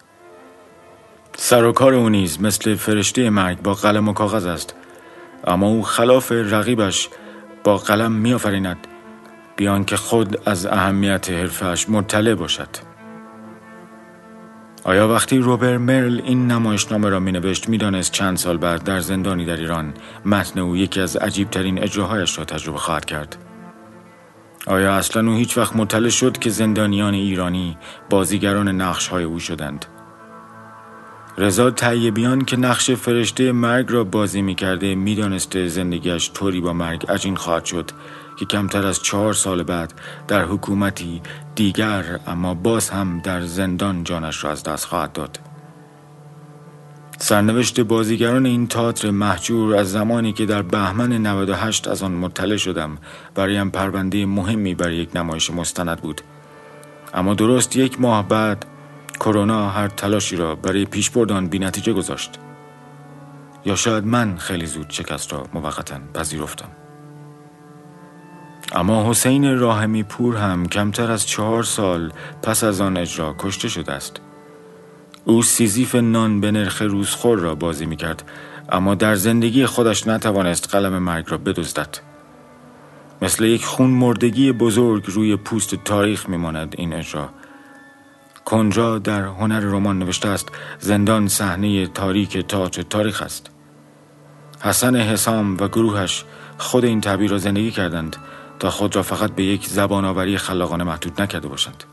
سر 1.37 1.65
و 1.65 1.73
کار 1.73 1.95
او 1.95 2.09
نیز 2.09 2.41
مثل 2.41 2.75
فرشته 2.75 3.31
مرگ 3.31 3.63
با 3.63 3.75
قلم 3.75 4.09
و 4.09 4.13
کاغذ 4.13 4.47
است. 4.47 4.75
اما 5.47 5.67
او 5.67 5.83
خلاف 5.83 6.33
رقیبش 6.33 7.09
با 7.65 7.77
قلم 7.77 8.13
میآفریند 8.13 8.87
بیان 9.63 9.85
که 9.85 9.97
خود 9.97 10.49
از 10.49 10.67
اهمیت 10.67 11.31
حرفش 11.31 11.89
مطلع 11.89 12.35
باشد 12.35 12.69
آیا 14.85 15.09
وقتی 15.09 15.39
روبر 15.39 15.77
مرل 15.77 16.21
این 16.25 16.47
نمایشنامه 16.47 17.09
را 17.09 17.21
می 17.21 17.33
نوشت 17.33 17.69
می 17.69 17.79
دانست 17.79 18.13
چند 18.13 18.37
سال 18.37 18.57
بعد 18.57 18.85
در 18.85 19.01
زندانی 19.01 19.45
در 19.45 19.57
ایران 19.57 19.95
متن 20.25 20.61
او 20.61 20.77
یکی 20.77 21.01
از 21.01 21.17
عجیبترین 21.17 21.83
اجراهایش 21.83 22.39
را 22.39 22.45
تجربه 22.45 22.79
خواهد 22.79 23.05
کرد؟ 23.05 23.37
آیا 24.67 24.95
اصلا 24.95 25.31
او 25.31 25.37
هیچ 25.37 25.59
وقت 25.59 25.77
مطلع 25.77 26.09
شد 26.09 26.39
که 26.39 26.51
زندانیان 26.51 27.15
ایرانی 27.15 27.77
بازیگران 28.11 28.69
نقش 28.69 29.09
های 29.09 29.25
او 29.25 29.39
شدند؟ 29.39 29.87
رضا 31.39 31.71
طیبیان 31.71 32.45
که 32.45 32.57
نقش 32.57 32.91
فرشته 32.91 33.53
مرگ 33.53 33.87
را 33.93 34.05
بازی 34.05 34.43
می 34.43 34.55
کرده 34.55 34.95
می 34.95 35.15
دانسته 35.15 35.69
زندگیش 35.69 36.31
طوری 36.35 36.61
با 36.61 36.73
مرگ 36.73 37.07
عجین 37.09 37.37
خواهد 37.37 37.65
شد 37.65 37.91
که 38.37 38.45
کمتر 38.45 38.87
از 38.87 39.03
چهار 39.03 39.33
سال 39.33 39.63
بعد 39.63 39.93
در 40.29 40.45
حکومتی 40.45 41.23
دیگر 41.55 42.21
اما 42.27 42.55
باز 42.55 42.91
هم 42.91 43.21
در 43.21 43.41
زندان 43.41 44.05
جانش 44.05 44.45
را 44.45 44.51
از 44.51 44.63
دست 44.63 44.85
خواهد 44.85 45.13
داد. 45.13 45.39
سرنوشت 47.19 47.81
بازیگران 47.81 48.47
این 48.47 48.67
تئاتر 48.67 49.11
محجور 49.11 49.77
از 49.77 49.93
زمانی 49.93 50.33
که 50.33 50.47
در 50.47 50.63
بهمن 50.63 51.13
98 51.13 51.89
از 51.89 52.03
آن 52.03 52.13
مطلع 52.13 52.57
شدم 52.57 52.99
برایم 53.35 53.71
پرونده 53.71 54.27
مهمی 54.27 54.75
برای 54.75 54.97
یک 54.97 55.17
نمایش 55.17 55.51
مستند 55.51 56.01
بود. 56.01 56.21
اما 57.15 57.35
درست 57.35 57.77
یک 57.77 58.01
ماه 58.01 58.29
بعد 58.29 58.67
کرونا 59.21 59.71
هر 59.71 59.89
تلاشی 59.89 60.37
را 60.37 60.55
برای 60.55 60.85
پیشبرد 60.85 61.33
آن 61.33 61.47
بینتیجه 61.47 61.93
گذاشت. 61.93 62.39
یا 63.65 63.77
شاید 63.77 64.07
من 64.07 64.37
خیلی 64.37 64.67
زود 64.67 64.91
شکست 64.91 65.33
را 65.33 65.47
موقتا 65.55 65.97
پذیرفتم. 66.15 66.69
اما 68.75 69.11
حسین 69.11 69.59
راهمی 69.59 70.03
پور 70.03 70.37
هم 70.37 70.67
کمتر 70.69 71.11
از 71.11 71.27
چهار 71.27 71.63
سال 71.63 72.13
پس 72.43 72.65
از 72.65 72.81
آن 72.81 72.97
اجرا 72.97 73.35
کشته 73.39 73.69
شده 73.69 73.93
است. 73.93 74.21
او 75.25 75.43
سیزیف 75.43 75.95
نان 75.95 76.41
به 76.41 76.51
نرخ 76.51 76.83
روزخور 76.83 77.39
را 77.39 77.55
بازی 77.55 77.87
می 77.87 77.97
کرد 77.97 78.23
اما 78.69 78.95
در 78.95 79.15
زندگی 79.15 79.67
خودش 79.67 80.07
نتوانست 80.07 80.75
قلم 80.75 80.99
مرگ 80.99 81.25
را 81.29 81.39
بدزدد. 81.39 81.99
مثل 83.23 83.45
یک 83.45 83.65
خون 83.65 83.91
مردگی 83.91 84.53
بزرگ 84.53 85.05
روی 85.07 85.37
پوست 85.37 85.75
تاریخ 85.75 86.29
میماند 86.29 86.75
این 86.79 86.93
اجرا. 86.93 87.29
کنجا 88.45 88.99
در 88.99 89.23
هنر 89.23 89.61
رمان 89.61 89.99
نوشته 89.99 90.29
است 90.29 90.49
زندان 90.79 91.29
صحنه 91.29 91.87
تاریک 91.87 92.39
تئاتر 92.39 92.83
تاریخ 92.83 93.23
است. 93.23 93.51
حسن 94.61 94.97
حسام 94.97 95.57
و 95.57 95.69
گروهش 95.69 96.25
خود 96.59 96.85
این 96.85 97.01
تعبیر 97.01 97.31
را 97.31 97.39
زندگی 97.39 97.71
کردند. 97.71 98.17
تا 98.63 98.71
خود 98.71 98.97
را 98.97 99.03
فقط 99.03 99.35
به 99.35 99.45
یک 99.45 99.67
زبان 99.67 100.05
آوری 100.05 100.39
خلاقانه 100.39 100.85
محدود 100.85 101.23
نکرده 101.23 101.49
باشند 101.49 101.85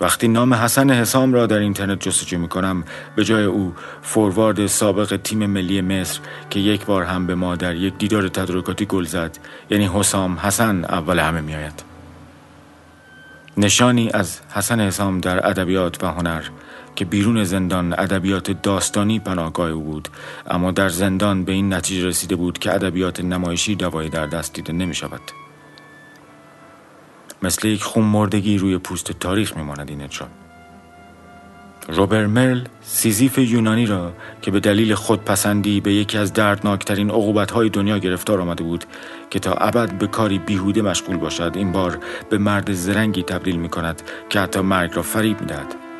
وقتی 0.00 0.28
نام 0.28 0.54
حسن 0.54 0.90
حسام 0.90 1.32
را 1.32 1.46
در 1.46 1.58
اینترنت 1.58 2.00
جستجو 2.00 2.38
می 2.38 2.48
کنم 2.48 2.84
به 3.16 3.24
جای 3.24 3.44
او 3.44 3.74
فوروارد 4.02 4.66
سابق 4.66 5.16
تیم 5.16 5.46
ملی 5.46 5.80
مصر 5.80 6.20
که 6.50 6.60
یک 6.60 6.84
بار 6.84 7.04
هم 7.04 7.26
به 7.26 7.34
ما 7.34 7.56
در 7.56 7.74
یک 7.74 7.98
دیدار 7.98 8.28
تدارکاتی 8.28 8.86
گل 8.86 9.04
زد 9.04 9.38
یعنی 9.70 9.90
حسام 9.94 10.38
حسن 10.38 10.84
اول 10.84 11.18
همه 11.18 11.40
می 11.40 11.54
آید. 11.54 11.82
نشانی 13.56 14.10
از 14.14 14.40
حسن 14.50 14.80
حسام 14.80 15.20
در 15.20 15.46
ادبیات 15.46 16.04
و 16.04 16.06
هنر 16.06 16.42
که 16.96 17.04
بیرون 17.04 17.44
زندان 17.44 17.92
ادبیات 17.92 18.50
داستانی 18.50 19.18
پناهگاه 19.18 19.70
او 19.70 19.82
بود 19.82 20.08
اما 20.50 20.70
در 20.70 20.88
زندان 20.88 21.44
به 21.44 21.52
این 21.52 21.74
نتیجه 21.74 22.06
رسیده 22.06 22.36
بود 22.36 22.58
که 22.58 22.74
ادبیات 22.74 23.20
نمایشی 23.20 23.74
دوایی 23.74 24.08
در 24.08 24.26
دست 24.26 24.54
دیده 24.54 24.72
نمی 24.72 24.94
شود. 24.94 25.20
مثل 27.42 27.68
یک 27.68 27.82
خون 27.82 28.04
مردگی 28.04 28.58
روی 28.58 28.78
پوست 28.78 29.12
تاریخ 29.12 29.56
میماند 29.56 29.90
این 29.90 30.02
اجرا 30.02 30.28
روبر 31.88 32.26
مرل 32.26 32.60
سیزیف 32.82 33.38
یونانی 33.38 33.86
را 33.86 34.12
که 34.42 34.50
به 34.50 34.60
دلیل 34.60 34.94
خودپسندی 34.94 35.80
به 35.80 35.92
یکی 35.92 36.18
از 36.18 36.32
دردناکترین 36.32 37.10
های 37.54 37.68
دنیا 37.68 37.98
گرفتار 37.98 38.40
آمده 38.40 38.64
بود 38.64 38.84
که 39.30 39.38
تا 39.38 39.52
ابد 39.52 39.98
به 39.98 40.06
کاری 40.06 40.38
بیهوده 40.38 40.82
مشغول 40.82 41.16
باشد 41.16 41.52
این 41.54 41.72
بار 41.72 41.98
به 42.30 42.38
مرد 42.38 42.72
زرنگی 42.72 43.22
تبدیل 43.22 43.56
می 43.56 43.68
کند 43.68 44.02
که 44.28 44.40
حتی 44.40 44.60
مرگ 44.60 44.90
را 44.94 45.02
فریب 45.02 45.40
می 45.40 45.46
دهد. 45.46 45.91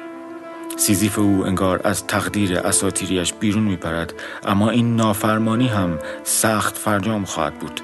سیزیف 0.76 1.18
او 1.18 1.46
انگار 1.46 1.80
از 1.84 2.06
تقدیر 2.06 2.58
اساتیریش 2.58 3.32
بیرون 3.32 3.62
می 3.62 3.76
پرد 3.76 4.14
اما 4.46 4.70
این 4.70 4.96
نافرمانی 4.96 5.68
هم 5.68 5.98
سخت 6.24 6.76
فرجام 6.76 7.24
خواهد 7.24 7.58
بود. 7.58 7.80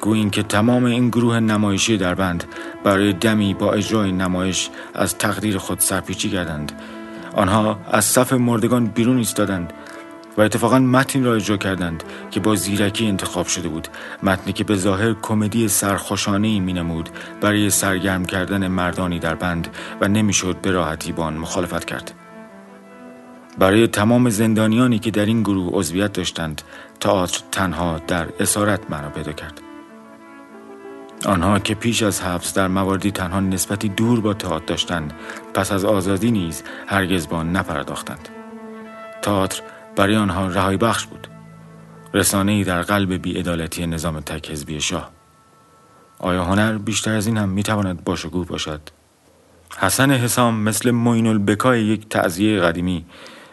گوییم 0.00 0.30
که 0.30 0.42
تمام 0.42 0.84
این 0.84 1.08
گروه 1.08 1.40
نمایشی 1.40 1.96
در 1.96 2.14
بند 2.14 2.44
برای 2.84 3.12
دمی 3.12 3.54
با 3.54 3.72
اجرای 3.72 4.12
نمایش 4.12 4.70
از 4.94 5.18
تقدیر 5.18 5.58
خود 5.58 5.78
سرپیچی 5.80 6.30
کردند. 6.30 6.72
آنها 7.36 7.78
از 7.90 8.04
صف 8.04 8.32
مردگان 8.32 8.86
بیرون 8.86 9.16
ایستادند 9.16 9.72
و 10.36 10.40
اتفاقا 10.40 10.78
متن 10.78 11.24
را 11.24 11.34
اجرا 11.34 11.56
کردند 11.56 12.04
که 12.30 12.40
با 12.40 12.54
زیرکی 12.54 13.06
انتخاب 13.06 13.46
شده 13.46 13.68
بود. 13.68 13.88
متنی 14.22 14.52
که 14.52 14.64
به 14.64 14.76
ظاهر 14.76 15.14
کمدی 15.22 15.68
سرخوشانه 15.68 16.48
ای 16.48 16.60
می 16.60 16.72
نمود 16.72 17.08
برای 17.40 17.70
سرگرم 17.70 18.24
کردن 18.24 18.68
مردانی 18.68 19.18
در 19.18 19.34
بند 19.34 19.68
و 20.00 20.08
نمی‌شد 20.08 20.56
به 20.56 20.70
راحتی 20.70 21.12
با 21.12 21.24
آن 21.24 21.36
مخالفت 21.36 21.84
کرد. 21.84 22.14
برای 23.58 23.86
تمام 23.86 24.30
زندانیانی 24.30 24.98
که 24.98 25.10
در 25.10 25.26
این 25.26 25.42
گروه 25.42 25.70
عضویت 25.72 26.12
داشتند 26.12 26.62
تئاتر 27.00 27.40
تنها 27.52 28.00
در 28.06 28.26
اسارت 28.40 28.90
معنا 28.90 29.08
پیدا 29.08 29.32
کرد. 29.32 29.60
آنها 31.26 31.58
که 31.58 31.74
پیش 31.74 32.02
از 32.02 32.22
حبس 32.22 32.54
در 32.54 32.68
مواردی 32.68 33.10
تنها 33.10 33.40
نسبتی 33.40 33.88
دور 33.88 34.20
با 34.20 34.34
تئاتر 34.34 34.64
داشتند 34.66 35.12
پس 35.54 35.72
از 35.72 35.84
آزادی 35.84 36.30
نیز 36.30 36.62
هرگز 36.86 37.28
با 37.28 37.42
نپرداختند. 37.42 38.28
تئاتر 39.22 39.62
برای 39.96 40.16
آنها 40.16 40.46
رهایی 40.46 40.78
بخش 40.78 41.06
بود. 41.06 41.26
رسانه 42.14 42.64
در 42.64 42.82
قلب 42.82 43.12
بیعدالتی 43.12 43.86
نظام 43.86 44.20
تک 44.20 44.50
حزبی 44.50 44.80
شاه. 44.80 45.10
آیا 46.18 46.44
هنر 46.44 46.78
بیشتر 46.78 47.14
از 47.14 47.26
این 47.26 47.36
هم 47.36 47.48
می‌تواند 47.48 48.04
باشگوه 48.04 48.46
باشد؟ 48.46 48.80
حسن 49.78 50.10
حسام 50.10 50.54
مثل 50.54 50.90
موین 50.90 51.26
البکای 51.26 51.84
یک 51.84 52.08
تعذیه 52.08 52.60
قدیمی 52.60 53.04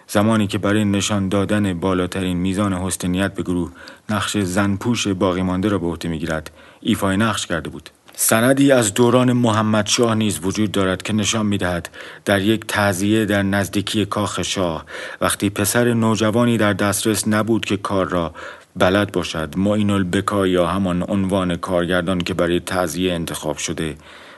زمانی 0.08 0.48
که 0.48 0.58
برای 0.58 0.86
نشان 0.86 1.30
دادن 1.30 1.80
بالاترین 1.80 2.38
میزان 2.38 2.74
حسنیت 2.74 3.34
به 3.34 3.44
گروه 3.44 3.72
نقش 4.10 4.38
زنپوش 4.38 5.08
باقی 5.08 5.42
مانده 5.42 5.70
را 5.70 5.78
به 5.78 5.88
عهده 5.88 6.10
می‌گیرد 6.10 6.52
ایفای 6.82 7.18
نقش 7.18 7.48
کرده 7.48 7.70
بود. 7.70 7.90
سندی 8.22 8.72
از 8.72 8.94
دوران 8.94 9.34
محمد 9.34 9.88
شاه 9.88 10.16
نیز 10.16 10.40
وجود 10.44 10.72
دارد 10.72 11.02
که 11.02 11.14
نشان 11.14 11.46
می‌دهد 11.46 11.90
در 12.26 12.42
یک 12.42 12.66
تعذیه 12.68 13.26
در 13.26 13.44
نزدیکی 13.44 14.06
کاخ 14.06 14.42
شاه 14.42 14.86
وقتی 15.22 15.50
پسر 15.50 15.94
نوجوانی 15.94 16.58
در 16.58 16.74
دسترس 16.74 17.28
نبود 17.28 17.66
که 17.66 17.78
کار 17.78 18.10
را 18.10 18.34
بلد 18.76 19.12
باشد. 19.12 19.58
معین 19.58 19.90
البکا 19.90 20.48
یا 20.48 20.68
همان 20.68 21.06
عنوان 21.08 21.56
کارگردان 21.56 22.22
که 22.22 22.34
برای 22.34 22.60
تعذیه 22.60 23.14
انتخاب 23.14 23.58
شده 23.58 23.96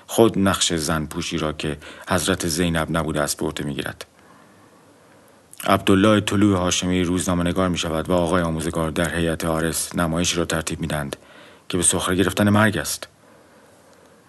خود 0.08 0.40
نقش 0.40 0.74
زن 0.74 1.06
پوشی 1.06 1.38
را 1.38 1.54
که 1.54 1.78
حضرت 2.10 2.48
زینب 2.48 2.98
نبوده 2.98 3.20
به 3.40 3.46
عهده 3.46 3.64
می‌گیرد. 3.64 4.06
عبدالله 5.64 6.22
طلوع 6.22 6.58
هاشمی 6.58 7.04
روزنامه 7.04 7.44
نگار 7.44 7.70
می 7.70 7.78
شود 7.78 8.10
و 8.10 8.14
آقای 8.14 8.42
آموزگار 8.42 8.92
در 8.92 9.16
هیئت 9.16 9.46
آرس 9.46 9.96
نمایشی 9.96 10.38
را 10.38 10.46
ترتیب 10.46 10.82
میدند 10.82 11.16
که 11.70 11.78
به 11.78 11.84
سخره 11.84 12.16
گرفتن 12.16 12.50
مرگ 12.50 12.78
است. 12.78 13.08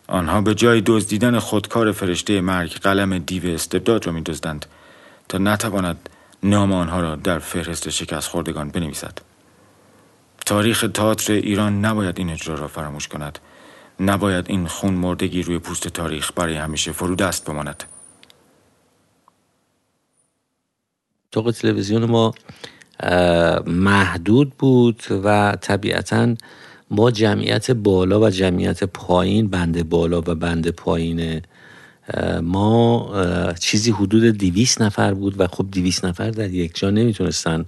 آنها 0.08 0.40
به 0.40 0.54
جای 0.54 0.82
دزدیدن 0.86 1.38
خودکار 1.38 1.92
فرشته 1.92 2.40
مرگ 2.40 2.72
قلم 2.72 3.18
دیو 3.18 3.46
استبداد 3.54 4.06
را 4.06 4.12
میدزدند 4.12 4.66
تا 5.28 5.38
نتواند 5.38 6.08
نام 6.42 6.72
آنها 6.72 7.00
را 7.00 7.16
در 7.16 7.38
فهرست 7.38 7.90
شکست 7.90 8.28
خوردگان 8.28 8.68
بنویسد. 8.68 9.18
تاریخ 10.46 10.84
تئاتر 10.94 11.32
ایران 11.32 11.84
نباید 11.84 12.18
این 12.18 12.30
اجرا 12.30 12.54
را 12.54 12.68
فراموش 12.68 13.08
کند. 13.08 13.38
نباید 14.00 14.44
این 14.48 14.66
خون 14.66 14.94
مردگی 14.94 15.42
روی 15.42 15.58
پوست 15.58 15.88
تاریخ 15.88 16.32
برای 16.36 16.56
همیشه 16.56 16.92
فرو 16.92 17.14
دست 17.14 17.44
بماند. 17.44 17.84
اتاق 21.26 21.50
تلویزیون 21.50 22.04
ما 22.04 22.34
محدود 23.66 24.52
بود 24.58 25.02
و 25.24 25.56
طبیعتا 25.60 26.34
ما 26.92 27.10
جمعیت 27.10 27.70
بالا 27.70 28.20
و 28.20 28.30
جمعیت 28.30 28.84
پایین 28.84 29.48
بند 29.48 29.88
بالا 29.88 30.18
و 30.18 30.34
بند 30.34 30.68
پایین 30.68 31.40
ما 32.42 33.12
چیزی 33.60 33.90
حدود 33.90 34.38
دیویس 34.38 34.80
نفر 34.80 35.14
بود 35.14 35.40
و 35.40 35.46
خب 35.46 35.66
دیویس 35.70 36.04
نفر 36.04 36.30
در 36.30 36.50
یک 36.50 36.78
جا 36.78 36.90
نمی‌تونستن 36.90 37.64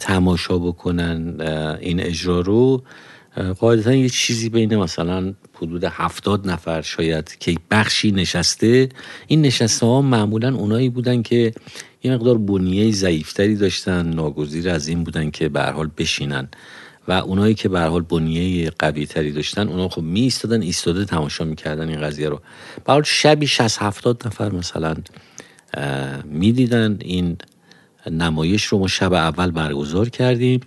تماشا 0.00 0.58
بکنن 0.58 1.40
این 1.80 2.00
اجرا 2.00 2.40
رو. 2.40 2.82
قاعدتا 3.60 3.94
یه 3.94 4.08
چیزی 4.08 4.48
بین 4.48 4.76
مثلا 4.76 5.34
حدود 5.54 5.84
هفتاد 5.84 6.50
نفر 6.50 6.82
شاید 6.82 7.36
که 7.40 7.54
بخشی 7.70 8.12
نشسته. 8.12 8.88
این 9.26 9.42
نشسته 9.42 9.86
ها 9.86 10.02
معمولا 10.02 10.56
اونایی 10.56 10.88
بودن 10.88 11.22
که 11.22 11.52
یه 12.02 12.14
مقدار 12.14 12.38
بنیه 12.38 12.92
ضعیفتری 12.92 13.56
داشتن 13.56 14.08
ناگزیر 14.08 14.70
از 14.70 14.88
این 14.88 15.04
بودن 15.04 15.30
که 15.30 15.48
به 15.48 15.62
حال 15.62 15.90
بشینن. 15.98 16.48
و 17.08 17.12
اونایی 17.12 17.54
که 17.54 17.68
به 17.68 17.80
حال 17.80 18.02
بنیه 18.02 18.70
قوی 18.78 19.06
تری 19.06 19.32
داشتن 19.32 19.68
اونا 19.68 19.88
خب 19.88 20.02
می 20.02 20.20
ایستادن 20.20 20.62
ایستاده 20.62 21.04
تماشا 21.04 21.44
می‌کردن 21.44 21.88
این 21.88 22.00
قضیه 22.00 22.28
رو. 22.28 22.40
به 22.84 22.92
حال 22.92 23.02
شبی 23.02 23.46
60 23.46 23.82
70 23.82 24.26
نفر 24.26 24.52
مثلا 24.52 24.94
می‌دیدن 26.24 26.98
این 27.00 27.36
نمایش 28.10 28.64
رو 28.64 28.78
ما 28.78 28.88
شب 28.88 29.12
اول 29.12 29.50
برگزار 29.50 30.08
کردیم 30.08 30.60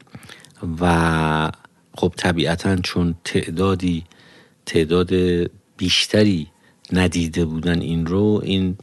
و 0.81 1.51
خب 1.97 2.13
طبیعتا 2.17 2.75
چون 2.75 3.15
تعدادی 3.23 4.03
تعداد 4.65 5.13
بیشتری 5.77 6.47
ندیده 6.93 7.45
بودن 7.45 7.81
این 7.81 8.05
رو 8.05 8.41
این 8.43 8.77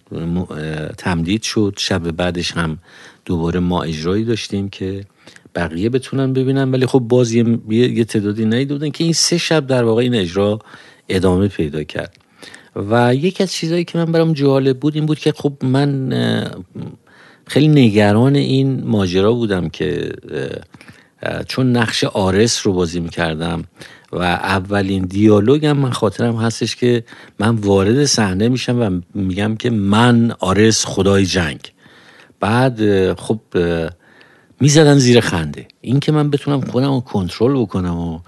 تمدید 0.99 1.43
شد. 1.43 1.75
شب 1.79 2.11
بعدش 2.11 2.53
هم 2.53 2.79
دوباره 3.25 3.61
ما 3.61 3.83
اجرایی 3.83 4.25
داشتیم 4.25 4.69
که 4.69 5.05
بقیه 5.57 5.89
بتونن 5.89 6.33
ببینن 6.33 6.71
ولی 6.71 6.87
خب 6.87 6.99
باز 6.99 7.33
یه, 7.33 7.59
یه 7.69 8.05
تعدادی 8.05 8.45
ندیده 8.45 8.75
بودن 8.75 8.91
که 8.91 9.05
این 9.05 9.13
سه 9.13 9.39
شب 9.39 9.67
در 9.67 9.85
واقع 9.85 10.03
این 10.03 10.15
اجرا 10.15 10.59
ادامه 11.09 11.49
پیدا 11.49 11.83
کرد. 11.83 12.17
و 12.77 13.15
یکی 13.15 13.43
از 13.43 13.53
چیزهایی 13.53 13.85
که 13.85 13.99
من 13.99 14.13
برام 14.13 14.33
جالب 14.33 14.79
بود 14.79 14.95
این 14.95 15.07
بود 15.07 15.19
که 15.19 15.33
خب 15.33 15.53
من 15.63 16.13
خیلی 17.47 17.69
نگران 17.69 18.37
این 18.37 18.85
ماجرا 18.85 19.33
بودم 19.33 19.69
که 19.69 20.13
چون 21.49 21.77
نقش 21.77 22.05
آرس 22.05 22.67
رو 22.67 22.73
بازی 22.73 23.01
می‌کردم 23.01 23.65
و 24.13 24.23
اولین 24.23 25.05
دیالوگم 25.05 25.73
من 25.73 25.91
خاطرم 25.91 26.37
هستش 26.37 26.77
که 26.77 27.05
من 27.39 27.55
وارد 27.55 28.05
صحنه 28.05 28.49
میشم 28.49 28.81
و 28.81 29.01
میگم 29.15 29.57
که 29.57 29.71
من 29.71 30.35
آرس 30.39 30.85
خدای 30.87 31.27
جنگ. 31.27 31.61
بعد 32.41 32.81
خب 33.15 33.41
می‌زدن 34.61 34.99
زیر 34.99 35.21
خنده. 35.21 35.67
این 35.81 36.01
که 36.01 36.13
من 36.13 36.31
بتونم 36.31 36.61
خودم 36.61 36.95
رو 36.95 37.01
کنترل 37.01 37.61
بکنم 37.63 37.99
و 37.99 38.21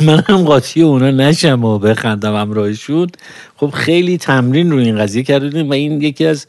من 0.00 0.22
هم 0.26 0.44
قاطی 0.44 0.82
اونا 0.82 1.10
نشم 1.10 1.64
و 1.64 1.78
بخندم 1.78 2.36
همراهشون 2.36 3.08
خب 3.56 3.70
خیلی 3.70 4.18
تمرین 4.18 4.70
رو 4.70 4.78
این 4.78 4.98
قضیه 4.98 5.22
کردیم 5.22 5.70
و 5.70 5.72
این 5.72 6.02
یکی 6.02 6.26
از 6.26 6.46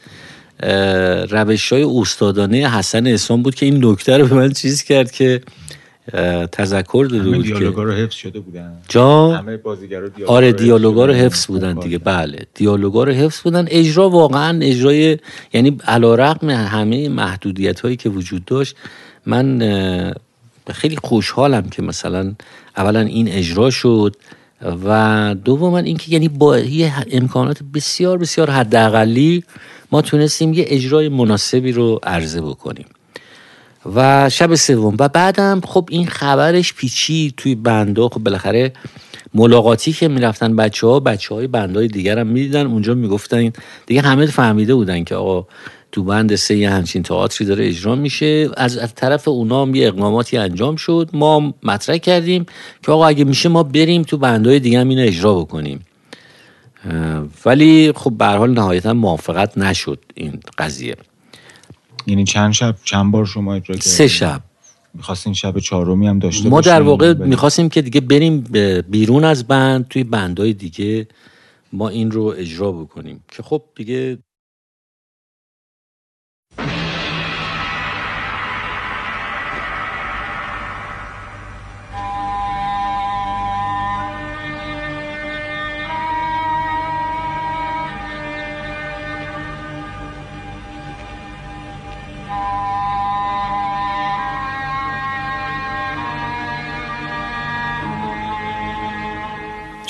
روش 1.32 1.73
های 1.73 1.84
استادانه 1.84 2.77
حسن 2.77 3.07
اسلام 3.07 3.43
بود 3.43 3.55
که 3.55 3.65
این 3.65 3.86
نکته 3.86 4.17
رو 4.17 4.27
به 4.27 4.36
من 4.36 4.51
چیز 4.51 4.84
کرد 4.84 5.11
که 5.11 5.41
تذکر 6.51 7.07
داده 7.09 7.29
بود 7.29 7.45
که 7.45 7.53
رو 7.53 7.91
حفظ 7.91 8.15
شده 8.15 8.39
بودن. 8.39 8.73
جا؟ 8.89 9.32
همه 9.32 9.59
آره 10.27 10.51
دیالوگا 10.51 11.05
رو 11.05 11.13
حفظ 11.13 11.45
بودن. 11.45 11.73
دیگه. 11.73 11.97
بله 11.97 12.39
دیالوگا 12.55 13.03
رو 13.03 13.11
حفظ 13.11 13.41
بودن. 13.41 13.65
اجرا 13.69 14.09
واقعا 14.09 14.59
اجرای 14.61 15.17
یعنی 15.53 15.77
علیرغم 15.88 16.49
همه 16.49 17.09
محدودیت 17.09 17.79
هایی 17.79 17.95
که 17.95 18.09
وجود 18.09 18.45
داشت 18.45 18.75
من 19.26 20.13
خیلی 20.72 20.95
خوشحالم 20.95 21.69
که 21.69 21.82
مثلا 21.82 22.34
اولا 22.78 22.99
این 22.99 23.28
اجرا 23.28 23.69
شد 23.69 24.15
و 24.86 25.36
دوما 25.45 25.78
اینکه 25.78 26.11
یعنی 26.11 26.28
با 26.28 26.59
یه 26.59 26.93
امکانات 27.11 27.59
بسیار 27.74 28.17
بسیار 28.17 28.49
حداقلی 28.49 29.43
ما 29.91 30.01
تونستیم 30.01 30.53
یه 30.53 30.65
اجرای 30.67 31.09
مناسبی 31.09 31.72
رو 31.72 31.99
عرضه 32.03 32.41
بکنیم. 32.41 32.86
و 33.95 34.30
شب 34.30 34.55
سوم. 34.55 34.95
و 34.99 35.07
بعدم 35.07 35.61
خب 35.65 35.88
این 35.91 36.07
خبرش 36.07 36.74
پیچی 36.74 37.34
توی 37.38 37.55
بنده 37.55 38.01
خب 38.01 38.19
بالاخره 38.19 38.74
ملاقاتی 39.34 39.93
که 39.93 40.07
می‌رفتن 40.07 40.55
بچه 40.55 40.88
ها 40.88 40.99
بچه 40.99 41.36
های 41.36 41.47
بنده 41.47 41.80
های 41.80 41.88
دیگر 41.88 42.19
هم 42.19 42.28
می‌دیدن. 42.28 42.65
اونجا 42.65 42.93
می‌گفتن 42.93 43.51
دیگه 43.86 44.01
همه 44.01 44.26
فهمیده 44.26 44.76
بودن 44.76 45.03
که 45.03 45.15
آقا 45.15 45.47
تو 45.91 46.03
بند 46.03 46.35
سه 46.35 46.57
یه 46.57 46.69
همچین 46.69 47.03
تئاتری 47.03 47.47
داره 47.47 47.67
اجرا 47.67 47.95
میشه. 47.95 48.49
از, 48.57 48.95
طرف 48.95 49.27
اونا 49.27 49.61
هم 49.61 49.75
یه 49.75 49.87
اقداماتی 49.87 50.37
انجام 50.37 50.75
شد. 50.75 51.09
ما 51.13 51.53
مطرح 51.63 51.97
کردیم 51.97 52.45
که 52.83 52.91
آقا 52.91 53.07
اگه 53.07 53.23
میشه 53.23 53.49
ما 53.49 53.63
بریم 53.63 54.01
تو 54.01 54.17
بندهای 54.17 54.59
دیگه 54.59 54.79
هم 54.79 54.89
اینو 54.89 55.01
اجرا 55.07 55.35
بکنیم. 55.35 55.85
ولی 57.45 57.91
خب 57.95 58.11
به 58.11 58.25
حال 58.25 58.51
نهایتا 58.51 58.93
موافقت 58.93 59.57
نشد 59.57 59.99
این 60.15 60.39
قضیه. 60.57 60.95
یعنی 62.07 62.23
چند 62.23 62.53
شب 62.53 62.75
چند 62.83 63.11
بار 63.11 63.25
شما 63.25 63.53
اجرا 63.53 63.75
کردید؟ 63.75 63.91
سه 63.91 64.07
شب. 64.07 64.41
می‌خواستین 64.93 65.33
شب 65.33 65.59
چهارمی 65.59 66.07
هم 66.07 66.19
داشته 66.19 66.49
ما 66.49 66.61
در 66.61 66.81
واقع 66.81 67.13
می‌خواستیم 67.13 67.69
که 67.69 67.81
دیگه 67.81 68.01
بریم 68.01 68.41
بیرون 68.89 69.23
از 69.23 69.47
بند 69.47 69.87
توی 69.87 70.03
بندهای 70.03 70.53
دیگه 70.53 71.07
ما 71.73 71.89
این 71.89 72.11
رو 72.11 72.33
اجرا 72.37 72.71
بکنیم. 72.71 73.23
که 73.31 73.43
خب 73.43 73.63
دیگه 73.75 74.17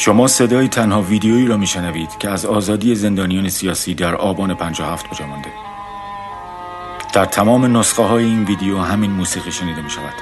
شما 0.03 0.27
صدای 0.27 0.67
تنها 0.67 1.01
ویدیویی 1.01 1.47
را 1.47 1.57
میشنوید 1.57 2.17
که 2.19 2.29
از 2.29 2.45
آزادی 2.45 2.95
زندانیان 2.95 3.49
سیاسی 3.49 3.93
در 3.93 4.15
آبان 4.15 4.53
57 4.53 5.07
کجا 5.07 5.27
مانده. 5.27 5.49
در 7.13 7.25
تمام 7.25 7.77
نسخه 7.77 8.03
های 8.03 8.25
این 8.25 8.43
ویدیو 8.43 8.77
همین 8.77 9.11
موسیقی 9.11 9.51
شنیده 9.51 9.81
می 9.81 9.89
شود 9.89 10.13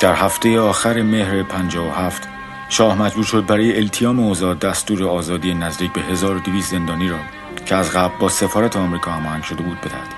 در 0.00 0.14
هفته 0.14 0.60
آخر 0.60 1.02
مهر 1.02 1.42
57 1.42 2.22
شاه 2.68 3.02
مجبور 3.02 3.24
شد 3.24 3.46
برای 3.46 3.76
التیام 3.76 4.20
اوضاع 4.20 4.54
دستور 4.54 5.04
آزادی 5.04 5.54
نزدیک 5.54 5.92
به 5.92 6.00
1200 6.00 6.70
زندانی 6.70 7.08
را 7.08 7.18
که 7.66 7.74
از 7.74 7.90
قبل 7.90 8.18
با 8.18 8.28
سفارت 8.28 8.76
آمریکا 8.76 9.10
هماهنگ 9.10 9.42
شده 9.42 9.62
بود 9.62 9.80
بدهد. 9.80 10.14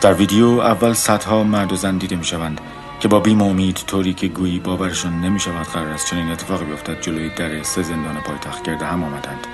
در 0.00 0.14
ویدیو 0.14 0.46
اول 0.46 0.92
صدها 0.92 1.42
مرد 1.42 1.72
و 1.72 1.76
زن 1.76 1.98
دیده 1.98 2.16
می 2.16 2.24
شوند 2.24 2.60
که 3.02 3.08
با 3.08 3.20
بیم 3.20 3.42
امید 3.42 3.74
طوری 3.86 4.14
که 4.14 4.28
گویی 4.28 4.58
باورشان 4.58 5.20
نمی 5.20 5.40
شود 5.40 5.66
قرار 5.66 5.88
است 5.88 6.06
چنین 6.06 6.30
اتفاقی 6.30 6.64
بیفتد 6.64 7.00
جلوی 7.00 7.30
در 7.30 7.62
سه 7.62 7.82
زندان 7.82 8.14
پایتخت 8.14 8.62
گرده 8.62 8.86
هم 8.86 9.04
آمدند. 9.04 9.46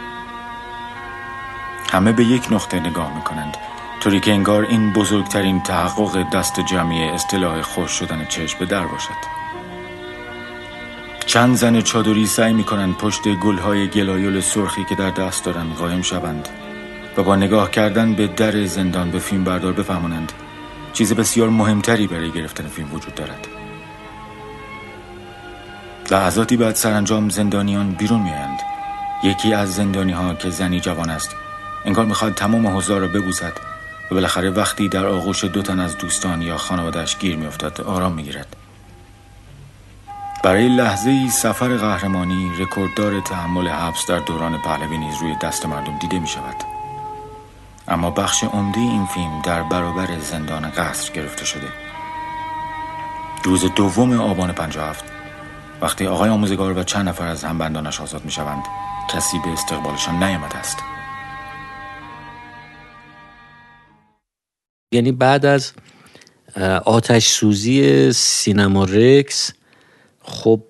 همه 1.91 2.13
به 2.13 2.25
یک 2.25 2.53
نقطه 2.53 2.81
نگاه 2.81 3.15
می 3.15 3.23
کنند 3.23 3.57
طوری 4.01 4.21
که 4.21 4.33
انگار 4.33 4.63
این 4.63 4.93
بزرگترین 4.93 5.63
تحقق 5.63 6.31
دست 6.33 6.61
جمعی 6.61 7.05
اصطلاح 7.05 7.63
خوش 7.63 7.91
شدن 7.91 8.25
چشم 8.25 8.59
به 8.59 8.67
در 8.67 8.87
باشد. 8.87 9.39
چند 11.27 11.57
زن 11.57 11.81
چادری 11.81 12.27
سعی 12.27 12.53
می 12.53 12.65
کنند 12.65 12.97
پشت 12.97 13.29
گلهای 13.29 13.89
گلایول 13.89 14.41
سرخی 14.41 14.85
که 14.85 14.95
در 14.95 15.11
دست 15.11 15.45
دارند 15.45 15.75
قایم 15.75 16.03
شوند 16.03 16.49
و 17.17 17.23
با 17.23 17.37
نگاه 17.37 17.71
کردن 17.71 18.15
به 18.15 18.27
در 18.27 18.65
زندان 18.65 19.11
به 19.11 19.19
فیلم 19.19 19.45
بردار 19.45 19.73
بفهمانند. 19.73 20.33
چیز 20.99 21.13
بسیار 21.13 21.49
مهمتری 21.49 22.07
برای 22.07 22.31
گرفتن 22.31 22.67
فیلم 22.67 22.95
وجود 22.95 23.15
دارد. 23.15 23.47
لحظاتی 26.11 26.57
بعد 26.57 26.75
سرانجام 26.75 27.29
زندانیان 27.29 27.91
بیرون 27.91 28.21
میآیند. 28.21 28.61
یکی 29.23 29.55
از 29.55 29.75
زندانی 29.75 30.13
ها 30.13 30.35
که 30.35 30.51
زنی 30.51 30.81
جوان 30.81 31.11
است 31.11 31.37
انگار 31.85 32.05
می‌خواد 32.05 32.35
تمام 32.35 32.67
حضار 32.67 33.01
را 33.01 33.09
ببوسد 33.09 33.53
و 34.11 34.15
بالاخره 34.15 34.51
وقتی 34.51 34.89
در 34.89 35.07
آغوش 35.07 35.45
دو 35.45 35.63
تن 35.63 35.81
از 35.81 35.99
دوستان 35.99 36.43
یا 36.43 36.57
خانوادهش 36.57 37.17
گیر 37.19 37.37
میافتد 37.37 37.81
آرام 37.81 38.13
می‌گیرد. 38.13 38.57
برای 40.45 40.69
لحظه 40.69 41.11
ای 41.11 41.31
سفر 41.31 41.77
قهرمانی 41.77 42.51
رکورددار 42.59 43.21
تحمل 43.21 43.69
حبس 43.69 44.07
در 44.07 44.19
دوران 44.19 44.59
پهلوی 44.59 44.99
نیز 44.99 45.17
روی 45.21 45.37
دست 45.43 45.67
مردم 45.67 45.99
دیده 45.99 46.19
می 46.19 46.29
شود. 46.29 46.78
اما 47.91 48.11
بخش 48.11 48.45
عمده 48.45 48.79
این 48.79 49.07
فیلم 49.07 49.43
در 49.45 49.63
برابر 49.63 50.19
زندان 50.19 50.71
قصر 50.71 51.13
گرفته 51.13 51.45
شده. 51.45 51.69
روز 53.45 53.65
دوم 53.77 54.21
آبان 54.21 54.53
57 54.53 55.05
وقتی 55.81 56.07
آقای 56.07 56.31
آموزگار 56.31 56.79
و 56.79 56.83
چند 56.83 57.09
نفر 57.09 57.27
از 57.27 57.45
همبندانش 57.45 58.01
آزاد 58.01 58.25
می 58.25 58.31
شوند 58.31 58.63
کسی 59.11 59.39
به 59.39 59.51
استقبالشان 59.51 60.23
نیامده 60.23 60.57
است. 60.57 60.79
یعنی 64.93 65.13
بعد 65.13 65.47
از 65.47 65.73
آتش 66.85 67.27
سوزی 67.27 68.13
سینما 68.13 68.85
رکس 68.85 69.53
خب 70.23 70.63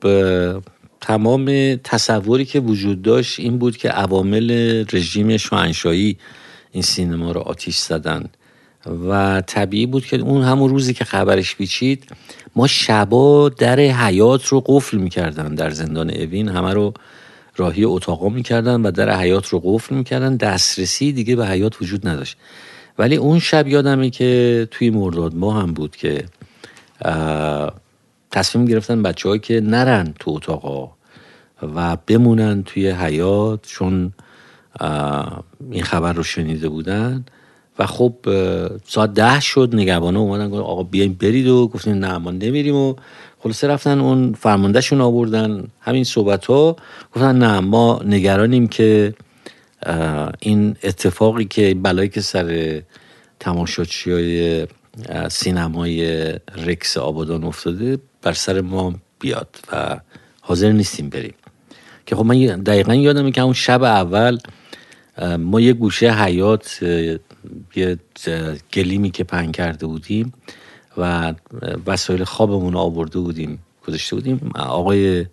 تمام 1.01 1.77
تصوری 1.85 2.45
که 2.45 2.61
وجود 2.61 3.03
داشت 3.03 3.41
این 3.41 3.59
بود 3.59 3.77
که 3.77 3.89
عوامل 3.89 4.85
رژیم 4.93 5.37
شاهنشاهی 5.37 6.19
این 6.73 6.83
سینما 6.83 7.33
رو 7.33 7.41
آتیش 7.41 7.77
زدن. 7.77 8.25
و 9.09 9.43
طبیعی 9.47 9.87
بود 9.87 10.07
که 10.07 10.17
اون 10.17 10.43
همون 10.43 10.71
روزی 10.71 10.95
که 10.95 11.05
خبرش 11.05 11.57
پیچید 11.57 12.05
ما 12.57 12.67
شبا 12.67 13.49
در 13.49 13.81
حیات 13.81 14.47
رو 14.47 14.61
قفل 14.67 14.99
می‌کردن 14.99 15.55
در 15.55 15.71
زندان 15.71 16.11
اوین. 16.11 16.49
همه 16.49 16.73
رو 16.73 16.95
راهی 17.57 17.85
اتاقا 17.85 18.29
می‌کردن 18.29 18.83
و 18.83 18.91
در 18.91 19.19
حیات 19.21 19.49
رو 19.49 19.61
قفل 19.65 19.95
می‌کردن. 19.95 20.37
دسترسی 20.37 21.13
دیگه 21.13 21.37
به 21.37 21.47
حیات 21.47 21.83
وجود 21.83 22.09
نداشت. 22.09 22.37
ولی 22.99 23.17
اون 23.17 23.39
شب 23.39 23.69
یادمه 23.69 24.11
که 24.11 24.69
توی 24.71 24.91
مرداد 24.91 25.35
ما 25.35 25.61
هم 25.61 25.73
بود 25.73 25.97
که 25.97 26.25
تصمیم 28.31 28.65
گرفتن 28.65 29.03
بچه 29.03 29.39
که 29.39 29.61
نرن 29.61 30.15
تو 30.21 30.31
اتاقا 30.31 30.91
و 31.63 31.97
بمونن 32.07 32.63
توی 32.63 32.91
حیات 32.91 33.67
چون 33.67 34.13
این 35.71 35.83
خبر 35.83 36.13
رو 36.13 36.23
شنیده 36.23 36.69
بودن 36.69 37.25
و 37.79 37.87
خب 37.87 38.15
ساعت 38.87 39.15
ده 39.15 39.41
شد 39.41 39.71
نگهبانه 39.73 40.19
اومدن 40.19 40.51
گفتن 40.51 40.63
آقا 40.63 40.83
بیاین 40.83 41.15
برید 41.15 41.47
و 41.47 41.69
گفتیم 41.69 41.95
نه 41.95 42.19
ما 42.19 42.31
نمیریم 42.31 42.77
و 42.77 42.95
خلاصه 43.39 43.69
رفتن 43.69 44.01
اون 44.01 44.33
فرماندهشون 44.33 45.01
آوردن. 45.01 45.65
همین 45.81 46.05
صحبت 46.05 46.47
ها 46.47 46.77
گفتن 47.15 47.39
نه 47.39 47.61
ما 47.61 48.01
نگرانیم 48.05 48.69
که 48.69 49.15
این 50.39 50.77
اتفاقی 50.83 51.45
که 51.45 51.75
بلایی 51.83 52.09
که 52.09 52.21
سر 52.21 52.83
تماشاچی 53.41 54.13
های 54.13 54.67
سینمای 55.31 56.33
رکس 56.67 56.97
آبادان 56.97 57.45
افتاده 57.45 57.99
بر 58.23 58.33
سر 58.33 58.61
ما 58.61 58.95
بیاد 59.21 59.57
و 59.73 60.01
حاضر 60.41 60.73
نیستیم 60.73 61.09
بریم. 61.09 61.35
که 62.07 62.17
خب 62.17 62.25
من 62.25 62.39
دقیقا 62.63 62.95
یادمه 62.95 63.31
که 63.31 63.41
اون 63.41 63.53
شب 63.53 63.83
اول 63.83 64.39
ما 65.39 65.61
یه 65.61 65.73
گوشه 65.73 66.13
حیات 66.13 66.83
یه 67.77 67.99
گلیمی 68.73 69.11
که 69.11 69.25
پنگ 69.25 69.55
کرده 69.55 69.87
بودیم 69.87 70.33
و 70.97 71.35
وسایل 71.87 72.25
خوابمون 72.25 72.73
رو 72.73 72.79
آورده 72.79 73.19
بودیم 73.19 73.59
گذاشته 73.87 74.17
بودیم. 74.17 74.51
آقای 74.55 75.27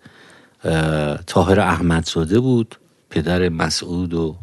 تاهر 1.26 1.60
احمدزاده 1.60 2.40
بود 2.40 2.76
پدر 3.10 3.48
مسعود 3.48 4.14
و 4.14 4.36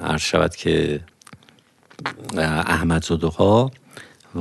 عرض 0.00 0.20
شود 0.20 0.56
که 0.56 1.00
احمدزاده 2.38 3.26
ها 3.26 3.70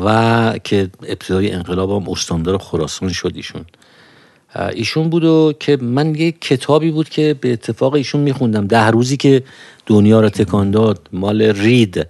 و 0.04 0.60
که 0.64 0.90
ابتدای 1.04 1.52
انقلاب 1.52 1.92
هم 1.92 2.10
استاندار 2.10 2.58
خراسان 2.58 3.10
شد 3.10 3.32
ایشون. 3.36 3.66
ایشون 4.56 5.10
بود 5.10 5.24
و 5.24 5.54
که 5.60 5.78
من 5.82 6.16
یه 6.16 6.32
کتابی 6.32 6.92
بود 6.92 7.10
که 7.10 7.36
به 7.42 7.54
اتفاق 7.54 7.94
ایشون 7.94 8.22
میخوندم. 8.22 8.68
ده 8.68 8.88
روزی 8.88 9.18
که 9.18 9.44
دنیا 9.86 10.22
رو 10.22 10.30
تکان 10.30 10.72
داد 10.72 11.08
مال 11.14 11.42
رید 11.42 12.08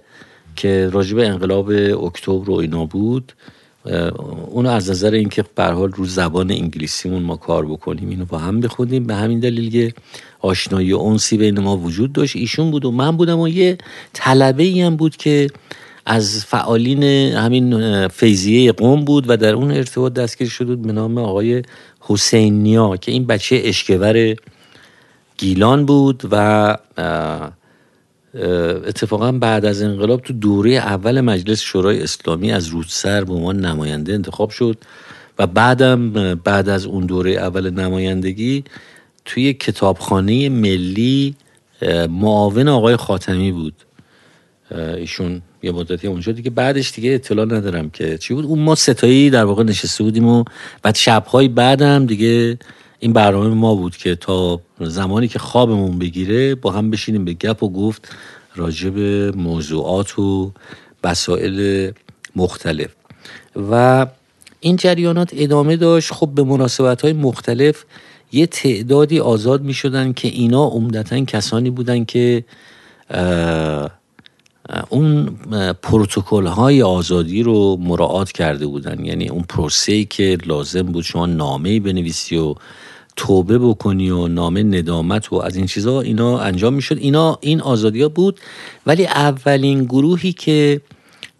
که 0.56 0.90
راجب 0.92 1.18
انقلاب 1.18 1.70
اکتبر 2.04 2.50
و 2.50 2.54
اینا 2.54 2.84
بود. 2.84 3.32
اونو 4.50 4.70
از 4.70 4.90
نظر 4.90 5.10
اینکه 5.10 5.44
به 5.54 5.64
حال 5.64 5.92
رو 5.92 6.04
زبان 6.04 6.50
انگلیسیمون 6.50 7.22
ما 7.22 7.36
کار 7.36 7.66
بکنیم 7.66 8.08
اینو 8.08 8.24
با 8.24 8.38
هم 8.38 8.60
بخونیم 8.60 9.04
به 9.04 9.14
همین 9.14 9.40
دلیل 9.40 9.70
که 9.70 9.94
آشنایی 10.40 10.92
اونسی 10.92 11.36
بین 11.36 11.60
ما 11.60 11.76
وجود 11.76 12.12
داشت. 12.12 12.36
ایشون 12.36 12.70
بود 12.70 12.84
و 12.84 12.90
من 12.90 13.16
بودم 13.16 13.38
و 13.38 13.48
یه 13.48 13.78
طلبه 14.12 14.62
ای 14.62 14.82
هم 14.82 14.96
بود 14.96 15.16
که 15.16 15.50
از 16.12 16.44
فعالین 16.44 17.02
همین 17.32 18.08
فیزیه 18.08 18.72
قوم 18.72 19.04
بود 19.04 19.24
و 19.28 19.36
در 19.36 19.54
اون 19.54 19.70
ارتباط 19.70 20.12
دستگیر 20.12 20.48
شده 20.48 20.76
بود 20.76 20.86
به 20.86 20.92
نام 20.92 21.18
آقای 21.18 21.62
حسینیا 22.00 22.96
که 22.96 23.12
این 23.12 23.26
بچه 23.26 23.60
اشکور 23.64 24.34
گیلان 25.38 25.86
بود 25.86 26.22
و 26.30 26.76
اتفاقا 28.86 29.32
بعد 29.32 29.64
از 29.64 29.82
انقلاب 29.82 30.20
تو 30.20 30.32
دوره 30.32 30.70
اول 30.70 31.20
مجلس 31.20 31.60
شورای 31.60 32.02
اسلامی 32.02 32.52
از 32.52 32.66
رودسر 32.66 33.24
به 33.24 33.32
عنوان 33.32 33.64
نماینده 33.64 34.14
انتخاب 34.14 34.50
شد 34.50 34.76
و 35.38 35.46
بعدم 35.46 36.12
بعد 36.34 36.68
از 36.68 36.86
اون 36.86 37.06
دوره 37.06 37.32
اول 37.32 37.70
نمایندگی 37.70 38.64
توی 39.24 39.52
کتابخانه 39.52 40.48
ملی 40.48 41.34
معاون 42.08 42.68
آقای 42.68 42.96
خاتمی 42.96 43.52
بود. 43.52 43.74
ایشون 44.96 45.42
یه 45.62 45.72
مدتی 45.72 46.06
اونجا. 46.06 46.32
دیگه 46.32 46.50
بعدش 46.50 46.92
دیگه 46.92 47.10
اطلاع 47.14 47.46
ندارم 47.46 47.90
که 47.90 48.18
چی 48.18 48.34
بود. 48.34 48.44
اون 48.44 48.58
ما 48.58 48.74
ستایی 48.74 49.30
در 49.30 49.44
واقع 49.44 49.62
نشسته 49.62 50.04
بودیم 50.04 50.26
و 50.26 50.44
بعد 50.82 50.94
شبهای 50.94 51.48
بعدم 51.48 52.06
دیگه 52.06 52.58
این 52.98 53.12
برنامه 53.12 53.48
ما 53.48 53.74
بود 53.74 53.96
که 53.96 54.14
تا 54.14 54.60
زمانی 54.80 55.28
که 55.28 55.38
خوابمون 55.38 55.98
بگیره 55.98 56.54
با 56.54 56.70
هم 56.70 56.90
بشینیم 56.90 57.24
به 57.24 57.32
گپ 57.32 57.62
و 57.62 57.72
گفت 57.72 58.08
راجع 58.56 58.90
به 58.90 59.32
موضوعات 59.36 60.18
و 60.18 60.52
مسائل 61.04 61.90
مختلف. 62.36 62.90
و 63.70 64.06
این 64.60 64.76
جریانات 64.76 65.30
ادامه 65.32 65.76
داشت. 65.76 66.12
خب 66.12 66.30
به 66.34 66.42
مناسبت 66.42 67.02
های 67.02 67.12
مختلف 67.12 67.84
یه 68.32 68.46
تعدادی 68.46 69.20
آزاد 69.20 69.62
می 69.62 69.74
شدن 69.74 70.12
که 70.12 70.28
اینا 70.28 70.64
عمدتا 70.64 71.24
کسانی 71.24 71.70
بودن 71.70 72.04
که 72.04 72.44
اون 74.88 75.24
پروتکل 75.82 76.46
های 76.46 76.82
آزادی 76.82 77.42
رو 77.42 77.76
مراعات 77.80 78.32
کرده 78.32 78.66
بودن. 78.66 79.04
یعنی 79.04 79.28
اون 79.28 79.42
پروسه 79.42 80.04
که 80.04 80.38
لازم 80.46 80.82
بود 80.82 81.04
شما 81.04 81.26
نامه 81.26 81.80
بنویسی 81.80 82.36
و 82.36 82.54
توبه 83.16 83.58
بکنی 83.58 84.10
و 84.10 84.28
نامه 84.28 84.62
ندامت 84.62 85.32
و 85.32 85.36
از 85.36 85.56
این 85.56 85.66
چیزها 85.66 86.00
اینا 86.00 86.38
انجام 86.38 86.74
می‌شد. 86.74 86.98
اینا 86.98 87.38
این 87.40 87.60
آزادی 87.60 88.02
ها 88.02 88.08
بود. 88.08 88.40
ولی 88.86 89.06
اولین 89.06 89.84
گروهی 89.84 90.32
که 90.32 90.80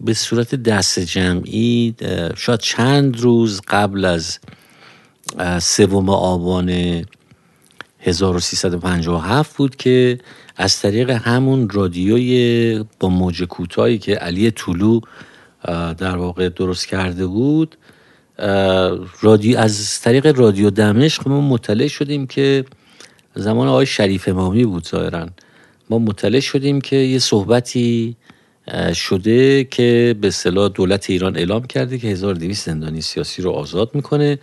به 0.01 0.14
صورت 0.14 0.55
دست 0.55 0.99
جمعی 0.99 1.95
شاید 2.37 2.61
چند 2.61 3.20
روز 3.20 3.61
قبل 3.68 4.05
از 4.05 4.39
سوم 5.61 6.09
آبان 6.09 7.05
1357 8.01 9.57
بود 9.57 9.76
که 9.76 10.18
از 10.61 10.81
طریق 10.81 11.11
همون 11.11 11.69
رادیوی 11.69 12.85
با 13.01 13.09
موج 13.09 13.45
کوتاهی 13.45 13.99
که 13.99 14.15
علی 14.15 14.51
طولو 14.51 15.01
در 15.99 16.17
واقع 16.17 16.49
درست 16.49 16.87
کرده 16.87 17.27
بود 17.27 17.77
رادیو 19.21 19.59
از 19.59 20.01
طریق 20.01 20.39
رادیو 20.39 20.71
دمشق 20.71 21.29
ما 21.29 21.41
مطلع 21.41 21.87
شدیم 21.87 22.27
که 22.27 22.65
زمان 23.35 23.69
آقای 23.69 23.87
شریف 23.87 24.29
امامی 24.29 24.65
بود 24.65 24.89
ظاهرا. 24.89 25.27
ما 25.91 25.99
مطلع 25.99 26.41
شدیم 26.41 26.81
که 26.81 26.97
یه 26.97 27.19
صحبتی 27.19 28.17
شده 28.95 29.65
که 29.65 30.17
به 30.21 30.31
صلاح 30.31 30.69
دولت 30.69 31.11
ایران 31.11 31.37
اعلام 31.37 31.63
کرده 31.63 31.99
که 31.99 32.09
1200 32.09 32.67
زندانی 32.67 33.01
سیاسی 33.01 33.43
رو 33.43 33.51
آزاد 33.51 33.91
می‌کنه. 33.95 34.39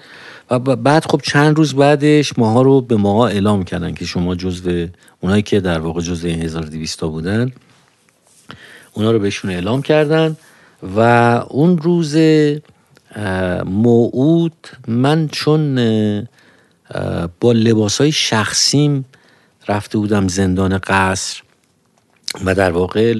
و 0.51 0.59
بعد 0.59 1.05
خب 1.05 1.21
چند 1.23 1.57
روز 1.57 1.75
بعدش 1.75 2.39
ماها 2.39 2.61
رو 2.61 2.81
به 2.81 2.95
ماها 2.95 3.27
اعلام 3.27 3.63
کردن 3.63 3.93
که 3.93 4.05
شما 4.05 4.35
جزو 4.35 4.87
اونایی 5.21 5.41
که 5.41 5.59
در 5.59 5.79
واقع 5.79 6.01
جزو 6.01 6.27
این 6.27 6.41
1200 6.41 7.01
بودن 7.01 7.51
اونا 8.93 9.11
رو 9.11 9.19
بهشون 9.19 9.51
اعلام 9.51 9.81
کردن 9.81 10.37
و 10.95 10.99
اون 11.49 11.77
روز 11.77 12.17
موعود 13.65 14.67
من 14.87 15.27
چون 15.27 15.75
با 17.39 17.51
لباس 17.51 18.01
های 18.01 18.11
شخصیم 18.11 19.05
رفته 19.67 19.97
بودم 19.97 20.27
زندان 20.27 20.77
قصر 20.77 21.41
و 22.45 22.55
در 22.55 22.71
واقع 22.71 23.19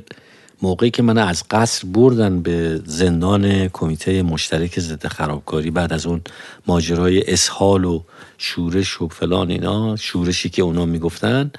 موقعی 0.61 0.91
که 0.91 1.03
من 1.03 1.17
از 1.17 1.43
قصر 1.51 1.87
بردن 1.87 2.41
به 2.41 2.81
زندان 2.85 3.67
کمیته 3.67 4.21
مشترک 4.21 4.79
ضد 4.79 5.07
خرابکاری 5.07 5.71
بعد 5.71 5.93
از 5.93 6.05
اون 6.05 6.21
ماجرای 6.67 7.31
اسحال 7.31 7.85
و 7.85 8.01
شورش 8.37 9.01
و 9.01 9.07
فلان 9.07 9.49
اینا 9.49 9.95
شورشی 9.95 10.49
که 10.49 10.61
اونا 10.61 10.85
می‌گفتن 10.85 11.51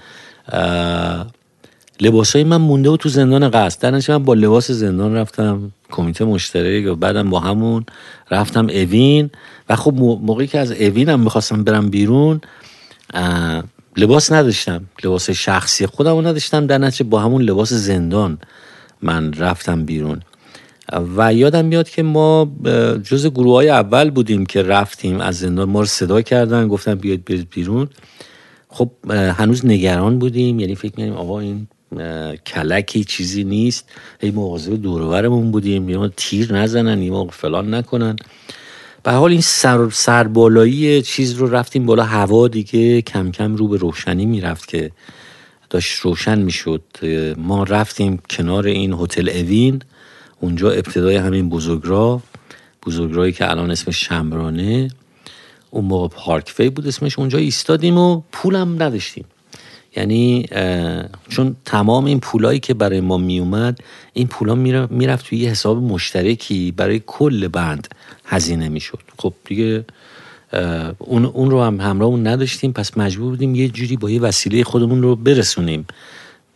لباس 2.00 2.36
های 2.36 2.44
من 2.44 2.56
مونده 2.56 2.90
بود 2.90 3.00
تو 3.00 3.08
زندان 3.08 3.50
قصد 3.50 3.80
در 3.80 4.12
من 4.12 4.24
با 4.24 4.34
لباس 4.34 4.70
زندان 4.70 5.14
رفتم 5.14 5.72
کمیته 5.90 6.24
مشترک 6.24 6.92
و 6.92 6.94
بعدم 6.94 7.30
با 7.30 7.40
همون 7.40 7.86
رفتم 8.30 8.66
اوین. 8.68 9.30
و 9.68 9.76
خب 9.76 9.94
موقعی 9.94 10.46
که 10.46 10.58
از 10.58 10.72
اوینم 10.72 11.20
می‌خواستم 11.20 11.64
برم 11.64 11.90
بیرون 11.90 12.40
لباس 13.96 14.32
نداشتم. 14.32 14.84
لباس 15.04 15.30
شخصی 15.30 15.86
خودم 15.86 16.18
نداشتم. 16.18 16.66
در 16.66 16.92
با 17.04 17.20
همون 17.20 17.42
لباس 17.42 17.72
زندان 17.72 18.38
من 19.02 19.32
رفتم 19.32 19.84
بیرون. 19.84 20.22
و 21.16 21.34
یادم 21.34 21.64
میاد 21.64 21.88
که 21.88 22.02
ما 22.02 22.52
جز 23.04 23.26
گروه 23.26 23.54
های 23.54 23.68
اول 23.68 24.10
بودیم 24.10 24.46
که 24.46 24.62
رفتیم 24.62 25.20
از 25.20 25.38
زندان. 25.38 25.68
ما 25.68 25.80
رو 25.80 25.86
صدا 25.86 26.22
کردن 26.22 26.68
گفتن 26.68 26.94
بیاید 26.94 27.24
برید 27.24 27.50
بیرون. 27.50 27.88
خب 28.68 28.90
هنوز 29.10 29.66
نگران 29.66 30.18
بودیم. 30.18 30.60
یعنی 30.60 30.74
فکر 30.74 30.92
می‌کنیم 30.96 31.12
آقا 31.12 31.40
این 31.40 31.66
کلکی 32.46 33.04
چیزی 33.04 33.44
نیست. 33.44 33.88
ای 34.20 34.30
مواظب 34.30 34.82
دورورمون 34.82 35.50
بودیم. 35.50 35.88
یه 35.88 36.10
تیر 36.16 36.54
نزنن 36.54 37.02
یه 37.02 37.26
فلان 37.30 37.74
نکنن. 37.74 38.16
به 39.02 39.12
حال 39.12 39.30
این 39.30 39.40
سر 39.40 39.90
سربالایی 39.90 41.02
چیز 41.02 41.32
رو 41.32 41.46
رفتیم 41.50 41.86
بالا. 41.86 42.04
هوا 42.04 42.48
دیگه 42.48 43.02
کم 43.02 43.30
کم 43.30 43.56
رو 43.56 43.68
به 43.68 43.76
روشنی 43.76 44.26
می‌رفت 44.26 44.68
که 44.68 44.90
داشت 45.70 46.00
روشن 46.00 46.38
می‌شد. 46.38 46.82
ما 47.36 47.64
رفتیم 47.64 48.22
کنار 48.30 48.66
این 48.66 48.92
هتل 48.92 49.28
اوین. 49.28 49.82
اونجا 50.40 50.70
ابتدای 50.70 51.16
همین 51.16 51.48
بزرگراه 51.48 52.22
بزرگراهی 52.86 53.32
که 53.32 53.50
الان 53.50 53.70
اسمش 53.70 54.04
شمرانه 54.04 54.90
اون 55.70 55.84
موقع 55.84 56.08
پارک 56.16 56.50
فی 56.50 56.68
بود 56.68 56.86
اسمش. 56.86 57.18
اونجا 57.18 57.38
ایستادیم 57.38 57.98
و 57.98 58.22
پولم 58.32 58.82
نداشتیم. 58.82 59.24
یعنی 59.96 60.46
چون 61.28 61.56
تمام 61.64 62.04
این 62.04 62.20
پولایی 62.20 62.60
که 62.60 62.74
برای 62.74 63.00
ما 63.00 63.16
میومد 63.18 63.78
این 64.12 64.26
پولا 64.26 64.54
می‌رفت 64.90 65.26
توی 65.26 65.38
یه 65.38 65.50
حساب 65.50 65.82
مشترکی 65.82 66.72
برای 66.76 67.02
کل 67.06 67.48
بند 67.48 67.88
هزینه 68.24 68.68
می‌شد. 68.68 69.02
خب 69.18 69.34
دیگه 69.44 69.84
اون, 70.98 71.24
اون 71.24 71.50
رو 71.50 71.62
هم 71.62 71.80
همراهمون 71.80 72.26
نداشتیم. 72.26 72.72
پس 72.72 72.98
مجبور 72.98 73.30
بودیم 73.30 73.54
یه 73.54 73.68
جوری 73.68 73.96
با 73.96 74.10
یه 74.10 74.20
وسیله 74.20 74.64
خودمون 74.64 75.02
رو 75.02 75.16
برسونیم 75.16 75.86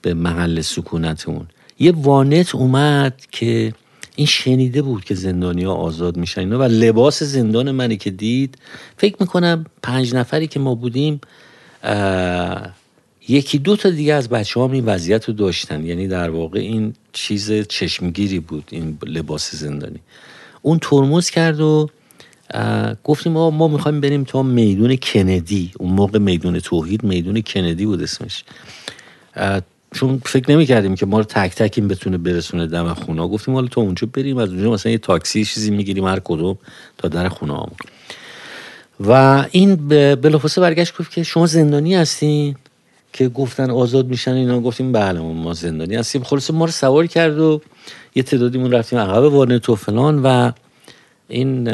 به 0.03 0.15
محل 0.15 0.61
سکونتمون. 0.61 1.47
یه 1.79 1.93
وانت 1.97 2.55
اومد 2.55 3.23
که 3.31 3.73
این 4.17 4.27
شنیده 4.27 4.83
بود 4.83 5.05
که 5.05 5.15
زندانیا 5.15 5.73
آزاد 5.73 6.17
میشن 6.17 6.53
و 6.53 6.63
لباس 6.63 7.23
زندان 7.23 7.71
منی 7.71 7.97
که 7.97 8.11
دید 8.11 8.59
فکر 8.97 9.17
می‌کنم 9.21 9.67
پنج 9.83 10.15
نفری 10.15 10.47
که 10.47 10.61
ما 10.61 10.75
بودیم 10.75 11.21
یکی 13.29 13.59
دو 13.59 13.77
تا 13.77 13.91
دیگه 13.91 14.15
از 14.15 14.29
بچه 14.29 14.61
هم 14.61 14.71
این 14.71 14.85
وضعیت 14.85 15.25
رو 15.25 15.35
داشتن. 15.35 15.87
یعنی 15.87 16.09
در 16.09 16.31
واقع 16.31 16.59
این 16.59 16.95
چیز 17.13 17.53
چشمگیری 17.53 18.41
بود 18.41 18.65
این 18.71 18.99
لباس 19.07 19.55
زندانی. 19.55 20.01
اون 20.63 20.79
ترمز 20.83 21.31
کرد 21.31 21.61
و 21.61 21.89
گفتیم 23.05 23.33
ما 23.33 23.51
ما 23.51 23.69
می‌خوایم 23.69 24.01
بریم 24.01 24.25
تا 24.25 24.43
میدون 24.43 24.97
کندی. 24.97 25.71
اون 25.79 25.93
موقع 25.93 26.19
میدون 26.19 26.61
توحید 26.61 27.03
میدون 27.05 27.41
کندی 27.41 27.87
بود 27.87 28.03
اسمش. 28.03 28.45
چون 29.95 30.23
فکر 30.25 30.51
نمی 30.51 30.67
کردیم 30.67 30.95
که 30.95 31.07
ما 31.07 31.19
رو 31.19 31.25
تک 31.25 31.55
تک 31.55 31.75
این 31.77 31.89
بتونه 31.89 32.19
برسونه 32.19 32.67
دم 32.67 32.95
خونه. 32.95 33.29
گفتیم 33.29 33.55
حالا 33.55 33.67
تا 33.67 33.81
اونجا 33.81 34.09
بریم 34.13 34.37
از 34.37 34.51
اونجا 34.51 34.71
مثلا 34.71 34.93
یه 34.93 34.99
تاکسی 34.99 35.45
چیزی 35.45 35.71
می‌گیریم 35.71 36.05
هر 36.05 36.21
کدوم 36.25 36.59
تا 36.99 37.09
در 37.09 37.29
خونه 37.29 37.53
همون 37.53 37.71
و 39.01 39.45
این 39.51 39.77
بلافاصله 40.15 40.63
برگشت 40.63 40.99
گفت 40.99 41.13
که 41.13 41.23
شما 41.23 41.47
زندانی 41.47 41.95
هستین؟ 41.95 42.57
که 43.13 43.29
گفتن 43.29 43.71
آزاد 43.71 44.07
میشن 44.07 44.33
اینا. 44.33 44.61
گفتیم 44.61 44.93
بله 44.93 45.21
ما 45.21 45.55
زندانی 45.55 45.97
هستیم. 45.97 46.23
خلاص 46.23 46.51
ما 46.51 46.65
رو 46.65 46.71
سوار 46.71 47.07
کرد 47.07 47.39
و 47.39 47.61
یه 48.15 48.23
تعدادیمون 48.23 48.73
رفتیم 48.73 48.99
عقب 48.99 49.33
وارنت 49.33 49.69
و 49.69 49.75
فلان 49.75 50.23
و 50.23 50.51
این 51.33 51.71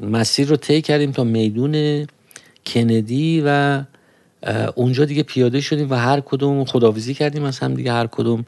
مسیر 0.00 0.48
رو 0.48 0.56
طی 0.56 0.82
کردیم 0.82 1.12
تا 1.12 1.24
میدون 1.24 2.06
کندی 2.66 3.42
و 3.46 3.82
اونجا 4.74 5.04
دیگه 5.04 5.22
پیاده 5.22 5.60
شدیم 5.60 5.90
و 5.90 5.94
هر 5.94 6.20
کدوم 6.20 6.64
خداویزی 6.64 7.14
کردیم. 7.14 7.44
از 7.44 7.58
هم 7.58 7.74
دیگه 7.74 7.92
هر 7.92 8.06
کدوم 8.06 8.44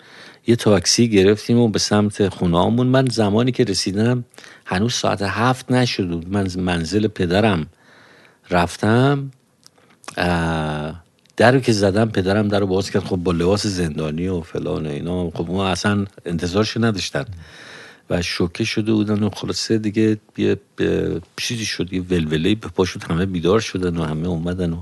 یه 0.47 0.57
تاکسی 0.57 1.09
گرفتیم 1.09 1.59
و 1.59 1.69
به 1.69 1.79
سمت 1.79 2.29
خونه 2.29 2.71
من 2.71 3.07
زمانی 3.07 3.53
که 3.53 3.65
رسیدم 3.65 4.25
هنوز 4.65 4.95
ساعت 4.95 5.23
هفت 5.23 5.73
نشد. 5.73 6.25
من 6.29 6.49
منزل 6.59 7.09
پدرم 7.09 7.67
رفتم. 8.51 9.31
در 11.37 11.53
رو 11.53 11.61
که 11.61 11.73
زدم 11.73 12.09
پدرم 12.09 12.49
در 12.49 12.61
رو 12.61 12.67
باز 12.67 12.91
کرد. 12.91 13.05
خب 13.05 13.17
با 13.17 13.33
لباس 13.33 13.67
زندانی 13.67 14.29
و 14.29 14.41
فلان 14.41 14.87
و 14.87 14.91
اینا. 14.91 15.31
خب 15.31 15.51
ما 15.51 15.69
اصلا 15.69 16.05
انتظارش 16.27 16.77
نداشتن. 16.77 17.25
و 18.11 18.23
شوکه 18.23 18.65
شده 18.65 18.93
بودن 18.93 19.23
و 19.23 19.31
خلاصه 19.31 19.79
دیگه 19.79 20.17
یه 20.39 20.57
چیزی 21.37 21.65
شد 21.65 21.93
یه 21.93 22.01
ولوله 22.01 22.55
به 22.55 22.69
پاشود 22.69 23.05
همه 23.05 23.27
بیدار 23.27 23.61
شدن 23.61 23.97
و 23.97 24.05
همه 24.05 24.29
اومدن 24.29 24.73
و 24.73 24.81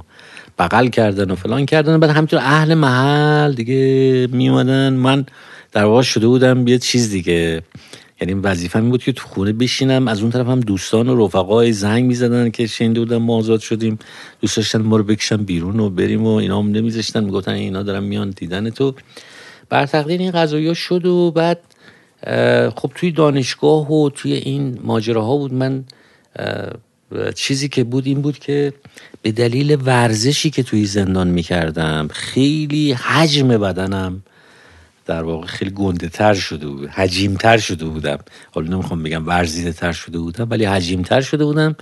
بغل 0.58 0.88
کردن 0.88 1.30
و 1.30 1.34
فلان 1.34 1.66
کردن. 1.66 1.94
و 1.94 1.98
بعد 1.98 2.10
همینطور 2.10 2.38
اهل 2.38 2.74
محل 2.74 3.52
دیگه 3.52 4.28
می 4.32 4.48
اومدن 4.48 4.92
من 4.92 5.26
در 5.72 5.84
واقع 5.84 6.02
شده 6.02 6.26
بودم 6.26 6.68
یه 6.68 6.78
چیز 6.78 7.10
دیگه. 7.10 7.62
یعنی 8.20 8.34
وظیفه 8.34 8.78
این 8.78 8.90
بود 8.90 9.02
که 9.02 9.12
تو 9.12 9.28
خونه 9.28 9.52
بشینم. 9.52 10.08
از 10.08 10.20
اون 10.20 10.30
طرف 10.30 10.46
هم 10.46 10.60
دوستان 10.60 11.08
و 11.08 11.26
رفقای 11.26 11.72
زنگ 11.72 12.04
می‌زدن 12.04 12.50
که 12.50 12.66
شنیده 12.66 13.00
بودن 13.00 13.16
ما 13.16 13.36
آزاد 13.36 13.60
شدیم. 13.60 13.98
دوست 14.40 14.56
داشتن 14.56 14.82
ما 14.82 14.96
رو 14.96 15.04
بکشن 15.04 15.36
بیرون 15.36 15.80
و 15.80 15.90
بریم 15.90 16.26
و 16.26 16.34
اینا 16.34 16.58
هم 16.58 16.70
نمیذاشتن. 16.70 17.24
می‌گفتن 17.24 17.52
اینا 17.52 17.82
دارن 17.82 18.04
میان 18.04 18.30
دیدن 18.30 18.70
تو. 18.70 18.94
بر 19.68 19.86
تقدیر 19.86 20.20
این 20.20 20.30
قضایی 20.30 20.74
شد 20.74 21.06
و 21.06 21.30
بعد 21.30 21.60
خب 22.76 22.92
توی 22.94 23.10
دانشگاه 23.10 23.92
و 23.92 24.10
توی 24.10 24.32
این 24.32 24.78
ماجراها 24.82 25.36
بود. 25.36 25.54
من 25.54 25.84
چیزی 27.34 27.68
که 27.68 27.84
بود 27.84 28.06
این 28.06 28.22
بود 28.22 28.38
که 28.38 28.72
به 29.22 29.32
دلیل 29.32 29.76
ورزشی 29.84 30.50
که 30.50 30.62
توی 30.62 30.86
زندان 30.86 31.28
می‌کردم 31.28 32.08
خیلی 32.12 32.92
حجم 32.92 33.48
بدنم 33.48 34.22
در 35.06 35.22
واقع 35.22 35.46
خیلی 35.46 35.70
گنده 35.70 36.08
تر 36.08 36.34
شده 36.34 36.66
بود 36.66 36.88
حجیم 36.88 37.34
تر 37.34 37.58
شده 37.58 37.84
بودم. 37.84 38.18
حالا 38.50 38.68
نمی‌خوام 38.68 39.02
بگم 39.02 39.26
ورزیده 39.26 39.72
تر 39.72 39.92
شده 39.92 40.18
بودم 40.18 40.46
ولی 40.50 40.64
حجیم 40.64 41.02
تر 41.02 41.20
شده 41.20 41.44
بودم. 41.44 41.76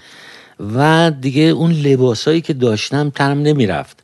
و 0.74 1.10
دیگه 1.20 1.42
اون 1.42 1.72
لباسایی 1.72 2.40
که 2.40 2.52
داشتم 2.52 3.10
ترم 3.10 3.42
نمی‌رفت. 3.42 4.02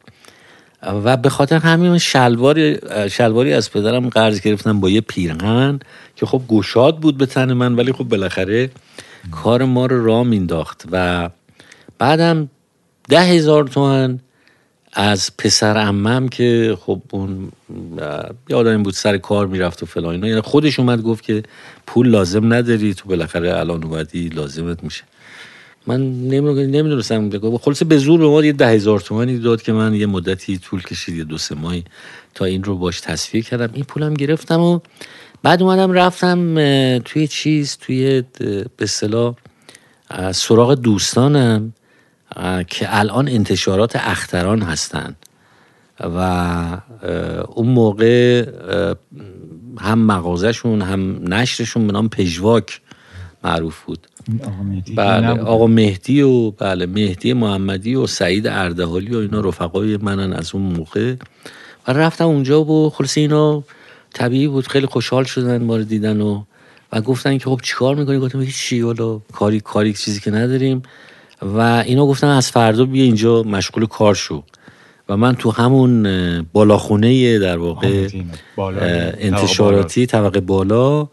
و 0.82 1.16
به 1.16 1.28
خاطر 1.28 1.56
همین 1.56 1.98
شلواری 1.98 2.78
شلواری 3.10 3.52
از 3.52 3.72
پدرم 3.72 4.08
قرض 4.08 4.40
گرفتم 4.40 4.80
با 4.80 4.90
یه 4.90 5.00
پیرهن 5.00 5.80
که 6.16 6.26
خب 6.26 6.42
گشاد 6.48 6.98
بود 7.00 7.18
به 7.18 7.26
تن 7.26 7.52
من 7.52 7.74
ولی 7.74 7.92
خب 7.92 8.04
بالاخره 8.04 8.70
کار 9.30 9.64
ما 9.64 9.86
رو 9.86 10.04
را 10.04 10.24
مینداخت 10.24 10.84
و 10.92 11.30
بعدم 11.98 12.50
ده 13.08 13.20
هزار 13.20 13.64
تومن 13.64 14.18
از 14.92 15.36
پسر 15.38 15.78
امم 15.78 16.28
که 16.28 16.78
خب 16.80 17.02
اون 17.10 17.52
یادم 18.48 18.82
بود 18.82 18.94
سر 18.94 19.18
کار 19.18 19.46
می‌رفت 19.46 19.82
و 19.82 19.86
فلان 19.86 20.12
اینا. 20.14 20.28
یعنی 20.28 20.40
خودش 20.40 20.78
اومد 20.78 21.02
گفت 21.02 21.24
که 21.24 21.42
پول 21.86 22.08
لازم 22.08 22.52
نداری 22.52 22.94
تو 22.94 23.08
بالاخره 23.08 23.58
الان 23.58 23.84
اومدی 23.84 24.28
لازمت 24.28 24.84
میشه. 24.84 25.04
من 25.88 26.28
نمی‌دونستم 26.28 27.30
خلاصه 27.58 27.84
به 27.84 27.98
زور 27.98 28.20
به 28.20 28.26
ما 28.26 28.44
یه 28.44 28.52
ده 28.52 28.68
هزار 28.68 29.00
تومنی 29.00 29.38
داد 29.38 29.62
که 29.62 29.72
من 29.72 29.94
یه 29.94 30.06
مدتی 30.06 30.58
طول 30.58 30.82
کشید 30.82 31.16
یه 31.16 31.24
دو 31.24 31.38
سه 31.38 31.54
ماهی 31.54 31.84
تا 32.34 32.44
این 32.44 32.64
رو 32.64 32.76
باش 32.76 33.00
تصفیه 33.00 33.42
کردم. 33.42 33.70
این 33.74 33.84
پولم 33.84 34.14
گرفتم 34.14 34.60
و 34.60 34.80
بعد 35.42 35.62
اومدم 35.62 35.92
رفتم 35.92 36.54
توی 36.98 37.28
چیز 37.28 37.76
توی 37.80 38.22
به 38.38 38.66
اصطلاح 38.80 39.34
سراغ 40.32 40.74
دوستانم 40.74 41.72
که 42.68 42.86
الان 42.98 43.28
انتشارات 43.28 43.96
اختران 43.96 44.62
هستن. 44.62 45.16
و 46.00 46.18
اون 47.54 47.68
موقع 47.68 48.46
هم 49.80 49.98
مغازشون 49.98 50.82
هم 50.82 51.34
نشرشون 51.34 51.86
به 51.86 51.92
نام 51.92 52.08
پژواک 52.08 52.80
معروف 53.44 53.84
بود. 53.84 54.07
آقا 54.44 54.62
مهدی. 54.62 54.94
بله 54.94 55.28
آقا 55.28 55.66
مهدی 55.66 56.22
و 56.22 56.50
بله 56.50 56.86
مهدی 56.86 57.32
محمدی 57.32 57.94
و 57.94 58.06
سعید 58.06 58.46
اردهالی 58.46 59.14
و 59.14 59.18
اینا 59.18 59.40
رفقای 59.40 59.96
منن 59.96 60.32
از 60.32 60.54
اون 60.54 60.62
موقع. 60.62 61.14
و 61.88 61.92
رفتم 61.92 62.24
اونجا 62.24 62.64
و 62.64 62.90
خلاص 62.90 63.18
اینا 63.18 63.64
طبیعی 64.14 64.48
بود 64.48 64.66
خیلی 64.66 64.86
خوشحال 64.86 65.24
شدن 65.24 65.62
ما 65.62 65.76
رو 65.76 65.82
دیدن 65.82 66.20
و 66.20 66.42
و 66.92 67.00
گفتن 67.00 67.38
که 67.38 67.44
خب 67.44 67.60
چیکار 67.62 67.94
می‌کنی؟ 67.94 68.18
گفتم 68.18 68.40
هیچ 68.40 68.56
چی 68.56 68.80
حالا 68.80 69.20
کاری 69.32 69.60
کاری 69.60 69.92
چیزی 69.92 70.20
که 70.20 70.30
نداریم. 70.30 70.82
و 71.42 71.60
اینا 71.86 72.06
گفتن 72.06 72.26
از 72.26 72.50
فردا 72.50 72.84
بیا 72.84 73.04
اینجا 73.04 73.42
مشغول 73.42 73.86
کار 73.86 74.14
شو. 74.14 74.42
و 75.08 75.16
من 75.16 75.34
تو 75.34 75.50
همون 75.50 76.02
بالاخونه 76.52 77.38
در 77.38 77.58
واقع 77.58 78.08
انتشاراتی 79.18 80.06
طبقه 80.06 80.40
بالا 80.40 81.08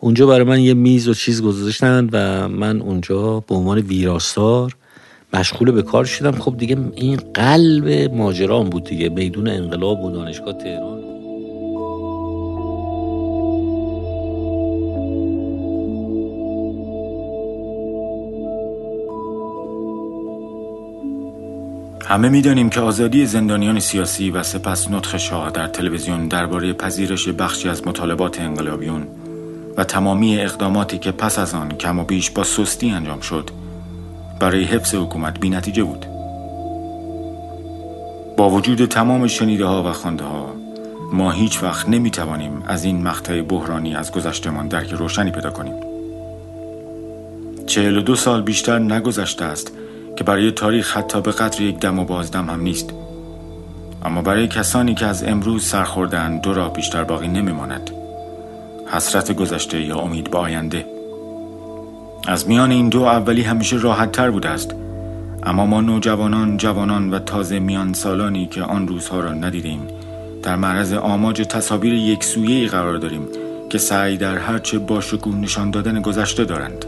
اونجا 0.00 0.26
برای 0.26 0.44
من 0.44 0.60
یه 0.60 0.74
میز 0.74 1.08
و 1.08 1.14
چیز 1.14 1.42
گذاشتن 1.42 2.08
و 2.12 2.48
من 2.48 2.80
اونجا 2.80 3.40
به 3.40 3.54
عنوان 3.54 3.78
ویراستار 3.78 4.76
مشغول 5.32 5.70
به 5.70 5.82
کار 5.82 6.04
شدم. 6.04 6.32
خب 6.32 6.56
دیگه 6.56 6.78
این 6.96 7.16
قلب 7.34 8.14
ماجرام 8.14 8.70
بود 8.70 8.84
دیگه. 8.84 9.08
میدون 9.08 9.48
انقلاب 9.48 10.04
و 10.04 10.10
دانشگاه 10.10 10.52
تهران. 10.58 11.00
همه 22.06 22.28
می‌دانیم 22.28 22.70
که 22.70 22.80
آزادی 22.80 23.26
زندانیان 23.26 23.80
سیاسی 23.80 24.30
و 24.30 24.42
سپس 24.42 24.90
نطخ 24.90 25.16
شاه 25.16 25.50
در 25.50 25.66
تلویزیون 25.66 26.28
درباره 26.28 26.72
پذیرش 26.72 27.28
بخشی 27.28 27.68
از 27.68 27.86
مطالبات 27.86 28.40
انقلابیون 28.40 29.06
و 29.80 29.84
تمامی 29.84 30.40
اقداماتی 30.40 30.98
که 30.98 31.12
پس 31.12 31.38
از 31.38 31.54
آن 31.54 31.68
کم 31.68 31.98
و 31.98 32.04
بیش 32.04 32.30
با 32.30 32.44
سستی 32.44 32.90
انجام 32.90 33.20
شد 33.20 33.50
برای 34.40 34.64
حفظ 34.64 34.94
حکومت 34.94 35.40
بی 35.40 35.50
نتیجه 35.50 35.82
بود. 35.82 36.06
با 38.36 38.50
وجود 38.50 38.84
تمام 38.84 39.26
شنیده 39.26 39.64
ها 39.64 39.82
و 39.82 39.92
خانده 39.92 40.24
ها 40.24 40.54
ما 41.12 41.30
هیچ 41.30 41.62
وقت 41.62 41.88
نمی 41.88 42.10
توانیم 42.10 42.62
از 42.66 42.84
این 42.84 43.02
مقطع 43.02 43.42
بحرانی 43.42 43.94
از 43.94 44.12
گذشتمان 44.12 44.68
درک 44.68 44.90
روشنی 44.90 45.30
پیدا 45.30 45.50
کنیم. 45.50 45.74
چهل 47.66 47.96
و 47.96 48.02
دو 48.02 48.14
سال 48.16 48.42
بیشتر 48.42 48.78
نگذشته 48.78 49.44
است 49.44 49.72
که 50.16 50.24
برای 50.24 50.52
تاریخ 50.52 50.96
حتی 50.96 51.20
به 51.20 51.32
قدر 51.32 51.60
یک 51.60 51.78
دم 51.78 51.98
و 51.98 52.04
بازدم 52.04 52.50
هم 52.50 52.60
نیست. 52.60 52.90
اما 54.04 54.22
برای 54.22 54.48
کسانی 54.48 54.94
که 54.94 55.06
از 55.06 55.24
امروز 55.24 55.64
سرخوردن 55.64 56.38
دو 56.38 56.54
راه 56.54 56.72
بیشتر 56.72 57.04
باقی 57.04 57.28
نمیماند. 57.28 57.99
حسرت 58.92 59.32
گذشته 59.32 59.80
یا 59.80 59.98
امید 59.98 60.30
به 60.30 60.38
آینده. 60.38 60.86
از 62.28 62.48
میان 62.48 62.70
این 62.70 62.88
دو 62.88 63.02
اولی 63.02 63.42
همیشه 63.42 63.76
راحت 63.76 64.12
تر 64.12 64.30
بوده 64.30 64.48
است. 64.48 64.74
اما 65.42 65.66
ما 65.66 65.80
نوجوانان 65.80 66.56
جوانان 66.56 67.10
و 67.10 67.18
تازه 67.18 67.58
میان 67.58 67.92
سالانی 67.92 68.46
که 68.46 68.62
آن 68.62 68.88
روزها 68.88 69.20
را 69.20 69.32
ندیدیم 69.32 69.86
در 70.42 70.56
معرض 70.56 70.92
آماج 70.92 71.42
تصاویر 71.42 71.94
یک 71.94 72.24
سویه 72.24 72.68
قرار 72.68 72.96
داریم 72.96 73.28
که 73.70 73.78
سعی 73.78 74.16
در 74.16 74.38
هرچه 74.38 74.78
باشکوه 74.78 75.34
نشان 75.34 75.70
دادن 75.70 76.02
گذشته 76.02 76.44
دارند. 76.44 76.84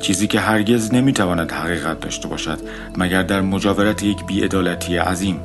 چیزی 0.00 0.26
که 0.26 0.40
هرگز 0.40 0.94
نمی‌تواند 0.94 1.52
حقیقت 1.52 2.00
داشته 2.00 2.28
باشد 2.28 2.58
مگر 2.96 3.22
در 3.22 3.40
مجاورت 3.40 4.02
یک 4.02 4.26
بیعدالتی 4.26 4.96
عظیم. 4.96 5.40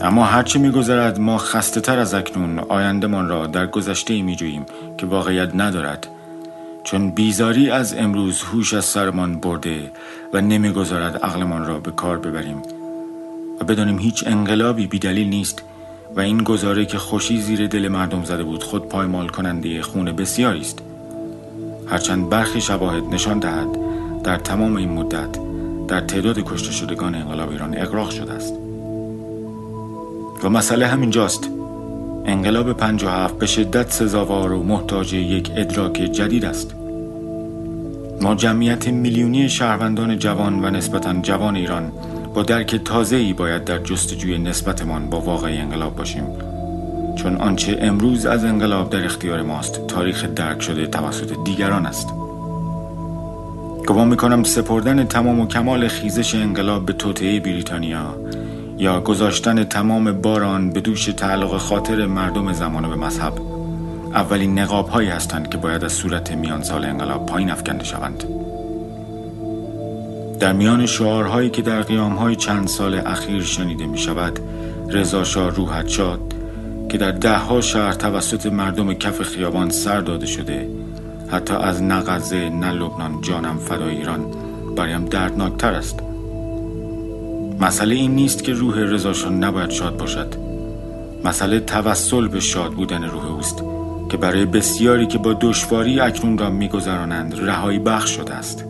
اما 0.00 0.24
هرچه 0.24 0.58
میگذرد 0.58 1.20
ما 1.20 1.38
خسته 1.38 1.80
تر 1.80 1.98
از 1.98 2.14
اکنون 2.14 2.58
آیندهمان 2.58 3.28
را 3.28 3.46
در 3.46 3.66
گذشته 3.66 4.22
می 4.22 4.36
جوییم 4.36 4.66
که 4.98 5.06
واقعیت 5.06 5.54
ندارد. 5.54 6.06
چون 6.84 7.10
بیزاری 7.10 7.70
از 7.70 7.94
امروز 7.94 8.42
هوش 8.42 8.74
از 8.74 8.84
سرمان 8.84 9.40
برده 9.40 9.90
و 10.32 10.40
نمی‌گذارد 10.40 11.16
عقلمان 11.16 11.66
را 11.66 11.78
به 11.78 11.90
کار 11.90 12.18
ببریم. 12.18 12.62
و 13.60 13.64
بدانیم 13.64 13.98
هیچ 13.98 14.24
انقلابی 14.26 14.86
بیدلیل 14.86 15.28
نیست 15.28 15.62
و 16.16 16.20
این 16.20 16.42
گزاره 16.42 16.86
که 16.86 16.98
خوشی 16.98 17.40
زیر 17.40 17.66
دل 17.66 17.88
مردم 17.88 18.24
زده 18.24 18.42
بود 18.42 18.62
خود 18.62 18.88
پایمال 18.88 19.28
کننده 19.28 19.82
خون 19.82 20.12
بسیاری 20.12 20.60
است. 20.60 20.78
هرچند 21.86 22.28
برخی 22.28 22.60
شواهد 22.60 23.04
نشان 23.04 23.38
دهد 23.38 23.68
در 24.24 24.36
تمام 24.36 24.76
این 24.76 24.92
مدت 24.92 25.38
در 25.88 26.00
تعداد 26.00 26.38
کشته 26.38 26.72
شدگان 26.72 27.14
انقلاب 27.14 27.50
ایران 27.50 27.78
اقراق 27.78 28.10
شده 28.10 28.32
است. 28.32 28.67
و 30.44 30.48
مسئله 30.48 30.86
همینجاست. 30.86 31.50
انقلاب 32.26 32.72
57 32.72 33.38
به 33.38 33.46
شدت 33.46 33.90
سزاوار 33.90 34.52
و 34.52 34.62
محتاج 34.62 35.12
یک 35.12 35.50
ادراک 35.56 35.92
جدید 35.92 36.44
است. 36.44 36.74
ما 38.20 38.34
جمعیت 38.34 38.88
میلیونی 38.88 39.48
شهروندان 39.48 40.18
جوان 40.18 40.64
و 40.64 40.70
نسبتا 40.70 41.14
جوان 41.22 41.56
ایران 41.56 41.92
با 42.34 42.42
درک 42.42 42.76
تازه‌ای 42.76 43.32
باید 43.32 43.64
در 43.64 43.78
جستجوی 43.78 44.38
نسبتمان 44.38 45.10
با 45.10 45.20
واقع 45.20 45.48
انقلاب 45.48 45.96
باشیم. 45.96 46.24
چون 47.16 47.36
آنچه 47.36 47.78
امروز 47.80 48.26
از 48.26 48.44
انقلاب 48.44 48.90
در 48.90 49.04
اختیار 49.04 49.42
ماست 49.42 49.86
تاریخ 49.86 50.24
درک 50.24 50.62
شده 50.62 50.86
توسط 50.86 51.44
دیگران 51.44 51.86
است. 51.86 52.08
گمان 53.86 54.08
می‌کنم 54.08 54.42
سپردن 54.42 55.04
تمام 55.04 55.40
و 55.40 55.46
کمال 55.46 55.88
خیزش 55.88 56.34
انقلاب 56.34 56.86
به 56.86 56.92
توطعه 56.92 57.40
بریتانیا 57.40 58.14
یا 58.78 59.00
گذاشتن 59.00 59.64
تمام 59.64 60.12
باران 60.12 60.70
به 60.70 60.80
دوش 60.80 61.04
تعلق 61.04 61.56
خاطر 61.56 62.06
مردم 62.06 62.52
زمان 62.52 62.88
به 62.88 62.96
مذهب. 62.96 63.32
اولین 64.14 64.58
نقاب 64.58 64.88
هایی 64.88 65.08
هستند 65.08 65.50
که 65.50 65.58
باید 65.58 65.84
از 65.84 65.92
صورت 65.92 66.32
میان 66.32 66.62
سال 66.62 66.84
انقلاب 66.84 67.26
پایین 67.26 67.50
افکنده 67.50 67.84
شوند. 67.84 68.24
در 70.40 70.52
میان 70.52 70.86
شعارهایی 70.86 71.50
که 71.50 71.62
در 71.62 71.82
قیام 71.82 72.12
های 72.12 72.36
چند 72.36 72.68
سال 72.68 72.94
اخیر 73.06 73.42
شنیده 73.42 73.86
می 73.86 73.98
شود 73.98 74.38
رضا 74.90 75.24
شاه 75.24 75.50
روحت 75.50 75.88
شاد 75.88 76.34
که 76.88 76.98
در 76.98 77.10
دهها 77.10 77.60
شهر 77.60 77.92
توسط 77.92 78.46
مردم 78.46 78.94
کف 78.94 79.22
خیابان 79.22 79.70
سر 79.70 80.00
داده 80.00 80.26
شده 80.26 80.68
حتی 81.28 81.54
از 81.54 81.82
نقضه 81.82 82.48
نه 82.48 82.72
لبنان 82.72 83.20
جانم 83.20 83.58
فدای 83.58 83.96
ایران 83.96 84.26
برایم 84.76 85.04
دردناکتر 85.04 85.72
است. 85.72 86.07
مسئله 87.60 87.94
این 87.94 88.14
نیست 88.14 88.44
که 88.44 88.52
روح 88.52 88.78
رضاشان 88.78 89.44
نباید 89.44 89.70
شاد 89.70 89.96
باشد. 89.96 90.34
مسئله 91.24 91.60
توسل 91.60 92.28
به 92.28 92.40
شاد 92.40 92.72
بودن 92.72 93.04
روح 93.04 93.32
اوست 93.32 93.62
که 94.10 94.16
برای 94.16 94.44
بسیاری 94.44 95.06
که 95.06 95.18
با 95.18 95.36
دشواری 95.40 96.00
اکنون 96.00 96.38
را 96.38 96.50
میگذرانند 96.50 97.40
رهایی 97.40 97.78
بخش 97.78 98.10
شده 98.10 98.34
است. 98.34 98.64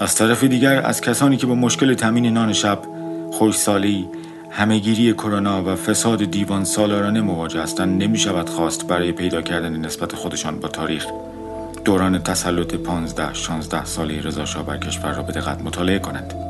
از 0.00 0.14
طرف 0.14 0.44
دیگر 0.44 0.82
از 0.82 1.00
کسانی 1.00 1.36
که 1.36 1.46
با 1.46 1.54
مشکل 1.54 1.94
تامین 1.94 2.26
نان 2.26 2.52
شب 2.52 2.78
خوشسالی 3.32 4.08
همهگیری 4.50 5.12
کرونا 5.12 5.62
و 5.64 5.76
فساد 5.76 6.24
دیوان 6.24 6.64
سالارانه 6.64 7.20
مواجه 7.20 7.62
هستند 7.62 8.02
نمی 8.02 8.18
شود 8.18 8.48
خواست 8.48 8.86
برای 8.86 9.12
پیدا 9.12 9.42
کردن 9.42 9.76
نسبت 9.76 10.14
خودشان 10.14 10.60
با 10.60 10.68
تاریخ. 10.68 11.06
دوران 11.84 12.18
تسلط 12.18 12.74
15 12.74 13.34
16 13.34 13.84
ساله 13.84 14.20
رضا 14.20 14.62
بر 14.62 14.76
کشور 14.76 15.14
را 15.14 15.22
به 15.22 15.32
دقت 15.32 15.62
مطالعه 15.62 15.98
کنند. 15.98 16.49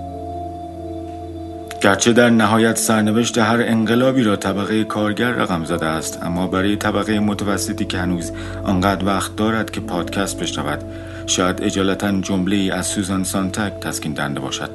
گرچه 1.81 2.13
در 2.13 2.31
نهایت 2.31 2.79
سرنوشت 2.79 3.39
هر 3.39 3.63
انقلابی 3.63 4.23
را 4.23 4.37
طبقه 4.37 4.85
کارگر 4.85 5.31
رقم 5.31 5.65
زده 5.65 5.87
است 5.87 6.23
اما 6.23 6.47
برای 6.47 6.77
طبقه 6.77 7.21
متوسطی 7.21 7.85
که 7.85 7.99
هنوز 7.99 8.33
آنقدر 8.65 9.05
وقت 9.05 9.37
دارد 9.37 9.71
که 9.71 9.81
پادکست 9.81 10.41
بشنود 10.41 10.85
شاید 11.27 11.63
اجالتا 11.63 12.21
جمله 12.21 12.57
ای 12.57 12.71
از 12.71 12.87
سوزان 12.87 13.25
سانتک 13.25 13.73
تسکین 13.81 14.13
دنده 14.13 14.41
باشد. 14.41 14.71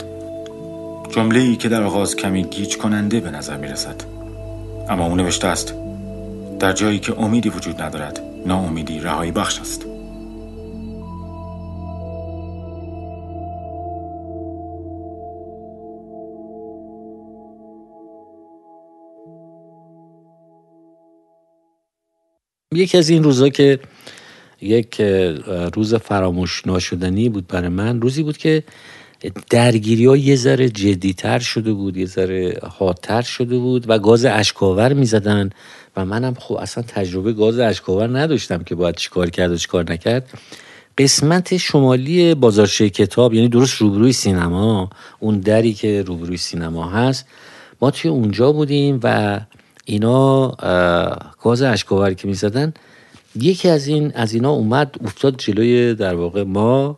جمله 1.09 1.39
ای 1.39 1.55
که 1.55 1.69
در 1.69 1.83
آغاز 1.83 2.15
کمی 2.15 2.43
گیج 2.43 2.77
کننده 2.77 3.19
به 3.19 3.31
نظر 3.31 3.57
می 3.57 3.67
رسد 3.67 3.95
اما 4.89 5.05
او 5.05 5.15
نوشته 5.15 5.47
است 5.47 5.73
در 6.59 6.73
جایی 6.73 6.99
که 6.99 7.19
امیدی 7.19 7.49
وجود 7.49 7.81
ندارد 7.81 8.19
ناامیدی 8.45 8.99
رهایی 8.99 9.31
بخش 9.31 9.59
است. 9.59 9.94
یکی 22.75 22.97
از 22.97 23.09
این 23.09 23.23
روزا 23.23 23.49
که 23.49 23.79
یک 24.61 25.01
روز 25.73 25.95
فراموش 25.95 26.67
ناشدنی 26.67 27.29
بود 27.29 27.47
برای 27.47 27.69
من 27.69 28.01
روزی 28.01 28.23
بود 28.23 28.37
که 28.37 28.63
درگیری 29.49 30.05
ها 30.05 30.17
یه 30.17 30.35
ذره 30.35 30.69
جدیتر 30.69 31.39
شده 31.39 31.73
بود 31.73 31.97
یه 31.97 32.05
ذره 32.05 32.59
حادتر 32.69 33.21
شده 33.21 33.57
بود 33.57 33.85
و 33.87 33.99
گاز 33.99 34.25
اشکاور 34.25 34.93
می‌زدن 34.93 35.49
و 35.97 36.05
منم 36.05 36.33
خب 36.39 36.55
اصلا 36.55 36.83
تجربه 36.87 37.33
گاز 37.33 37.59
اشکاور 37.59 38.19
نداشتم 38.19 38.63
که 38.63 38.75
باید 38.75 38.95
چیکار 38.95 39.29
کرد 39.29 39.51
و 39.51 39.57
چیکار 39.57 39.91
نکرد. 39.91 40.29
قسمت 40.97 41.57
شمالی 41.57 42.35
بازارچه 42.35 42.89
کتاب 42.89 43.33
یعنی 43.33 43.47
درست 43.49 43.77
روبروی 43.77 44.13
سینما 44.13 44.89
اون 45.19 45.39
دری 45.39 45.73
که 45.73 46.03
روبروی 46.03 46.37
سینما 46.37 46.89
هست 46.89 47.25
ما 47.81 47.91
توی 47.91 48.11
اونجا 48.11 48.51
بودیم 48.51 48.99
و 49.03 49.39
اینا 49.85 50.47
گاز 51.41 51.61
اشکاور 51.61 52.13
که 52.13 52.27
می‌زدن 52.27 52.73
یکی 53.35 53.69
از 53.69 53.87
این 53.87 54.11
از 54.15 54.33
اینا 54.33 54.51
اومد 54.51 54.95
افتاد 55.03 55.37
جلوی 55.37 55.93
در 55.93 56.15
واقع 56.15 56.43
ما 56.43 56.97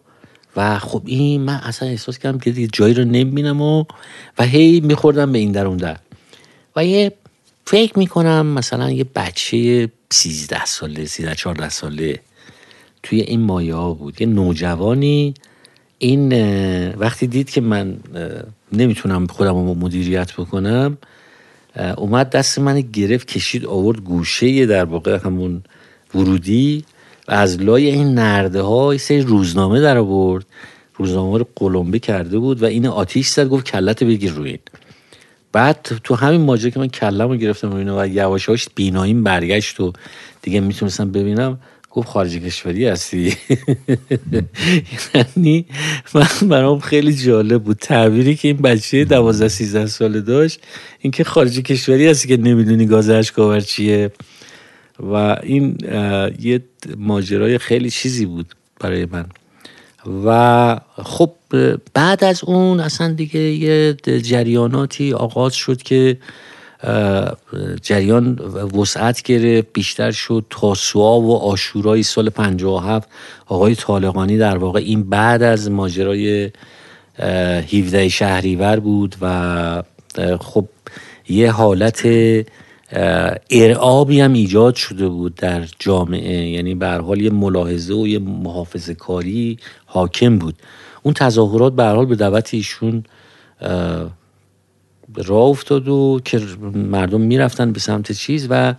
و 0.56 0.80
خب 0.80 1.02
این 1.06 1.42
من 1.42 1.54
اصلا 1.54 1.90
احساس 1.90 2.18
کردم 2.18 2.40
که 2.40 2.52
دیگه 2.52 2.70
جایی 2.74 2.94
رو 2.94 3.04
نمی‌بینم 3.04 3.62
و 3.62 3.86
و 4.40 4.44
هی 4.44 4.80
میخوردم 4.80 5.32
به 5.32 5.40
این 5.40 5.52
در 5.52 5.66
اون 5.66 5.78
در. 5.78 5.98
و 6.76 6.86
یه 6.86 7.14
فکر 7.66 8.00
می‌کنم 8.00 8.46
مثلا 8.46 8.92
یه 8.92 9.06
بچه 9.16 9.90
13 10.10 10.66
ساله 10.66 11.06
13 11.06 11.36
14 11.36 11.70
ساله 11.70 12.20
توی 13.04 13.22
این 13.22 13.42
مایه 13.42 13.76
ها 13.76 13.94
بود. 13.94 14.22
یه 14.22 14.28
نوجوانی. 14.28 15.34
این 15.98 16.34
وقتی 16.94 17.28
دید 17.28 17.50
که 17.50 17.62
من 17.62 17.98
نمی‌تونم 18.72 19.28
خودم 19.28 19.54
رو 19.54 19.74
مدیریت 19.74 20.34
بکنم 20.34 20.98
اومد 21.78 22.30
دست 22.30 22.60
من 22.60 22.82
گرفت 22.82 23.28
کشید 23.28 23.66
آورد 23.66 24.00
گوشه 24.00 24.66
در 24.66 24.86
واقع 24.86 25.20
همون 25.26 25.64
ورودی 26.16 26.86
و 27.28 27.34
از 27.34 27.62
لای 27.62 27.88
این 27.90 28.14
نرده 28.14 28.62
ها 28.62 28.94
یه 28.94 29.00
سری 29.00 29.22
روزنامه 29.22 29.82
در 29.82 29.98
آورد. 29.98 30.46
روزنامه 30.96 31.38
رو 31.38 31.48
قلمبه 31.56 32.00
کرده 32.00 32.40
بود 32.40 32.64
و 32.64 32.66
این 32.66 32.88
آتیش 32.88 33.28
زد 33.28 33.48
گفت 33.48 33.66
کلت 33.66 34.04
بگیر 34.04 34.32
روی 34.32 34.50
این. 34.50 34.60
بعد 35.52 36.00
تو 36.04 36.16
همین 36.16 36.42
ماجرا 36.42 36.70
که 36.70 36.80
من 36.80 36.88
کلم 36.88 37.30
رو 37.30 37.36
گرفتم 37.36 37.72
روی 37.72 37.84
و 37.84 38.08
یواشاش 38.08 38.68
بیناییم 38.76 39.24
برگشت 39.24 39.80
و 39.80 39.94
دیگه 40.42 40.60
می‌تونستم 40.60 41.12
ببینم 41.12 41.60
گفت 41.98 42.10
خارج 42.10 42.38
کشوری 42.38 42.86
هستی؟ 42.86 43.34
یعنی 45.16 45.66
من 46.14 46.50
برام 46.50 46.80
خیلی 46.80 47.14
جالب 47.14 47.64
بود. 47.64 47.78
تعبیری 47.78 48.36
که 48.36 48.48
این 48.48 48.58
بچه 48.58 49.06
دوازده 49.06 49.48
سیزده 49.48 49.88
ساله 49.88 50.22
داشت 50.22 50.60
اینکه 51.00 51.24
خارج 51.24 51.60
کشوری 51.60 52.08
هستی 52.08 52.28
که 52.28 52.38
نمی‌دونی 52.38 52.86
گاز 52.86 53.10
اشکاور 53.10 53.60
چیه. 53.60 54.12
و 55.00 55.14
این 55.44 55.78
یه 56.40 56.64
ماجرای 56.98 57.58
خیلی 57.58 57.90
چیزی 57.90 58.26
بود 58.26 58.56
برای 58.80 59.06
من. 59.06 59.26
و 60.26 60.80
خب 61.04 61.32
بعد 61.94 62.24
از 62.24 62.44
اون 62.44 62.80
اصلا 62.80 63.14
دیگه 63.14 63.40
یه 63.40 63.94
جریاناتی 64.22 65.14
آغاز 65.14 65.54
شد 65.54 65.82
که 65.82 66.18
جریان 67.82 68.40
وسعت 68.74 69.22
گرفت 69.22 69.68
بیشتر 69.74 70.12
شد 70.12 70.46
تاسوعا 70.50 71.22
و 71.22 71.36
آشورای 71.36 72.04
سال 72.04 72.30
57 72.30 73.10
آقای 73.46 73.76
طالقانی 73.76 74.38
در 74.38 74.58
واقع 74.58 74.80
این 74.80 75.10
بعد 75.10 75.44
از 75.44 75.72
ماجرای 75.72 76.52
17 77.20 78.10
شهریور 78.10 78.80
بود 78.80 79.16
و 79.22 79.84
خب 80.40 80.68
یه 81.30 81.52
حالت 81.52 82.08
ارعابی 83.50 84.20
هم 84.20 84.34
ایجاد 84.34 84.76
شده 84.76 85.08
بود 85.08 85.36
در 85.36 85.68
جامعه. 85.80 86.50
یعنی 86.50 86.76
به 86.76 86.88
حال 86.88 87.22
یه 87.22 87.30
ملاحظه 87.30 87.94
و 87.94 88.08
یه 88.08 88.20
محافظه 88.20 88.94
کاری 88.94 89.58
حاکم 89.86 90.38
بود. 90.38 90.56
اون 91.04 91.14
تظاهرات 91.14 91.76
به 91.76 91.84
حال 91.84 92.06
به 92.06 92.16
دعوت 92.16 92.54
ایشون 92.54 93.04
راه 95.16 95.46
افتاد 95.46 95.88
و 95.88 96.20
که 96.26 96.42
مردم 96.74 97.22
می‌رفتن 97.22 97.72
به 97.72 97.80
سمت 97.80 98.12
چیز 98.12 98.48
و 98.50 98.74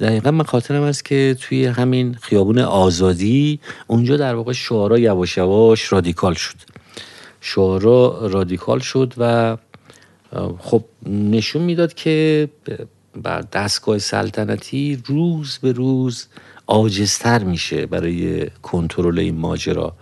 دقیقا 0.00 0.30
من 0.30 0.44
خاطرم 0.44 0.82
است 0.82 1.04
که 1.04 1.36
توی 1.40 1.66
همین 1.66 2.14
خیابون 2.14 2.58
آزادی 2.58 3.60
اونجا 3.86 4.16
در 4.16 4.34
واقع 4.34 4.52
شعارا 4.52 4.98
یواش 4.98 5.36
یواش 5.36 5.92
رادیکال 5.92 6.34
شد. 6.34 6.56
شعارا 7.40 8.26
رادیکال 8.26 8.78
شد 8.78 9.14
و 9.18 9.56
خب 10.58 10.84
نشون 11.06 11.62
می‌داد 11.62 11.94
که 11.94 12.48
بر 13.22 13.40
دستگاه 13.40 13.98
سلطنتی 13.98 15.02
روز 15.06 15.58
به 15.62 15.72
روز 15.72 16.26
آجستر 16.66 17.44
میشه 17.44 17.86
برای 17.86 18.46
کنترل 18.62 19.18
این 19.18 19.34
ماجرا 19.34 19.92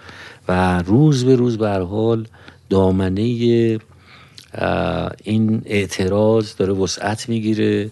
و 0.49 0.83
روز 0.83 1.25
به 1.25 1.37
روز 1.37 1.59
به 1.59 1.69
حال 1.69 2.27
دامنه 2.71 3.79
این 5.25 5.63
اعتراض 5.67 6.57
داره 6.57 6.73
وسعت 6.73 7.29
می‌گیره. 7.29 7.91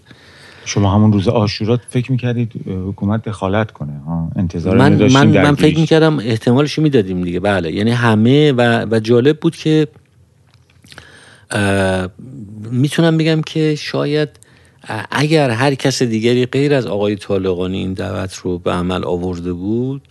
شما 0.65 0.95
همون 0.95 1.13
روز 1.13 1.29
آشورات 1.29 1.81
فکر 1.89 2.13
می‌کردید 2.13 2.53
حکومت 2.67 3.25
دخالت 3.25 3.71
کنه؟ 3.71 4.01
انتظار 4.37 4.77
من 4.77 5.13
من, 5.13 5.27
من 5.27 5.55
فکر 5.55 5.79
می‌کردم 5.79 6.19
احتمالش 6.19 6.79
می‌دادیم 6.79 7.25
دیگه. 7.25 7.41
بله. 7.41 7.73
یعنی 7.73 7.91
همه 7.91 8.53
و, 8.53 8.87
و 8.91 9.01
جالب 9.01 9.41
بود 9.41 9.57
که 9.57 9.89
می‌تونم 12.71 13.17
بگم 13.17 13.43
که 13.43 13.75
شاید 13.75 14.29
اگر 15.11 15.51
هر 15.51 15.75
کس 15.75 16.03
دیگری 16.03 16.47
غیر 16.47 16.75
از 16.75 16.87
آقای 16.87 17.17
طالقانی 17.17 17.79
این 17.79 17.93
دعوت 17.93 18.35
رو 18.35 18.59
به 18.59 18.73
عمل 18.73 19.05
آورده 19.05 19.53
بود 19.53 20.03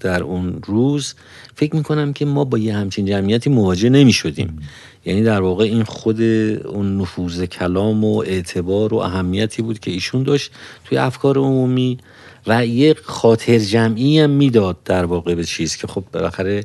در 0.00 0.22
اون 0.22 0.62
روز 0.66 1.14
فکر 1.54 1.76
می‌کنم 1.76 2.12
که 2.12 2.24
ما 2.24 2.44
با 2.44 2.58
یه 2.58 2.76
همچین 2.76 3.06
جمعیتی 3.06 3.50
مواجه 3.50 3.88
نمی 3.88 4.12
شدیم 4.12 4.58
یعنی 5.04 5.22
در 5.22 5.40
واقع 5.40 5.64
این 5.64 5.84
خود 5.84 6.20
اون 6.20 7.00
نفوذ 7.00 7.44
کلام 7.44 8.04
و 8.04 8.18
اعتبار 8.18 8.94
و 8.94 8.96
اهمیتی 8.96 9.62
بود 9.62 9.78
که 9.78 9.90
ایشون 9.90 10.22
داشت 10.22 10.52
توی 10.84 10.98
افکار 10.98 11.38
عمومی 11.38 11.98
و 12.46 12.66
یک 12.66 12.98
خاطر 13.02 13.58
جمعی 13.58 14.20
هم 14.20 14.30
می‌داد 14.30 14.76
در 14.84 15.04
واقع 15.04 15.34
به 15.34 15.44
چیز 15.44 15.76
که 15.76 15.86
خب 15.86 16.04
بالاخره 16.12 16.64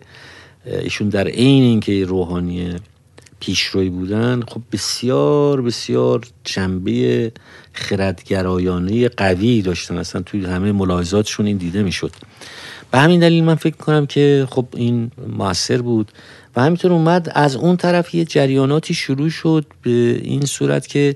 ایشون 0.65 1.09
در 1.09 1.27
عین 1.27 1.63
اینکه 1.63 2.05
روحانی 2.05 2.75
پیشروی 3.39 3.89
بودن 3.89 4.41
خب 4.47 4.61
بسیار 4.71 5.61
بسیار 5.61 6.21
جنبه 6.43 7.31
خردگرایانه 7.73 9.09
قوی 9.09 9.61
داشتن. 9.61 9.97
اصلا 9.97 10.21
توی 10.21 10.45
همه 10.45 10.71
ملاحظاتشون 10.71 11.45
این 11.45 11.57
دیده 11.57 11.83
می‌شد. 11.83 12.11
به 12.91 12.97
همین 12.97 13.19
دلیل 13.19 13.43
من 13.43 13.55
فکر 13.55 13.75
کنم 13.75 14.05
که 14.05 14.47
خب 14.49 14.65
این 14.75 15.11
موثر 15.37 15.81
بود. 15.81 16.11
و 16.55 16.61
همینطور 16.61 16.93
اومد. 16.93 17.31
از 17.35 17.55
اون 17.55 17.77
طرف 17.77 18.15
یه 18.15 18.25
جریاناتی 18.25 18.93
شروع 18.93 19.29
شد 19.29 19.65
به 19.81 20.19
این 20.23 20.45
صورت 20.45 20.87
که 20.87 21.15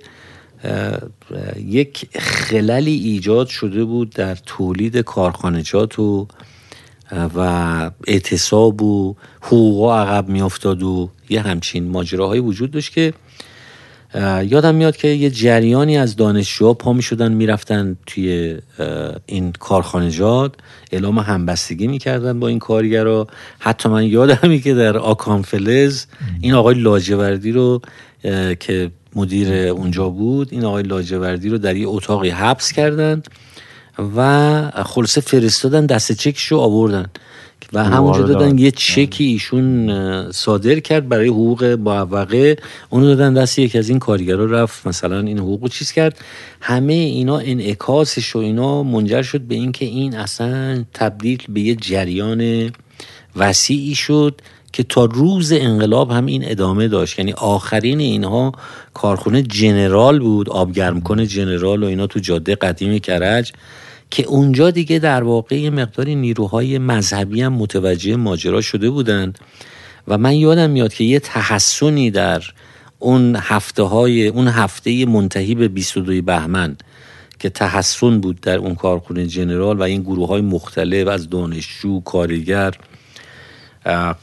یک 1.65 2.19
خللی 2.19 2.91
ایجاد 2.91 3.47
شده 3.47 3.85
بود 3.85 4.09
در 4.09 4.35
تولید 4.35 4.97
کارخانجات 4.97 5.99
و 5.99 6.27
و 7.35 7.91
اعتصاب 8.07 8.81
و 8.81 9.15
حقوق 9.41 9.91
عقب 9.91 10.29
میافتاد 10.29 10.83
و 10.83 11.09
یه 11.29 11.41
همچین 11.41 11.87
ماجراهایی 11.87 12.41
وجود 12.41 12.71
داشت 12.71 12.93
که 12.93 13.13
یادم 14.15 14.76
میاد 14.76 14.98
که 14.98 15.07
یه 15.07 15.30
جریانی 15.30 15.98
از 15.98 16.15
دانشجوها 16.15 16.73
پا 16.73 16.94
می 16.94 17.02
شدن 17.02 17.31
می‌رفتن 17.31 17.98
توی 18.06 18.57
این 19.26 19.52
کارخانجات. 19.52 20.53
اعلام 20.91 21.19
همبستگی 21.19 21.88
می‌کردن 21.88 22.40
با 22.40 22.48
این 22.48 22.60
کارگرا. 22.60 23.27
حتی 23.60 23.90
من 23.90 24.06
یادمی 24.06 24.60
که 24.61 24.73
در 24.73 24.98
آکانفلز 24.98 26.06
این 26.41 26.53
آقای 26.53 26.76
لاجوردی 26.76 27.52
رو 27.52 27.81
که 28.60 28.91
مدیر 29.15 29.53
اونجا 29.53 30.10
بود 30.10 30.48
این 30.52 30.65
آقای 30.65 30.84
لاجوردی 30.84 31.49
رو 31.49 31.57
در 31.57 31.76
یه 31.76 31.88
اتاقی 31.88 32.30
حبس 32.30 32.72
کردن 32.72 33.23
و 34.15 34.72
خلصه 34.86 35.22
فرستادن 35.22 35.86
دست 35.86 36.11
چکش 36.11 36.45
رو 36.45 36.57
آوردن. 36.57 37.06
و 37.73 37.83
همونجا 37.83 38.21
دادن 38.21 38.57
یه 38.57 38.71
چکی 38.71 39.23
ایشون 39.23 40.31
صادر 40.31 40.79
کرد 40.79 41.09
برای 41.09 41.27
حقوق 41.27 41.63
معوقه 41.63 42.57
اونو 42.89 43.05
دادن 43.05 43.33
دست 43.33 43.59
یکی 43.59 43.77
از 43.77 43.89
این 43.89 43.99
کارگرا 43.99 44.45
رفت 44.45 44.87
مثلا 44.87 45.19
این 45.19 45.39
حقوق 45.39 45.69
چیز 45.69 45.91
کرد. 45.91 46.17
همه 46.61 46.93
اینا 46.93 47.37
انعکاسش 47.37 48.35
و 48.35 48.39
اینا 48.39 48.83
منجر 48.83 49.21
شد 49.21 49.41
به 49.41 49.55
اینکه 49.55 49.85
این 49.85 50.15
اصلا 50.15 50.83
تبدیل 50.93 51.43
به 51.49 51.61
یه 51.61 51.75
جریان 51.75 52.71
وسیعی 53.35 53.95
شد 53.95 54.41
که 54.73 54.83
تا 54.83 55.05
روز 55.05 55.51
انقلاب 55.51 56.11
هم 56.11 56.25
این 56.25 56.43
ادامه 56.45 56.87
داشت. 56.87 57.19
یعنی 57.19 57.33
آخرین 57.33 57.99
اینها 57.99 58.51
کارخونه 58.93 59.41
جنرال 59.41 60.19
بود 60.19 60.49
آبگرم 60.49 61.01
کنه 61.01 61.25
جنرال 61.25 61.83
و 61.83 61.87
اینا 61.87 62.07
تو 62.07 62.19
جاده 62.19 62.55
قدیم 62.55 62.99
کرج. 62.99 63.53
که 64.11 64.23
اونجا 64.23 64.72
دیگه 64.72 64.99
در 64.99 65.23
واقع 65.23 65.56
یه 65.56 65.69
مقداری 65.69 66.15
نیروهای 66.15 66.77
مذهبی 66.77 67.41
هم 67.41 67.53
متوجه 67.53 68.15
ماجرا 68.15 68.61
شده 68.61 68.90
بودن 68.90 69.34
و 70.07 70.18
من 70.18 70.34
یادم 70.34 70.69
میاد 70.69 70.94
که 70.94 71.03
یه 71.03 71.19
تحسنی 71.19 72.11
در 72.11 72.44
اون 72.99 73.36
هفته 73.40 73.84
های 73.84 74.27
اون 74.27 74.48
هفته 74.48 75.06
منتهی 75.06 75.56
به 75.56 75.68
22 75.68 76.22
بهمن 76.22 76.77
که 77.40 77.49
تحسن 77.49 78.19
بود 78.19 78.41
در 78.41 78.57
اون 78.57 78.76
کارخونه 78.76 79.27
جنرال 79.27 79.80
و 79.80 79.81
این 79.81 80.02
گروه 80.02 80.27
های 80.27 80.41
مختلف 80.41 81.07
از 81.07 81.30
دانشجو 81.30 81.99
کارگر 81.99 82.73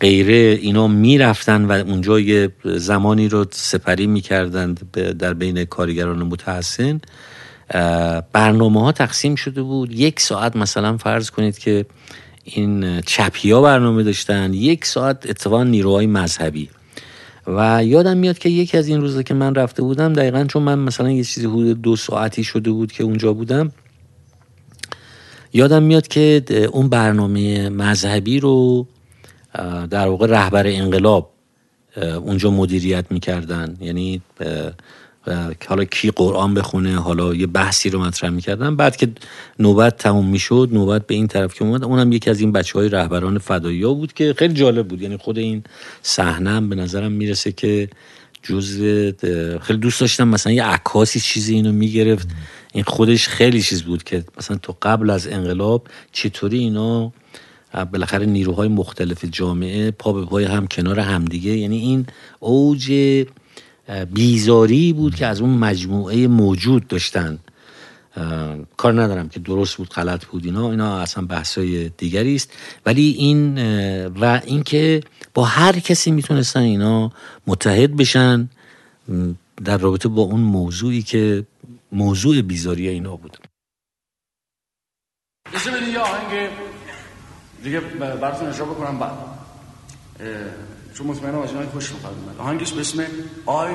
غیره 0.00 0.58
اینا 0.62 0.86
می‌رفتن 0.86 1.64
و 1.64 1.72
اونجا 1.72 2.20
یه 2.20 2.52
زمانی 2.64 3.28
رو 3.28 3.46
سپری 3.50 4.06
می‌کردند 4.06 4.92
در 5.18 5.34
بین 5.34 5.64
کارگران 5.64 6.22
متحسن. 6.22 7.00
برنامه 8.32 8.80
ها 8.80 8.92
تقسیم 8.92 9.34
شده 9.34 9.62
بود. 9.62 9.92
یک 9.92 10.20
ساعت 10.20 10.56
مثلا 10.56 10.96
فرض 10.96 11.30
کنید 11.30 11.58
که 11.58 11.86
این 12.44 13.00
چپی 13.00 13.50
ها 13.50 13.62
برنامه 13.62 14.02
داشتن 14.02 14.54
یک 14.54 14.84
ساعت 14.84 15.30
اتفاقا 15.30 15.64
نیروهای 15.64 16.06
مذهبی. 16.06 16.68
و 17.46 17.84
یادم 17.84 18.16
میاد 18.16 18.38
که 18.38 18.48
یکی 18.48 18.78
از 18.78 18.88
این 18.88 19.00
روزا 19.00 19.22
که 19.22 19.34
من 19.34 19.54
رفته 19.54 19.82
بودم 19.82 20.12
دقیقا 20.12 20.44
چون 20.44 20.62
من 20.62 20.78
مثلا 20.78 21.10
یه 21.10 21.24
چیزی 21.24 21.46
حدود 21.46 21.82
دو 21.82 21.96
ساعتی 21.96 22.44
شده 22.44 22.70
بود 22.70 22.92
که 22.92 23.04
اونجا 23.04 23.32
بودم 23.32 23.72
یادم 25.52 25.82
میاد 25.82 26.08
که 26.08 26.42
اون 26.72 26.88
برنامه 26.88 27.68
مذهبی 27.68 28.40
رو 28.40 28.86
در 29.90 30.08
واقع 30.08 30.26
رهبر 30.26 30.66
انقلاب 30.66 31.30
اونجا 31.96 32.50
مدیریت 32.50 33.04
می‌کردن. 33.10 33.76
یعنی 33.80 34.22
حالا 35.68 35.84
کی 35.84 36.10
قرآن 36.10 36.54
بخونه 36.54 37.00
حالا 37.00 37.34
یه 37.34 37.46
بحثی 37.46 37.90
رو 37.90 38.00
مطرح 38.04 38.30
می‌کردن 38.30 38.76
بعد 38.76 38.96
که 38.96 39.08
نوبت 39.58 39.96
تموم 39.96 40.26
می‌شد 40.26 40.68
نوبت 40.72 41.06
به 41.06 41.14
این 41.14 41.26
طرف 41.26 41.54
که 41.54 41.64
اومد 41.64 41.84
اونم 41.84 42.12
یکی 42.12 42.30
از 42.30 42.40
این 42.40 42.52
بچه 42.52 42.78
های 42.78 42.88
رهبران 42.88 43.38
فدایی 43.38 43.82
ها 43.82 43.94
بود 43.94 44.12
که 44.12 44.34
خیلی 44.38 44.54
جالب 44.54 44.88
بود. 44.88 45.02
یعنی 45.02 45.16
خود 45.16 45.38
این 45.38 45.64
صحنه 46.02 46.60
به 46.60 46.76
نظرم 46.76 47.12
می‌رسه 47.12 47.52
که 47.52 47.88
جز 48.42 48.80
خیلی 49.62 49.78
دوست 49.78 50.00
داشتم 50.00 50.28
مثلا 50.28 50.52
یه 50.52 50.64
عکاسی 50.64 51.20
چیزی 51.20 51.54
اینو 51.54 51.72
می‌گرفت. 51.72 52.28
این 52.72 52.84
خودش 52.84 53.28
خیلی 53.28 53.62
چیز 53.62 53.82
بود 53.82 54.02
که 54.02 54.24
مثلا 54.38 54.56
تو 54.56 54.76
قبل 54.82 55.10
از 55.10 55.26
انقلاب 55.26 55.88
چطوری 56.12 56.58
اینا 56.58 57.12
بالاخره 57.92 58.26
نیروهای 58.26 58.68
مختلف 58.68 59.24
جامعه 59.24 59.90
پا 59.90 60.12
به 60.12 60.24
پای 60.24 60.44
هم 60.44 60.66
کنار 60.66 61.00
همدیگه. 61.00 61.56
یعنی 61.56 61.78
این 61.78 62.06
اوج 62.40 62.92
بیزاری 64.12 64.92
بود 64.92 65.14
که 65.14 65.26
از 65.26 65.40
اون 65.40 65.50
مجموعه 65.50 66.26
موجود 66.26 66.88
داشتن. 66.88 67.38
کار 68.76 69.02
ندارم 69.02 69.28
که 69.28 69.40
درست 69.40 69.76
بود 69.76 69.88
غلط 69.88 70.24
بود 70.24 70.44
اینا 70.44 70.70
اینا 70.70 70.98
اصلا 70.98 71.26
بحثای 71.26 71.88
دیگری 71.88 72.34
است. 72.34 72.52
ولی 72.86 73.10
این 73.10 73.58
و 74.06 74.40
اینکه 74.44 75.00
با 75.34 75.44
هر 75.44 75.78
کسی 75.78 76.10
می‌تونستن 76.10 76.60
اینا 76.60 77.12
متحد 77.46 77.96
بشن 77.96 78.48
در 79.64 79.78
رابطه 79.78 80.08
با 80.08 80.22
اون 80.22 80.40
موضوعی 80.40 81.02
که 81.02 81.46
موضوع 81.92 82.42
بیزاری 82.42 82.88
اینا 82.88 83.16
بود. 83.16 83.38
دیگه 87.64 87.80
براتون 87.80 88.48
اجرا 88.48 88.66
بکنم. 88.66 88.98
بعد. 88.98 89.12
چون 90.98 91.06
مطمئنم 91.06 91.38
از 91.38 91.48
اینهای 91.48 91.66
خوش 91.66 91.92
می‌خواد 91.92 92.14
اومد. 92.14 92.40
آهنگش 92.40 92.72
به 92.72 92.80
اسم 92.80 93.04
آی 93.46 93.74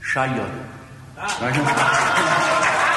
شاید 0.00 0.32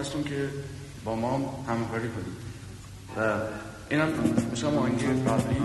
ازتون 0.00 0.24
که 0.24 0.48
با 1.04 1.14
ما 1.14 1.64
همکاری 1.68 2.08
کنید. 2.08 2.36
و 3.16 3.40
اینم 3.90 4.08
مثل 4.52 4.66
آهنگ 4.66 5.24
قبلی 5.28 5.56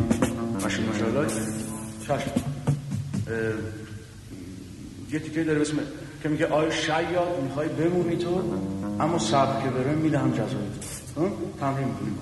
ماشین 0.63 0.89
مشاهدات 0.89 1.33
چشم. 2.01 2.31
یه 5.11 5.19
تیکه 5.19 5.43
داره 5.43 5.59
بسم 5.59 5.77
که 6.23 6.29
میگه 6.29 6.47
آی 6.47 6.71
شاید 6.71 7.43
می‌خوای 7.43 7.67
بمونی 7.67 8.17
تو؟ 8.17 8.43
اما 8.99 9.19
صبر 9.19 9.61
که 9.63 9.69
بره 9.69 10.19
هم 10.19 10.31
جزایی. 10.31 10.71
تو 11.15 11.29
تمرین 11.59 11.87
می‌کنیم. 11.87 12.17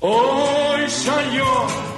آی 0.00 0.90
شاید 0.90 1.91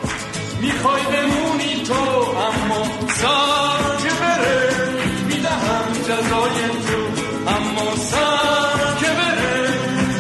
می‌خوای 0.65 1.03
بمونی 1.03 1.83
تو 1.83 1.95
اما 1.95 2.85
سر 3.09 3.97
که 4.03 4.15
بره 4.21 4.71
می‌دهم 5.27 5.93
جزای 5.93 6.59
تو. 6.87 7.01
اما 7.51 7.97
سر 7.97 8.95
که 9.01 9.07
بره 9.07 9.69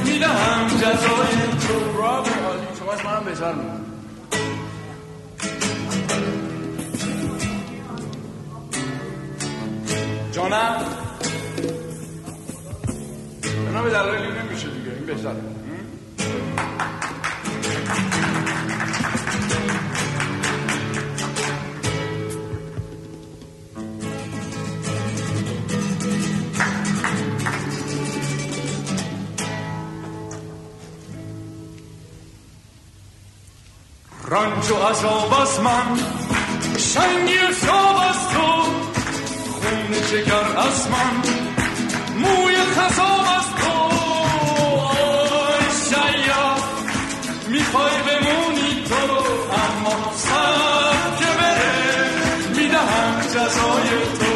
می‌دهم 0.04 0.68
جزای 0.68 1.34
تو. 1.68 1.92
برافو 1.98 2.44
عالی 2.44 2.66
شما 2.78 2.92
از 2.92 3.04
منم 3.04 3.24
بهتر 3.24 3.54
جانم. 10.32 10.84
اینا 13.66 13.82
به 13.82 13.90
دلایلی 13.90 14.28
نمیشه 14.38 14.68
دیگه 14.68 14.90
این 14.90 15.06
بهتره. 15.06 15.53
رنج 34.34 34.70
و 34.70 34.74
عذاب 34.74 35.34
از 35.40 35.60
من 35.60 35.98
شنگی 36.78 37.38
شاب 37.66 37.96
از 38.10 38.28
تو 38.28 38.62
خون 39.52 39.92
جگر 40.10 40.58
از 40.58 40.88
من 40.90 41.22
موی 42.16 42.56
خذاب 42.56 43.26
از 43.38 43.46
تو. 43.60 43.72
آی 45.36 45.64
شیا 45.88 46.54
می‌خوای 47.48 47.92
بمونی 48.06 48.84
تو 48.88 49.14
اما 49.54 50.12
سر 50.16 51.18
که 51.18 51.30
بره 51.40 52.48
می‌دهم 52.56 53.20
جزای 53.20 53.88
تو. 54.18 54.33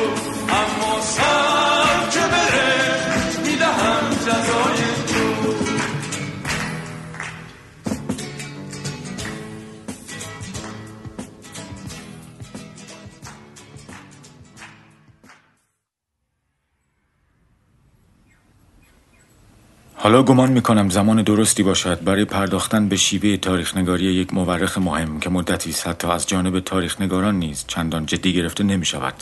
حالا 20.09 20.23
گمان 20.23 20.53
می 20.53 20.63
کنم 20.63 20.89
زمان 20.89 21.23
درستی 21.23 21.63
باشد 21.63 22.05
برای 22.05 22.25
پرداختن 22.25 22.89
به 22.89 22.97
شیوه 22.97 23.37
تاریخنگاری 23.37 24.05
یک 24.05 24.35
مورخ 24.35 24.79
مهم 24.79 25.21
که 25.21 25.31
مدتی 25.31 25.71
است 25.71 25.87
حتی 25.87 26.09
از 26.09 26.27
جانب 26.27 26.61
تاریخنگاران 26.61 27.39
نیز 27.39 27.65
چندان 27.67 28.07
جدی 28.07 28.33
گرفته 28.33 28.65
نمی 28.65 28.85
شود. 28.85 29.15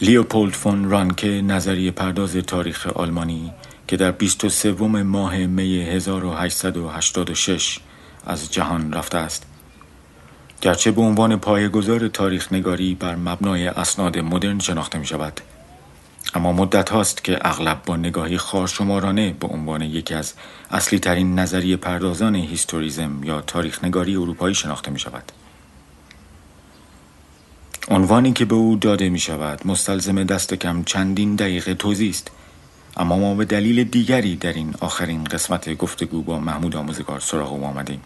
لیوپولد 0.00 0.52
فون 0.52 0.90
رانکه 0.90 1.28
نظریه 1.28 1.90
پرداز 1.90 2.36
تاریخ 2.36 2.86
آلمانی 2.86 3.52
که 3.88 3.96
در 3.96 4.10
23 4.10 4.72
ماه 5.02 5.36
می 5.36 5.82
1886 5.82 7.78
از 8.26 8.52
جهان 8.52 8.92
رفته 8.92 9.18
است 9.18 9.46
گرچه 10.62 10.90
به 10.90 11.02
عنوان 11.02 11.36
پایه‌گذار 11.36 12.08
تاریخ 12.08 12.52
نگاری 12.52 12.94
بر 12.94 13.16
مبنای 13.16 13.66
اسناد 13.66 14.18
مدرن 14.18 14.58
شناخته 14.58 14.98
می 14.98 15.06
شود 15.06 15.40
اما 16.34 16.52
مدت 16.52 16.90
هاست 16.90 17.24
که 17.24 17.38
اغلب 17.42 17.82
با 17.86 17.96
نگاهی 17.96 18.38
خارشمارانه 18.38 19.32
به 19.32 19.46
عنوان 19.46 19.82
یکی 19.82 20.14
از 20.14 20.34
اصلی 20.70 20.98
ترین 20.98 21.38
نظریه 21.38 21.76
پردازان 21.76 22.34
هیستوریزم 22.34 23.24
یا 23.24 23.40
تاریخ 23.40 23.84
نگاری 23.84 24.16
اروپایی 24.16 24.54
شناخته 24.54 24.90
می 24.90 24.98
شود. 24.98 25.32
عنوانی 27.88 28.32
که 28.32 28.44
به 28.44 28.54
او 28.54 28.76
داده 28.76 29.08
می 29.08 29.18
شود 29.18 29.66
مستلزم 29.66 30.24
دست 30.24 30.54
کم 30.54 30.84
چندین 30.84 31.36
دقیقه 31.36 31.74
توضیح 31.74 32.10
است 32.10 32.30
اما 32.96 33.18
ما 33.18 33.34
به 33.34 33.44
دلیل 33.44 33.84
دیگری 33.84 34.36
در 34.36 34.52
این 34.52 34.74
آخرین 34.80 35.24
قسمت 35.24 35.76
گفتگو 35.76 36.22
با 36.22 36.38
محمود 36.38 36.76
آموزگار 36.76 37.20
سراغ 37.20 37.52
او 37.52 37.64
آمدیم 37.64 38.00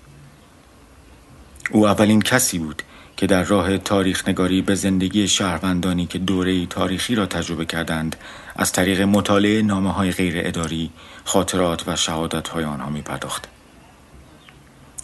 او 1.70 1.86
اولین 1.86 2.22
کسی 2.22 2.58
بود 2.58 2.82
که 3.16 3.26
در 3.26 3.42
راه 3.42 3.78
تاریخ 3.78 4.28
نگاری 4.28 4.62
به 4.62 4.74
زندگی 4.74 5.28
شهروندانی 5.28 6.06
که 6.06 6.18
دوره 6.18 6.66
تاریخی 6.66 7.14
را 7.14 7.26
تجربه 7.26 7.64
کردند 7.64 8.16
از 8.56 8.72
طریق 8.72 9.00
مطالعه 9.00 9.62
نامه 9.62 9.92
های 9.92 10.10
غیر 10.10 10.34
اداری، 10.36 10.90
خاطرات 11.24 11.88
و 11.88 11.96
شهادت 11.96 12.48
های 12.48 12.64
آنها 12.64 12.90
می 12.90 13.02
پرداخت. 13.02 13.48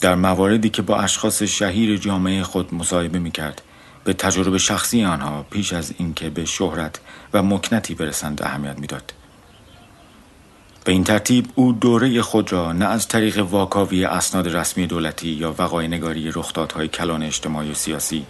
در 0.00 0.14
مواردی 0.14 0.70
که 0.70 0.82
با 0.82 0.98
اشخاص 0.98 1.42
شهیر 1.42 1.96
جامعه 1.96 2.42
خود 2.42 2.74
مصاحبه 2.74 3.18
می 3.18 3.30
کرد 3.30 3.62
به 4.04 4.12
تجربه 4.12 4.58
شخصی 4.58 5.04
آنها 5.04 5.46
پیش 5.50 5.72
از 5.72 5.94
اینکه 5.98 6.30
به 6.30 6.44
شهرت 6.44 7.00
و 7.32 7.42
مکنتی 7.42 7.94
برسند 7.94 8.42
اهمیت 8.42 8.78
می‌داد. 8.78 9.12
به 10.84 10.92
این 10.92 11.04
ترتیب 11.04 11.46
او 11.54 11.72
دوره 11.72 12.22
خود 12.22 12.52
را 12.52 12.72
نه 12.72 12.84
از 12.84 13.08
طریق 13.08 13.38
واکاوی 13.38 14.04
اسناد 14.04 14.56
رسمی 14.56 14.86
دولتی 14.86 15.28
یا 15.28 15.54
وقای 15.58 15.88
نگاری 15.88 16.30
رخدادهای 16.30 16.88
کلان 16.88 17.22
اجتماعی 17.22 17.70
و 17.70 17.74
سیاسی 17.74 18.26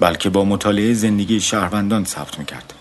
بلکه 0.00 0.30
با 0.30 0.44
مطالعه 0.44 0.94
زندگی 0.94 1.40
شهروندان 1.40 2.04
ثبت 2.04 2.38
می‌کرد. 2.38 2.74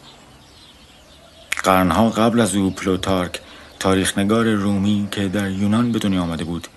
قرنها 1.64 2.10
قبل 2.10 2.40
از 2.40 2.56
او 2.56 2.72
پلوتارک 2.72 3.40
تاریخنگار 3.80 4.46
رومی 4.46 5.08
که 5.12 5.28
در 5.28 5.52
یونان 5.52 5.92
به 5.92 6.00
دنیا 6.00 6.22
آمده 6.22 6.44
بود 6.44 6.68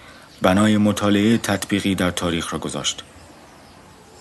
بنای 0.43 0.77
مطالعه 0.77 1.39
تطبیقی 1.39 1.95
در 1.95 2.11
تاریخ 2.11 2.53
را 2.53 2.59
گذاشت. 2.59 3.03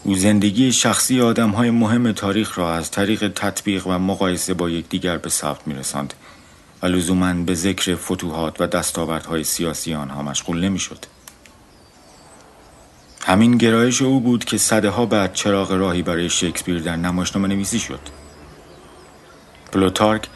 او 0.03 0.15
زندگی 0.15 0.71
شخصی 0.71 1.21
آدمهای 1.21 1.71
مهم 1.71 2.11
تاریخ 2.11 2.57
را 2.57 2.75
از 2.75 2.91
طریق 2.91 3.27
تطبیق 3.35 3.87
و 3.87 3.99
مقایسه 3.99 4.53
با 4.53 4.69
یکدیگر 4.69 5.17
به 5.17 5.29
ثبت 5.29 5.67
میرساند. 5.67 6.13
و 6.83 6.85
لزوما 6.85 7.33
به 7.33 7.55
ذکر 7.55 7.95
فتوحات 7.95 8.61
و 8.61 8.67
دستاوردهای 8.67 9.43
سیاسی 9.43 9.93
آنها 9.93 10.23
مشغول 10.23 10.59
نمی‌شد. 10.65 11.05
همین 13.21 13.57
گرایش 13.57 14.01
او 14.01 14.19
بود 14.19 14.45
که 14.45 14.57
سده 14.57 14.89
ها 14.89 15.05
بعد 15.05 15.33
چراغ 15.33 15.71
راهی 15.71 16.01
برای 16.01 16.29
شکسپیر 16.29 16.79
در 16.79 16.95
نمایشنامه 16.95 17.47
نویسی 17.47 17.79
شد. 17.79 17.99
پلوتارک 19.71 20.27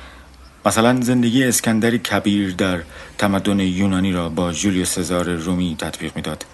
مثلا 0.65 1.01
زندگی 1.01 1.43
اسکندر 1.43 1.99
کبیر 1.99 2.53
در 2.53 2.81
تمدن 3.17 3.59
یونانی 3.59 4.11
را 4.11 4.29
با 4.29 4.51
ژولیوس 4.51 4.85
سزار 4.85 5.29
رومی 5.29 5.75
تطبیق 5.79 6.15
می‌داد 6.15 6.45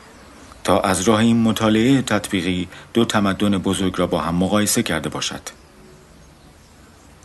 تا 0.63 0.79
از 0.79 1.01
راه 1.01 1.19
این 1.19 1.41
مطالعه 1.41 2.01
تطبیقی 2.01 2.67
دو 2.93 3.05
تمدن 3.05 3.57
بزرگ 3.57 3.93
را 3.99 4.07
با 4.07 4.21
هم 4.21 4.35
مقایسه 4.35 4.83
کرده 4.83 5.09
باشد. 5.09 5.62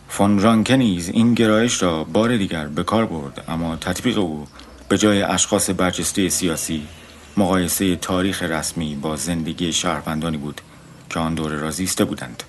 فون 0.09 0.39
رانکه 0.39 0.83
نیز 0.83 1.09
این 1.09 1.33
گرایش 1.33 1.83
را 1.83 2.03
بار 2.03 2.37
دیگر 2.37 2.65
به 2.65 2.83
کار 2.83 3.05
برد 3.05 3.43
اما 3.47 3.75
تطبیق 3.75 4.17
او 4.17 4.47
به 4.89 4.97
جای 4.97 5.21
اشخاص 5.21 5.69
برجسته 5.69 6.29
سیاسی 6.29 6.87
مقایسه 7.37 7.95
تاریخ 7.95 8.43
رسمی 8.43 8.95
با 8.95 9.15
زندگی 9.15 9.73
شهروندانی 9.73 10.37
بود 10.37 10.61
که 11.09 11.19
آن 11.19 11.35
دوره 11.35 11.57
را 11.57 11.71
زیسته 11.71 12.05
بودند. 12.05 12.43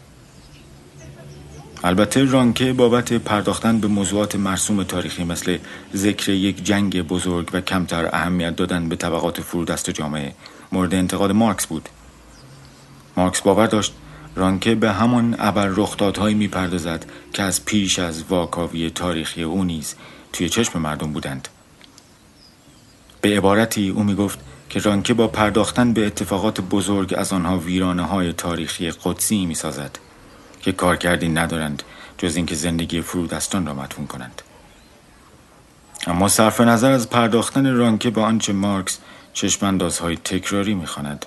البته 1.84 2.24
رانکه 2.24 2.72
بابت 2.72 3.12
پرداختن 3.12 3.80
به 3.80 3.88
موضوعات 3.88 4.36
مرسوم 4.36 4.82
تاریخی 4.82 5.24
مثل 5.24 5.58
ذکر 5.94 6.30
یک 6.30 6.64
جنگ 6.64 7.02
بزرگ 7.02 7.50
و 7.52 7.60
کمتر 7.60 8.06
اهمیت 8.12 8.56
دادن 8.56 8.88
به 8.88 8.96
طبقات 8.96 9.40
فرودست 9.40 9.90
جامعه 9.90 10.34
مورد 10.72 10.94
انتقاد 10.94 11.32
مارکس 11.32 11.66
بود. 11.66 11.88
مارکس 13.16 13.40
باور 13.40 13.66
داشت 13.66 13.92
رانکه 14.34 14.74
به 14.74 14.92
همان 14.92 15.36
ابر 15.38 15.66
رخدادهایی 15.66 16.34
می‌پردازد 16.34 17.06
که 17.32 17.42
از 17.42 17.64
پیش 17.64 17.98
از 17.98 18.22
واکاوی 18.22 18.90
تاریخی 18.90 19.42
او 19.42 19.64
نیز 19.64 19.94
توی 20.32 20.48
چشم 20.48 20.78
مردم 20.78 21.12
بودند. 21.12 21.48
به 23.20 23.36
عبارتی 23.36 23.90
او 23.90 24.02
می‌گفت 24.02 24.38
که 24.68 24.80
رانکه 24.80 25.14
با 25.14 25.28
پرداختن 25.28 25.92
به 25.92 26.06
اتفاقات 26.06 26.60
بزرگ 26.60 27.14
از 27.16 27.32
آنها 27.32 27.58
ویرانه 27.58 28.02
های 28.02 28.32
تاریخی 28.32 28.90
قدسی 28.90 29.46
می 29.46 29.54
سازد 29.54 29.98
که 30.62 30.72
کارکردی 30.72 31.28
ندارند 31.28 31.82
جز 32.18 32.36
اینکه 32.36 32.54
زندگی 32.54 33.00
فرودستان 33.00 33.66
را 33.66 33.74
مدفون 33.74 34.06
کنند. 34.06 34.42
اما 36.06 36.28
صرف 36.28 36.60
نظر 36.60 36.92
از 36.92 37.10
پرداختن 37.10 37.74
رانکه 37.74 38.10
به 38.10 38.20
آنچه 38.20 38.52
مارکس 38.52 38.98
چشماندازهای 39.32 40.16
تکراری 40.16 40.74
می‌خواند 40.74 41.26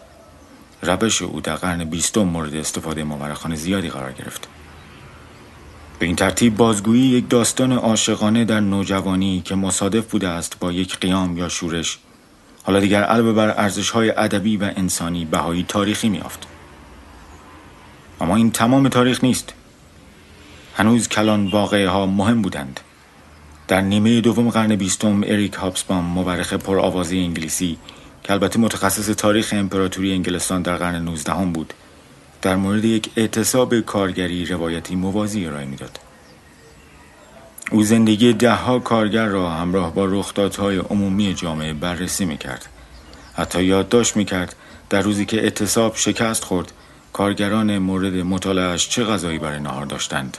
روش 0.84 1.22
او 1.22 1.41
در 1.41 1.55
قرن 1.55 1.84
بیستم 1.84 2.22
مورد 2.22 2.55
استفاده 2.55 3.03
مورخان 3.03 3.55
زیادی 3.55 3.89
قرار 3.89 4.11
گرفت. 4.11 4.47
به 5.99 6.05
این 6.05 6.15
ترتیب 6.15 6.57
بازگویی 6.57 7.01
یک 7.01 7.30
داستان 7.30 7.72
عاشقانه 7.72 8.45
در 8.45 8.60
نوجوانی 8.60 9.41
که 9.45 9.55
مصادف 9.55 10.11
بوده 10.11 10.27
است 10.27 10.60
با 10.60 10.72
یک 10.72 10.99
قیام 10.99 11.38
یا 11.38 11.49
شورش 11.49 11.99
حالا 12.64 12.80
دیگر 12.80 13.03
علاوه 13.03 13.34
بر 13.34 13.49
ارزش 13.49 13.89
های 13.89 14.10
ادبی 14.10 14.57
و 14.57 14.72
انسانی 14.76 15.26
بهایی 15.26 15.65
تاریخی 15.68 16.10
میافت 16.10 16.47
اما 18.22 18.35
این 18.35 18.51
تمام 18.51 18.89
تاریخ 18.89 19.23
نیست. 19.23 19.53
هنوز 20.76 21.07
کلان 21.07 21.47
واقعه 21.47 21.89
ها 21.89 22.05
مهم 22.05 22.41
بودند. 22.41 22.80
در 23.68 23.81
نیمه 23.81 24.22
دوم 24.22 24.49
قرن 24.49 24.76
بیستم 24.76 25.23
اریک 25.26 25.53
هابسبام 25.53 26.03
مورخ 26.05 26.53
پرآوازه 26.53 27.15
انگلیسی 27.15 27.77
که 28.24 28.34
البته 28.34 28.60
متخصص 28.60 29.06
تاریخ 29.06 29.54
امپراتوری 29.58 30.14
انگلستان 30.14 30.62
در 30.62 30.76
قرن 30.76 30.95
19 30.95 31.34
بود. 31.34 31.74
در 32.41 32.56
مورد 32.56 32.86
یک 32.86 33.10
اعتصاب 33.16 33.80
کارگری 33.80 34.45
روایتی 34.45 34.95
موازی 34.95 35.45
ارائه 35.45 35.66
می‌داد. 35.66 36.00
او 37.72 37.84
زندگی 37.84 38.34
دهها 38.34 38.80
کارگر 38.80 39.26
را 39.26 39.50
همراه 39.50 39.94
با 39.94 40.06
رخدادهای 40.06 40.78
عمومی 40.78 41.34
جامعه 41.34 41.74
بررسی 41.74 42.26
می‌کرد. 42.26 42.66
حتی 43.36 43.64
یادداشت 43.64 44.18
می‌کرد 44.18 44.56
در 44.90 45.02
روزی 45.02 45.26
که 45.26 45.44
اعتصاب 45.44 45.95
شکست 45.95 46.44
خورد 46.44 46.72
کارگران 47.14 47.78
مورد 47.78 48.14
مطالعهش 48.14 48.90
چه 48.90 49.04
غذایی 49.04 49.40
برای 49.40 49.60
نهار 49.60 49.86
داشتند. 49.86 50.38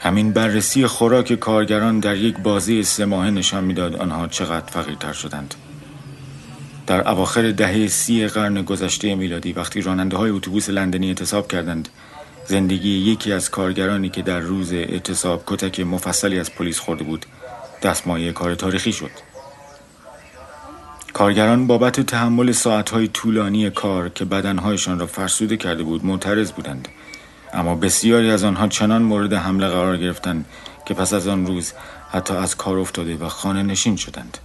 همین 0.00 0.32
بررسی 0.32 0.86
خوراک 0.86 1.32
کارگران 1.32 2.00
در 2.00 2.16
یک 2.16 2.38
بازی 2.38 2.82
سه 2.82 3.04
ماهه 3.04 3.30
نشان 3.30 3.64
می‌داد 3.64 3.96
آنها 3.96 4.26
چقدر 4.26 4.66
فقیرتر 4.70 5.12
شدند. 5.12 5.54
در 6.86 7.08
اواخر 7.08 7.50
دهه 7.50 7.88
سی 7.88 8.26
قرن 8.26 8.62
گذشته 8.62 9.14
میلادی 9.14 9.52
وقتی 9.52 9.80
راننده 9.80 10.16
های 10.16 10.30
اتوبوس 10.30 10.70
لندنی 10.70 11.08
اعتصاب 11.08 11.48
کردند 11.48 11.88
زندگی 12.46 12.90
یکی 12.90 13.32
از 13.32 13.50
کارگرانی 13.50 14.08
که 14.08 14.22
در 14.22 14.40
روز 14.40 14.72
اعتصاب 14.72 15.42
کتک 15.46 15.80
مفصلی 15.80 16.38
از 16.38 16.54
پلیس 16.54 16.78
خورده 16.78 17.04
بود 17.04 17.26
دستمایه 17.82 18.32
کار 18.32 18.54
تاریخی 18.54 18.92
شد. 18.92 19.10
کارگران 21.12 21.66
بابت 21.66 22.00
تحمل 22.00 22.52
ساعتهای 22.52 23.08
طولانی 23.08 23.70
کار 23.70 24.08
که 24.08 24.24
بدنهایشان 24.24 24.98
را 24.98 25.06
فرسوده 25.06 25.56
کرده 25.56 25.82
بود 25.82 26.04
معترض 26.06 26.52
بودند. 26.52 26.88
اما 27.52 27.74
بسیاری 27.74 28.30
از 28.30 28.44
آنها 28.44 28.68
چنان 28.68 29.02
مورد 29.02 29.32
حمله 29.32 29.68
قرار 29.68 29.96
گرفتند 29.96 30.46
که 30.86 30.94
پس 30.94 31.12
از 31.12 31.28
آن 31.28 31.46
روز 31.46 31.72
حتی 32.10 32.34
از 32.34 32.56
کار 32.56 32.78
افتاده 32.78 33.16
و 33.16 33.28
خانه 33.28 33.62
نشین 33.62 33.96
شدند. 33.96 34.38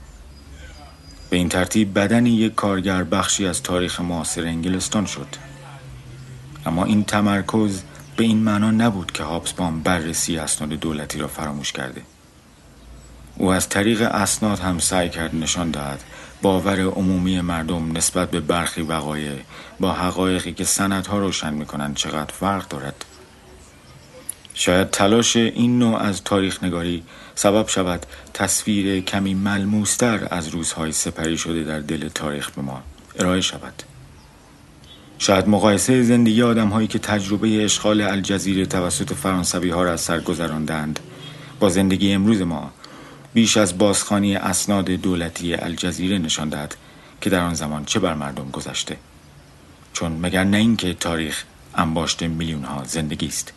به 1.30 1.38
این 1.38 1.50
ترتیب 1.50 2.00
بدن 2.00 2.26
یک 2.26 2.56
کارگر 2.56 3.04
بخشی 3.04 3.48
از 3.48 3.64
تاریخ 3.64 4.02
معاصر 4.02 4.42
انگلستان 4.42 5.06
شد. 5.06 5.28
اما 6.66 6.86
این 6.86 7.04
تمرکز 7.04 7.82
به 8.16 8.24
این 8.24 8.38
معنا 8.38 8.72
نبود 8.72 9.12
که 9.12 9.24
هابسبام 9.24 9.82
بررسی 9.82 10.38
اسناد 10.38 10.70
دولتی 10.70 11.20
را 11.20 11.28
فراموش 11.28 11.72
کرده. 11.72 12.02
او 13.38 13.52
از 13.52 13.70
طریق 13.70 14.02
اسناد 14.02 14.60
هم 14.60 14.80
سعی 14.80 15.10
کرد 15.10 15.36
نشان 15.36 15.72
دهد 15.72 16.04
باور 16.42 16.82
عمومی 16.82 17.42
مردم 17.42 17.98
نسبت 17.98 18.32
به 18.32 18.40
برخی 18.40 18.82
وقایع 18.82 19.32
با 19.80 19.94
حقایقی 19.94 20.54
که 20.54 20.64
سندها 20.64 21.20
روشن 21.20 21.54
می‌کنند 21.54 21.96
چقدر 21.96 22.34
فرق 22.34 22.68
دارد. 22.68 23.06
شاید 24.54 24.90
تلاش 24.90 25.36
این 25.36 25.80
نوع 25.80 25.98
از 25.98 26.24
تاریخ 26.24 26.64
نگاری 26.64 27.04
سبب 27.36 27.68
شود 27.68 28.06
تصویر 28.34 29.02
کمی 29.02 29.34
ملموستر 29.34 30.28
از 30.32 30.48
روزهای 30.48 30.92
سپری 30.92 31.38
شده 31.38 31.64
در 31.64 31.80
دل 31.80 32.10
تاریخ 32.10 32.52
به 32.52 32.62
ما 32.62 32.84
ارائه 33.20 33.42
شود. 33.42 33.84
شاید 35.18 35.48
مقایسه 35.48 36.04
زندگی 36.04 36.42
آدم 36.42 36.68
هایی 36.68 36.88
که 36.88 37.00
تجربه 37.00 37.64
اشغال 37.66 38.02
الجزیره 38.02 38.66
توسط 38.66 39.14
فرانسوی 39.14 39.70
ها 39.70 39.84
را 39.84 39.94
از 39.94 40.02
سر 40.02 40.20
گذراندند 40.20 41.00
با 41.60 41.70
زندگی 41.70 42.14
امروز 42.14 42.42
ما 42.42 42.72
بیش 43.34 43.58
از 43.58 43.78
بازخانی 43.78 44.36
اسناد 44.36 44.86
دولتی 44.86 45.54
الجزیره 45.54 46.18
نشان 46.18 46.50
دهد 46.50 46.76
که 47.22 47.30
در 47.30 47.40
آن 47.40 47.54
زمان 47.54 47.86
چه 47.86 48.00
بر 48.00 48.14
مردم 48.14 48.50
گذشته. 48.52 48.98
چون 49.94 50.12
مگر 50.12 50.44
نه 50.44 50.58
اینکه 50.58 50.94
تاریخ 50.94 51.44
انباشت 51.76 52.24
میلیون 52.24 52.64
ها 52.64 52.84
زندگی 52.84 53.28
است. 53.28 53.54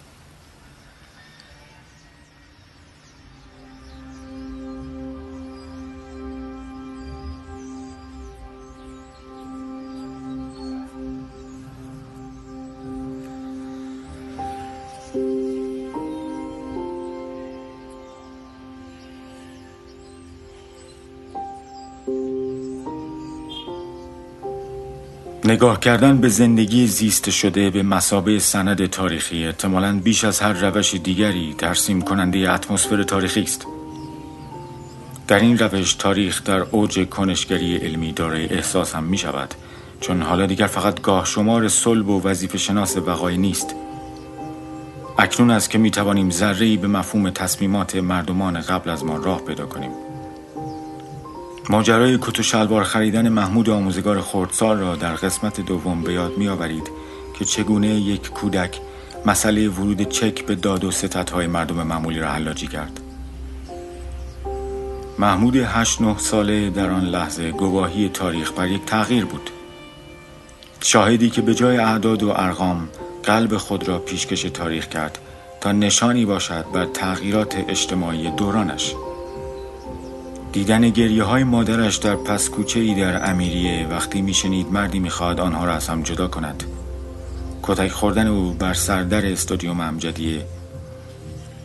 نگاه 25.48 25.80
کردن 25.80 26.18
به 26.18 26.28
زندگی 26.28 26.86
زیست 26.86 27.30
شده 27.30 27.70
به 27.70 27.82
مسابه 27.82 28.38
سند 28.38 28.86
تاریخی 28.86 29.46
احتمالا 29.46 30.00
بیش 30.00 30.24
از 30.24 30.40
هر 30.40 30.52
روش 30.52 30.94
دیگری 30.94 31.54
ترسیم 31.58 32.02
کننده 32.02 32.52
اتمسفر 32.52 33.02
تاریخی 33.02 33.42
است. 33.42 33.66
در 35.28 35.38
این 35.38 35.58
روش 35.58 35.94
تاریخ 35.94 36.44
در 36.44 36.60
اوج 36.60 37.08
کنشگری 37.08 37.76
علمی 37.76 38.12
دارای 38.12 38.48
احساس 38.48 38.94
هم 38.94 39.04
می 39.04 39.18
شود 39.18 39.54
چون 40.00 40.22
حالا 40.22 40.46
دیگر 40.46 40.66
فقط 40.66 41.00
گاه 41.00 41.24
شمار 41.24 41.68
صلب 41.68 42.08
و 42.08 42.22
وظیف 42.22 42.56
شناس 42.56 42.96
وقای 42.96 43.36
نیست. 43.36 43.74
اکنون 45.18 45.50
است 45.50 45.70
که 45.70 45.78
می 45.78 45.90
توانیم 45.90 46.30
ذره 46.30 46.76
به 46.76 46.88
مفهوم 46.88 47.30
تصمیمات 47.30 47.96
مردمان 47.96 48.60
قبل 48.60 48.90
از 48.90 49.04
ما 49.04 49.16
راه 49.16 49.44
پیدا 49.44 49.66
کنیم. 49.66 49.90
ماجرای 51.70 52.19
کت 52.19 52.40
و 52.40 52.43
شلوار 52.43 52.85
خریدن 52.85 53.28
محمود 53.28 53.70
آموزگار 53.70 54.20
خردسال 54.20 54.78
را 54.78 54.97
در 54.97 55.15
قسمت 55.15 55.61
دوم 55.61 56.03
به 56.03 56.12
یاد 56.12 56.39
می 56.39 56.49
آورید 56.49 56.90
که 57.39 57.45
چگونه 57.45 57.89
یک 57.89 58.31
کودک 58.31 58.81
مسئله 59.27 59.69
ورود 59.69 60.03
چک 60.03 60.47
به 60.47 60.55
داد 60.55 60.85
و 60.85 60.90
های 61.32 61.47
مردم 61.47 61.82
معمولی 61.82 62.19
را 62.19 62.28
حلاجی 62.28 62.66
کرد. 62.66 63.01
محمود 65.19 65.57
هشت 65.57 66.01
نه 66.01 66.19
ساله 66.19 66.70
در 66.70 66.90
آن 66.90 67.05
لحظه 67.05 67.51
گواهی 67.51 68.09
تاریخ 68.09 68.53
بر 68.53 68.69
یک 68.69 68.85
تغییر 68.85 69.24
بود. 69.24 69.51
شاهدی 70.81 71.31
که 71.31 71.43
به 71.43 71.55
جای 71.55 71.77
اعداد 71.77 72.23
و 72.23 72.31
ارقام 72.36 72.89
قلب 73.23 73.57
خود 73.57 73.89
را 73.89 73.99
پیشکش 73.99 74.43
تاریخ 74.43 74.89
کرد 74.89 75.19
تا 75.61 75.73
نشانی 75.73 76.24
باشد 76.24 76.65
بر 76.73 76.86
تغییرات 76.86 77.65
اجتماعی 77.69 78.31
دورانش. 78.31 78.95
دیدن 80.52 80.90
گریه 80.90 81.24
های 81.24 81.44
مادرش 81.44 81.96
در 81.96 82.16
پس 82.16 82.48
کوچه 82.48 82.80
ای 82.80 82.94
در 82.94 83.30
امیریه 83.30 83.86
وقتی 83.86 84.22
میشنید 84.22 84.72
مردی 84.72 84.98
می‌خواد 84.98 85.40
آنها 85.40 85.64
را 85.64 85.72
از 85.72 85.88
هم 85.88 86.02
جدا 86.02 86.28
کند. 86.28 86.64
کتک 87.62 87.90
خوردن 87.90 88.26
او 88.26 88.52
بر 88.52 88.74
سردر 88.74 89.26
استادیوم 89.26 89.80
امجدیه. 89.80 90.46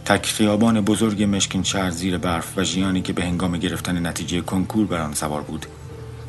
تک 0.06 0.26
خیابان 0.26 0.82
بزرگ 0.82 1.24
مشکین 1.24 1.64
شهر 1.64 1.90
زیر 1.90 2.18
برف 2.18 2.58
و 2.58 2.64
ژیانی 2.64 3.02
که 3.02 3.14
به 3.14 3.24
هنگام 3.24 3.58
گرفتن 3.58 4.08
نتیجه 4.08 4.42
کنکور 4.42 4.88
بر 4.88 5.02
آن 5.02 5.14
سوار 5.14 5.42
بود. 5.42 5.66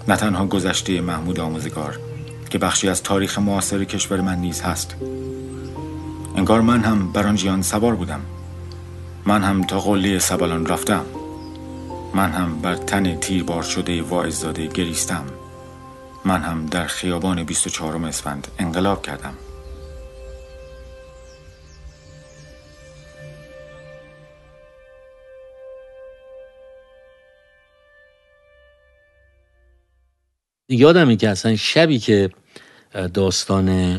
نه 0.09 0.17
تنها 0.17 0.47
گذشته 0.47 1.01
محمود 1.01 1.41
آموزگار 1.41 1.99
که 2.51 2.59
بخشی 2.59 2.89
از 2.89 3.03
تاریخ 3.03 3.39
معاصر 3.39 3.85
کشور 3.85 4.21
من 4.21 4.39
نیز 4.39 4.63
هست. 4.63 4.95
انگار 6.37 6.61
من 6.61 6.81
هم 6.81 7.13
بر 7.13 7.27
آن 7.27 7.37
ژیان 7.37 7.63
سوار 7.63 7.95
بودم. 7.95 8.21
من 9.27 9.43
هم 9.43 9.65
تا 9.65 9.81
قله 9.81 10.19
سبلان 10.19 10.67
رفتم. 10.67 11.05
من 12.15 12.31
هم 12.31 12.61
بر 12.61 12.77
تن 12.77 13.17
تیربار 13.17 13.63
شده 13.63 14.03
واعظاده 14.03 14.67
گریستم. 14.67 15.25
من 16.25 16.43
هم 16.43 16.67
در 16.67 16.87
خیابان 16.87 17.45
24 17.45 18.07
اسفند 18.07 18.49
انقلاب 18.59 19.03
کردم. 19.03 19.35
یادمه 30.69 31.17
که 31.17 31.29
اصلا 31.29 31.57
شبی 31.57 31.99
که 31.99 32.31
داستان 33.15 33.99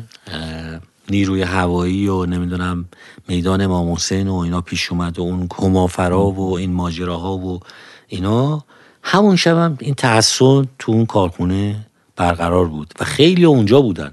نیروی 1.09 1.41
هوایی 1.41 2.07
و 2.07 2.25
نمی‌دونم 2.25 2.85
میدان 3.27 3.61
امام 3.61 3.91
حسین 3.91 4.27
و 4.27 4.35
اینا 4.35 4.61
پیش 4.61 4.91
اومد 4.91 5.19
و 5.19 5.21
اون 5.21 5.47
کمافرا 5.49 6.25
و 6.25 6.57
این 6.57 6.73
ماجراها 6.73 7.37
و 7.37 7.59
اینا 8.07 8.63
همون 9.03 9.35
شبم 9.35 9.77
این 9.81 9.93
تحسن 9.93 10.67
تو 10.79 10.91
اون 10.91 11.05
کارخونه 11.05 11.85
برقرار 12.15 12.65
بود 12.65 12.93
و 12.99 13.03
خیلی 13.03 13.45
اونجا 13.45 13.81
بودن. 13.81 14.11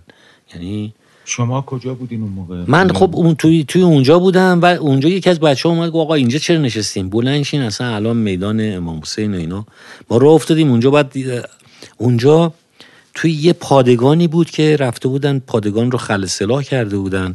یعنی 0.55 0.95
شما 1.25 1.63
کجا 1.63 1.95
بودین 1.95 2.23
اون 2.23 2.31
موقع؟ 2.31 2.65
من 2.67 2.93
خب 2.93 3.17
اون 3.17 3.35
توی 3.35 3.65
توی 3.69 3.83
اونجا 3.83 4.19
بودم 4.19 4.61
و 4.63 4.65
اونجا 4.65 5.09
یکی 5.09 5.31
از 5.31 5.41
بچه 5.41 5.69
اومد 5.69 5.91
گفت 5.91 5.97
آقا 5.97 6.15
اینجا 6.15 6.39
چرا 6.39 6.59
نشستیم 6.59 7.09
بلنشین 7.09 7.63
اصلا 7.63 7.95
الان 7.95 8.17
میدان 8.17 8.77
امام 8.77 9.01
حسین 9.01 9.35
و 9.35 9.39
اینا. 9.39 9.67
ما 10.11 10.17
راه 10.17 10.33
افتادیم 10.33 10.71
اونجا 10.71 10.91
بعد 10.91 11.13
اونجا 11.97 12.53
توی 13.15 13.33
یه 13.33 13.53
پادگانی 13.53 14.29
بود 14.29 14.51
که 14.51 14.77
رفته 14.77 15.09
بودن 15.09 15.39
پادگان 15.39 15.91
رو 15.91 15.99
خل 15.99 16.27
سلاح 16.27 16.63
کرده 16.63 16.97
بودن. 16.97 17.35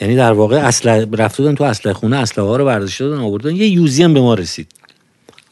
یعنی 0.00 0.16
در 0.16 0.32
واقع 0.32 0.56
اصل 0.56 1.06
رفته 1.16 1.42
بودن 1.42 1.54
تو 1.54 1.64
اسلحه 1.64 1.94
خونه 1.94 2.16
اسلحه 2.16 2.48
ها 2.48 2.56
رو 2.56 2.64
برداشته 2.64 3.04
دادن 3.04 3.20
آوردن. 3.20 3.56
یه 3.56 3.68
یوزی 3.68 4.02
هم 4.02 4.14
به 4.14 4.20
ما 4.20 4.34
رسید. 4.34 4.68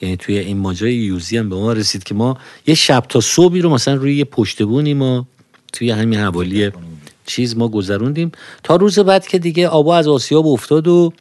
یعنی 0.00 0.16
توی 0.16 0.38
این 0.38 0.58
ماجرای 0.58 0.94
یوزی 0.94 1.38
هم 1.38 1.48
به 1.48 1.56
ما 1.56 1.72
رسید 1.72 2.04
که 2.04 2.14
ما 2.14 2.38
یه 2.66 2.74
شب 2.74 3.04
تا 3.08 3.20
صبحی 3.20 3.60
رو 3.60 3.70
مثلا 3.70 3.94
روی 3.94 4.16
یه 4.16 4.24
پشتبونی 4.24 4.94
ما 4.94 5.26
توی 5.72 5.90
همین 5.90 6.18
حوالی 6.18 6.70
چیز 7.26 7.56
ما 7.56 7.68
گذروندیم. 7.68 8.32
تا 8.62 8.76
روز 8.76 8.98
بعد 8.98 9.26
که 9.26 9.38
دیگه 9.38 9.68
آبا 9.68 9.96
از 9.96 10.08
آسیاب 10.08 10.46
افتاد 10.46 10.88
و 10.88 11.12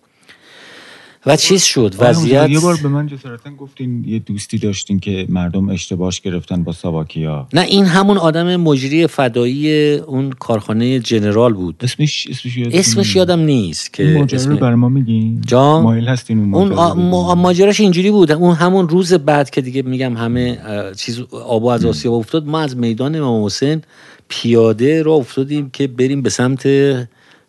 و 1.26 1.36
چیز 1.36 1.64
شد؟ 1.64 1.96
وضعیت؟ 2.00 2.50
یه 2.50 2.60
بار 2.60 2.78
به 2.84 2.88
من 2.88 3.08
جسارتا 3.08 3.50
گفتین 3.52 4.04
یه 4.08 4.20
دوستی 4.20 4.58
داشتین 4.58 5.00
که 5.00 5.26
مردم 5.30 5.70
اشتباهش 5.70 6.22
گرفتن 6.22 6.64
با 6.64 6.72
ساواکیا. 6.72 7.48
نه 7.54 7.62
این 7.62 7.86
همون 7.86 8.18
آدم 8.18 8.56
مجری 8.56 9.08
فدایی 9.08 9.94
اون 9.94 10.32
کارخانه 10.32 11.00
جنرال 11.00 11.54
بود. 11.54 11.76
اسمش 11.82 12.28
اسمش 12.30 12.58
یادم 12.58 12.78
اسمش 12.80 13.16
یادم 13.16 13.40
نیست 13.40 13.94
که 13.94 14.04
ماجرا 14.04 14.44
رو 14.44 14.52
اسم... 14.52 14.56
برای 14.56 14.76
ما 14.76 14.90
میگین؟ 14.90 15.42
جا؟ 15.48 15.82
مایل 15.82 16.08
هستین 16.08 16.40
اون 16.40 16.54
اون 16.54 16.72
آ- 16.72 16.94
رو؟ 16.94 17.00
ما- 17.00 17.36
ماجراش 17.36 17.80
اینجوری 17.80 18.12
بود. 18.12 18.32
اون 18.32 18.56
همون 18.56 18.90
روز 18.90 19.14
بعد 19.14 19.50
که 19.50 19.62
دیگه 19.62 19.82
میگم 19.82 20.18
همه 20.18 20.58
چیز 20.98 21.22
آبا 21.32 21.74
از 21.74 21.86
آسیاب 21.86 22.14
افتاد 22.14 22.48
ما 22.48 22.60
از 22.60 22.78
میدان 22.78 23.16
امام 23.16 23.46
حسین 23.46 23.82
پیاده 24.28 25.04
را 25.04 25.14
افتادیم 25.14 25.70
که 25.70 25.88
بریم 25.88 26.22
به 26.22 26.30
سمت 26.30 26.68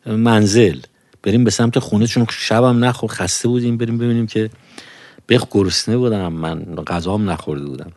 منزل. 0.07 0.79
بریم 1.27 1.45
به 1.45 1.51
سمت 1.51 1.79
خونه 1.79 2.07
چون 2.07 2.27
شبم 2.31 2.85
نخور 2.85 3.11
خسته 3.11 3.49
بودیم 3.49 3.77
بریم 3.77 3.99
ببینیم 3.99 4.27
که 4.27 4.51
بخ 5.29 5.47
گرسنه 5.51 5.97
بودم 5.97 6.33
من 6.33 6.65
غذام 6.87 7.31
نخورده 7.31 7.65
بودم. 7.65 7.93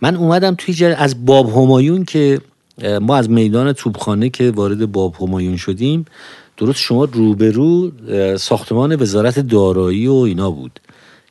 من 0.00 0.16
اومدم 0.16 0.54
توی 0.58 0.74
جر... 0.74 0.94
از 0.98 1.26
باب 1.26 1.50
همایون 1.50 2.04
که 2.04 2.40
ما 3.00 3.16
از 3.16 3.30
میدان 3.30 3.72
توبخانه 3.72 4.28
که 4.28 4.50
وارد 4.50 4.92
باب 4.92 5.14
همایون 5.20 5.56
شدیم 5.56 6.04
درست 6.56 6.78
شما 6.78 7.04
روبرو 7.04 7.90
ساختمان 8.36 8.96
وزارت 9.02 9.38
دارایی 9.38 10.06
و 10.06 10.12
اینا 10.12 10.50
بود. 10.50 10.80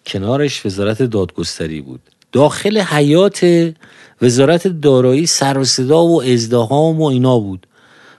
کنارش 0.05 0.65
وزارت 0.65 1.03
دادگستری 1.03 1.81
بود. 1.81 1.99
داخل 2.31 2.77
حیات 2.77 3.73
وزارت 4.21 4.67
دارایی 4.67 5.25
سر 5.25 5.57
و 5.57 5.63
صدا 5.63 6.05
و 6.05 6.21
ازدهام 6.21 7.01
و 7.01 7.05
اینا 7.05 7.39
بود. 7.39 7.67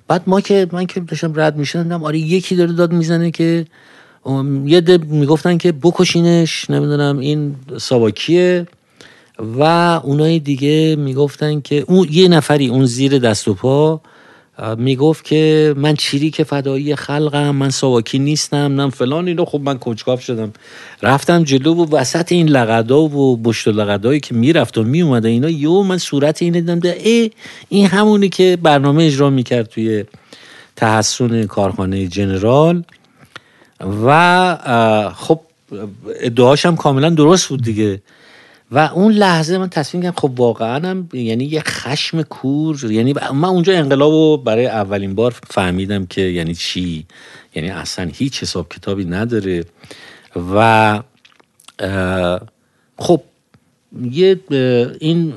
بعد 0.09 0.23
ما 0.27 0.41
که 0.41 0.67
من 0.73 0.87
که 0.87 1.01
داشتم 1.01 1.33
رد 1.37 1.57
می‌شدم 1.57 2.05
آره 2.05 2.19
یکی 2.19 2.57
داره 2.57 2.73
داد 2.73 2.93
می‌زنه 2.93 3.31
که 3.31 3.67
یه 4.65 4.81
ده 4.81 4.99
می‌گفتن 4.99 5.59
که 5.59 5.73
بکشینش 5.73 6.71
نمی‌دونم 6.71 7.19
این 7.19 7.57
ساواکیه. 7.79 8.67
و 9.59 9.63
اونای 10.05 10.39
دیگه 10.39 10.97
می‌گفتن 10.99 11.61
که 11.61 11.85
اون 11.89 12.09
یه 12.11 12.29
نفری 12.29 12.69
اون 12.69 12.87
زیر 12.87 13.19
دست 13.19 13.49
و 13.49 13.55
پا 13.55 14.01
می‌گفت 14.79 15.25
که 15.25 15.75
من 15.77 15.95
چیری 15.95 16.31
که 16.31 16.45
فدایی 16.45 16.97
خلقم 16.97 17.51
من 17.51 17.71
ساواکی 17.71 18.19
نیستم 18.19 18.81
نه 18.81 18.91
فلان 18.91 19.29
اینو 19.29 19.45
خب 19.45 19.61
من 19.61 19.79
کنجکاف 19.79 20.23
شدم. 20.23 20.53
رفتم 21.03 21.45
جلو 21.45 21.75
و 21.75 21.97
وسط 21.97 22.33
این 22.33 22.49
لقدا 22.49 23.01
و 23.01 23.37
بشت 23.37 23.69
و 23.69 23.73
لقدایی 23.73 24.21
که 24.21 24.35
می‌رفت 24.35 24.79
و 24.79 24.83
میومده 24.83 25.29
اینا 25.29 25.51
یو 25.51 25.83
من 25.83 25.99
صورت 25.99 26.43
اینه 26.43 26.61
دیدم 26.61 26.91
ای 27.05 27.31
این 27.69 27.87
همونی 27.87 28.29
که 28.29 28.59
برنامه 28.63 29.05
اجرا 29.05 29.31
می‌کرد 29.31 29.69
توی 29.69 30.05
تحسن 30.77 31.47
کارخانه 31.47 32.07
جنرال. 32.07 32.83
و 34.05 35.13
خب 35.17 35.41
ادعاش 36.21 36.67
کاملا 36.67 37.11
درست 37.11 37.49
بود 37.49 37.63
دیگه. 37.63 38.03
و 38.71 38.79
اون 38.79 39.13
لحظه 39.13 39.59
من 39.59 39.69
تصمیم 39.69 40.03
کردم 40.03 40.17
خب 40.17 40.41
واقعا 40.41 40.89
هم 40.89 41.09
یعنی 41.13 41.45
یه 41.45 41.61
خشم 41.61 42.23
کور 42.23 42.93
یعنی 42.93 43.15
من 43.33 43.49
اونجا 43.49 43.73
انقلاب 43.73 44.13
رو 44.13 44.37
برای 44.37 44.67
اولین 44.67 45.15
بار 45.15 45.35
فهمیدم 45.51 46.07
که 46.07 46.21
یعنی 46.21 46.55
چی؟ 46.55 47.07
یعنی 47.55 47.71
اصلا 47.71 48.11
هیچ 48.15 48.43
حساب 48.43 48.69
کتابی 48.69 49.05
نداره. 49.05 49.65
و 50.55 51.03
خب 52.99 53.23
یه 54.11 54.41
این 55.01 55.33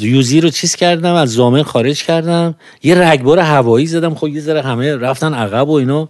یوزی 0.00 0.40
رو 0.40 0.50
چیز 0.50 0.76
کردم 0.76 1.14
از 1.14 1.32
زامن 1.32 1.62
خارج 1.62 2.04
کردم. 2.04 2.54
یه 2.82 2.94
رگبار 2.94 3.38
هوایی 3.38 3.86
زدم. 3.86 4.14
خب 4.14 4.28
یه 4.28 4.40
ذره 4.40 4.62
همه 4.62 4.96
رفتن 4.96 5.34
عقب 5.34 5.68
و 5.68 5.72
اینا. 5.72 6.08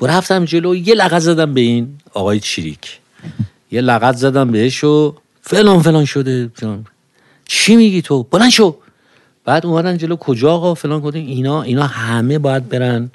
و 0.00 0.06
رفتم 0.06 0.44
جلو. 0.44 0.74
یه 0.74 0.94
لغت 0.94 1.18
زدم 1.18 1.54
به 1.54 1.60
این 1.60 1.98
آقای 2.14 2.40
چیریک. 2.40 2.98
یه 3.72 3.80
لغت 3.80 4.16
زدم 4.16 4.50
بهش 4.50 4.84
و 4.84 5.14
فلان 5.48 5.82
فلان 5.82 6.04
شده 6.04 6.50
فلان. 6.54 6.86
چی 7.44 7.76
میگی 7.76 8.02
تو؟ 8.02 8.22
بلند 8.22 8.50
شو. 8.50 8.76
بعد 9.44 9.66
اومدن 9.66 9.96
جلو 9.96 10.16
کجا 10.16 10.52
آقا؟ 10.52 10.74
فلان 10.74 11.02
کردیم 11.02 11.26
اینا 11.26 11.62
اینا 11.62 11.86
همه 11.86 12.38
باید 12.38 12.68
برن 12.68 13.10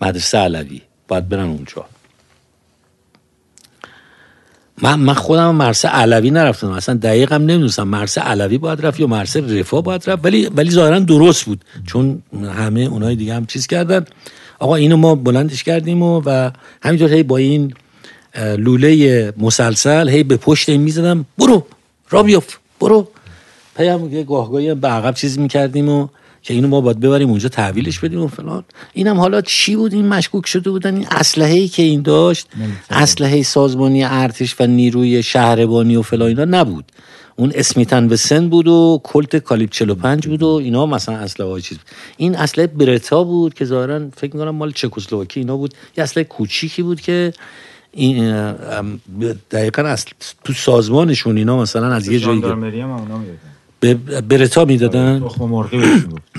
مدرسه 0.00 0.38
علوی. 0.38 0.80
باید 1.08 1.28
برن 1.28 1.48
اونجا. 1.48 1.84
من 4.82 4.94
من 4.94 5.14
خودم 5.14 5.54
مرسه 5.54 5.88
علوی 5.88 6.30
نرفتم. 6.30 6.70
اصلا 6.70 6.94
دقیقم 6.94 7.42
نمی‌دونستم 7.42 7.88
مرسه 7.88 8.20
علوی 8.20 8.58
باید 8.58 8.86
رفت 8.86 9.00
یا 9.00 9.06
مرسه 9.06 9.60
رفا 9.60 9.80
باید 9.80 10.10
رفت. 10.10 10.24
ولی 10.24 10.46
ولی 10.46 10.70
ظاهرا 10.70 10.98
درست 10.98 11.44
بود. 11.44 11.64
چون 11.86 12.22
همه 12.56 12.80
اونای 12.80 13.16
دیگه 13.16 13.34
هم 13.34 13.46
چیز 13.46 13.66
کردن. 13.66 14.04
آقا 14.58 14.74
اینو 14.74 14.96
ما 14.96 15.14
بلندش 15.14 15.64
کردیم 15.64 16.02
و, 16.02 16.22
و 16.26 16.50
همینطور 16.82 17.12
هی 17.12 17.22
با 17.22 17.36
این 17.36 17.74
لوله 18.36 19.32
مسلسل 19.36 20.08
هی 20.08 20.22
به 20.22 20.36
پشت 20.36 20.68
این 20.68 20.80
می‌زدم 20.80 21.26
برو 21.38 21.66
را 22.10 22.22
بیاف 22.22 22.56
برو. 22.80 23.08
پیام 23.76 24.14
یه 24.14 24.22
گاهگاهی 24.22 24.68
هم 24.68 24.80
به 24.80 24.88
عقب 24.88 25.14
چیز 25.14 25.38
می‌کردیم 25.38 25.88
و 25.88 26.08
که 26.42 26.54
اینو 26.54 26.68
ما 26.68 26.80
باید 26.80 27.00
ببریم 27.00 27.30
اونجا 27.30 27.48
تحویلش 27.48 27.98
بدیم 27.98 28.20
و 28.20 28.28
فلان. 28.28 28.64
اینم 28.92 29.20
حالا 29.20 29.40
چی 29.40 29.76
بود؟ 29.76 29.94
این 29.94 30.08
مشکوک 30.08 30.46
شده 30.46 30.70
بودن 30.70 30.94
این 30.94 31.06
اسلحه 31.10 31.54
ای 31.54 31.68
که 31.68 31.82
این 31.82 32.02
داشت 32.02 32.48
اسلحه 32.90 33.42
سازمانی 33.42 34.04
ارتش 34.04 34.56
و 34.60 34.66
نیروی 34.66 35.22
شهربانی 35.22 35.96
و 35.96 36.02
فلان 36.02 36.28
اینا 36.28 36.44
نبود. 36.44 36.84
اون 37.36 37.52
اسمیتن 37.54 38.08
به 38.08 38.16
سن 38.16 38.48
بود 38.48 38.68
و 38.68 39.00
کلت 39.04 39.36
کالیب 39.36 39.70
45 39.70 40.26
بود 40.26 40.42
و 40.42 40.48
اینا 40.48 40.86
مثلا 40.86 41.16
اسلحه 41.16 41.50
های 41.50 41.62
چیز. 41.62 41.78
بود. 41.78 41.86
این 42.16 42.36
اسلحه 42.36 42.66
برتا 42.66 43.24
بود 43.24 43.54
که 43.54 43.64
ظاهرا 43.64 44.08
فکر 44.16 44.36
می‌کنم 44.36 44.50
مال 44.50 44.72
چکسلواکی 44.72 45.40
اینا 45.40 45.56
بود. 45.56 45.74
یه 45.96 46.04
اسلحه 46.04 46.24
کوچیکی 46.24 46.82
بود 46.82 47.00
که 47.00 47.32
این 47.92 48.52
دقیقا 49.50 49.82
اصل 49.82 50.10
تو 50.44 50.52
سازمانشون 50.52 51.36
اینا 51.36 51.62
مثلا 51.62 51.92
از 51.92 52.08
یه 52.08 52.18
جایی 52.18 52.42
به 53.80 53.94
برتا 54.28 54.64
می‌دادن. 54.64 55.12
می‌گفت. 55.14 55.40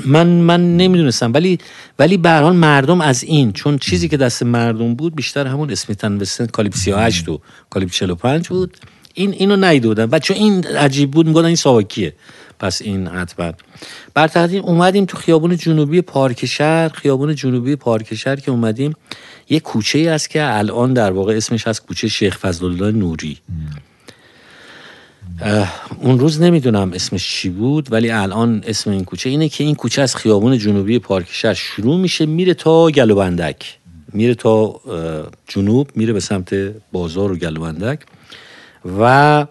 من 0.06 0.28
من 0.28 0.78
نمی‌دونستم 0.78 1.34
ولی 1.34 1.57
ولی 1.99 2.18
به 2.18 2.30
هر 2.30 2.41
حال 2.41 2.56
مردم 2.56 3.02
از 3.02 3.23
این 3.23 3.52
چون 3.52 3.78
چیزی 3.78 4.07
که 4.07 4.18
دست 4.18 4.44
مردم 4.44 4.95
بود 4.95 5.15
بیشتر 5.15 5.48
همون 5.48 5.72
اسمیتن 5.72 6.18
وستن 6.18 6.45
کالیب 6.45 6.73
38 6.73 7.30
و 7.30 7.40
کالیب 7.69 7.90
45 7.90 8.49
بود. 8.49 8.78
این 9.14 9.32
اینو 9.34 9.56
نیده 9.56 9.88
بودن 9.88 10.10
و 10.11 10.19
چون 10.19 10.38
این 10.38 10.64
عجیب 10.68 11.11
بود 11.11 11.28
می‌گفتن 11.28 11.45
این 11.45 11.56
ساواکیه. 11.56 12.14
پس 12.60 12.82
این 12.82 13.07
حتما. 13.07 13.52
بر 14.14 14.28
تقدیم 14.28 14.64
اومدیم 14.64 15.06
تو 15.06 15.18
خیابون 15.18 15.57
جنوبی 15.57 16.02
پارک 16.02 16.45
شهر. 16.45 16.90
خیابون 16.90 17.36
جنوبی 17.36 17.76
پارک 17.76 18.14
شهر 18.14 18.36
که 18.36 18.52
اومدیم. 18.52 18.94
یه 19.52 19.60
کوچه 19.60 19.99
ای 19.99 20.07
است 20.07 20.30
که 20.30 20.57
الان 20.57 20.94
در 20.94 21.11
واقع 21.11 21.34
اسمش 21.34 21.68
از 21.68 21.82
کوچه 21.82 22.07
شیخ 22.07 22.38
فضل 22.38 22.65
الله 22.65 22.91
نوری 22.91 23.38
اون 26.02 26.19
روز 26.19 26.41
نمی‌دونم 26.41 26.91
اسمش 26.94 27.30
چی 27.30 27.49
بود 27.49 27.91
ولی 27.91 28.10
الان 28.10 28.64
اسم 28.68 28.91
این 28.91 29.06
کوچه 29.06 29.30
اینه 29.30 29.49
که 29.49 29.64
این 29.64 29.76
کوچه 29.76 30.02
از 30.02 30.15
خیابون 30.15 30.57
جنوبی 30.57 30.99
پارک 30.99 31.28
شهر 31.30 31.53
شروع 31.53 31.98
میشه 31.98 32.26
میره 32.26 32.53
تا 32.53 32.88
گلوبندک. 32.88 33.78
میره 34.14 34.36
تا 34.36 34.82
جنوب 35.48 35.90
میره 35.95 36.14
به 36.14 36.19
سمت 36.19 36.53
بازار 36.91 37.32
و 37.32 37.36
گلوبندک. 37.36 37.99
و 38.99 39.45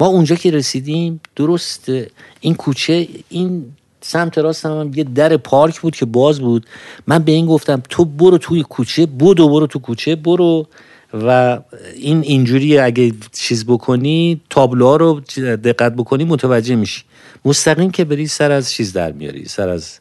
ما 0.00 0.06
اونجا 0.06 0.36
که 0.36 0.50
رسیدیم 0.50 1.20
درست 1.36 1.92
این 2.40 2.54
کوچه 2.54 3.08
این 3.28 3.72
سمت 4.10 4.38
راست 4.38 4.66
هم 4.66 4.90
یه 4.94 5.04
در 5.04 5.36
پارک 5.36 5.80
بود 5.80 5.96
که 5.96 6.06
باز 6.06 6.40
بود. 6.40 6.66
من 7.06 7.18
به 7.18 7.32
این 7.32 7.46
گفتم 7.46 7.82
تو 7.88 8.04
برو 8.04 8.38
توی 8.38 8.62
کوچه 8.62 9.06
بودو 9.06 9.48
برو 9.48 9.66
تو 9.66 9.78
کوچه 9.78 10.16
برو. 10.16 10.66
و 11.14 11.58
این 11.96 12.22
اینجوری 12.22 12.78
اگه 12.78 13.12
چیز 13.32 13.66
بکنی 13.66 14.40
تابلوها 14.50 14.96
رو 14.96 15.20
دقت 15.64 15.92
بکنی 15.96 16.24
متوجه 16.24 16.74
میشی. 16.74 17.02
مستقیم 17.44 17.90
که 17.90 18.04
بری 18.04 18.26
سر 18.26 18.50
از 18.50 18.72
چیز 18.72 18.92
در 18.92 19.12
میاری 19.12 19.44
سر 19.44 19.68
از 19.68 19.98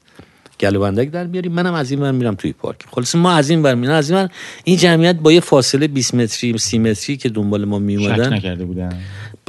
گلوبندک 0.59 1.11
در 1.11 1.27
میاری. 1.27 1.49
منم 1.49 1.73
از 1.73 1.91
این 1.91 2.01
ور 2.01 2.11
میرم 2.11 2.35
توی 2.35 2.53
پارک. 2.53 2.77
خلاص 2.91 3.15
ما 3.15 3.31
از 3.31 3.49
این 3.49 3.63
ور 3.63 3.75
میرم. 3.75 3.93
از 3.93 4.11
این 4.11 4.19
ور 4.19 4.29
این 4.63 4.77
جمعیت 4.77 5.15
با 5.15 5.31
یه 5.31 5.39
فاصله 5.39 5.87
20 5.87 6.15
متری 6.15 6.57
30 6.57 6.79
متری 6.79 7.17
که 7.17 7.29
دنبال 7.29 7.65
ما 7.65 7.79
میومدن 7.79 8.33
نکرده 8.33 8.65
بودن. 8.65 9.01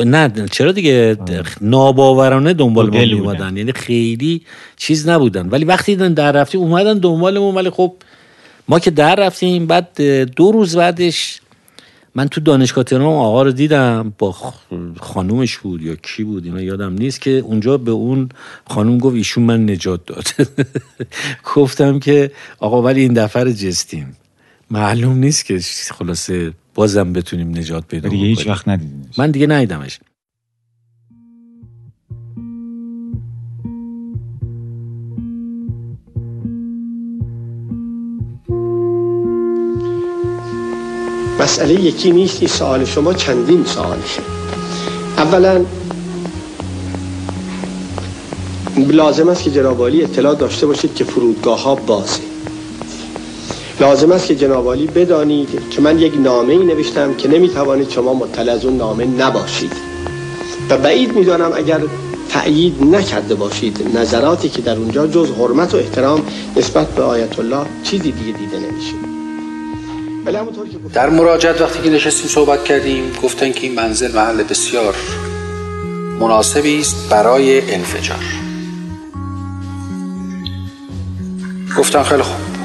نه 0.05 0.49
چرا 0.51 0.73
دیگه؟ 0.73 1.17
ناباورانه 1.61 2.55
دنبال 2.55 2.87
ما 2.87 2.91
دل 2.91 3.01
بودن. 3.01 3.15
میومدن 3.15 3.57
یعنی 3.57 3.73
خیلی 3.73 4.43
چیز 4.77 5.09
نبودن. 5.09 5.49
ولی 5.49 5.65
وقتی 5.65 5.93
دیدن 5.93 6.15
در 6.15 6.33
رفتیم 6.33 6.61
اومدن 6.61 6.99
دنبالمون 6.99 7.55
ولی 7.55 7.71
خب 7.71 7.95
ما 8.69 8.79
که 8.79 8.91
در 8.91 9.15
رفتیم 9.15 9.67
بعد 9.67 10.01
دو 10.37 10.53
روز 10.53 10.77
بعدش 10.77 11.41
من 12.15 12.29
تو 12.29 12.41
دانشگاه 12.41 12.85
تهران 12.85 13.07
آقا 13.07 13.43
رو 13.43 13.53
دیدم. 13.53 14.13
با 14.19 14.33
خانومش 15.01 15.59
بود 15.59 15.83
یا 15.83 15.95
کی 15.95 16.25
بود 16.25 16.45
اینا 16.45 16.61
یادم 16.61 16.93
نیست 16.93 17.21
که 17.21 17.31
اونجا 17.31 17.77
به 17.79 17.91
اون 17.91 18.29
خانوم 18.69 18.99
گفت 18.99 19.17
ایشون 19.17 19.45
من 19.45 19.71
نجات 19.71 20.01
داد. 20.07 20.27
گفتم 21.55 21.99
که 21.99 22.31
آقا 22.59 22.83
ولی 22.83 23.01
این 23.01 23.13
دفعه 23.13 23.53
جستیم. 23.53 24.17
معلوم 24.71 25.19
نیست 25.19 25.45
که 25.45 25.61
خلاصه 25.91 26.53
بازم 26.75 27.13
بتونیم 27.13 27.59
نجات 27.59 27.87
پیدا 27.87 28.09
کنیم 28.09 28.25
هیچ 28.25 28.47
وقت 28.47 28.69
ندیدینش. 28.69 29.19
من 29.19 29.31
دیگه 29.31 29.47
ندیدمش. 29.47 30.01
مسئله 41.41 41.75
یکی 41.75 42.11
نیست 42.11 42.41
این 42.41 42.49
سوال 42.49 42.85
شما 42.85 43.15
چندین 43.15 43.65
سوالشه 43.65 44.23
اولا 45.17 45.65
لازم 48.77 49.29
است 49.29 49.43
که 49.43 49.51
جنابالی 49.51 50.05
اطلاع 50.05 50.35
داشته 50.35 50.67
باشید 50.67 50.95
که 50.95 51.05
فرودگاه 51.05 51.63
ها 51.63 51.75
بازه. 51.75 52.30
لازم 53.81 54.13
است 54.13 54.27
که 54.27 54.37
جنابالی 54.37 54.87
بدانید 54.87 55.49
که 55.71 55.81
من 55.81 55.99
یک 55.99 56.13
نامه 56.19 56.53
ای 56.53 56.65
نوشتم 56.65 57.15
که 57.15 57.29
نمی‌توانید 57.29 57.91
شما 57.91 58.15
مطلع 58.15 58.53
از 58.53 58.65
اون 58.65 58.77
نامه 58.77 59.05
نباشید. 59.05 59.73
و 60.71 60.77
بعید 60.77 61.13
می‌دانم 61.13 61.53
اگر 61.55 61.81
تأیید 62.29 62.83
نکرده 62.83 63.35
باشید 63.35 63.97
نظراتی 63.99 64.49
که 64.49 64.63
در 64.63 64.77
اونجا 64.77 65.07
جز 65.07 65.31
حرمت 65.31 65.75
و 65.75 65.77
احترام 65.77 66.23
نسبت 66.57 66.89
به 66.89 67.03
آیت 67.03 67.39
الله 67.39 67.67
چیزی 67.83 68.13
دیگه 68.13 68.39
دیده 68.39 68.59
نمیشه 68.59 68.95
در 70.95 71.11
مراجعت 71.11 71.61
وقتی 71.61 71.83
که 71.83 71.91
نشستیم 71.91 72.29
صحبت 72.29 72.65
کردیم 72.65 73.13
گفتن 73.23 73.53
که 73.53 73.61
این 73.61 73.75
منزل 73.75 74.13
محل 74.13 74.43
بسیار 74.43 74.95
مناسبی 76.21 76.81
است 76.81 77.09
برای 77.11 77.75
انفجار. 77.75 78.25
گفتن 81.79 82.03
خیلی 82.03 82.23
خوب. 82.23 82.60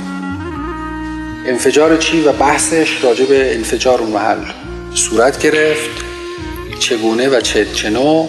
انفجار 1.48 1.98
چی 1.98 2.22
و 2.22 2.32
بحثش 2.32 3.04
راجع 3.04 3.26
به 3.26 3.56
انفجار 3.56 4.02
اون 4.02 4.12
محل؟ 4.12 4.38
صورت 4.94 5.40
گرفت 5.40 5.90
چگونه 6.80 7.30
و 7.30 7.42
چه 7.42 7.66
چنو 7.66 8.28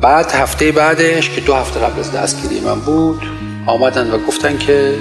بعد 0.00 0.30
هفته 0.30 0.72
بعدش 0.72 1.30
که 1.30 1.40
دو 1.40 1.54
هفته 1.54 1.80
قبل 1.80 2.00
از 2.00 2.12
دستگیری 2.12 2.60
من 2.60 2.80
بود 2.80 3.22
آمدن 3.66 4.10
و 4.10 4.18
گفتن 4.18 4.58
که 4.58 4.94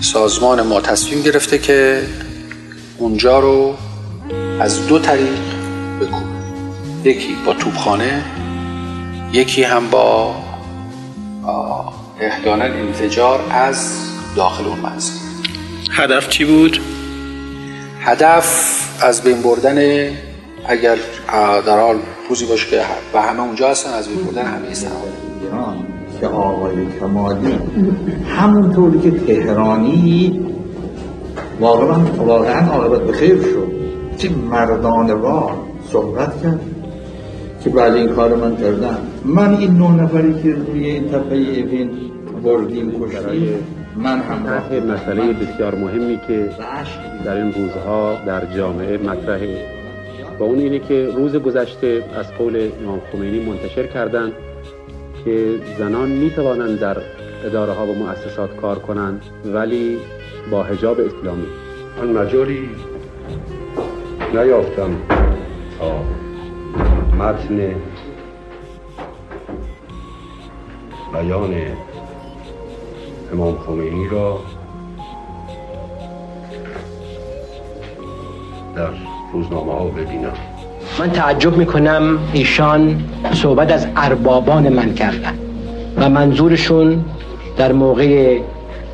سازمان 0.00 0.62
ما 0.62 0.80
تصمیم 0.80 1.22
گرفته 1.22 1.58
که 1.58 2.02
اونجا 2.98 3.38
رو 3.38 3.74
از 4.60 4.86
دو 4.86 4.98
طریق 4.98 5.38
بکن 6.00 6.24
یکی 7.04 7.36
با 7.46 7.52
توبخانه 7.52 8.24
یکی 9.32 9.62
هم 9.62 9.90
با 9.90 10.34
احیانا 12.20 12.64
انفجار 12.64 13.40
از 13.50 14.15
داخل 14.36 14.64
اون 14.64 14.78
منزل 14.78 15.12
هدف 15.90 16.28
چی 16.28 16.44
بود؟ 16.44 16.78
هدف 18.00 18.76
از 19.02 19.22
بین 19.22 19.42
بردن 19.42 19.76
اگر 20.66 20.96
در 21.66 21.80
حال 21.80 21.96
روزی 22.28 22.46
باشه 22.46 22.70
که 22.70 22.82
و 23.14 23.22
همه 23.22 23.40
اونجا 23.40 23.70
هستن 23.70 23.90
از 23.90 24.08
بین 24.08 24.24
بردن 24.24 24.44
همه 24.44 24.66
ایران 25.42 25.76
که 26.20 26.26
آقای 26.26 26.74
کمالی 27.00 27.58
همونطوری 28.28 29.00
که 29.00 29.10
تهرانی 29.10 30.40
واقعا 31.60 31.98
واقعا 32.16 32.70
عاقبت 32.70 33.00
به 33.00 33.12
خیر 33.12 33.36
شد. 33.36 33.72
چه 34.16 34.30
مردانوار 34.30 35.52
صحبت 35.92 36.42
کرد 36.42 36.60
که 37.64 37.70
بعد 37.70 37.94
این 37.94 38.08
کار 38.08 38.36
من 38.36 38.56
کردم 38.56 38.98
من 39.24 39.56
این 39.56 39.78
نه 39.78 40.02
نفری 40.02 40.42
که 40.42 40.52
روی 40.52 40.84
این 40.84 41.08
تپه 41.08 41.34
ایوین 41.34 41.90
بردیم 42.44 42.90
کشتیم. 43.00 43.75
من 43.96 44.20
همراه 44.20 44.80
مسئله 44.80 45.32
بسیار 45.32 45.74
مهمی 45.74 46.20
که 46.26 46.50
در 47.24 47.36
این 47.36 47.52
روزها 47.52 48.14
در 48.26 48.46
جامعه 48.46 48.98
مطرحه. 48.98 49.76
و 50.38 50.42
اون 50.42 50.58
اینه 50.58 50.78
که 50.78 51.06
روز 51.16 51.36
گذشته 51.36 52.04
از 52.14 52.32
قول 52.32 52.70
امام 52.82 53.00
خمینی 53.12 53.44
منتشر 53.44 53.86
کردند 53.86 54.32
که 55.24 55.54
زنان 55.78 56.08
می 56.08 56.30
توانند 56.30 56.80
در 56.80 56.96
اداره 57.44 57.72
ها 57.72 57.86
و 57.86 57.94
مؤسسات 57.94 58.56
کار 58.56 58.78
کنند 58.78 59.22
ولی 59.44 59.98
با 60.50 60.62
حجاب 60.62 61.00
اسلامی. 61.00 61.46
من 61.98 62.12
مجالی 62.12 62.70
نیافتم 64.34 64.90
تا 65.78 66.04
متن 67.18 67.74
بیان 71.12 71.54
امام 73.32 73.58
خمینی 73.66 74.08
را 74.08 74.38
در 78.76 78.88
روزنامه 79.32 79.72
ها 79.72 79.84
ببینم. 79.84 80.32
من 80.98 81.10
تعجب 81.10 81.56
می‌کنم 81.56 82.18
ایشان 82.32 83.04
صحبت 83.32 83.72
از 83.72 83.86
اربابان 83.96 84.68
من 84.68 84.94
کردن 84.94 85.38
و 85.96 86.08
منظورشون 86.08 87.04
در 87.56 87.72
موقع 87.72 88.38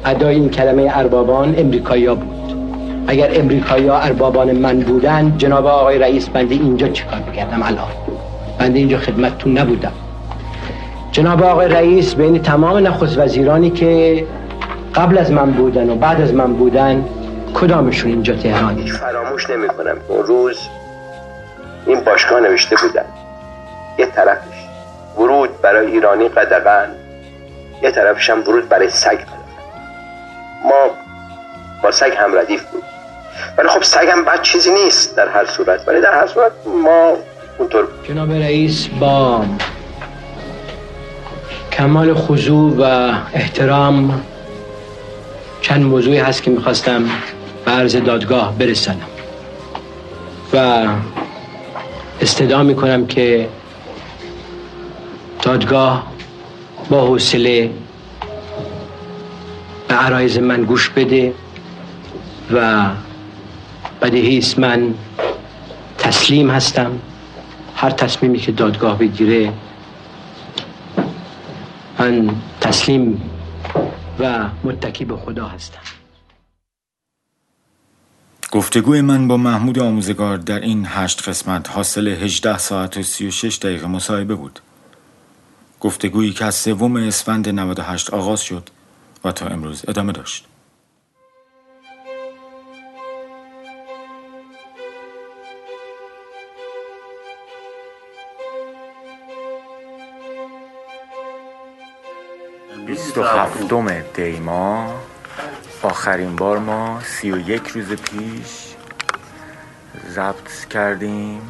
ادای 0.04 0.34
این 0.34 0.48
کلمه 0.50 0.90
اربابان 0.94 1.54
امریکایی 1.58 2.08
بود. 2.08 2.54
اگر 3.06 3.40
امریکایی 3.40 3.88
اربابان 3.88 4.52
من 4.52 4.80
بودن 4.80 5.34
جناب 5.38 5.66
آقای 5.66 5.98
رئیس 5.98 6.28
بنده 6.28 6.54
اینجا 6.54 6.88
چیکار 6.88 7.18
بکردم 7.18 7.62
الان؟ 7.62 7.88
بنده 8.58 8.78
اینجا 8.78 8.98
خدمتتون 8.98 9.58
نبودم. 9.58 9.92
جناب 11.12 11.42
آقای 11.42 11.68
رئیس 11.68 12.14
بین 12.14 12.42
تمام 12.42 12.86
نخست 12.86 13.18
وزیرانی 13.18 13.70
که 13.70 14.26
قبل 14.94 15.18
از 15.18 15.32
من 15.32 15.50
بودن 15.50 15.90
و 15.90 15.94
بعد 15.94 16.20
از 16.20 16.34
من 16.34 16.52
بودن 16.52 17.04
کدامشون 17.54 18.10
اینجا 18.10 18.34
تهرانی 18.34 18.90
فراموش 18.90 19.50
نمی 19.50 19.68
کنم 19.68 19.96
اون 20.08 20.26
روز 20.26 20.58
این 21.86 22.00
باشگاه 22.00 22.40
نوشته 22.40 22.76
بودن. 22.76 23.04
یه 23.98 24.06
طرفش 24.06 24.56
ورود 25.18 25.60
برای 25.60 25.86
ایرانی 25.86 26.28
قدغن 26.28 26.88
یه 27.82 27.90
طرفش 27.90 28.30
هم 28.30 28.40
ورود 28.40 28.68
برای 28.68 28.90
سگ 28.90 29.18
ما 30.64 30.90
با 31.82 31.90
سگ 31.90 32.12
هم 32.16 32.38
ردیف 32.38 32.64
بود 32.64 32.82
ولی 33.58 33.68
خب 33.68 33.82
سگ 33.82 34.06
هم 34.12 34.24
بد 34.24 34.42
چیزی 34.42 34.70
نیست 34.70 35.16
در 35.16 35.28
هر 35.28 35.44
صورت. 35.44 35.88
ولی 35.88 36.00
در 36.00 36.14
هر 36.14 36.26
صورت 36.26 36.52
ما 36.84 37.12
اونطور 37.58 37.88
جناب 38.08 38.32
رئیس 38.32 38.88
با 39.00 39.44
کمال 41.72 42.14
خضوع 42.14 42.76
و 42.78 43.12
احترام 43.34 44.20
چند 45.60 45.82
موضوعی 45.84 46.18
هست 46.18 46.42
که 46.42 46.50
می‌خواستم 46.50 47.04
به 47.64 47.70
عرض 47.70 47.96
دادگاه 47.96 48.58
برسنم 48.58 49.06
و 50.52 50.86
استدعا 52.20 52.62
می‌کنم 52.62 53.06
که 53.06 53.48
دادگاه 55.42 56.06
با 56.90 57.06
حوصله 57.06 57.70
به 59.88 59.94
عرایز 59.94 60.38
من 60.38 60.64
گوش 60.64 60.88
بده 60.88 61.34
و 62.54 62.86
بدهی 64.02 64.44
من 64.58 64.94
تسلیم 65.98 66.50
هستم. 66.50 66.90
هر 67.76 67.90
تصمیمی 67.90 68.38
که 68.38 68.52
دادگاه 68.52 68.98
بگیره 68.98 69.52
من 72.02 72.36
تسلیم 72.60 73.30
و 74.18 74.48
متکی 74.64 75.04
به 75.04 75.16
خدا 75.16 75.46
هستم 75.46 75.80
گفتگوی 78.52 79.00
من 79.00 79.28
با 79.28 79.36
محمود 79.36 79.78
آموزگار 79.78 80.36
در 80.36 80.60
این 80.60 80.86
هشت 80.88 81.28
قسمت 81.28 81.70
حاصل 81.70 82.08
18 82.08 82.58
ساعت 82.58 82.96
و 82.96 83.02
36 83.02 83.58
دقیقه 83.58 83.86
مصاحبه 83.86 84.34
بود. 84.34 84.60
گفتگویی 85.80 86.32
که 86.32 86.44
از 86.44 86.54
سوم 86.54 86.96
اسفند 86.96 87.48
98 87.48 88.10
آغاز 88.10 88.40
شد 88.40 88.70
و 89.24 89.32
تا 89.32 89.46
امروز 89.46 89.84
ادامه 89.88 90.12
داشت. 90.12 90.46
بیست 103.14 103.18
و 103.18 103.38
هفتم 103.38 104.00
دیما 104.14 104.94
آخرین 105.82 106.36
بار 106.36 106.58
ما 106.58 107.00
سی 107.00 107.32
و 107.32 107.38
یک 107.38 107.68
روز 107.68 107.92
پیش 107.92 108.74
ضبط 110.08 110.64
کردیم. 110.70 111.40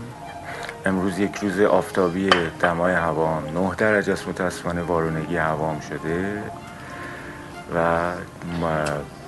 امروز 0.86 1.18
یک 1.18 1.36
روز 1.36 1.60
آفتابی 1.60 2.30
دمای 2.60 2.94
هوام 2.94 3.44
نه 3.44 3.74
درجه 3.74 4.12
است 4.12 4.28
متاسفانه 4.28 4.82
وارونگی 4.82 5.36
هوام 5.36 5.80
شده 5.80 6.42
و 7.74 8.10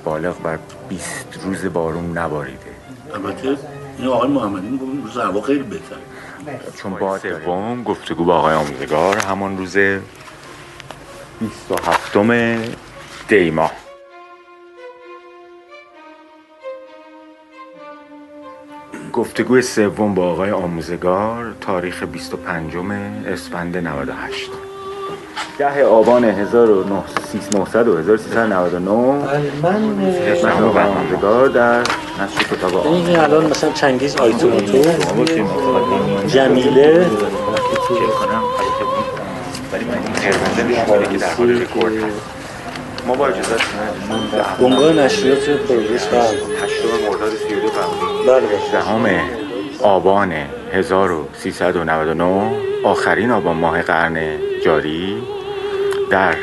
بالغ 0.04 0.42
بر 0.42 0.58
20 0.88 1.40
روز 1.44 1.64
بارون 1.64 2.18
نباریده. 2.18 2.58
البته 3.14 3.56
این 3.98 4.08
آقای 4.08 4.28
محمدی 4.28 4.68
میگه 4.68 5.02
روز 5.02 5.16
هوا 5.16 5.40
خیلی 5.40 5.62
بهتر 5.62 5.96
چون 6.76 6.94
با 6.94 7.18
سوم 7.18 7.82
گفتگو 7.82 8.24
با 8.24 8.34
آقای 8.34 8.54
آموزگار 8.54 9.16
همان 9.16 9.58
روز 9.58 9.76
27 11.40 12.16
دی 13.28 13.50
ماه 13.50 13.72
گفتگوی 19.12 19.62
سوم 19.62 20.14
با 20.14 20.30
آقای 20.30 20.50
آموزگار 20.50 21.54
تاریخ 21.60 22.02
25 22.02 22.76
اسفند 23.26 23.76
98 23.76 24.50
ده 25.58 25.84
آبان 25.84 26.24
1900 26.24 27.88
و 27.88 27.98
1399 27.98 28.90
من 29.62 30.12
خدمت 30.12 30.62
آقای 30.62 30.82
آموزگار 30.82 31.48
در 31.48 31.80
نشر 31.80 32.42
کتاب 32.50 32.76
آموزگار. 32.76 32.92
این 32.92 33.18
الان 33.18 33.46
مثلا 33.46 33.72
چنگیز 33.72 34.16
آیتوماتو 34.16 34.82
جمیله. 36.26 37.06
ولی 39.74 39.84
من 39.84 39.94
این 39.94 40.12
قرمزه 40.12 40.62
نشون 40.64 41.12
که 41.12 41.18
در 41.18 41.34
حال 41.34 41.62
رکورد. 41.62 41.92
هست 41.92 42.20
ما 43.06 43.14
با 43.14 43.26
اجازت 43.26 43.60
بنگاه 44.60 44.92
نشریات 44.92 45.50
پروژش 45.50 46.04
بله. 46.04 46.20
هشتم 46.62 46.88
مرداد 47.10 47.32
32 47.48 47.68
قبلی 47.68 48.26
بله 48.26 48.70
دهم 48.72 49.20
آبان 49.80 50.32
1399 50.72 52.50
آخرین 52.84 53.30
آبان 53.30 53.56
ماه 53.56 53.82
قرن 53.82 54.18
جاری. 54.64 55.22
در 56.10 56.34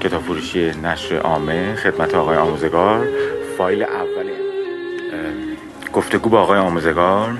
کتاب 0.00 0.22
فروشی 0.22 0.70
نشر 0.82 1.16
عامه 1.16 1.74
خدمت 1.74 2.14
آقای 2.14 2.36
آموزگار. 2.36 3.06
فایل 3.58 3.82
اول 3.82 4.30
گفتگو 5.92 6.30
با 6.30 6.40
آقای 6.40 6.58
آموزگار. 6.58 7.34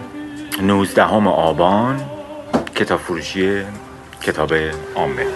19 0.62 1.02
آبان 1.02 2.00
کتاب 2.74 3.00
فروشی 3.00 3.62
کتاب 4.22 4.52
عامه. 4.94 5.26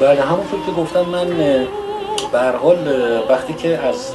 بله 0.00 0.20
همونطور 0.20 0.60
که 0.66 0.72
گفتم 0.72 1.00
من 1.00 1.28
به 2.32 2.38
هر 2.38 2.56
حال 2.56 2.88
وقتی 3.28 3.54
که 3.54 3.78
از 3.78 4.14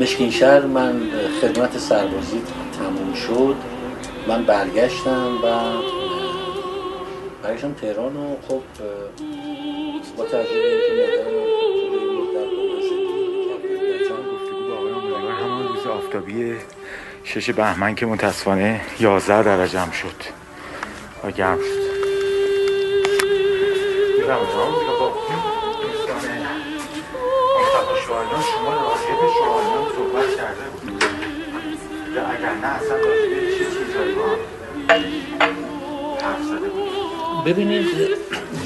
مشکین 0.00 0.30
شهر 0.30 0.60
من 0.60 1.00
خدمت 1.40 1.78
سربازی 1.78 2.42
تموم 2.78 3.14
شد 3.14 3.56
من 4.28 4.44
برگشتم 4.44 5.38
و 5.44 5.48
برگشتم 7.42 7.72
تهران 7.72 8.16
و 8.16 8.36
خب 8.48 8.62
با 10.16 10.24
تجربه 10.24 10.84
آفتابی 15.90 16.56
شش 17.24 17.50
بهمن 17.50 17.94
که 17.94 18.06
متاسفانه 18.06 18.80
11 19.00 19.42
درجه 19.42 19.80
هم 19.80 19.90
شد. 19.90 20.22
و 21.24 21.30
گرم 21.30 21.58
شد. 21.58 21.84
می‌فرمایید 24.18 24.50
آقای 24.50 24.62
آموزگار، 24.62 24.98
با 25.00 25.12
دوستان 25.82 26.16
مصطفی 27.60 27.96
شاهینان 28.06 28.42
شما 28.42 28.72
راجع 28.72 29.14
به 29.20 29.28
شاهینان 29.38 29.86
صحبت 29.96 30.36
کرده 30.36 30.64
بودید. 30.72 31.02
یا 32.16 32.22
اگر 32.26 32.54
نه 32.62 32.66
اصلا 32.66 32.96
راجع 32.96 33.28
به 33.30 33.36
چه 33.58 33.64
چیزهایی 33.64 34.14
با 34.14 34.22
هم 34.24 35.54
حرف 36.22 36.42
زده 36.42 36.68
بودید؟ 36.68 37.44
ببینید 37.46 37.86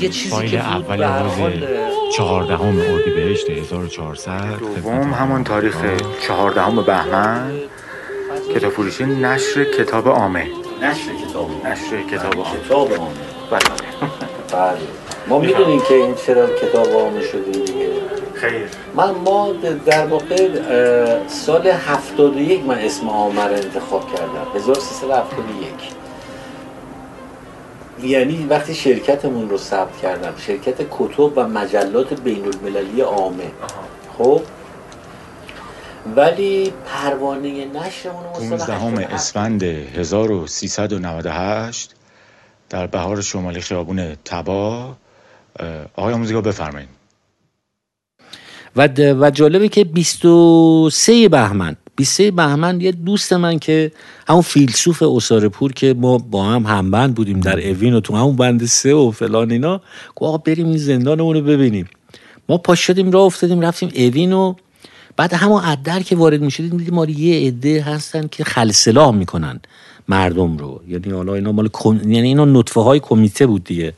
یه 0.00 0.08
چیزی 0.08 0.48
که 0.48 0.56
بود 0.56 1.00
اول 1.00 1.02
روز 1.02 1.68
چهاردهم 2.16 2.80
اردیبهشت 2.80 3.50
1400 3.50 4.58
دوم 4.58 5.12
همان 5.12 5.44
تاریخ 5.44 5.76
چهاردهم 6.26 6.82
بهمن. 6.82 7.52
کتاب 8.54 8.72
فروشی 8.72 9.04
نشر 9.04 9.64
کتاب 9.64 10.08
عامه. 10.08 10.46
نشر 10.82 11.10
کتاب 11.28 11.50
نشر 11.66 12.02
کتاب 12.10 12.34
عامه. 12.34 12.60
کتاب 12.64 12.92
عامه. 12.92 13.10
بله. 13.50 13.60
بله. 14.52 14.78
ما 15.28 15.38
می‌دونیم 15.38 15.80
که 15.80 15.94
این 15.94 16.14
چرا 16.14 16.46
کتاب 16.46 16.88
عامه 16.88 17.22
شده 17.22 17.50
دیگه. 17.50 17.88
خیر. 18.34 18.68
من 18.96 19.10
ما 19.10 19.52
در 19.86 20.06
واقع 20.06 20.48
سال 21.28 21.66
71 21.66 22.64
من 22.64 22.78
اسم 22.78 23.08
عامه 23.08 23.44
رو 23.44 23.54
انتخاب 23.54 24.14
کردم. 24.14 24.46
1371 24.54 25.72
یعنی 28.02 28.46
وقتی 28.50 28.74
شرکتمون 28.74 29.50
رو 29.50 29.58
ثبت 29.58 29.96
کردم 30.02 30.34
شرکت 30.36 30.74
کتب 30.90 31.32
و 31.36 31.48
مجلات 31.48 32.20
بین 32.20 32.44
المللی 32.44 33.00
عامه 33.00 33.50
خب؟ 34.18 34.40
ولی 36.16 36.72
پروانه 36.86 37.64
نشرمون 37.64 38.24
رو 38.24 38.30
ما 38.30 38.58
سال 38.58 38.58
15 38.58 38.74
87 38.74 39.12
اسفند 39.12 39.62
1398 39.62 41.94
در 42.68 42.86
بهار 42.86 43.20
شمالی 43.20 43.60
خیابون 43.60 44.14
تبا. 44.24 44.96
آقای 45.96 46.14
آموزگار 46.14 46.42
بفرمایید. 46.42 46.88
و, 48.76 48.88
و 49.12 49.30
جالبه 49.30 49.68
که 49.68 49.84
23 49.84 51.28
بهمن 51.28 51.76
23 51.96 52.30
بهمن 52.30 52.80
یه 52.80 52.92
دوست 52.92 53.32
من 53.32 53.58
که 53.58 53.92
همون 54.28 54.42
فیلسوف 54.42 55.02
اسارپور 55.02 55.72
که 55.72 55.94
ما 55.94 56.18
با 56.18 56.44
هم 56.44 56.66
همبند 56.66 57.14
بودیم 57.14 57.40
در 57.40 57.68
اوین 57.68 57.94
و 57.94 58.00
تو 58.00 58.16
همون 58.16 58.36
بند 58.36 58.64
سه 58.64 58.94
و 58.94 59.10
فلان 59.10 59.50
اینا 59.50 59.80
گفت 60.16 60.28
آقا 60.28 60.38
بریم 60.38 60.66
این 60.66 60.76
زندانمون 60.76 61.36
رو 61.36 61.42
ببینیم. 61.42 61.88
ما 62.48 62.58
پاش 62.58 62.80
شدیم 62.80 63.10
راه 63.10 63.22
افتادیم 63.22 63.60
رفتیم 63.60 63.90
اوین 63.94 64.32
و 64.32 64.54
بعد 65.18 65.34
همون 65.34 65.62
عدر 65.62 66.00
که 66.00 66.16
وارد 66.16 66.40
می‌شدیم 66.40 66.76
دیدیم 66.76 66.98
آره 66.98 67.10
یه 67.10 67.46
عده 67.48 67.82
هستن 67.82 68.26
که 68.30 68.44
خلسلاح 68.44 69.14
می‌کنن 69.14 69.60
مردم 70.08 70.56
رو. 70.56 70.80
یعنی 70.88 71.10
حالا 71.12 71.34
اینا 71.34 71.52
مال 71.52 71.68
کم- 71.72 72.10
یعنی 72.12 72.28
اینا 72.28 72.44
نطفه 72.44 72.80
های 72.80 73.00
کمیته 73.00 73.46
بود 73.46 73.64
دیگه 73.64 73.92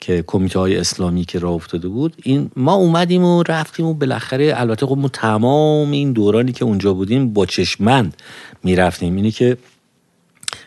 که 0.00 0.24
کمیته 0.26 0.58
های 0.58 0.76
اسلامی 0.76 1.24
که 1.24 1.38
راه 1.38 1.52
افتاده 1.52 1.88
بود. 1.88 2.16
این 2.22 2.50
ما 2.56 2.74
اومدیم 2.74 3.24
و 3.24 3.42
رفتیم 3.42 3.86
و 3.86 3.94
بالاخره 3.94 4.52
البته 4.56 4.86
خب 4.86 4.98
ما 4.98 5.08
تمام 5.08 5.90
این 5.90 6.12
دورانی 6.12 6.52
که 6.52 6.64
اونجا 6.64 6.94
بودیم 6.94 7.32
با 7.32 7.46
چشمند 7.46 8.16
می‌رفتیم. 8.64 9.16
اینی 9.16 9.30
که 9.30 9.56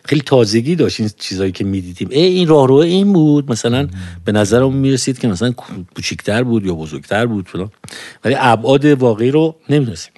خیلی 0.04 0.22
تازگی 0.26 0.74
داشت 0.74 1.00
این 1.00 1.10
چیزایی 1.18 1.52
که 1.52 1.64
می‌دیدیم. 1.64 2.08
ای 2.10 2.22
این 2.22 2.48
راهرو 2.48 2.74
این 2.74 3.12
بود. 3.12 3.50
مثلا 3.50 3.88
به 4.24 4.32
نظرم 4.32 4.72
می‌رسید 4.72 5.18
که 5.18 5.28
مثلا 5.28 5.52
کوچیکتر 5.94 6.42
بود 6.42 6.66
یا 6.66 6.74
بزرگتر 6.74 7.26
بود 7.26 7.48
فلان. 7.48 7.70
ولی 8.24 8.34
ابعاد 8.38 8.84
واقعی 8.84 9.30
رو 9.30 9.56
نمی‌دونستیم. 9.70 10.12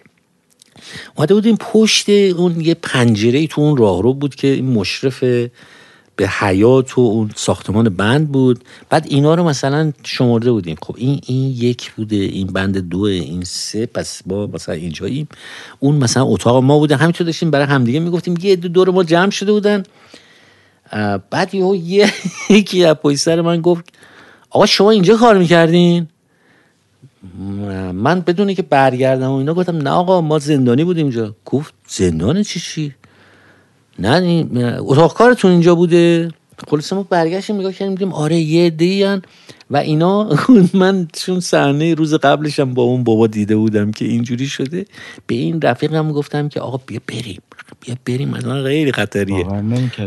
اومده 1.17 1.35
بودیم 1.35 1.57
پشت 1.57 2.09
اون 2.09 2.61
یه 2.61 2.75
پنجره 2.75 3.47
تو 3.47 3.61
اون 3.61 3.77
راهرو 3.77 4.15
بود 4.15 4.35
که 4.35 4.49
این 4.49 4.67
مشرف 4.67 5.25
به 6.17 6.29
حیات 6.29 6.99
و 6.99 7.01
اون 7.01 7.31
ساختمان 7.37 7.89
بند 7.89 8.33
بود. 8.33 8.65
بعد 8.91 9.07
اینا 9.09 9.35
رو 9.35 9.45
مثلا 9.45 9.93
شمرده 10.05 10.53
بودیم. 10.53 10.77
خب 10.83 10.95
این 10.99 11.21
این 11.27 11.51
یک 11.51 11.93
بوده 11.93 12.17
این 12.17 12.47
بند 12.47 12.79
دو 12.79 13.01
این 13.01 13.45
سه 13.45 13.87
پس 13.87 14.23
با 14.27 14.47
مثلا 14.47 14.75
اینجاییم. 14.75 15.29
اون 15.81 15.97
مثلا 15.97 16.25
اتاق 16.25 16.63
ما 16.63 16.79
بوده. 16.79 16.97
همینطور 16.97 17.27
داشتیم 17.27 17.51
برای 17.51 17.67
همدیگه 17.67 18.01
می‌گفتیم 18.01 18.35
یه 18.43 18.53
عده 18.53 18.69
دور 18.69 18.91
ما 18.91 19.05
جمع 19.05 19.31
شده 19.31 19.53
بودن. 19.53 19.83
بعد 21.31 21.55
یه 21.55 22.13
یکی 22.51 22.85
از 22.85 22.97
سر 23.17 23.41
من 23.41 23.61
گفت 23.61 23.85
آقا 24.51 24.67
شما 24.67 24.91
اینجا 24.91 25.17
کار 25.17 25.39
می‌کردین؟ 25.39 26.09
من 27.93 28.21
بدونی 28.21 28.55
که 28.55 28.63
برگردم 28.63 29.31
و 29.31 29.35
اینا 29.35 29.55
گفتم 29.55 29.77
نه 29.77 29.91
آقا 29.91 30.21
ما 30.21 30.39
زندانی 30.39 30.85
بودیم 30.85 31.07
اینجا. 31.07 31.35
گفت 31.45 31.75
زندان 31.89 32.43
چی 32.43 32.61
چی؟ 32.61 32.95
نه 33.99 34.47
اتاق 34.79 35.15
کارتون 35.15 35.51
اینجا 35.51 35.75
بوده؟ 35.75 36.31
خلاصه 36.69 36.97
ما 36.97 37.03
برگشتیم 37.03 37.57
نگاه 37.57 37.73
کردیم 37.73 37.95
دیدیم 37.95 38.13
آره 38.13 38.37
یه 38.37 38.67
عده‌ای 38.67 39.21
و 39.71 39.77
اینا 39.77 40.29
من 40.75 41.09
چون 41.13 41.41
صحنه 41.41 41.95
روز 41.95 42.15
قبلش 42.15 42.61
هم 42.61 42.75
با 42.75 42.83
اون 42.83 43.05
بابا 43.05 43.27
دیده 43.27 43.57
بودم 43.57 43.91
که 43.91 44.05
اینجوری 44.05 44.47
شده 44.47 44.87
به 45.27 45.35
این 45.35 45.61
رفیقم 45.61 46.13
گفتم 46.13 46.49
که 46.49 46.61
آقا 46.61 46.81
بیا 46.87 47.01
بریم. 47.09 47.41
بیا 47.81 47.95
بریم 48.07 48.29
مثلا 48.29 48.65
خیلی 48.65 48.93
خطریه. 48.93 49.47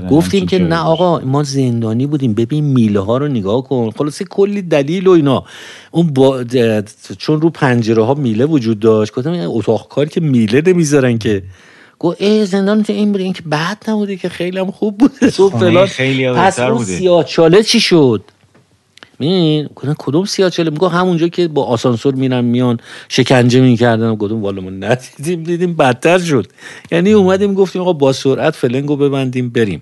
گفتیم 0.09 0.45
که 0.45 0.59
نه 0.59 0.77
آقا 0.77 1.19
ما 1.19 1.43
زندانی 1.43 2.05
بودیم 2.05 2.33
ببین 2.33 2.63
میله 2.63 2.99
ها 2.99 3.17
رو 3.17 3.27
نگاه 3.27 3.63
کن. 3.63 3.91
خلاصه 3.91 4.25
کلی 4.25 4.61
دلیل 4.61 5.07
و 5.07 5.11
اینا. 5.11 5.43
اون 5.91 6.07
با 6.07 6.43
چون 7.17 7.41
رو 7.41 7.49
پنجره 7.49 8.03
ها 8.03 8.13
میله 8.13 8.45
وجود 8.45 8.79
داشت 8.79 9.13
گفتم 9.13 9.33
اتاق 9.47 9.87
کار 9.87 10.05
که 10.05 10.21
میله 10.21 10.61
نمی‌ذارن 10.65 11.17
که 11.17 11.43
گفت 11.99 12.21
ای 12.21 12.45
زندان 12.45 12.83
تو 12.83 12.93
این 12.93 13.11
بوده 13.11 13.23
این 13.23 13.33
که 13.33 13.41
بد 13.41 13.77
نبوده 13.87 14.17
که 14.17 14.29
خیلی 14.29 14.59
هم 14.59 14.71
خوب 14.71 14.97
بوده. 14.97 15.31
خونه 15.31 15.59
فلان. 15.59 15.85
خیلی 15.85 16.29
پس 16.29 16.59
اون 16.59 16.77
بوده. 16.77 16.97
سیاه 16.97 17.23
چاله 17.23 17.63
چی 17.63 17.79
شد؟ 17.79 18.23
گفتم 19.75 19.95
کدوم 19.97 20.25
سیاه 20.25 20.49
چاله؟ 20.49 20.69
میگه 20.69 20.89
همونجا 20.89 21.27
که 21.27 21.47
با 21.47 21.65
آسانسور 21.65 22.15
میرن 22.15 22.45
میان 22.45 22.79
شکنجه 23.09 23.61
می‌کردن. 23.61 24.15
گفتم 24.15 24.41
والا 24.41 24.61
ما 24.61 24.69
ندیدیم 24.69 25.43
دیدیم 25.43 25.75
بدتر 25.75 26.19
شد. 26.19 26.47
یعنی 26.91 27.11
اومدیم 27.11 27.53
گفتیم 27.53 27.81
آقا 27.81 27.93
با 27.93 28.13
سرعت 28.13 28.55
فلنگو 28.55 28.95
ببندیم 28.95 29.49
بریم. 29.49 29.81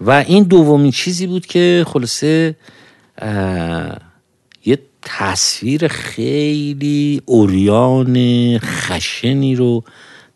و 0.00 0.10
این 0.10 0.42
دومین 0.42 0.90
چیزی 0.90 1.26
بود 1.26 1.46
که 1.46 1.84
خلاصه 1.88 2.56
یه 4.64 4.78
تصویر 5.02 5.88
خیلی 5.88 7.22
اوریان 7.24 8.58
خشنی 8.58 9.54
رو 9.54 9.84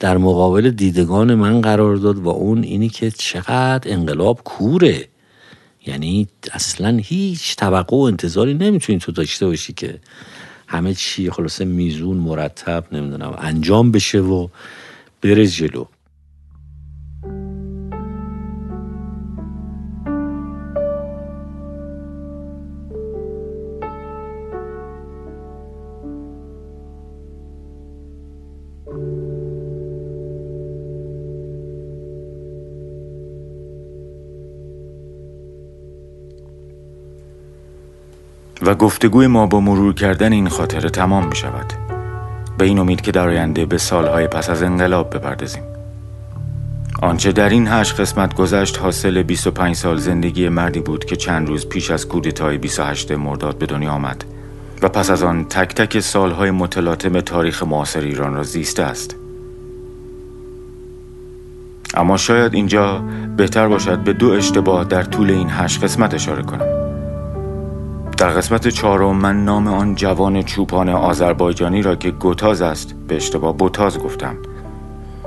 در 0.04 0.16
مقابل 0.16 0.70
دیدگان 0.70 1.34
من 1.34 1.60
قرار 1.60 1.96
داد 1.96 2.18
و 2.18 2.28
اون 2.28 2.62
اینی 2.62 2.88
که 2.88 3.10
چقدر 3.10 3.92
انقلاب 3.92 4.40
کوره. 4.44 5.08
یعنی 5.86 6.28
اصلا 6.52 7.00
هیچ 7.04 7.56
توقع 7.56 7.96
و 7.96 8.00
انتظاری 8.00 8.54
نمی‌تونی 8.54 8.98
تو 8.98 9.12
داشته 9.12 9.46
باشی 9.46 9.72
که 9.72 10.00
همه 10.66 10.94
چی 10.94 11.30
خلاصه 11.30 11.64
میزون 11.64 12.16
مرتب 12.16 12.84
نمی‌دونم 12.92 13.34
انجام 13.38 13.92
بشه 13.92 14.20
و 14.20 14.48
بره 15.22 15.46
جلو. 15.46 15.84
و 38.66 38.74
گفتگوی 38.74 39.26
ما 39.26 39.46
با 39.46 39.60
مرور 39.60 39.94
کردن 39.94 40.32
این 40.32 40.48
خاطره 40.48 40.90
تمام 40.90 41.26
می 41.26 41.36
شود 41.36 41.72
به 42.58 42.64
این 42.64 42.78
امید 42.78 43.00
که 43.00 43.12
در 43.12 43.28
آینده 43.28 43.66
به 43.66 43.78
سالهای 43.78 44.26
پس 44.26 44.50
از 44.50 44.62
انقلاب 44.62 45.16
بپردازیم. 45.16 45.62
آنچه 47.02 47.32
در 47.32 47.48
این 47.48 47.68
هشت 47.68 48.00
قسمت 48.00 48.34
گذشت 48.34 48.78
حاصل 48.78 49.22
25 49.22 49.76
سال 49.76 49.96
زندگی 49.96 50.48
مردی 50.48 50.80
بود 50.80 51.04
که 51.04 51.16
چند 51.16 51.48
روز 51.48 51.68
پیش 51.68 51.90
از 51.90 52.08
کودتای 52.08 52.58
28 52.58 53.12
مرداد 53.12 53.58
به 53.58 53.66
دنیا 53.66 53.92
آمد 53.92 54.24
و 54.82 54.88
پس 54.88 55.10
از 55.10 55.22
آن 55.22 55.44
تک 55.44 55.74
تک 55.74 56.00
سالهای 56.00 56.50
متلاطم 56.50 57.20
تاریخ 57.20 57.62
معاصر 57.62 58.00
ایران 58.00 58.34
را 58.34 58.42
زیسته 58.42 58.82
است. 58.82 59.16
اما 61.94 62.16
شاید 62.16 62.54
اینجا 62.54 63.04
بهتر 63.36 63.68
باشد 63.68 63.98
به 63.98 64.12
دو 64.12 64.30
اشتباه 64.30 64.84
در 64.84 65.02
طول 65.02 65.30
این 65.30 65.48
هشت 65.50 65.84
قسمت 65.84 66.14
اشاره 66.14 66.42
کنم. 66.42 66.83
در 68.24 68.30
قسمت 68.30 68.68
چهارم 68.68 69.16
من 69.16 69.44
نام 69.44 69.68
آن 69.68 69.94
جوان 69.94 70.42
چوپان 70.42 70.88
آذربایجانی 70.88 71.82
را 71.82 71.96
که 71.96 72.10
گوتاز 72.10 72.62
است 72.62 72.94
به 73.08 73.16
اشتباه 73.16 73.56
بوتاز 73.56 73.98
گفتم. 73.98 74.36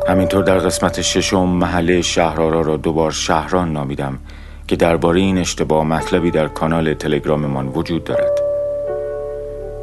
همینطور 0.07 0.43
در 0.43 0.57
قسمت 0.57 1.01
ششم 1.01 1.47
محله 1.47 2.01
شهرارا 2.01 2.61
را 2.61 2.77
دوبار 2.77 3.11
شهران 3.11 3.73
نامیدم 3.73 4.19
که 4.67 4.75
درباره 4.75 5.19
این 5.19 5.37
اشتباه 5.37 5.85
مطلبی 5.85 6.31
در 6.31 6.47
کانال 6.47 6.93
تلگراممان 6.93 7.67
وجود 7.67 8.03
دارد. 8.03 8.39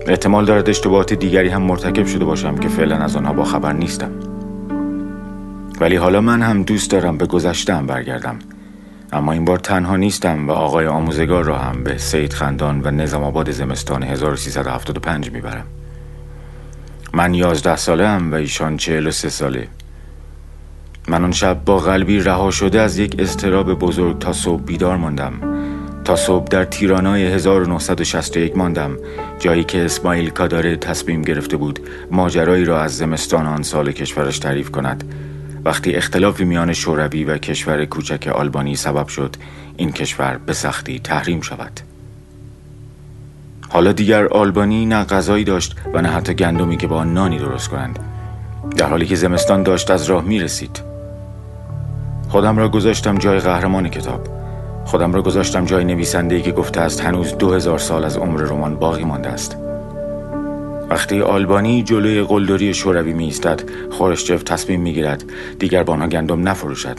احتمال 0.07 0.45
دارد 0.45 0.69
اشتباهات 0.69 1.13
دیگری 1.13 1.49
هم 1.49 1.63
مرتکب 1.63 2.07
شده 2.07 2.25
باشم 2.25 2.57
که 2.57 2.69
فعلا 2.69 2.97
از 2.97 3.17
آنها 3.17 3.33
با 3.33 3.45
خبر 3.45 3.73
نیستم. 3.73 4.11
ولی 5.81 5.97
حالا 5.97 6.21
من 6.21 6.43
هم 6.43 6.63
دوست 6.63 6.91
دارم 6.91 7.19
به 7.19 7.27
گذشتم 7.27 7.87
برگردم. 7.87 8.39
اما 9.15 9.33
این 9.33 9.45
بار 9.45 9.59
تنها 9.59 9.97
نیستم 9.97 10.49
و 10.49 10.53
آقای 10.53 10.87
آموزگار 10.87 11.45
را 11.45 11.59
هم 11.59 11.85
به 11.85 11.99
سید 11.99 12.33
خندان 12.33 12.81
و 12.85 12.91
نظام 12.91 13.23
آباد 13.23 13.51
زمستان 13.51 14.03
1375 14.03 15.31
می‌برم. 15.31 15.65
من 17.13 17.35
یازده 17.35 17.77
ساله 17.77 18.09
هم 18.09 18.33
و 18.33 18.35
ایشان 18.35 18.77
چهل 18.77 19.07
و 19.07 19.11
سه 19.11 19.29
ساله. 19.29 19.69
من 21.09 21.25
آن 21.25 21.33
شب 21.33 21.65
با 21.65 21.79
قلبی 21.79 22.21
رها 22.21 22.51
شده 22.51 22.81
از 22.81 22.99
یک 22.99 23.17
استراب 23.19 23.75
بزرگ 23.75 24.19
تا 24.19 24.33
صبح 24.33 24.63
بیدار 24.63 24.97
ماندم. 24.97 25.33
تا 26.05 26.17
صبح 26.17 26.45
در 26.45 26.65
تیرانای 26.65 27.27
1961 27.27 28.57
ماندم 28.57 28.97
جایی 29.39 29.65
که 29.65 29.85
اسماعیل 29.85 30.31
کاداره 30.31 30.77
تصمیم 30.77 31.23
گرفته 31.23 31.57
بود 31.57 31.81
ماجرایی 32.11 32.65
را 32.65 32.83
از 32.83 32.97
زمستان 32.97 33.47
آن 33.47 33.63
سال 33.63 33.93
کشورش 33.93 34.39
تعریف 34.39 34.71
کند. 34.71 35.05
وقتی 35.65 35.93
اختلافی 35.93 36.45
میان 36.45 36.73
شوروی 36.73 37.25
و 37.25 37.39
کشور 37.39 37.85
کوچک 37.85 38.29
آلبانی 38.29 38.77
سبب 38.77 39.09
شد 39.09 39.37
این 39.77 39.93
کشور 39.93 40.39
به 40.47 40.53
سختی 40.53 40.99
تحریم 40.99 41.41
شود. 41.41 41.81
حالا 43.69 43.93
دیگر 43.93 44.27
آلبانی 44.27 44.87
نه 44.87 45.05
غذایی 45.05 45.45
داشت 45.45 45.77
و 45.95 46.03
نه 46.03 46.09
حتی 46.09 46.35
گندمی 46.35 46.77
که 46.77 46.87
با 46.87 47.05
نانی 47.05 47.39
درست 47.39 47.69
کنند. 47.69 47.99
در 48.77 48.87
حالی 48.87 49.07
که 49.07 49.17
زمستان 49.17 49.63
داشت 49.63 49.91
از 49.91 50.05
راه 50.05 50.25
می 50.25 50.41
رسید 50.41 50.83
خودم 52.29 52.57
را 52.59 52.69
گذاشتم 52.69 53.19
جای 53.19 53.39
قهرمان 53.39 53.89
کتاب. 53.89 54.29
خودم 54.85 55.13
را 55.13 55.23
گذاشتم 55.23 55.65
جای 55.65 55.85
نویسنده 55.85 56.43
که 56.43 56.53
گفته 56.53 56.81
است 56.81 57.01
هنوز 57.01 57.39
دو 57.39 57.53
هزار 57.53 57.79
سال 57.79 58.05
از 58.05 58.17
عمر 58.17 58.41
رمان 58.41 58.77
باقی 58.77 59.05
مانده 59.05 59.29
است. 59.29 59.64
وقتی 60.91 61.21
آلبانی 61.21 61.83
جلوی 61.83 62.23
قلدری 62.23 62.75
شوروی 62.75 63.13
می 63.13 63.25
ایستد 63.25 63.63
خورشچف 63.91 64.43
تصمیم 64.43 64.81
می 64.81 64.93
گیرد 64.93 65.25
دیگر 65.59 65.83
با 65.83 65.93
آنها 65.93 66.09
گندم 66.09 66.49
نفروشد. 66.49 66.97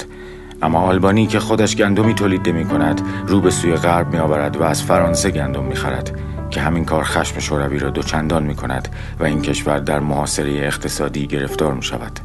اما 0.61 0.79
آلبانی 0.79 1.27
که 1.27 1.39
خودش 1.39 1.75
گندمی 1.75 2.13
تولید 2.13 2.49
می 2.49 2.65
کند 2.65 3.01
رو 3.27 3.41
به 3.41 3.51
سوی 3.51 3.75
غرب 3.75 4.13
می 4.13 4.19
آورد 4.19 4.57
و 4.57 4.63
از 4.63 4.83
فرانسه 4.83 5.31
گندم 5.31 5.63
می 5.63 5.75
خرد 5.75 6.19
که 6.49 6.61
همین 6.61 6.85
کار 6.85 7.03
خشم 7.03 7.39
شوروی 7.39 7.79
را 7.79 7.89
دوچندان 7.89 8.43
می 8.43 8.55
کند 8.55 8.87
و 9.19 9.23
این 9.23 9.41
کشور 9.41 9.79
در 9.79 9.99
محاصره 9.99 10.51
اقتصادی 10.51 11.27
گرفتار 11.27 11.73
می 11.73 11.83
شود 11.83 12.19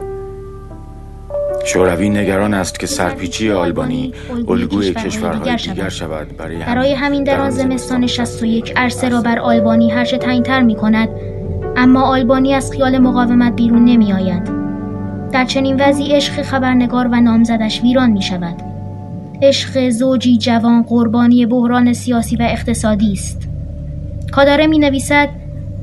شوروی 1.64 2.08
نگران 2.08 2.54
است 2.54 2.80
که 2.80 2.86
سرپیچی 2.86 3.50
آلبانی 3.50 4.14
الگوی 4.48 4.94
کشورهای 4.94 5.56
دیگر 5.56 5.88
شود. 5.88 6.36
برای, 6.36 6.56
برای 6.56 6.94
همین 6.94 7.24
در 7.24 7.40
آن 7.40 7.50
زمستان 7.50 8.06
61 8.06 8.72
عرصه 8.76 9.08
را 9.08 9.20
بر 9.20 9.38
آلبانی 9.38 9.90
هرچه 9.90 10.18
تنگتر 10.18 10.62
می 10.62 10.74
کند 10.74 11.08
اما 11.82 12.02
آلبانی 12.02 12.54
از 12.54 12.72
خیال 12.72 12.98
مقاومت 12.98 13.56
بیرون 13.56 13.84
نمی 13.84 14.12
آید. 14.12 14.50
در 15.32 15.44
چنین 15.44 15.76
وضعی 15.80 16.12
عشق 16.12 16.42
خبرنگار 16.42 17.08
و 17.08 17.20
نامزدش 17.20 17.82
ویران 17.82 18.10
می 18.10 18.22
شود. 18.22 18.54
عشق 19.42 19.88
زوجی 19.88 20.38
جوان 20.38 20.82
قربانی 20.82 21.46
بحران 21.46 21.92
سیاسی 21.92 22.36
و 22.36 22.42
اقتصادی 22.42 23.12
است. 23.12 23.48
کاداره 24.32 24.66
می 24.66 24.78
نویسد 24.78 25.28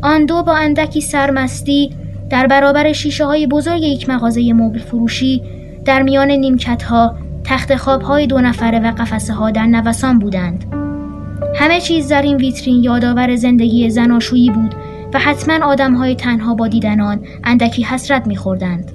آن 0.02 0.26
دو 0.26 0.44
با 0.44 0.56
اندکی 0.56 1.02
سرمستی 1.02 1.90
در 2.30 2.48
برابر 2.48 2.92
شیشه 2.92 3.26
های 3.26 3.48
بزرگ 3.48 3.82
یک 3.82 4.10
مغازه 4.10 4.54
مبل 4.54 4.80
فروشی 4.80 5.42
در 5.86 6.02
میان 6.02 6.32
نیمکت 6.32 6.84
ها 6.84 7.16
تخت 7.44 7.76
خواب 7.76 8.02
های 8.02 8.28
دو 8.28 8.42
نفره 8.42 8.80
و 8.80 8.92
قفسه 8.92 9.34
ها 9.34 9.52
در 9.52 9.66
نوسان 9.66 10.20
بودند. 10.20 10.66
همه 11.56 11.82
چیز 11.82 12.10
در 12.10 12.22
این 12.22 12.38
ویترین 12.38 12.84
یادآور 12.84 13.36
زندگی 13.36 13.90
زناشویی 13.90 14.50
بود 14.50 14.76
و 15.14 15.20
حتما 15.20 15.66
آدم 15.66 15.94
های 15.94 16.16
تنها 16.16 16.56
با 16.56 16.68
دیدن 16.68 17.02
آن 17.02 17.20
اندکی 17.44 17.84
حسرت 17.84 18.28
میخوردند. 18.28 18.92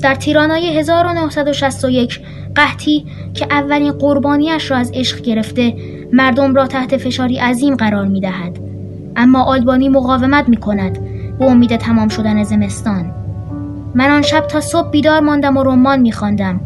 در 0.00 0.14
تیرانای 0.14 0.78
1961 0.78 2.20
قحطی 2.54 3.04
که 3.34 3.46
اولین 3.50 3.92
قربانیش 3.92 4.70
را 4.70 4.76
از 4.76 4.90
عشق 4.94 5.20
گرفته 5.20 5.74
مردم 6.12 6.54
را 6.54 6.66
تحت 6.66 6.96
فشاری 6.96 7.38
عظیم 7.38 7.76
قرار 7.76 8.06
می 8.06 8.20
دهد. 8.20 8.58
اما 9.16 9.42
آلبانی 9.42 9.88
مقاومت 9.88 10.48
می 10.48 10.56
کند 10.56 10.98
به 11.38 11.44
امید 11.44 11.76
تمام 11.76 12.08
شدن 12.08 12.42
زمستان. 12.42 13.14
من 13.94 14.10
آن 14.10 14.22
شب 14.22 14.46
تا 14.46 14.60
صبح 14.60 14.90
بیدار 14.90 15.20
ماندم 15.20 15.56
و 15.56 15.62
رمان 15.62 16.00
می 16.00 16.12
خواندم 16.12 16.60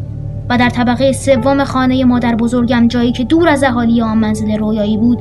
و 0.51 0.59
در 0.59 0.71
طبقه 0.71 1.13
سوم 1.13 1.65
خانه 1.65 2.05
مادر 2.05 2.35
بزرگم 2.35 2.89
جایی 2.89 3.13
که 3.13 3.25
دور 3.25 3.49
از 3.49 3.63
اهالی 3.63 4.03
آن 4.03 4.19
منزل 4.19 4.59
رویایی 4.59 4.97
بود 4.97 5.19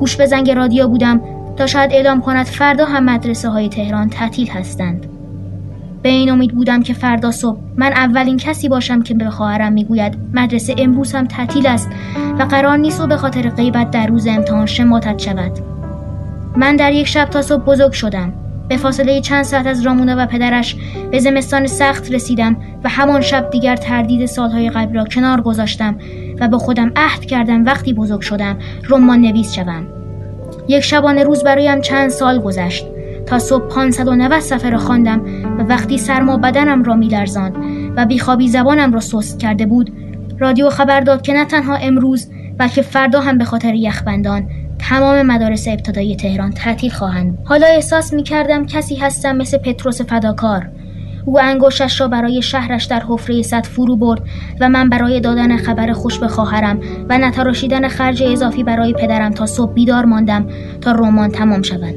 گوش 0.00 0.16
به 0.16 0.26
زنگ 0.26 0.50
رادیو 0.50 0.88
بودم 0.88 1.20
تا 1.56 1.66
شاید 1.66 1.92
اعلام 1.92 2.20
کند 2.20 2.46
فردا 2.46 2.84
هم 2.84 3.04
مدرسه 3.04 3.48
های 3.48 3.68
تهران 3.68 4.08
تعطیل 4.08 4.50
هستند. 4.50 5.06
به 6.02 6.08
این 6.08 6.30
امید 6.30 6.54
بودم 6.54 6.82
که 6.82 6.92
فردا 6.92 7.30
صبح 7.30 7.58
من 7.76 7.92
اولین 7.92 8.36
کسی 8.36 8.68
باشم 8.68 9.02
که 9.02 9.14
به 9.14 9.30
خواهرم 9.30 9.72
می‌گوید 9.72 10.16
مدرسه 10.34 10.74
امروز 10.78 11.12
هم 11.12 11.26
تعطیل 11.26 11.66
است 11.66 11.88
و 12.38 12.42
قرار 12.42 12.76
نیست 12.76 13.00
و 13.00 13.06
به 13.06 13.16
خاطر 13.16 13.48
غیبت 13.48 13.90
در 13.90 14.06
روز 14.06 14.26
امتحان 14.26 14.66
شماتت 14.66 15.18
شود. 15.18 15.52
من 16.56 16.76
در 16.76 16.92
یک 16.92 17.06
شب 17.06 17.24
تا 17.24 17.42
صبح 17.42 17.64
بزرگ 17.64 17.92
شدم. 17.92 18.32
به 18.68 18.76
فاصله 18.76 19.20
چند 19.20 19.42
ساعت 19.42 19.66
از 19.66 19.82
رامونا 19.82 20.14
و 20.18 20.26
پدرش 20.26 20.76
به 21.10 21.18
زمستان 21.18 21.66
سخت 21.66 22.12
رسیدم 22.12 22.56
و 22.84 22.88
همان 22.88 23.20
شب 23.20 23.50
دیگر 23.50 23.76
تردید 23.76 24.26
سالهای 24.26 24.70
قبل 24.70 24.94
را 24.94 25.04
کنار 25.04 25.40
گذاشتم 25.40 25.96
و 26.40 26.48
به 26.48 26.58
خودم 26.58 26.92
عهد 26.96 27.24
کردم 27.24 27.64
وقتی 27.64 27.92
بزرگ 27.92 28.20
شدم 28.20 28.58
رمان 28.88 29.20
نویس 29.20 29.52
شوم. 29.52 30.03
یک 30.68 30.80
شبانه 30.80 31.22
روز 31.22 31.44
برایم 31.44 31.80
چند 31.80 32.08
سال 32.08 32.38
گذشت. 32.38 32.86
تا 33.26 33.38
صبح 33.38 33.68
590 33.68 34.40
صفحه 34.40 34.70
را 34.70 34.78
خواندم 34.78 35.20
و 35.58 35.62
وقتی 35.62 35.98
سرما 35.98 36.36
بدنم 36.36 36.82
را 36.82 36.94
میلرزاند 36.94 37.56
و 37.96 38.06
بیخوابی 38.06 38.48
زبانم 38.48 38.92
را 38.92 39.00
سست 39.00 39.38
کرده 39.38 39.66
بود 39.66 39.92
رادیو 40.38 40.70
خبر 40.70 41.00
داد 41.00 41.22
که 41.22 41.32
نه 41.32 41.44
تنها 41.44 41.76
امروز 41.76 42.30
بلکه 42.58 42.82
فردا 42.82 43.20
هم 43.20 43.38
به 43.38 43.44
خاطر 43.44 43.74
یخبندان 43.74 44.48
تمام 44.78 45.22
مدارس 45.22 45.68
ابتدایی 45.68 46.16
تهران 46.16 46.50
تعطیل 46.50 46.90
خواهند. 46.90 47.38
حالا 47.44 47.66
احساس 47.66 48.12
می 48.12 48.22
کردم 48.22 48.66
کسی 48.66 48.96
هستم 48.96 49.36
مثل 49.36 49.58
پتروس 49.58 50.00
فداکار. 50.00 50.68
او 51.24 51.40
انگشتش 51.40 52.00
را 52.00 52.08
برای 52.08 52.42
شهرش 52.42 52.84
در 52.84 53.02
حفره 53.08 53.42
صد 53.42 53.66
فرو 53.66 53.96
برد 53.96 54.22
و 54.60 54.68
من 54.68 54.88
برای 54.88 55.20
دادن 55.20 55.56
خبر 55.56 55.92
خوش 55.92 56.18
به 56.18 56.28
خواهرم 56.28 56.80
و 57.08 57.18
نتراشیدن 57.18 57.88
خرج 57.88 58.22
اضافی 58.22 58.62
برای 58.62 58.92
پدرم 58.92 59.30
تا 59.30 59.46
صبح 59.46 59.72
بیدار 59.72 60.04
ماندم 60.04 60.46
تا 60.80 60.92
رمان 60.92 61.30
تمام 61.30 61.62
شود. 61.62 61.94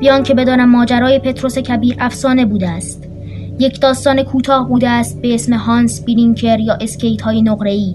بیان 0.00 0.22
که 0.22 0.34
بدانم 0.34 0.70
ماجرای 0.70 1.18
پتروس 1.18 1.58
کبیر 1.58 1.96
افسانه 1.98 2.44
بوده 2.44 2.68
است. 2.68 3.08
یک 3.58 3.80
داستان 3.80 4.22
کوتاه 4.22 4.68
بوده 4.68 4.88
است 4.88 5.22
به 5.22 5.34
اسم 5.34 5.54
هانس 5.54 6.04
بیلینکر 6.04 6.60
یا 6.60 6.74
اسکیت 6.80 7.22
های 7.22 7.42
نقره‌ای. 7.42 7.94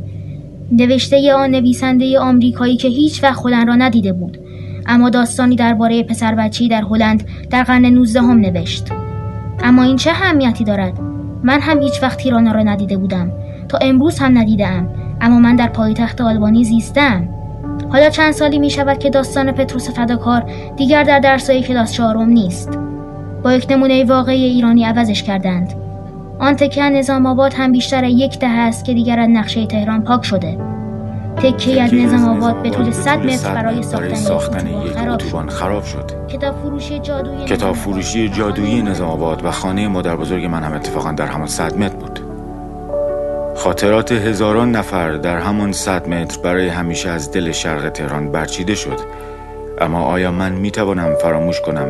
نوشته 0.72 1.34
آن 1.34 1.52
نویسنده 1.52 2.20
آمریکایی 2.20 2.78
که 2.78 2.88
هیچ 2.88 3.24
وقت 3.24 3.45
هلند 3.45 3.68
را 3.68 3.76
ندیده 3.76 4.14
بود. 4.14 4.38
اما 4.86 5.10
داستانی 5.10 5.56
درباره 5.56 6.04
پسر 6.04 6.36
بچی 6.36 6.68
در 6.68 6.82
هلند 6.82 7.28
در 7.49 7.64
قرن 7.64 7.86
19 7.86 8.22
هم 8.22 8.40
نوشت. 8.40 8.88
اما 9.64 9.84
این 9.84 9.96
چه 9.96 10.10
اهمیتی 10.10 10.64
دارد؟ 10.64 11.00
من 11.44 11.60
هم 11.60 11.82
هیچ 11.82 12.04
وقت 12.04 12.18
تیرانا 12.18 12.52
را 12.52 12.64
ندیده 12.64 12.98
بودم. 12.98 13.32
تا 13.70 13.78
امروز 13.78 14.20
هم 14.20 14.38
ندیدم 14.38 14.90
اما 15.22 15.40
من 15.40 15.56
در 15.56 15.68
پایتخت 15.68 16.22
آلبانی 16.22 16.64
زیستم 16.64 17.30
حالا 17.90 18.10
چند 18.10 18.32
سالی 18.32 18.60
می 18.60 18.70
شود 18.70 19.00
که 19.00 19.10
داستان 19.10 19.52
پتروس 19.52 19.90
فداکار 19.90 20.46
دیگر 20.78 21.04
در 21.04 21.20
درسای 21.20 21.64
کلاس 21.64 21.94
چهارم 21.94 22.30
نیست. 22.30 22.80
با 23.44 23.54
یک 23.54 23.68
نمونه 23.70 24.04
واقعی 24.06 24.44
ایرانی 24.44 24.84
عوضش 24.84 25.24
کردند. 25.24 25.74
آن 26.40 26.56
تکه 26.56 26.84
نظام 26.84 27.26
آباد 27.26 27.54
هم 27.54 27.72
بیشتر 27.72 28.04
یک 28.04 28.40
دهه 28.40 28.60
است 28.60 28.86
که 28.86 28.94
دیگر 28.94 29.20
از 29.20 29.30
نقشه 29.30 29.66
تهران 29.66 30.04
پاک 30.04 30.26
شده. 30.26 30.58
تکه 31.38 31.82
از 31.82 31.94
نظام 31.94 32.44
آباد 32.44 32.62
به 32.64 32.70
طول 32.70 32.92
100 32.92 33.20
متر 33.20 33.54
برای 33.54 33.84
ساختن, 34.16 34.68
یک 34.68 34.98
اتوبان 34.98 35.50
خراب 35.50 35.84
شد. 35.84 36.12
کتاب 36.28 36.56
فروشی 36.56 37.00
جادویی 37.00 37.46
کتاب 37.46 37.76
فروشی 37.76 38.30
جادویی 38.30 38.82
نظام 38.82 39.10
آباد 39.10 39.46
و 39.46 39.52
خانه 39.52 39.88
مادر 39.88 40.16
بزرگ 40.16 40.46
من 40.46 40.64
هم 40.64 40.74
اتفاقا 40.74 41.12
در 41.12 41.26
همان 41.26 41.48
100 41.48 41.78
متر 41.78 41.96
بود. 41.96 42.20
خاطرات 43.56 44.12
هزاران 44.12 44.72
نفر 44.72 45.12
در 45.12 45.40
همان 45.40 45.72
100 45.72 46.08
متر 46.08 46.42
برای 46.42 46.68
همیشه 46.68 47.10
از 47.10 47.32
دل 47.32 47.52
شرق 47.52 47.90
تهران 47.90 48.32
برچیده 48.32 48.76
شد. 48.76 49.00
اما 49.82 50.04
آیا 50.04 50.32
من 50.32 50.52
می 50.52 50.72
توانم 50.72 51.16
فراموش 51.22 51.62
کنم 51.62 51.88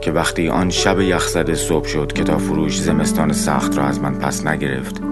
که 0.00 0.12
وقتی 0.12 0.48
آن 0.48 0.70
شب 0.70 1.00
یخزده 1.00 1.54
صبح 1.54 1.86
شد 1.86 2.12
کتاب 2.12 2.38
فروش 2.38 2.80
زمستان 2.80 3.32
سخت 3.32 3.78
را 3.78 3.84
از 3.84 4.00
من 4.00 4.14
پس 4.14 4.46
نگرفت؟ 4.46 5.11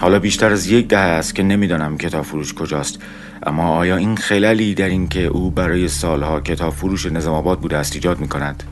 حالا 0.00 0.18
بیشتر 0.18 0.52
از 0.52 0.66
یک 0.66 0.88
دهه 0.88 1.00
است 1.00 1.34
که 1.34 1.42
نمی‌دانم 1.42 1.98
کتاب 1.98 2.24
فروش 2.24 2.54
کجاست. 2.54 2.98
اما 3.42 3.68
آیا 3.68 3.96
این 3.96 4.16
خلالی 4.16 4.74
در 4.74 4.88
این 4.88 5.08
که 5.08 5.26
او 5.26 5.50
برای 5.50 5.88
سالها 5.88 6.40
کتاب 6.40 6.72
فروش 6.72 7.06
نظام 7.06 7.34
آباد 7.34 7.60
بوده 7.60 7.76
است 7.76 7.94
ایجاد 7.94 8.20
می 8.20 8.28
کند؟ 8.28 8.62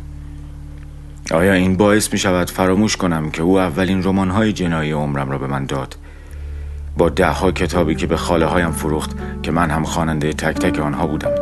آیا 1.31 1.53
این 1.53 1.77
باعث 1.77 2.13
می 2.13 2.19
شود 2.19 2.51
فراموش 2.51 2.97
کنم 2.97 3.31
که 3.31 3.43
او 3.43 3.59
اولین 3.59 4.03
رمان 4.03 4.31
های 4.31 4.53
جنایی 4.53 4.93
عمرم 4.93 5.31
را 5.31 5.39
به 5.39 5.47
من 5.47 5.67
داد؟ 5.67 5.97
با 6.97 7.09
ده 7.09 7.27
ها 7.27 7.53
کتابی 7.53 7.95
که 7.95 8.07
به 8.07 8.17
خاله 8.17 8.47
هایم 8.47 8.73
فروخت 8.73 9.11
که 9.43 9.51
من 9.51 9.71
هم 9.71 9.85
خواننده 9.85 10.33
تک 10.33 10.57
تک 10.57 10.79
آنها 10.79 11.07
بودم. 11.07 11.35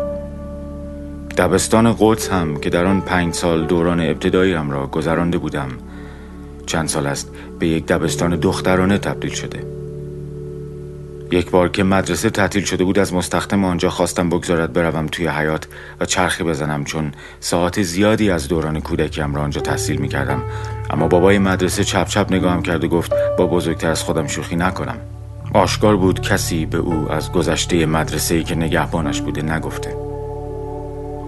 دبستان 1.39 1.97
قدس 1.99 2.29
هم 2.29 2.57
که 2.57 2.71
در 2.71 2.85
آن 2.85 3.01
پنج 3.01 3.35
سال 3.35 3.67
دوران 3.67 4.01
ابتداییم 4.01 4.71
را 4.71 4.87
گذرانده 4.87 5.39
بودم. 5.39 5.69
چند 6.67 6.89
سال 6.89 7.07
است 7.07 7.31
به 7.59 7.67
یک 7.67 7.87
دبستان 7.87 8.37
دخترانه 8.37 8.99
تبدیل 8.99 9.35
شده. 9.35 9.76
یک 11.31 11.51
بار 11.51 11.69
که 11.69 11.82
مدرسه 11.82 12.31
تعطیل 12.31 12.65
شده 12.65 12.85
بود 12.85 12.98
از 12.98 13.15
مستخدم 13.15 13.65
آنجا 13.65 13.90
خواستم 13.90 14.31
بگذارد 14.31 14.73
بروم 14.73 15.07
توی 15.07 15.27
حیات 15.27 15.66
و 16.01 16.05
چرخی 16.05 16.44
بزنم 16.44 16.85
چون 16.85 17.12
ساعت 17.40 17.82
زیادی 17.82 18.31
از 18.31 18.48
دوران 18.48 18.81
کودکیم 18.81 19.35
را 19.35 19.43
آنجا 19.43 19.61
تحصیل 19.61 19.97
می 19.97 20.09
کردم 20.09 20.43
اما 20.90 21.09
بابای 21.09 21.39
مدرسه 21.39 21.85
چپ 21.85 22.09
چپ 22.09 22.27
نگاهم 22.31 22.62
کرد 22.62 22.85
و 22.85 22.89
گفت 22.89 23.12
با 23.39 23.47
بزرگتر 23.47 23.90
از 23.90 24.03
خودم 24.03 24.27
شوخی 24.27 24.57
نکنم. 24.57 24.97
آشکار 25.55 25.97
بود 25.97 26.20
کسی 26.20 26.66
به 26.66 26.78
او 26.78 27.12
از 27.12 27.32
گذشته 27.32 27.86
مدرسه 27.86 28.35
ای 28.35 28.44
که 28.44 28.55
نگهبانش 28.55 29.20
بوده 29.20 29.43
نگفته. 29.43 29.97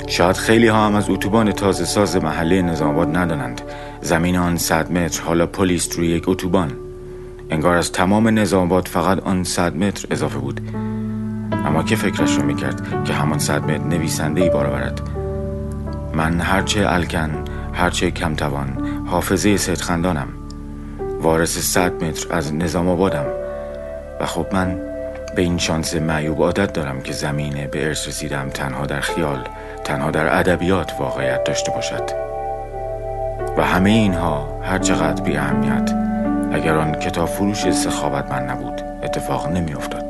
شاید 0.07 0.37
خیلی 0.37 0.69
ها 0.69 0.87
هم 0.87 0.95
از 0.95 1.11
اتوبان 1.11 1.53
تازه 1.53 1.85
ساز 1.85 2.17
محله 2.17 2.63
نظام 2.63 2.89
آباد 2.89 3.17
ندانند. 3.17 3.61
زمین 4.01 4.37
آن 4.37 4.57
صد 4.57 4.93
متر 4.93 5.23
حالا 5.23 5.47
پلیس 5.47 5.97
روی 5.97 6.09
یک 6.09 6.29
اتوبان. 6.29 6.88
انگار 7.51 7.77
از 7.77 7.93
تمام 7.93 8.39
نظام 8.39 8.67
آباد 8.67 8.89
فقط 8.89 9.19
آن 9.23 9.45
صد 9.45 9.77
متر 9.77 10.07
اضافه 10.11 10.39
بود. 10.39 10.61
اما 11.67 11.83
که 11.83 11.97
فکرش 11.97 12.37
رو 12.37 12.43
می‌کرد 12.43 13.05
که 13.05 13.13
همان 13.13 13.39
صد 13.39 13.63
متر 13.63 13.85
نویسنده 13.85 14.41
ای 14.41 14.51
بار 14.51 14.93
من 16.15 16.41
هرچه 16.41 16.85
الکن 16.87 17.31
هرچه 17.73 18.11
کمتوان 18.11 18.89
حافظه 19.07 19.57
صدخندانم. 19.57 20.29
وارث 21.23 21.59
صد 21.59 22.05
متر 22.05 22.35
از 22.35 22.55
نظام 22.55 22.89
آبادم. 22.89 23.27
و 24.21 24.27
خب 24.27 24.47
من 24.53 24.81
به 25.37 25.43
این 25.43 25.59
شانس 25.59 25.95
معیوب 25.95 26.43
عادت 26.43 26.73
دارم 26.73 27.01
که 27.01 27.13
زمینه 27.13 27.67
به 27.67 27.87
ارث 27.87 28.09
رسیدم 28.09 28.49
تنها 28.49 28.87
در 28.87 29.01
خیال 29.01 29.49
تنها 29.85 30.11
در 30.11 30.39
ادبیات 30.39 30.93
واقعیت 30.99 31.45
داشته 31.45 31.73
باشد. 31.73 32.11
و 33.57 33.65
همه 33.65 33.91
اینها 33.91 34.61
هر 34.63 34.79
چقدر 34.79 35.23
بی 35.23 35.37
اهمیت 35.37 36.08
اگر 36.53 36.77
آن 36.77 36.93
کتاب 36.93 37.29
فروش 37.29 37.71
سخاوت 37.71 38.31
من 38.31 38.43
نبود 38.47 38.83
اتفاق 39.03 39.49
نمی 39.49 39.75
افتاد. 39.75 40.08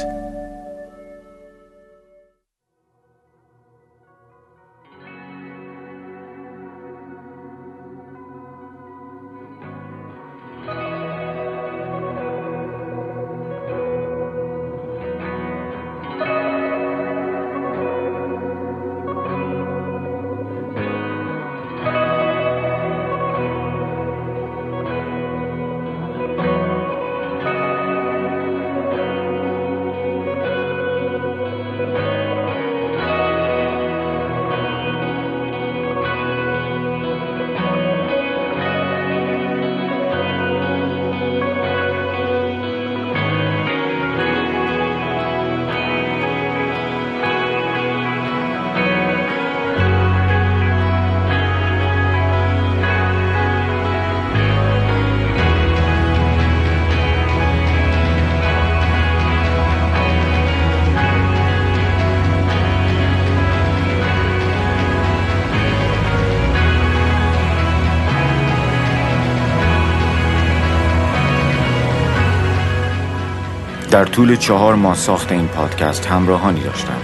طول 74.18 74.36
چهار 74.36 74.74
ماه 74.74 74.96
ساخت 74.96 75.32
این 75.32 75.48
پادکست 75.48 76.06
همراهانی 76.06 76.60
داشتم. 76.60 77.00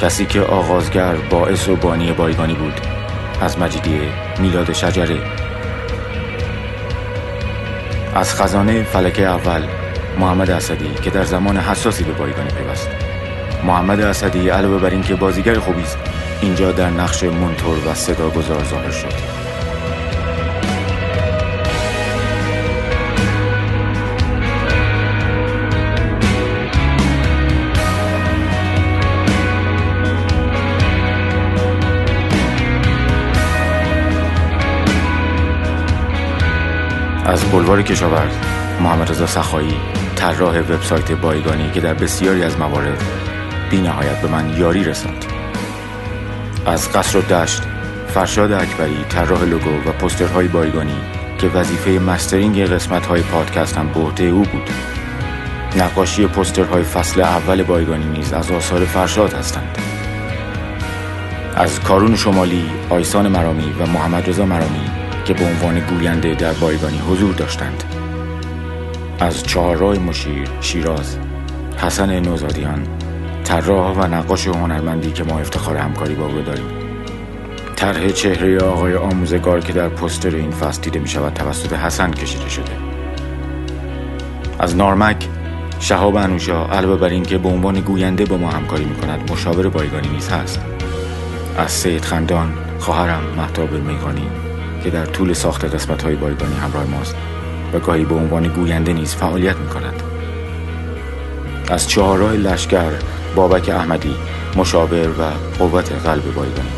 کسی 0.00 0.26
که 0.26 0.40
آغازگر 0.40 1.14
باعث 1.14 1.68
و 1.68 1.76
بانی 1.76 2.12
بایگانی 2.12 2.54
بود. 2.54 2.80
از 3.40 3.58
مجیدیه 3.58 4.00
میلاد 4.38 4.72
شجره. 4.72 5.18
از 8.14 8.34
خزانه 8.34 8.82
فلکه 8.82 9.26
اول 9.26 9.62
محمد 10.18 10.50
اسدی 10.50 10.94
که 10.94 11.10
در 11.10 11.24
زمان 11.24 11.56
حساسی 11.56 12.04
به 12.04 12.12
بایگانی 12.12 12.50
پیوست. 12.50 12.88
محمد 13.64 14.00
اسدی 14.00 14.48
علاوه 14.48 14.78
بر 14.78 14.90
اینکه 14.90 15.14
بازیگر 15.14 15.58
خوبی 15.58 15.82
است 15.82 15.98
اینجا 16.40 16.72
در 16.72 16.90
نقش 16.90 17.24
منتور 17.24 17.88
و 17.88 17.94
صدا 17.94 18.30
گذار 18.30 18.64
ظاهر 18.64 18.90
شد. 18.90 19.39
از 37.30 37.44
بلوار 37.44 37.82
کشاورز 37.82 38.32
محمد 38.80 39.10
رضا 39.10 39.26
سخایی 39.26 39.76
طراح 40.16 40.58
وبسایت 40.58 41.12
بایگانی 41.12 41.70
که 41.70 41.80
در 41.80 41.94
بسیاری 41.94 42.42
از 42.42 42.58
موارد 42.58 43.02
بی 43.70 43.80
نهایت 43.80 44.20
به 44.22 44.28
من 44.28 44.56
یاری 44.58 44.84
رساند. 44.84 45.24
از 46.66 46.92
قصر 46.92 47.18
و 47.18 47.22
دشت 47.22 47.62
فرشاد 48.08 48.52
اکبری 48.52 49.04
طراح 49.08 49.44
لوگو 49.44 49.70
و 49.70 49.92
پسترهای 49.92 50.48
بایگانی 50.48 50.96
که 51.38 51.48
وظیفه 51.48 51.90
مسترینگ 51.90 52.60
قسمت 52.60 53.06
های 53.06 53.22
پادکست 53.22 53.76
هم 53.76 53.88
به 53.88 54.00
عهده 54.00 54.24
او 54.24 54.42
بود. 54.42 54.70
نقاشی 55.76 56.26
پسترهای 56.26 56.82
فصل 56.82 57.20
اول 57.20 57.62
بایگانی 57.62 58.04
نیز 58.04 58.32
از 58.32 58.50
آثار 58.50 58.84
فرشاد 58.84 59.32
هستند. 59.32 59.78
از 61.56 61.80
کارون 61.80 62.16
شمالی، 62.16 62.70
آیسان 62.88 63.28
مرامی 63.28 63.72
و 63.80 63.86
محمد 63.86 64.28
رضا 64.28 64.46
مرامی 64.46 64.89
که 65.30 65.34
به 65.34 65.44
عنوان 65.44 65.80
گوینده 65.80 66.34
در 66.34 66.52
بایگانی 66.52 66.98
حضور 66.98 67.34
داشتند. 67.34 67.84
از 69.20 69.42
چهارراه 69.42 69.98
مشیر، 69.98 70.48
شیراز، 70.60 71.16
حسن 71.76 72.20
نوزادیان، 72.20 72.86
طراح 73.44 73.96
و 73.96 74.14
نقاش 74.14 74.46
هنرمندی 74.46 75.12
که 75.12 75.24
ما 75.24 75.38
افتخار 75.38 75.76
همکاری 75.76 76.14
با 76.14 76.26
او 76.26 76.42
داریم. 76.42 76.64
طرح 77.76 78.08
چهره 78.08 78.58
آقای 78.58 78.94
آموزگار 78.94 79.60
که 79.60 79.72
در 79.72 79.88
پستر 79.88 80.36
این 80.36 80.50
فصل 80.50 80.82
دیده 80.82 80.98
می 80.98 81.08
شود 81.08 81.34
توسط 81.34 81.72
حسن 81.72 82.10
کشیده 82.10 82.48
شده. 82.48 82.72
از 84.58 84.76
نارمک 84.76 85.28
شهاب 85.80 86.16
انوشا 86.16 86.66
علاوه 86.66 86.96
بر 86.96 87.08
اینکه 87.08 87.38
به 87.38 87.48
عنوان 87.48 87.80
گوینده 87.80 88.24
با 88.24 88.36
ما 88.36 88.50
همکاری 88.50 88.84
می 88.84 88.94
کند 88.94 89.32
مشاور 89.32 89.68
بایگانی 89.68 90.08
نیز 90.08 90.28
هست. 90.28 90.60
از 91.58 91.70
سید 91.70 92.04
خندان 92.04 92.52
خواهرم 92.78 93.22
محتاب 93.36 93.72
میخانی 93.72 94.49
که 94.84 94.90
در 94.90 95.06
طول 95.06 95.32
ساخت 95.32 95.64
قسمت 95.64 96.02
های 96.02 96.16
بایگانی 96.16 96.54
همراه 96.54 96.84
ماست 96.84 97.16
و 97.72 97.78
گاهی 97.78 98.04
به 98.04 98.14
عنوان 98.14 98.48
گوینده 98.48 98.92
نیز 98.92 99.14
فعالیت 99.14 99.56
می 99.56 99.68
کند 99.68 100.02
از 101.70 101.88
چهارراه 101.88 102.32
لشکر 102.32 102.90
بابک 103.34 103.68
احمدی 103.68 104.16
مشاور 104.56 105.08
و 105.08 105.22
قوت 105.58 105.92
قلب 105.92 106.34
بایگانی. 106.34 106.68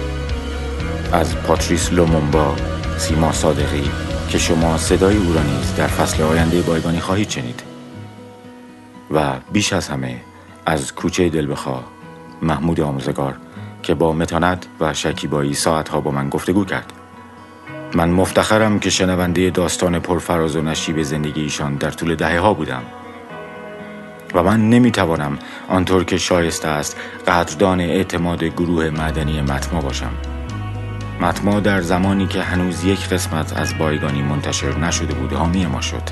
از 1.12 1.36
پاتریس 1.36 1.92
لومونبا 1.92 2.56
سیما 2.98 3.32
صادقی 3.32 3.90
که 4.28 4.38
شما 4.38 4.78
صدای 4.78 5.16
او 5.16 5.32
را 5.32 5.42
نیز 5.42 5.74
در 5.76 5.86
فصل 5.86 6.22
آینده 6.22 6.62
بایگانی 6.62 7.00
خواهید 7.00 7.30
شنید. 7.30 7.62
و 9.10 9.32
بیش 9.52 9.72
از 9.72 9.88
همه 9.88 10.20
از 10.66 10.94
کوچه 10.94 11.28
دلبخواه 11.28 11.84
محمود 12.42 12.80
آموزگار 12.80 13.36
که 13.82 13.94
با 13.94 14.12
متانت 14.12 14.66
و 14.80 14.94
شکیبایی 14.94 15.54
ساعتها 15.54 16.00
با 16.00 16.10
من 16.10 16.28
گفتگو 16.28 16.64
کرد. 16.64 16.92
من 17.94 18.10
مفتخرم 18.10 18.78
که 18.78 18.90
شنونده 18.90 19.50
داستان 19.50 19.98
پرفراز 19.98 20.56
و 20.56 20.62
نشیب 20.62 21.02
زندگی 21.02 21.42
ایشان 21.42 21.74
در 21.74 21.90
طول 21.90 22.14
دهه 22.14 22.38
ها 22.38 22.54
بودم. 22.54 22.82
و 24.34 24.42
من 24.42 24.70
نمی‌توانم 24.70 25.38
آنطور 25.68 26.04
که 26.04 26.16
شایسته 26.16 26.68
است 26.68 26.96
قدردان 27.26 27.80
اعتماد 27.80 28.44
گروه 28.44 28.90
مدنی 28.90 29.40
متما 29.40 29.80
باشم. 29.80 30.10
متما 31.20 31.60
در 31.60 31.80
زمانی 31.80 32.26
که 32.26 32.42
هنوز 32.42 32.84
یک 32.84 33.08
قسمت 33.08 33.56
از 33.56 33.78
بایگانی 33.78 34.22
منتشر 34.22 34.78
نشده 34.78 35.14
بود 35.14 35.32
حامی 35.32 35.66
ما 35.66 35.80
شد. 35.80 36.02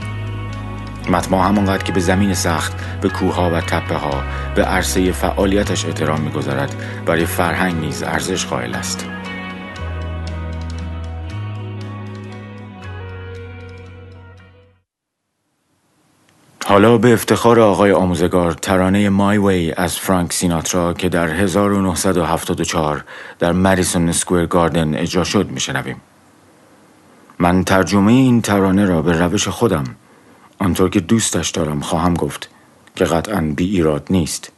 متما 1.11 1.45
همانقدر 1.45 1.83
که 1.83 1.93
به 1.93 2.01
زمین 2.01 2.35
سخت 2.35 3.01
به 3.01 3.09
کوهها 3.09 3.51
و 3.51 3.61
تپه 3.61 3.95
ها 3.95 4.23
به 4.55 4.65
عرصه 4.65 5.13
فعالیتش 5.13 5.85
احترام 5.85 6.21
می‌گذارد 6.21 6.75
برای 7.07 7.27
فرهنگ 7.27 7.75
نیز 7.75 8.03
ارزش 8.03 8.47
قائل 8.47 8.75
است. 8.75 9.07
حالا 16.71 16.99
به 16.99 17.13
افتخار 17.13 17.61
آقای 17.61 17.93
آموزگار 17.93 18.53
ترانه 18.53 19.09
مای 19.09 19.39
وی 19.39 19.73
از 19.73 19.99
فرانک 19.99 20.33
سیناترا 20.33 20.93
که 20.93 21.09
در 21.09 21.29
1974 21.29 23.05
در 23.39 23.53
مریسون 23.53 24.13
سکویر 24.13 24.47
گاردن 24.47 24.95
اجرا 24.95 25.25
شد 25.25 25.51
میشنویم 25.51 26.01
من 27.39 27.65
ترجمه 27.65 28.13
این 28.13 28.43
ترانه 28.43 28.85
را 28.85 29.03
به 29.03 29.13
روش 29.13 29.49
خودم 29.49 29.85
آنطور 30.59 30.91
که 30.91 31.01
دوستش 31.01 31.51
دارم 31.51 31.81
خواهم 31.81 32.15
گفت 32.15 32.51
که 32.97 33.05
قطعا 33.05 33.53
بی 33.57 33.65
ایراد 33.65 34.07
نیست 34.11 34.53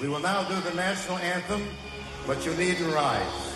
We 0.00 0.08
will 0.08 0.20
now 0.20 0.42
do 0.52 0.56
the 0.70 0.76
national 0.76 1.18
anthem, 1.34 1.62
but 2.28 2.38
you 2.46 2.52
needn't 2.54 2.92
rise. 2.94 3.51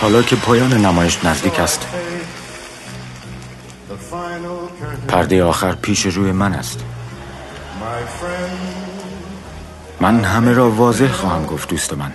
حالا 0.00 0.22
که 0.22 0.36
پایان 0.36 0.72
نمایش 0.72 1.24
نزدیک 1.24 1.60
است 1.60 1.86
پرده 5.08 5.44
آخر 5.44 5.72
پیش 5.72 6.06
روی 6.06 6.32
من 6.32 6.52
است. 6.52 6.80
من 10.00 10.24
همه 10.24 10.52
را 10.52 10.70
واضح 10.70 11.12
خواهم 11.12 11.46
گفت 11.46 11.68
دوست 11.68 11.94
من. 11.94 12.12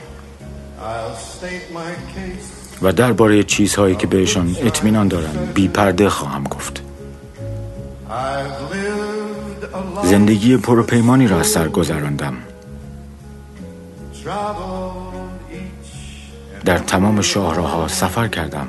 و 2.81 2.91
درباره 2.91 3.43
چیزهایی 3.43 3.95
که 3.95 4.07
بهشان 4.07 4.55
اطمینان 4.61 5.07
دارم 5.07 5.51
بی 5.53 5.67
پرده 5.67 6.09
خواهم 6.09 6.43
گفت 6.43 6.81
زندگی 10.03 10.57
پروپیمانی 10.57 11.27
را 11.27 11.39
از 11.39 11.47
سر 11.47 11.67
گذراندم 11.67 12.33
در 16.65 16.77
تمام 16.77 17.21
شاهراها 17.21 17.87
سفر 17.87 18.27
کردم. 18.27 18.67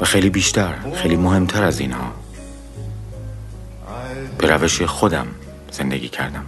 و 0.00 0.04
خیلی 0.04 0.30
بیشتر 0.30 0.74
خیلی 0.94 1.16
مهمتر 1.16 1.64
از 1.64 1.80
اینها. 1.80 2.12
به 4.38 4.46
روش 4.46 4.82
خودم 4.82 5.26
زندگی 5.70 6.08
کردم. 6.08 6.44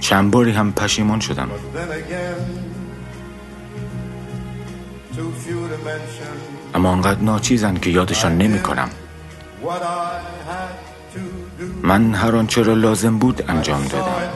چند 0.00 0.30
باری 0.30 0.50
هم 0.50 0.72
پشیمان 0.72 1.20
شدم. 1.20 1.50
اما 6.74 6.90
آنقدر 6.90 7.20
ناچیزن 7.20 7.74
که 7.74 7.90
یادشان 7.90 8.38
نمی 8.38 8.60
کنم. 8.60 8.88
من 11.82 12.14
هر 12.14 12.36
آنچه 12.36 12.62
را 12.62 12.74
لازم 12.74 13.18
بود 13.18 13.50
انجام 13.50 13.84
دادم. 13.84 14.28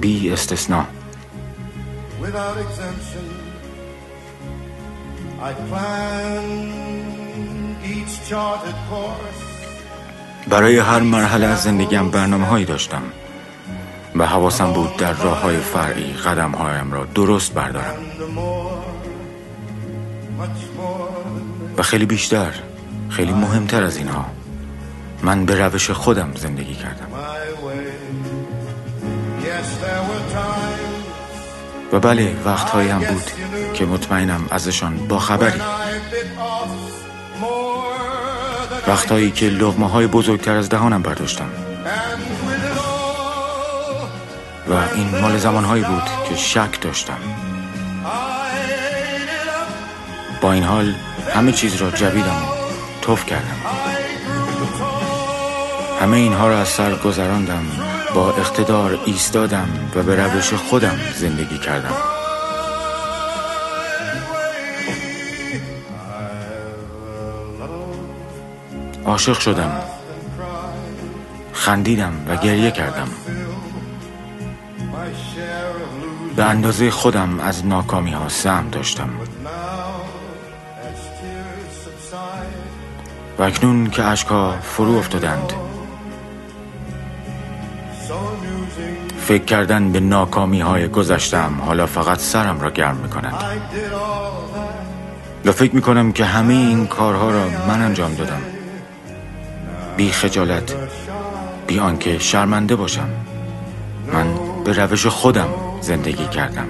بی 0.00 0.30
استثنا. 0.30 0.84
برای 10.48 10.78
هر 10.78 11.00
مرحله 11.00 11.46
از 11.46 11.62
زندگیم 11.62 12.10
برنامه 12.10 12.46
هایی 12.46 12.64
داشتم. 12.64 13.02
و 14.16 14.26
حواسم 14.26 14.72
بود 14.72 14.96
در 14.96 15.12
راه 15.12 15.40
های 15.40 15.56
فرعی 15.56 16.12
قدم 16.12 16.50
هایم 16.50 16.92
را 16.92 17.04
درست 17.04 17.54
بردارم. 17.54 17.94
و 21.78 21.82
خیلی 21.82 22.06
بیشتر 22.06 22.54
خیلی 23.10 23.32
مهمتر 23.32 23.84
از 23.84 23.96
اینها. 23.96 24.26
من 25.22 25.46
به 25.46 25.54
روش 25.54 25.90
خودم 25.90 26.34
زندگی 26.34 26.74
کردم. 26.74 27.06
و 31.92 32.00
بله 32.00 32.36
وقتهایی 32.44 32.88
هم 32.88 32.98
بود 32.98 33.22
که 33.74 33.86
مطمئنم 33.86 34.46
ازشان 34.50 34.96
با 35.08 35.18
خبری. 35.18 35.60
وقتهایی 38.88 39.30
که 39.30 39.46
لغمه 39.46 39.88
های 39.88 40.06
بزرگتر 40.06 40.56
از 40.56 40.68
دهانم 40.68 41.02
برداشتم. 41.02 41.48
و 44.68 44.72
این 44.94 45.20
مال 45.20 45.38
زمانهایی 45.38 45.84
بود 45.84 46.02
که 46.28 46.36
شک 46.36 46.80
داشتم. 46.80 47.18
با 50.40 50.52
این 50.52 50.64
حال 50.64 50.94
همه 51.30 51.52
چیز 51.52 51.74
را 51.74 51.90
جویدم 51.90 52.44
و 52.44 52.64
توف 53.02 53.26
کردم. 53.26 53.56
همه 56.00 56.16
اینها 56.16 56.48
را 56.48 56.58
از 56.58 56.68
سر 56.68 56.94
گذراندم 56.94 57.64
با 58.14 58.30
اقتدار 58.30 58.98
ایستادم 59.04 59.68
و 59.94 60.02
به 60.02 60.24
روش 60.24 60.54
خودم 60.54 60.98
زندگی 61.16 61.58
کردم. 61.58 61.94
عاشق 69.04 69.38
شدم 69.38 69.80
خندیدم 71.52 72.12
و 72.28 72.36
گریه 72.36 72.70
کردم. 72.70 73.08
به 76.36 76.44
اندازه 76.44 76.90
خودم 76.90 77.40
از 77.40 77.66
ناکامی 77.66 78.12
ها 78.12 78.28
سهم 78.28 78.68
داشتم. 78.70 79.10
و 83.38 83.42
اکنون 83.42 83.90
که 83.90 84.02
اشکها 84.02 84.54
فرو 84.62 84.96
افتادند. 84.96 85.52
فکر 89.20 89.44
کردن 89.44 89.92
به 89.92 90.00
ناکامی 90.00 90.60
های 90.60 90.88
گذشتم 90.88 91.60
حالا 91.66 91.86
فقط 91.86 92.18
سرم 92.18 92.60
را 92.60 92.70
گرم 92.70 92.96
می 92.96 93.08
کند 93.08 93.34
و 95.44 95.52
فکر 95.52 95.74
می‌کنم 95.74 96.12
که 96.12 96.24
همه 96.24 96.54
این 96.54 96.86
کارها 96.86 97.30
را 97.30 97.48
من 97.68 97.82
انجام 97.82 98.14
دادم. 98.14 98.40
بی 99.96 100.10
خجالت 100.10 100.76
بی 101.66 101.78
آنکه 101.78 102.18
شرمنده 102.18 102.76
باشم. 102.76 103.08
من 104.12 104.26
به 104.64 104.72
روش 104.72 105.06
خودم 105.06 105.48
زندگی 105.80 106.26
کردم. 106.26 106.66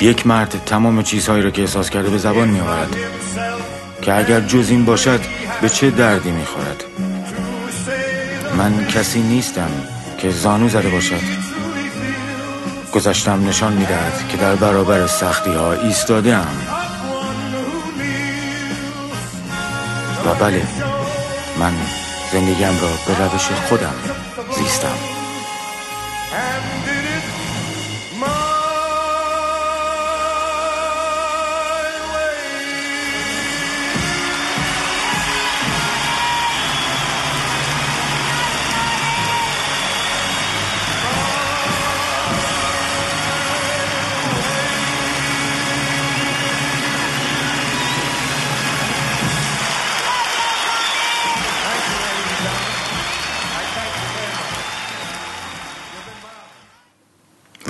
یک 0.00 0.26
مرد 0.26 0.62
تمام 0.66 1.02
چیزهایی 1.02 1.42
را 1.42 1.50
که 1.50 1.62
احساس 1.62 1.90
کرده 1.90 2.10
به 2.10 2.18
زبان 2.18 2.48
می 2.48 2.60
آورد 2.60 2.96
که 4.02 4.18
اگر 4.18 4.40
جز 4.40 4.70
این 4.70 4.84
باشد 4.84 5.20
به 5.60 5.68
چه 5.68 5.90
دردی 5.90 6.30
می 6.30 6.44
خورد 6.44 6.84
من 8.56 8.86
کسی 8.86 9.22
نیستم 9.22 9.70
که 10.18 10.30
زانو 10.30 10.68
زده 10.68 10.88
باشد. 10.88 11.42
گذشتم 12.92 13.48
نشان 13.48 13.72
می 13.72 13.86
دهد 13.86 14.28
که 14.28 14.36
در 14.36 14.54
برابر 14.54 15.06
سختی 15.06 15.52
ها 15.52 15.72
ایستاده 15.72 16.34
ام 16.34 16.66
و 20.26 20.34
بله 20.34 20.62
من 21.58 21.72
زندگیم 22.32 22.78
را 22.82 22.88
به 23.06 23.24
روش 23.24 23.48
خودم 23.68 23.94
زیستم. 24.58 25.11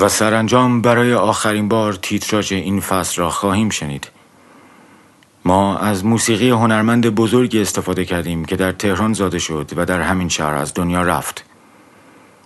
و 0.02 0.08
سرانجام 0.08 0.82
برای 0.82 1.14
آخرین 1.14 1.68
بار 1.68 1.92
تیتراژ 1.92 2.52
این 2.52 2.80
فصل 2.80 3.22
را 3.22 3.30
خواهیم 3.30 3.70
شنید. 3.70 4.08
ما 5.44 5.78
از 5.78 6.04
موسیقی 6.04 6.50
هنرمند 6.50 7.06
بزرگی 7.06 7.60
استفاده 7.60 8.04
کردیم 8.04 8.44
که 8.44 8.56
در 8.56 8.72
تهران 8.72 9.12
زاده 9.12 9.38
شد 9.38 9.70
و 9.76 9.84
در 9.84 10.00
همین 10.00 10.28
شهر 10.28 10.54
از 10.54 10.74
دنیا 10.74 11.02
رفت. 11.02 11.44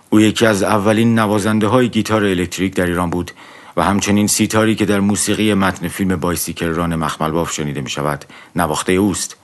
او 0.09 0.21
یکی 0.21 0.45
از 0.45 0.63
اولین 0.63 1.19
نوازنده 1.19 1.67
های 1.67 1.89
گیتار 1.89 2.23
الکتریک 2.23 2.75
در 2.75 2.85
ایران 2.85 3.09
بود 3.09 3.31
و 3.77 3.83
همچنین 3.83 4.27
سیتاری 4.27 4.75
که 4.75 4.85
در 4.85 4.99
موسیقی 4.99 5.53
متن 5.53 5.87
فیلم 5.87 6.15
بایسیکل‌ران 6.15 6.95
مخملباف 6.95 7.51
شنیده 7.51 7.81
می 7.81 7.89
شود 7.89 8.25
نواخته 8.55 8.93
اوست. 8.93 9.35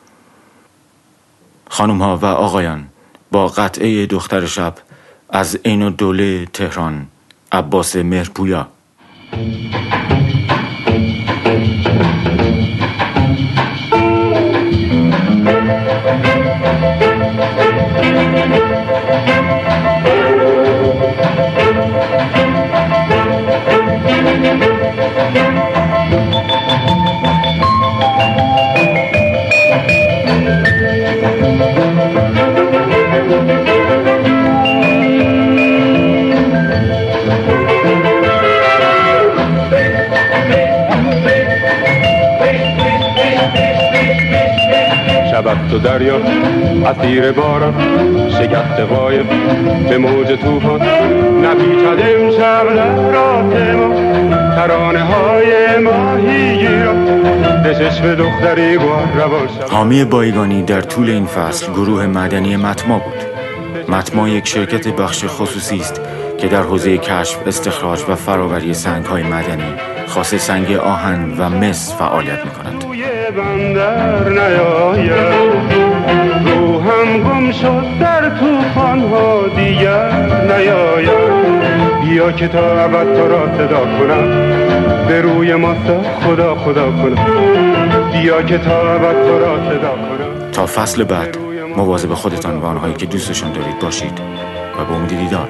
خانم 1.70 2.02
ها 2.02 2.18
و 2.18 2.26
آقایان 2.26 2.88
با 3.32 3.48
قطعه 3.48 4.06
دختر 4.06 4.46
شب 4.46 4.76
از 5.30 5.60
عین 5.66 5.90
دوله 5.90 6.46
تهران 6.46 7.08
عباس 7.54 7.96
مهرپویا 7.96 8.68
شود 45.54 45.70
تو 45.70 45.80
دریا 45.80 46.16
اسیر 46.86 47.32
باران 47.32 47.74
شگفت 48.30 48.80
قایب 48.80 49.26
به 49.90 49.98
موج 49.98 50.28
توفان 50.28 50.82
نپیچد 51.42 52.00
امشب 52.16 52.66
لرات 52.76 53.76
ما 53.76 53.94
ترانه 54.56 55.04
های 55.04 55.54
شود 57.92 58.20
حامی 59.70 60.04
بایگانی 60.06 60.64
در 60.64 60.82
طول 60.82 61.10
این 61.10 61.26
فصل 61.26 61.72
گروه 61.72 62.06
مدنی 62.06 62.56
متما 62.56 63.00
بود 63.00 63.24
متما 63.90 64.30
یک 64.30 64.48
شرکت 64.48 64.88
بخش 64.88 65.26
خصوصی 65.28 65.80
است 65.80 66.02
که 66.38 66.48
در 66.48 66.62
حوزه 66.62 66.98
کشف، 66.98 67.38
استخراج 67.48 68.04
و 68.10 68.16
فراوری 68.16 68.74
سنگ 68.74 69.06
های 69.06 69.24
مدنی 69.24 69.74
خاص 70.08 70.36
سنگ 70.36 70.72
آهن 70.72 71.38
و 71.38 71.50
مس 71.50 71.94
فعالیت 71.94 72.46
می 72.46 72.52
کند. 72.52 73.13
بندر 73.38 74.30
نیاید. 74.30 75.34
روحم 76.46 77.24
گم 77.24 77.52
شد 77.52 77.86
در 78.00 78.30
توفان 78.30 79.00
ها 79.00 79.48
دیگر 79.56 80.12
نیاید. 80.48 81.34
بیا 82.02 82.32
که 82.32 82.48
تا 82.48 82.84
ابد 82.84 83.18
تو 83.18 83.28
را 83.28 83.58
صدا 83.58 83.80
کنم. 83.80 84.28
به 85.08 85.22
روی 85.22 85.56
ماستا 85.56 86.02
خدا 86.04 86.56
خدا 86.56 86.92
کنم. 86.92 88.12
بیا 88.12 88.42
که 88.42 88.58
تا 88.58 88.94
ابد 88.94 89.28
تو 89.28 89.40
را 89.40 89.58
صدا 89.70 89.90
کنم. 89.90 90.52
تا 90.52 90.66
فصل 90.66 91.04
بعد 91.04 91.38
مواظب 91.78 92.14
خودتان 92.14 92.58
و 92.58 92.66
آنهایی 92.66 92.94
که 92.94 93.06
دوستشان 93.06 93.52
دارید 93.52 93.80
باشید 93.80 94.20
و 94.80 94.86
به 94.86 94.94
امید 94.96 95.20
دیدار. 95.20 95.48